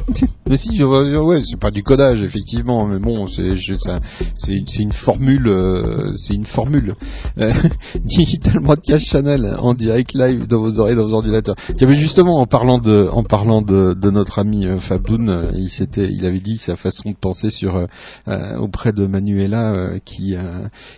mais 0.48 0.56
si, 0.56 0.82
ouais, 0.82 1.42
c'est 1.48 1.58
pas 1.60 1.70
du 1.70 1.82
codage 1.82 2.22
effectivement, 2.22 2.86
mais 2.86 2.98
bon, 2.98 3.26
c'est 3.26 3.56
ça- 3.78 4.00
c'est 4.34 4.45
c'est 4.47 4.82
une 4.82 4.93
formule, 4.93 5.48
euh, 5.48 6.12
c'est 6.14 6.35
une 6.35 6.47
formule. 6.47 6.94
Euh, 7.39 7.52
Digital 8.05 8.60
Broadcast 8.60 9.06
Channel 9.06 9.56
en 9.59 9.74
direct 9.74 10.14
live 10.14 10.47
dans 10.47 10.60
vos 10.60 10.81
oreilles, 10.81 10.97
dans 10.97 11.06
vos 11.06 11.14
ordinateurs. 11.14 11.56
Y 11.78 11.85
avait 11.85 11.97
justement 11.97 12.40
en 12.40 12.47
parlant 12.47 12.78
de, 12.78 13.09
en 13.10 13.24
parlant 13.24 13.62
de, 13.62 13.94
notre 14.10 14.39
ami 14.39 14.66
euh, 14.66 14.78
Fabdoun, 14.78 15.28
euh, 15.28 15.51
il 15.55 15.68
s'était, 15.70 16.09
il 16.10 16.24
avait 16.24 16.40
dit 16.40 16.59
sa 16.59 16.77
façon 16.77 17.10
de 17.10 17.16
penser 17.16 17.51
sur 17.51 17.77
euh, 17.77 17.85
euh, 18.28 18.56
auprès 18.59 18.93
de 18.93 19.06
Manuela 19.06 19.98
qui 20.05 20.35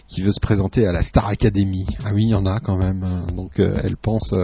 qui 0.08 0.22
veut 0.22 0.30
se 0.30 0.40
présenter 0.40 0.86
à 0.86 0.92
la 0.92 1.02
Star 1.02 1.28
Academy. 1.28 1.86
Ah 2.04 2.10
oui, 2.14 2.24
il 2.24 2.28
y 2.30 2.34
en 2.34 2.46
a 2.46 2.60
quand 2.60 2.76
même. 2.76 3.02
hein. 3.04 3.26
Donc 3.34 3.58
elle 3.58 3.96
pense, 3.96 4.34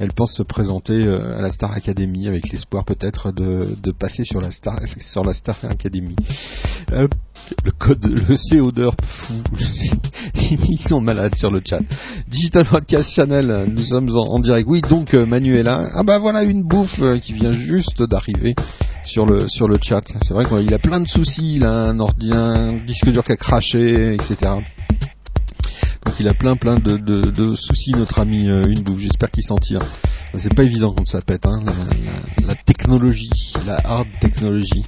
elle 0.00 0.12
pense 0.12 0.32
se 0.32 0.42
présenter 0.42 1.06
à 1.06 1.40
la 1.40 1.50
Star 1.50 1.72
Academy 1.72 2.28
avec 2.28 2.50
l'espoir 2.50 2.84
peut-être 2.84 3.32
de, 3.32 3.76
de 3.82 3.90
passer 3.92 4.24
sur 4.24 4.40
la 4.40 4.50
Star 4.50 4.80
sur 5.00 5.24
la 5.24 5.34
Star 5.34 5.58
Academy. 5.64 6.16
Le 7.64 7.70
code, 7.70 8.04
le 8.04 8.36
CO 8.36 8.72
fou. 9.04 9.34
Ils 10.68 10.78
sont 10.78 11.00
malades 11.00 11.34
sur 11.34 11.50
le 11.50 11.60
chat. 11.64 11.80
Digital 12.28 12.64
Podcast 12.64 13.10
Channel, 13.12 13.66
nous 13.70 13.84
sommes 13.84 14.10
en, 14.10 14.38
direct. 14.38 14.68
Oui, 14.68 14.80
donc 14.80 15.14
euh, 15.14 15.26
Manuela. 15.26 15.88
Ah 15.94 16.02
bah 16.02 16.18
voilà 16.18 16.42
une 16.42 16.62
bouffe 16.62 17.00
euh, 17.00 17.18
qui 17.18 17.32
vient 17.32 17.52
juste 17.52 18.02
d'arriver 18.02 18.54
sur 19.04 19.26
le 19.26 19.48
sur 19.48 19.68
le 19.68 19.76
chat. 19.80 20.02
C'est 20.22 20.34
vrai 20.34 20.44
qu'il 20.44 20.72
a 20.72 20.78
plein 20.78 21.00
de 21.00 21.08
soucis. 21.08 21.56
Il 21.56 21.64
a 21.64 21.72
un 21.72 21.98
ordi, 22.00 22.30
un 22.32 22.76
disque 22.84 23.10
dur 23.10 23.24
qui 23.24 23.32
a 23.32 23.36
craché, 23.36 24.14
etc. 24.14 24.36
Donc 26.04 26.14
il 26.18 26.28
a 26.28 26.34
plein 26.34 26.56
plein 26.56 26.78
de, 26.78 26.96
de, 26.96 27.30
de 27.30 27.54
soucis 27.54 27.92
notre 27.92 28.20
ami 28.20 28.48
euh, 28.48 28.64
une 28.64 28.82
bouffe. 28.82 29.00
J'espère 29.00 29.30
qu'il 29.30 29.44
s'en 29.44 29.56
tire. 29.56 29.80
C'est 30.34 30.54
pas 30.54 30.64
évident 30.64 30.94
quand 30.96 31.06
ça 31.06 31.20
pète, 31.20 31.44
hein, 31.44 31.60
la, 32.46 32.54
technologie, 32.54 33.52
la 33.66 33.76
hard 33.84 34.08
technologie. 34.20 34.82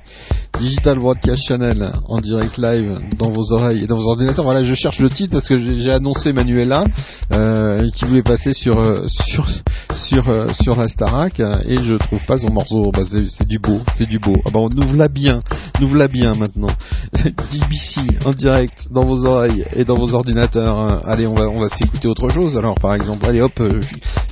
Digital 0.58 0.98
Broadcast 0.98 1.44
Channel 1.44 1.92
en 2.06 2.20
direct 2.20 2.58
live 2.58 3.00
dans 3.18 3.30
vos 3.30 3.52
oreilles 3.52 3.84
et 3.84 3.86
dans 3.86 3.96
vos 3.96 4.10
ordinateurs. 4.10 4.44
Voilà, 4.44 4.62
je 4.62 4.74
cherche 4.74 5.00
le 5.00 5.10
titre 5.10 5.32
parce 5.32 5.48
que 5.48 5.58
j'ai 5.58 5.90
annoncé 5.90 6.32
Manuela 6.32 6.84
euh, 7.32 7.90
qui 7.90 8.04
voulait 8.04 8.22
passer 8.22 8.52
sur 8.54 8.78
euh, 8.78 9.04
sur 9.08 9.46
sur 9.94 10.28
euh, 10.28 10.52
sur 10.52 10.76
la 10.76 10.88
Starac 10.88 11.40
euh, 11.40 11.58
et 11.66 11.78
je 11.78 11.96
trouve 11.96 12.24
pas 12.24 12.38
son 12.38 12.52
morceau. 12.52 12.92
Bah, 12.92 13.02
c'est 13.04 13.48
du 13.48 13.58
beau, 13.58 13.80
c'est 13.94 14.06
du 14.06 14.20
beau. 14.20 14.34
Ah 14.46 14.50
bah 14.52 14.60
on 14.62 14.70
ouvre 14.70 14.96
la 14.96 15.08
bien, 15.08 15.40
ouvre 15.82 15.96
la 15.96 16.06
bien 16.06 16.34
maintenant. 16.34 16.72
DBC 17.12 18.24
en 18.24 18.30
direct 18.30 18.88
dans 18.92 19.04
vos 19.04 19.24
oreilles 19.24 19.64
et 19.74 19.84
dans 19.84 19.96
vos 19.96 20.14
ordinateurs. 20.14 21.04
Allez, 21.04 21.26
on 21.26 21.34
va 21.34 21.48
on 21.48 21.58
va 21.58 21.68
s'écouter 21.68 22.06
autre 22.06 22.28
chose. 22.28 22.56
Alors 22.56 22.76
par 22.76 22.94
exemple, 22.94 23.26
allez 23.26 23.40
hop, 23.40 23.60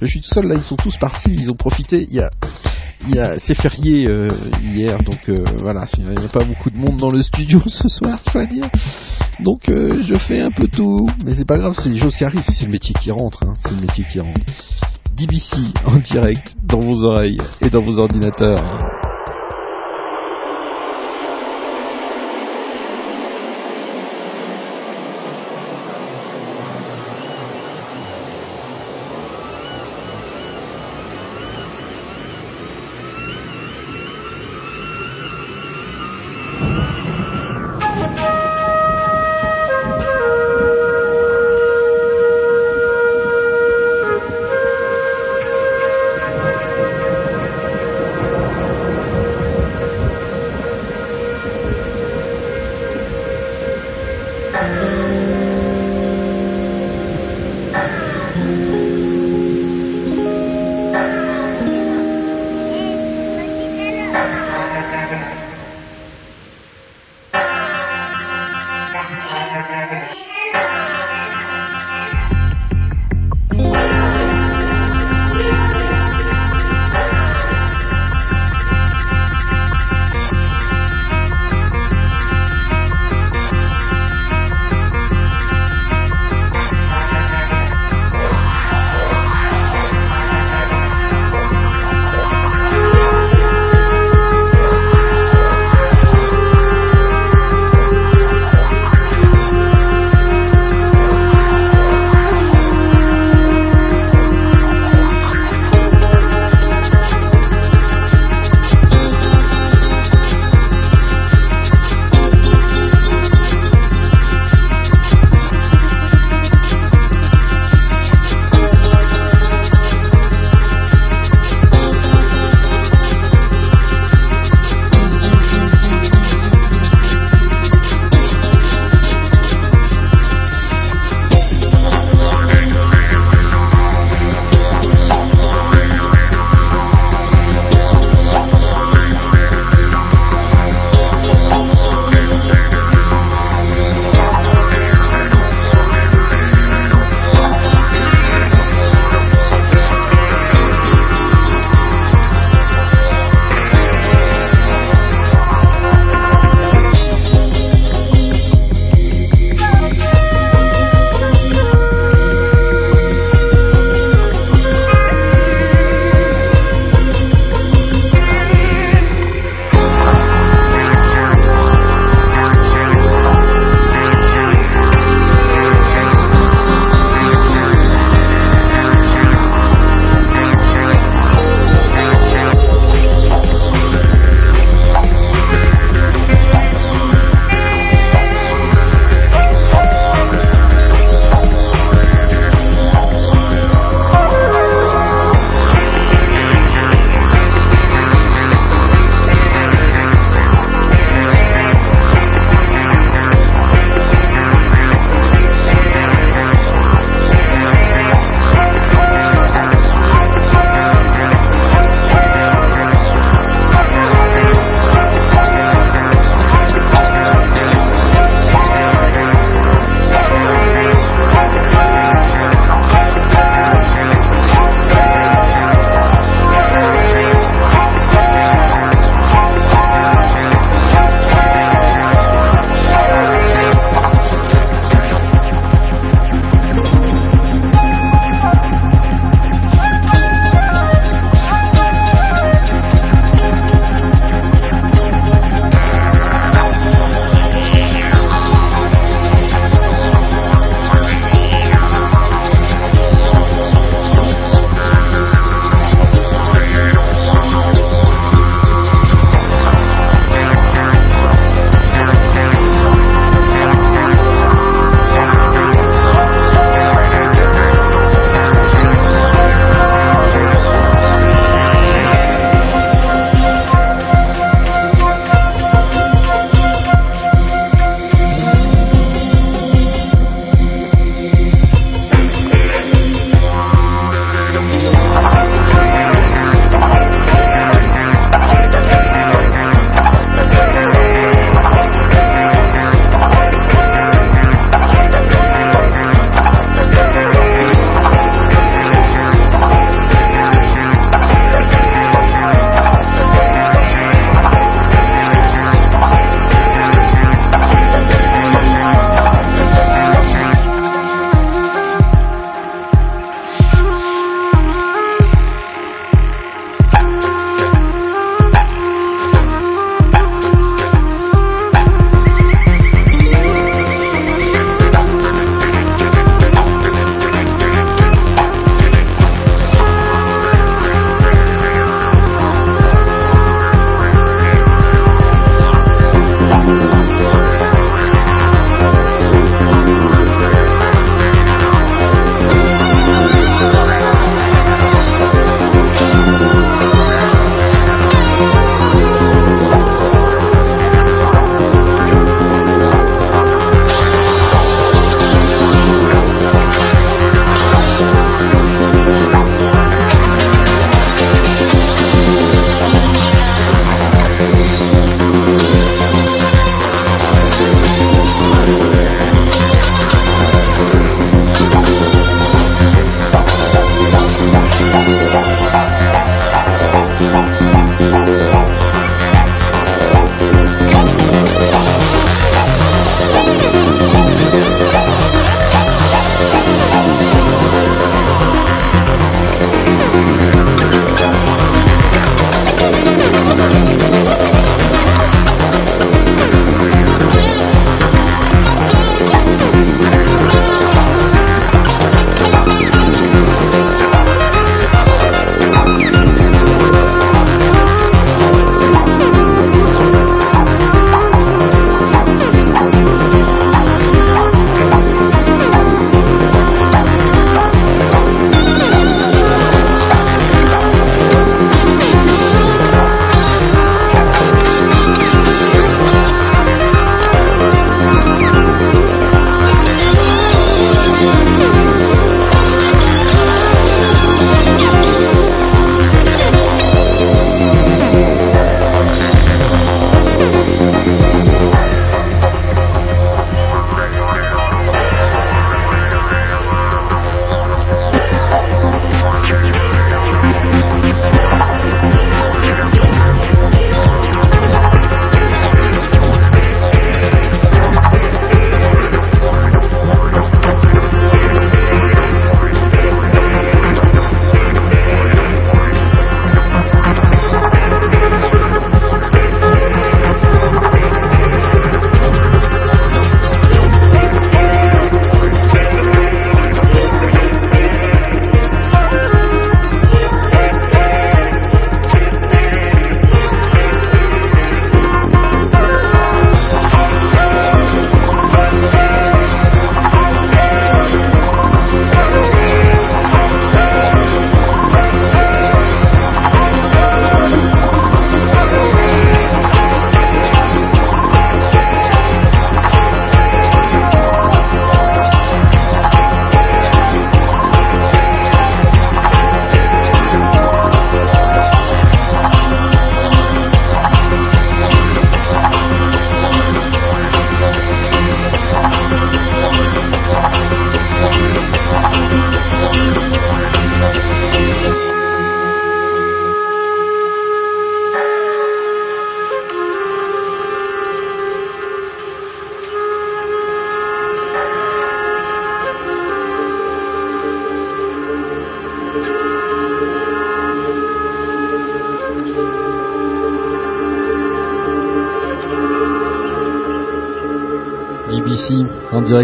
je 0.01 0.07
suis 0.07 0.21
tout 0.21 0.33
seul 0.33 0.47
là. 0.47 0.55
Ils 0.55 0.63
sont 0.63 0.77
tous 0.77 0.97
partis, 1.03 1.35
ils 1.37 1.51
ont 1.51 1.57
profité. 1.57 2.07
Il 2.09 2.15
y 2.15 2.21
a 2.21 2.31
il 3.09 3.17
y 3.17 3.19
a 3.19 3.37
c'est 3.41 3.57
férié 3.57 4.07
euh, 4.09 4.29
hier, 4.63 5.03
donc 5.03 5.29
euh, 5.29 5.45
voilà, 5.59 5.89
il 5.99 6.05
n'y 6.05 6.25
a 6.25 6.29
pas 6.29 6.45
beaucoup 6.45 6.71
de 6.71 6.79
monde 6.79 6.97
dans 6.97 7.11
le 7.11 7.21
studio 7.21 7.61
ce 7.67 7.89
soir, 7.89 8.21
je 8.29 8.33
dois 8.33 8.47
dire. 8.47 8.71
Donc 9.41 9.69
euh, 9.69 10.01
je 10.05 10.15
fais 10.15 10.41
un 10.41 10.53
peu 10.53 10.69
tout, 10.69 11.11
mais 11.25 11.35
c'est 11.35 11.45
pas 11.45 11.59
grave, 11.59 11.75
c'est 11.77 11.89
les 11.89 11.99
choses 11.99 12.17
qui 12.17 12.25
arrivent, 12.25 12.45
c'est 12.47 12.67
le 12.67 12.71
métier 12.71 12.95
qui 12.95 13.11
rentre, 13.11 13.43
hein, 13.45 13.55
c'est 13.65 13.75
le 13.75 13.81
métier 13.81 14.05
qui 14.05 14.21
rentre. 14.21 14.41
DBC 15.17 15.57
en 15.87 15.97
direct 15.97 16.55
dans 16.63 16.79
vos 16.79 17.03
oreilles 17.03 17.39
et 17.61 17.69
dans 17.69 17.81
vos 17.81 17.99
ordinateurs. 17.99 19.12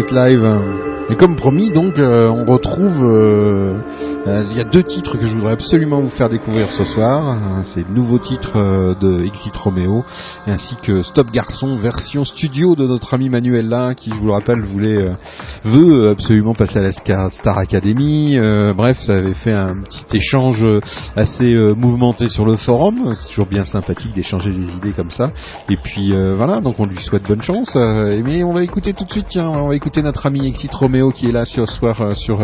Live. 0.07 0.47
Et 1.11 1.15
comme 1.15 1.35
promis, 1.35 1.71
donc, 1.71 1.97
euh, 1.97 2.29
on 2.29 2.45
retrouve. 2.45 3.03
euh, 3.03 3.79
euh, 4.27 4.43
Il 4.51 4.57
y 4.57 4.61
a 4.61 4.63
deux 4.63 4.83
titres 4.83 5.17
que 5.17 5.25
je 5.25 5.35
voudrais 5.35 5.53
absolument 5.53 6.01
vous 6.01 6.09
faire 6.09 6.29
découvrir 6.29 6.71
ce 6.71 6.83
soir. 6.83 7.37
C'est 7.65 7.87
le 7.87 7.93
nouveau 7.93 8.19
titre 8.19 8.95
de 8.99 9.23
Exit 9.25 9.55
Romeo, 9.55 10.05
ainsi 10.45 10.75
que 10.83 11.01
Stop 11.01 11.31
Garçon, 11.31 11.77
version 11.77 12.23
studio 12.23 12.75
de 12.75 12.85
notre 12.85 13.13
ami 13.13 13.29
Manuel 13.29 13.69
là, 13.69 13.95
qui, 13.95 14.11
je 14.11 14.15
vous 14.15 14.27
le 14.27 14.33
rappelle, 14.33 14.61
voulait 14.61 15.03
veut 15.63 16.09
absolument 16.09 16.53
passer 16.53 16.79
à 16.79 16.81
la 16.81 16.91
Star 16.91 17.57
Academy. 17.57 18.37
Euh, 18.37 18.73
bref, 18.73 18.99
ça 18.99 19.15
avait 19.15 19.33
fait 19.33 19.51
un 19.51 19.81
petit 19.81 20.17
échange 20.17 20.63
euh, 20.63 20.81
assez 21.15 21.53
euh, 21.53 21.73
mouvementé 21.73 22.27
sur 22.27 22.45
le 22.45 22.55
forum. 22.55 23.13
C'est 23.13 23.29
toujours 23.29 23.47
bien 23.47 23.65
sympathique 23.65 24.13
d'échanger 24.13 24.51
des 24.51 24.77
idées 24.77 24.91
comme 24.91 25.11
ça. 25.11 25.31
Et 25.69 25.77
puis 25.77 26.13
voilà, 26.35 26.61
donc 26.61 26.79
on 26.79 26.85
lui 26.85 26.97
souhaite 26.97 27.23
bonne 27.27 27.41
chance. 27.41 27.75
Mais 27.75 28.43
on 28.43 28.53
va 28.53 28.63
écouter 28.63 28.93
tout 28.93 29.05
de 29.05 29.11
suite, 29.11 29.37
on 29.37 29.67
va 29.67 29.75
écouter 29.75 30.01
notre 30.01 30.25
ami 30.25 30.47
Exit 30.47 30.73
Romeo 30.73 31.11
qui 31.11 31.29
est 31.29 31.31
là 31.31 31.45
ce 31.45 31.65
soir 31.65 32.15
sur 32.15 32.39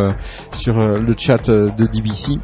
sur 0.52 0.76
le 0.78 1.16
chat 1.18 1.50
de 1.50 1.88
DBC. 1.88 2.40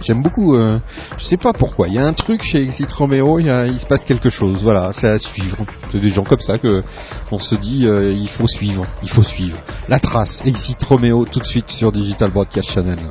J'aime 0.00 0.22
beaucoup, 0.22 0.54
euh, 0.54 0.78
je 1.16 1.24
sais 1.24 1.36
pas 1.36 1.52
pourquoi, 1.52 1.88
il 1.88 1.94
y 1.94 1.98
a 1.98 2.06
un 2.06 2.12
truc 2.12 2.42
chez 2.42 2.62
Exit 2.62 2.90
Romeo, 2.92 3.40
il, 3.40 3.46
se 3.80 3.86
passe 3.86 4.04
quelque 4.04 4.30
chose, 4.30 4.62
voilà, 4.62 4.92
c'est 4.92 5.08
à 5.08 5.18
suivre. 5.18 5.58
C'est 5.90 5.98
des 5.98 6.10
gens 6.10 6.22
comme 6.22 6.40
ça 6.40 6.58
que 6.58 6.84
on 7.32 7.40
se 7.40 7.56
dit, 7.56 7.86
euh, 7.88 8.12
il 8.12 8.28
faut 8.28 8.46
suivre, 8.46 8.86
il 9.02 9.08
faut 9.08 9.24
suivre. 9.24 9.58
La 9.88 9.98
trace, 9.98 10.42
Exit 10.46 10.80
Romeo, 10.84 11.24
tout 11.24 11.40
de 11.40 11.46
suite 11.46 11.70
sur 11.70 11.90
Digital 11.90 12.30
Broadcast 12.30 12.70
Channel, 12.70 13.10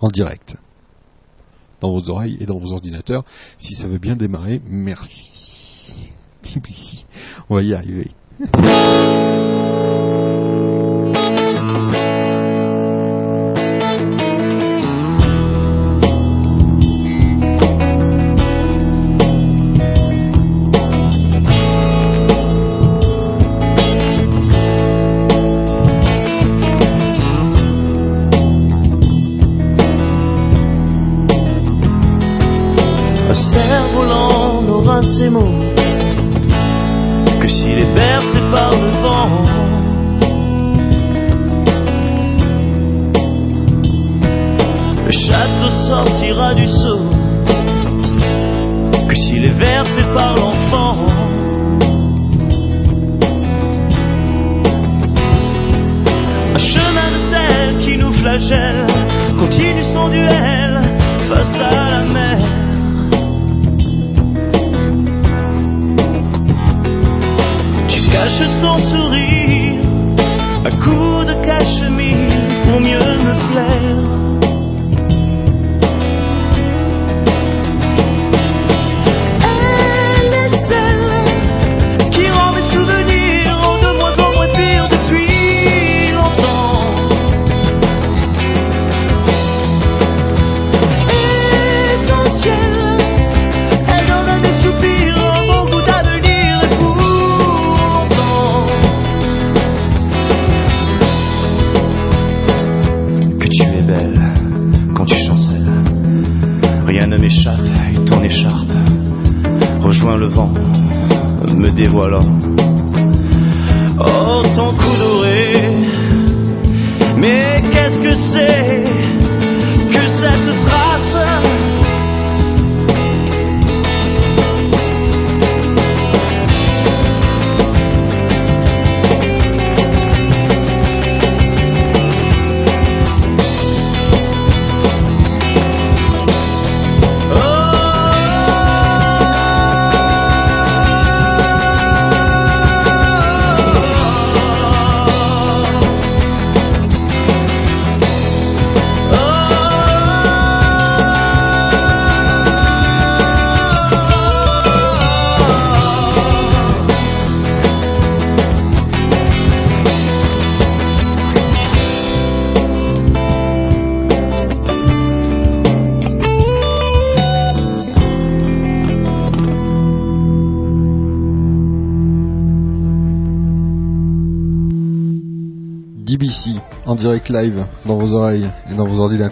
en 0.00 0.08
direct, 0.08 0.56
dans 1.80 1.90
vos 1.90 2.10
oreilles 2.10 2.36
et 2.40 2.44
dans 2.44 2.58
vos 2.58 2.72
ordinateurs. 2.72 3.24
Si 3.56 3.74
ça 3.74 3.86
veut 3.86 3.98
bien 3.98 4.16
démarrer, 4.16 4.60
merci. 4.68 6.10
On 7.48 7.54
va 7.54 7.62
y 7.62 7.72
arriver. 7.72 8.10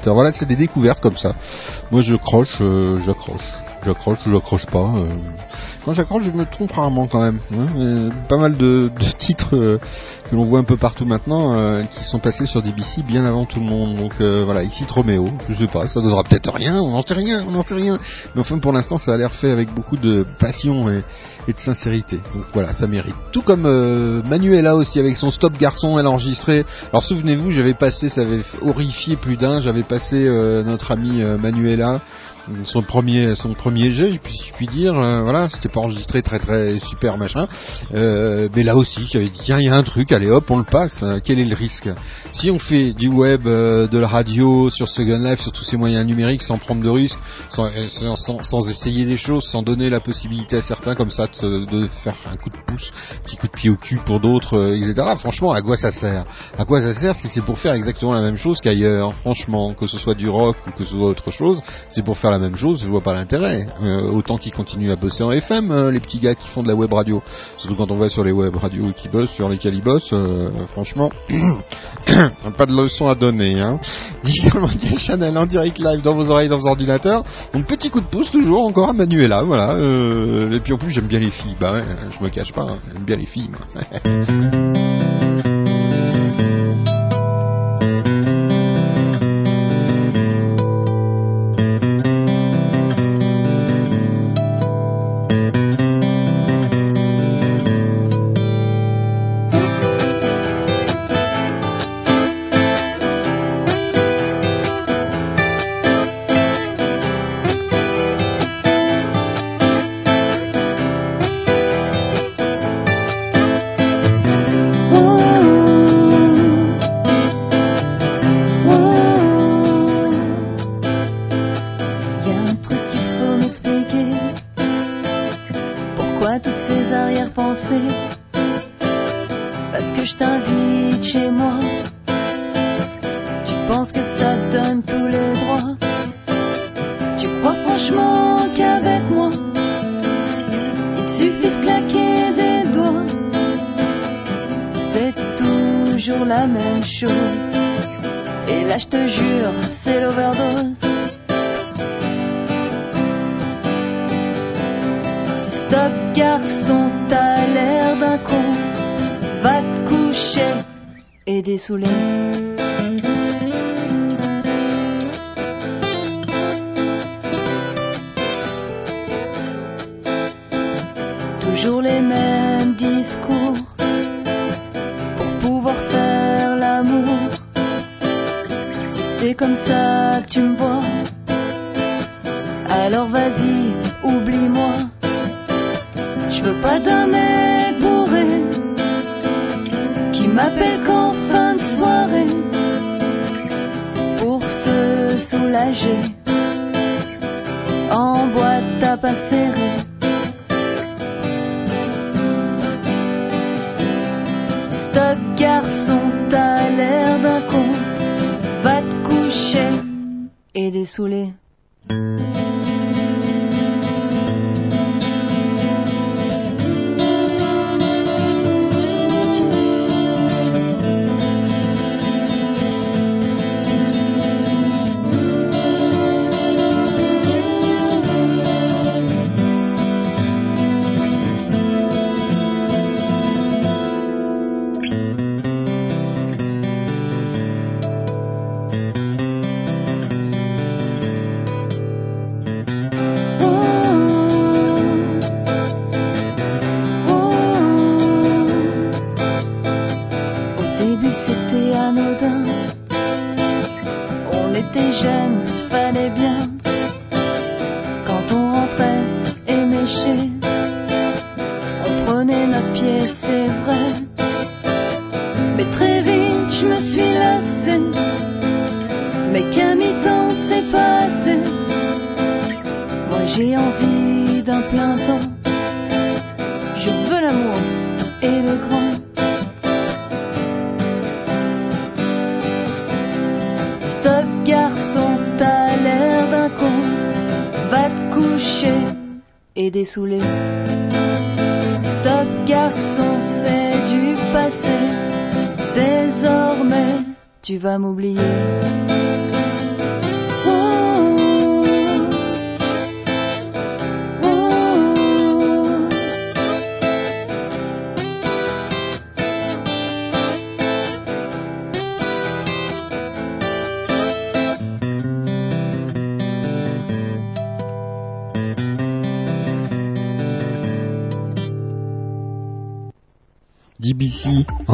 ordinateurs. 0.00 0.14
Voilà, 0.14 0.32
c'est 0.32 0.46
des 0.46 0.56
découvertes 0.56 1.00
comme 1.00 1.16
ça. 1.16 1.34
Moi, 1.90 2.00
je 2.00 2.16
croche, 2.16 2.58
euh, 2.60 2.98
j'accroche, 3.04 3.42
j'accroche 3.84 4.18
ou 4.26 4.32
j'accroche 4.32 4.66
pas. 4.66 4.78
euh. 4.96 5.06
Quand 5.84 5.92
j'accroche, 5.92 6.24
je 6.24 6.30
me 6.30 6.44
trompe 6.44 6.72
rarement 6.72 7.06
quand 7.06 7.20
même. 7.22 7.38
hein. 7.52 7.66
Euh, 7.76 8.10
pas 8.28 8.36
mal 8.36 8.56
de, 8.56 8.90
de 8.98 9.10
titres 9.18 9.56
euh, 9.56 9.78
que 10.30 10.36
l'on 10.36 10.44
voit 10.44 10.60
un 10.60 10.64
peu 10.64 10.76
partout 10.76 11.04
maintenant 11.04 11.54
euh, 11.54 11.82
qui 11.82 12.04
sont 12.04 12.20
passés 12.20 12.46
sur 12.46 12.62
DBC 12.62 13.02
bien 13.02 13.24
avant 13.24 13.46
tout 13.46 13.58
le 13.58 13.66
monde. 13.66 13.96
Donc 13.96 14.12
euh, 14.20 14.42
voilà, 14.44 14.62
Exit 14.62 14.88
Romeo, 14.88 15.28
je 15.48 15.54
sais 15.54 15.66
pas, 15.66 15.88
ça 15.88 16.00
donnera 16.00 16.22
peut-être 16.22 16.52
rien, 16.52 16.80
on 16.80 16.90
n'en 16.90 17.02
sait 17.02 17.14
rien, 17.14 17.44
on 17.48 17.50
n'en 17.50 17.62
sait 17.62 17.74
rien. 17.74 17.98
Mais 18.34 18.40
enfin, 18.40 18.58
pour 18.58 18.72
l'instant, 18.72 18.96
ça 18.96 19.14
a 19.14 19.16
l'air 19.16 19.32
fait 19.32 19.50
avec 19.50 19.74
beaucoup 19.74 19.96
de 19.96 20.24
passion 20.38 20.88
et, 20.88 21.02
de 21.52 21.58
sincérité. 21.58 22.20
Donc 22.32 22.44
voilà, 22.52 22.72
ça 22.72 22.86
mérite. 22.86 23.16
Tout 23.32 23.42
comme 23.42 23.66
euh, 23.66 24.22
Manuela 24.22 24.76
aussi 24.76 25.00
avec 25.00 25.16
son 25.16 25.32
Stop 25.32 25.58
Garçon, 25.58 25.98
elle 25.98 26.06
a 26.06 26.10
enregistré. 26.10 26.64
Alors 26.92 27.02
souvenez-vous, 27.02 27.50
j'avais 27.50 27.74
passé, 27.74 28.08
ça 28.08 28.20
avait 28.20 28.42
horrifié 28.62 29.16
plus 29.16 29.36
d'un, 29.36 29.60
j'avais 29.60 29.82
passé 29.82 30.26
euh, 30.28 30.62
notre 30.62 30.92
ami 30.92 31.22
euh, 31.22 31.38
Manuela 31.38 32.00
son 32.64 32.82
premier 32.82 33.34
son 33.34 33.54
premier 33.54 33.90
jet, 33.90 34.18
si 34.28 34.48
je 34.48 34.52
puis 34.54 34.66
dire, 34.66 34.98
euh, 34.98 35.22
voilà, 35.22 35.48
c'était 35.48 35.68
pas 35.68 35.80
enregistré 35.80 36.22
très 36.22 36.38
très 36.38 36.78
super 36.78 37.16
machin, 37.18 37.46
Euh, 37.94 38.48
mais 38.54 38.62
là 38.62 38.76
aussi 38.76 39.06
j'avais 39.06 39.28
dit 39.28 39.40
tiens 39.42 39.58
il 39.58 39.66
y 39.66 39.68
a 39.68 39.74
un 39.74 39.82
truc, 39.82 40.12
allez 40.12 40.28
hop 40.30 40.50
on 40.50 40.58
le 40.58 40.64
passe, 40.64 41.02
hein. 41.02 41.20
quel 41.22 41.38
est 41.38 41.44
le 41.44 41.54
risque? 41.54 41.88
Si 42.32 42.50
on 42.50 42.58
fait 42.58 42.92
du 42.92 43.08
web, 43.08 43.46
euh, 43.46 43.86
de 43.88 43.98
la 43.98 44.08
radio, 44.08 44.70
sur 44.70 44.88
Second 44.88 45.18
Life, 45.18 45.40
sur 45.40 45.52
tous 45.52 45.64
ces 45.64 45.76
moyens 45.76 46.04
numériques, 46.06 46.42
sans 46.42 46.58
prendre 46.58 46.82
de 46.82 46.88
risques, 46.88 47.18
sans, 47.48 47.68
sans, 48.16 48.42
sans- 48.44 48.68
essayer 48.70 49.04
des 49.04 49.16
choses, 49.16 49.44
sans 49.44 49.62
donner 49.62 49.90
la 49.90 50.00
possibilité 50.00 50.56
à 50.58 50.62
certains 50.62 50.94
comme 50.94 51.10
ça 51.10 51.26
de, 51.42 51.64
de 51.64 51.86
faire 51.88 52.14
un 52.32 52.36
coup 52.36 52.50
de 52.50 52.56
pouce, 52.66 52.92
petit 53.24 53.36
coup 53.36 53.46
de 53.48 53.52
pied 53.52 53.70
au 53.70 53.76
cul 53.76 53.96
pour 54.04 54.20
d'autres, 54.20 54.74
etc. 54.76 55.14
Franchement, 55.18 55.52
à 55.52 55.60
quoi 55.62 55.76
ça 55.76 55.90
sert? 55.90 56.24
À 56.58 56.64
quoi 56.64 56.80
ça 56.80 56.92
sert 56.92 57.14
si 57.16 57.28
c'est 57.28 57.40
pour 57.42 57.58
faire 57.58 57.74
exactement 57.74 58.12
la 58.12 58.20
même 58.20 58.36
chose 58.36 58.60
qu'ailleurs? 58.60 59.14
Franchement, 59.14 59.74
que 59.74 59.86
ce 59.86 59.98
soit 59.98 60.14
du 60.14 60.28
rock 60.28 60.56
ou 60.66 60.70
que 60.72 60.84
ce 60.84 60.94
soit 60.94 61.06
autre 61.08 61.30
chose, 61.30 61.60
c'est 61.88 62.04
pour 62.04 62.16
faire 62.18 62.29
la 62.30 62.38
même 62.38 62.56
chose, 62.56 62.80
je 62.80 62.88
vois 62.88 63.00
pas 63.00 63.14
l'intérêt. 63.14 63.66
Euh, 63.82 64.10
autant 64.10 64.38
qu'ils 64.38 64.52
continuent 64.52 64.90
à 64.90 64.96
bosser 64.96 65.22
en 65.22 65.30
FM, 65.30 65.70
euh, 65.70 65.90
les 65.90 66.00
petits 66.00 66.18
gars 66.18 66.34
qui 66.34 66.48
font 66.48 66.62
de 66.62 66.68
la 66.68 66.74
web 66.74 66.92
radio. 66.92 67.22
Surtout 67.58 67.76
quand 67.76 67.90
on 67.90 67.94
voit 67.94 68.08
sur 68.08 68.24
les 68.24 68.32
web 68.32 68.56
radios 68.56 68.92
qui 68.96 69.08
bossent, 69.08 69.30
sur 69.30 69.48
lesquels 69.48 69.74
ils 69.74 69.82
bossent, 69.82 70.12
euh, 70.12 70.48
franchement, 70.68 71.10
pas 72.56 72.66
de 72.66 72.72
leçon 72.72 73.06
à 73.06 73.14
donner. 73.14 73.60
Hein. 73.60 73.78
Digital 74.24 74.98
Channel 74.98 75.38
en 75.38 75.46
direct 75.46 75.78
live 75.78 76.02
dans 76.02 76.14
vos 76.14 76.30
oreilles, 76.30 76.48
dans 76.48 76.58
vos 76.58 76.68
ordinateurs. 76.68 77.22
Donc 77.54 77.66
petit 77.66 77.90
coup 77.90 78.00
de 78.00 78.06
pouce 78.06 78.30
toujours 78.30 78.66
encore 78.66 78.90
à 78.90 78.92
Manuela, 78.92 79.42
voilà. 79.42 79.76
Et 80.52 80.60
puis 80.60 80.72
en 80.72 80.78
plus 80.78 80.90
j'aime 80.90 81.06
bien 81.06 81.20
les 81.20 81.30
filles, 81.30 81.56
bah 81.60 81.72
ouais, 81.72 81.84
je 82.18 82.24
me 82.24 82.28
cache 82.28 82.52
pas, 82.52 82.62
hein, 82.62 82.78
j'aime 82.92 83.04
bien 83.04 83.16
les 83.16 83.26
filles. 83.26 83.50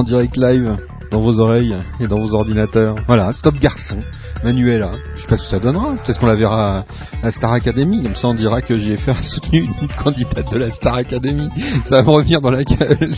direct 0.07 0.37
live 0.37 0.77
dans 1.11 1.21
vos 1.21 1.41
oreilles 1.41 1.77
et 2.01 2.07
dans 2.07 2.19
vos 2.19 2.35
ordinateurs. 2.35 2.95
Voilà, 3.07 3.33
Stop 3.33 3.59
Garçon, 3.59 3.97
Manuela. 4.45 4.93
Je 5.17 5.23
sais 5.23 5.27
pas 5.27 5.37
ce 5.37 5.43
que 5.43 5.49
ça 5.49 5.59
donnera. 5.59 5.95
Peut-être 6.05 6.21
qu'on 6.21 6.27
la 6.27 6.37
verra 6.37 6.85
la 7.27 7.33
Star 7.33 7.53
Academy. 7.53 8.05
Comme 8.05 8.15
ça, 8.15 8.29
on 8.29 8.35
dira 8.35 8.63
que 8.63 8.79
JFR 8.79 9.11
a 9.11 9.23
soutenu 9.23 9.69
une 9.83 9.89
candidate 9.89 10.51
de 10.51 10.59
la 10.59 10.71
Star 10.71 10.95
Academy. 10.95 11.49
Ça 11.85 11.97
va 11.97 12.03
me 12.03 12.11
revenir 12.11 12.41
dans 12.41 12.51
la 12.51 12.63
gueule, 12.63 12.99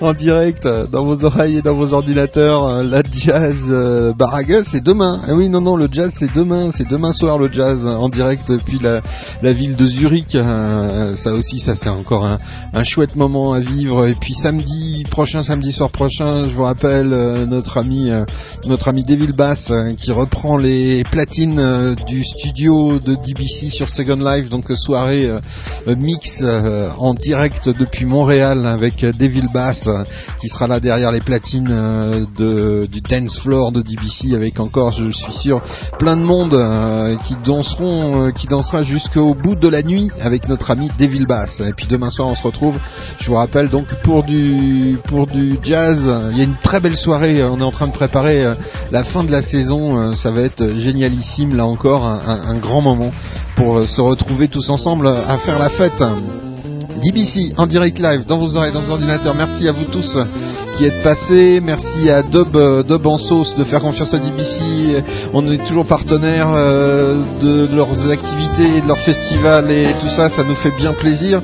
en 0.00 0.12
direct 0.12 0.68
dans 0.92 1.04
vos 1.04 1.24
oreilles 1.24 1.58
et 1.58 1.62
dans 1.62 1.74
vos 1.74 1.94
ordinateurs. 1.94 2.68
Euh, 2.68 2.82
La 2.82 3.02
jazz 3.10 3.56
euh, 3.70 4.12
c'est 4.66 4.84
demain. 4.84 5.20
Ah 5.26 5.34
oui, 5.34 5.48
non, 5.48 5.62
non, 5.62 5.76
le 5.76 5.88
jazz, 5.90 6.14
c'est 6.18 6.32
demain. 6.34 6.70
C'est 6.70 6.88
demain 6.88 7.12
soir, 7.12 7.38
le 7.38 7.50
jazz, 7.50 7.86
en 7.86 8.10
direct 8.10 8.52
depuis 8.52 8.78
la, 8.78 9.52
ville 9.52 9.76
de 9.76 9.86
Zurich. 9.86 10.34
Euh, 10.34 11.14
ça 11.14 11.32
aussi, 11.32 11.60
ça, 11.60 11.74
c'est 11.74 11.88
encore 11.88 12.26
un, 12.26 12.38
un 12.74 12.84
chouette 12.84 13.16
moment 13.16 13.54
à 13.54 13.60
vivre. 13.60 14.06
Et 14.06 14.14
puis 14.14 14.34
samedi 14.34 15.04
prochain, 15.10 15.42
samedi 15.42 15.72
soir 15.72 15.90
prochain, 15.90 16.46
je 16.46 16.54
vous 16.54 16.64
rappelle, 16.64 17.12
euh, 17.12 17.46
notre 17.46 17.78
ami, 17.78 18.10
euh, 18.10 18.24
notre 18.66 18.88
ami 18.88 19.04
Devil 19.04 19.32
Bass 19.32 19.70
euh, 19.70 19.94
qui 19.94 20.12
reprend 20.12 20.56
les 20.56 21.04
platines 21.04 21.53
euh, 21.58 21.94
du 22.06 22.22
studio 22.24 22.98
de 22.98 23.14
DBC 23.14 23.70
sur 23.70 23.88
Second 23.88 24.16
Life, 24.16 24.48
donc 24.48 24.70
euh, 24.70 24.76
soirée 24.76 25.26
euh, 25.26 25.96
mix 25.96 26.44
en 26.98 27.14
direct 27.14 27.68
depuis 27.68 28.04
Montréal 28.04 28.66
avec 28.66 29.04
Devil 29.04 29.46
Bass 29.52 29.88
qui 30.40 30.48
sera 30.48 30.66
là 30.66 30.80
derrière 30.80 31.12
les 31.12 31.20
platines 31.20 32.26
du 32.36 33.00
dance 33.00 33.40
floor 33.40 33.72
de 33.72 33.82
DBC 33.82 34.34
avec 34.34 34.60
encore, 34.60 34.92
je 34.92 35.10
suis 35.10 35.32
sûr, 35.32 35.62
plein 35.98 36.16
de 36.16 36.22
monde 36.22 36.56
qui 37.24 37.34
danseront, 37.44 38.32
qui 38.32 38.46
dansera 38.46 38.82
jusqu'au 38.82 39.34
bout 39.34 39.54
de 39.54 39.68
la 39.68 39.82
nuit 39.82 40.10
avec 40.20 40.48
notre 40.48 40.70
ami 40.70 40.90
Devil 40.98 41.26
Bass. 41.26 41.60
Et 41.60 41.72
puis 41.72 41.86
demain 41.86 42.10
soir 42.10 42.28
on 42.28 42.34
se 42.34 42.42
retrouve, 42.42 42.74
je 43.18 43.26
vous 43.26 43.36
rappelle 43.36 43.68
donc 43.68 43.86
pour 44.02 44.24
du 44.24 44.98
pour 45.08 45.26
du 45.26 45.58
jazz, 45.62 45.98
il 46.32 46.38
y 46.38 46.40
a 46.40 46.44
une 46.44 46.56
très 46.62 46.80
belle 46.80 46.96
soirée, 46.96 47.42
on 47.44 47.60
est 47.60 47.64
en 47.64 47.70
train 47.70 47.88
de 47.88 47.92
préparer 47.92 48.44
la 48.90 49.04
fin 49.04 49.24
de 49.24 49.30
la 49.30 49.42
saison, 49.42 50.14
ça 50.14 50.30
va 50.30 50.42
être 50.42 50.62
là 51.52 51.66
encore, 51.66 52.06
un, 52.06 52.20
un- 52.48 52.56
grand 52.58 52.80
moment 52.80 53.10
pour 53.56 53.78
euh, 53.78 53.86
se 53.86 54.00
retrouver 54.00 54.48
tous 54.48 54.70
ensemble 54.70 55.08
à 55.08 55.36
faire 55.38 55.58
la 55.58 55.68
fête. 55.68 56.02
DBC 57.02 57.52
en 57.58 57.66
direct 57.66 57.98
live 57.98 58.24
dans 58.26 58.38
vos 58.38 58.56
oreilles, 58.56 58.72
dans 58.72 58.80
vos 58.80 58.92
ordinateurs. 58.92 59.34
Merci 59.34 59.68
à 59.68 59.72
vous 59.72 59.84
tous 59.84 60.16
qui 60.76 60.84
êtes 60.84 61.02
passés. 61.02 61.60
Merci 61.62 62.10
à 62.10 62.22
Dub, 62.22 62.56
euh, 62.56 62.82
Dub 62.82 63.06
en 63.06 63.18
sauce 63.18 63.54
de 63.54 63.64
faire 63.64 63.80
confiance 63.80 64.12
à 64.14 64.18
DBC. 64.18 65.02
On 65.32 65.48
est 65.50 65.64
toujours 65.66 65.86
partenaire 65.86 66.52
euh, 66.54 67.22
de 67.40 67.68
leurs 67.74 68.10
activités, 68.10 68.80
de 68.80 68.86
leurs 68.86 68.98
festivals 68.98 69.70
et 69.70 69.86
tout 70.00 70.08
ça. 70.08 70.28
Ça 70.30 70.42
nous 70.44 70.54
fait 70.54 70.72
bien 70.76 70.92
plaisir. 70.92 71.40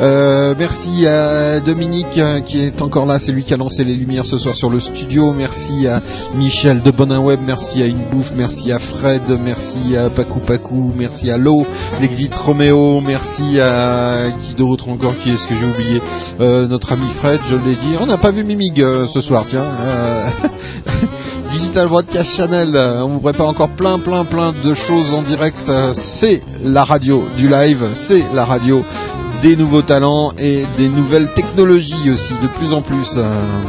Euh, 0.00 0.54
merci 0.58 1.06
à 1.06 1.60
Dominique 1.60 2.20
qui 2.46 2.60
est 2.60 2.82
encore 2.82 3.06
là. 3.06 3.18
C'est 3.18 3.32
lui 3.32 3.44
qui 3.44 3.54
a 3.54 3.56
lancé 3.56 3.84
les 3.84 3.94
lumières 3.94 4.26
ce 4.26 4.38
soir 4.38 4.54
sur 4.54 4.70
le 4.70 4.80
studio. 4.80 5.32
Merci 5.32 5.86
à 5.86 6.02
Michel 6.34 6.82
de 6.82 6.90
Bonin 6.90 7.20
Web. 7.20 7.40
Merci 7.46 7.82
à 7.82 7.86
Une 7.86 8.08
Bouffe. 8.10 8.32
Merci 8.34 8.72
à 8.72 8.78
Fred. 8.78 9.22
Merci 9.44 9.96
à 9.96 10.10
Pacou 10.10 10.40
Pacou. 10.40 10.92
Merci 10.96 11.30
à 11.30 11.38
Lo, 11.38 11.66
l'Exit 12.00 12.34
Roméo. 12.34 13.00
Merci 13.00 13.60
à 13.60 14.30
qui 14.42 14.54
d'autre 14.54 14.88
encore 14.88 15.16
Qui 15.18 15.30
est-ce 15.30 15.46
que 15.46 15.54
j'ai 15.54 15.66
oublié? 15.66 16.02
Notre 16.68 16.92
ami 16.92 17.08
Fred, 17.20 17.40
je 17.48 17.56
l'ai 17.56 17.76
dit. 17.76 17.96
On 18.00 18.06
n'a 18.06 18.18
pas 18.18 18.30
vu 18.30 18.44
Mimig 18.44 18.71
euh, 18.78 19.06
ce 19.06 19.20
soir, 19.20 19.44
tiens. 19.48 19.64
Euh, 19.64 20.28
Digital 21.50 21.88
Broadcast 21.88 22.34
Channel, 22.36 22.74
euh, 22.74 23.02
on 23.02 23.08
vous 23.08 23.20
prépare 23.20 23.48
encore 23.48 23.68
plein, 23.70 23.98
plein, 23.98 24.24
plein 24.24 24.52
de 24.52 24.74
choses 24.74 25.12
en 25.12 25.22
direct. 25.22 25.70
C'est 25.94 26.42
la 26.62 26.84
radio 26.84 27.24
du 27.36 27.48
live, 27.48 27.90
c'est 27.92 28.24
la 28.34 28.44
radio 28.44 28.84
des 29.42 29.56
nouveaux 29.56 29.82
talents 29.82 30.32
et 30.38 30.64
des 30.78 30.88
nouvelles 30.88 31.32
technologies 31.34 32.10
aussi, 32.10 32.32
de 32.40 32.46
plus 32.48 32.72
en 32.72 32.82
plus. 32.82 33.18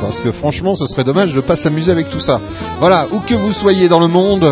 parce 0.02 0.22
que 0.22 0.32
franchement, 0.32 0.76
ce 0.76 0.86
serait 0.86 1.04
dommage 1.04 1.32
de 1.32 1.38
ne 1.38 1.42
pas 1.42 1.56
s'amuser 1.56 1.92
avec 1.92 2.10
tout 2.10 2.20
ça. 2.20 2.40
Voilà, 2.80 3.08
où 3.12 3.20
que 3.20 3.34
vous 3.34 3.54
soyez 3.54 3.90
dans 3.90 4.00
le 4.00 4.08
monde, 4.08 4.46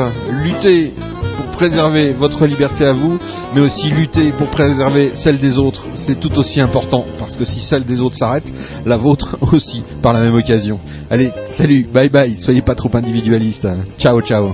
luttez 0.44 0.94
pour 1.42 1.52
préserver 1.52 2.14
votre 2.14 2.46
liberté 2.46 2.86
à 2.86 2.94
vous, 2.94 3.18
mais 3.54 3.62
aussi 3.62 3.90
lutter 3.90 4.32
pour 4.32 4.48
préserver 4.50 5.12
celle 5.16 5.40
des 5.40 5.58
autres. 5.58 5.86
C'est 5.96 6.20
tout 6.20 6.38
aussi 6.38 6.62
important, 6.62 7.06
parce 7.20 7.36
que 7.36 7.46
si 7.46 7.62
celle 7.62 7.84
des 7.84 8.02
autres 8.02 8.18
s'arrête, 8.18 8.52
la 8.86 8.98
vôtre 8.98 9.38
aussi, 9.54 9.84
par 10.02 10.14
la 10.14 10.22
même 10.22 10.36
occasion. 10.36 10.80
Allez, 11.10 11.32
salut, 11.46 11.86
bye 11.92 12.10
bye, 12.10 12.38
soyez 12.38 12.62
pas 12.62 12.76
trop 12.76 12.92
individualiste. 12.94 13.68
Ciao, 13.98 14.22
ciao. 14.22 14.54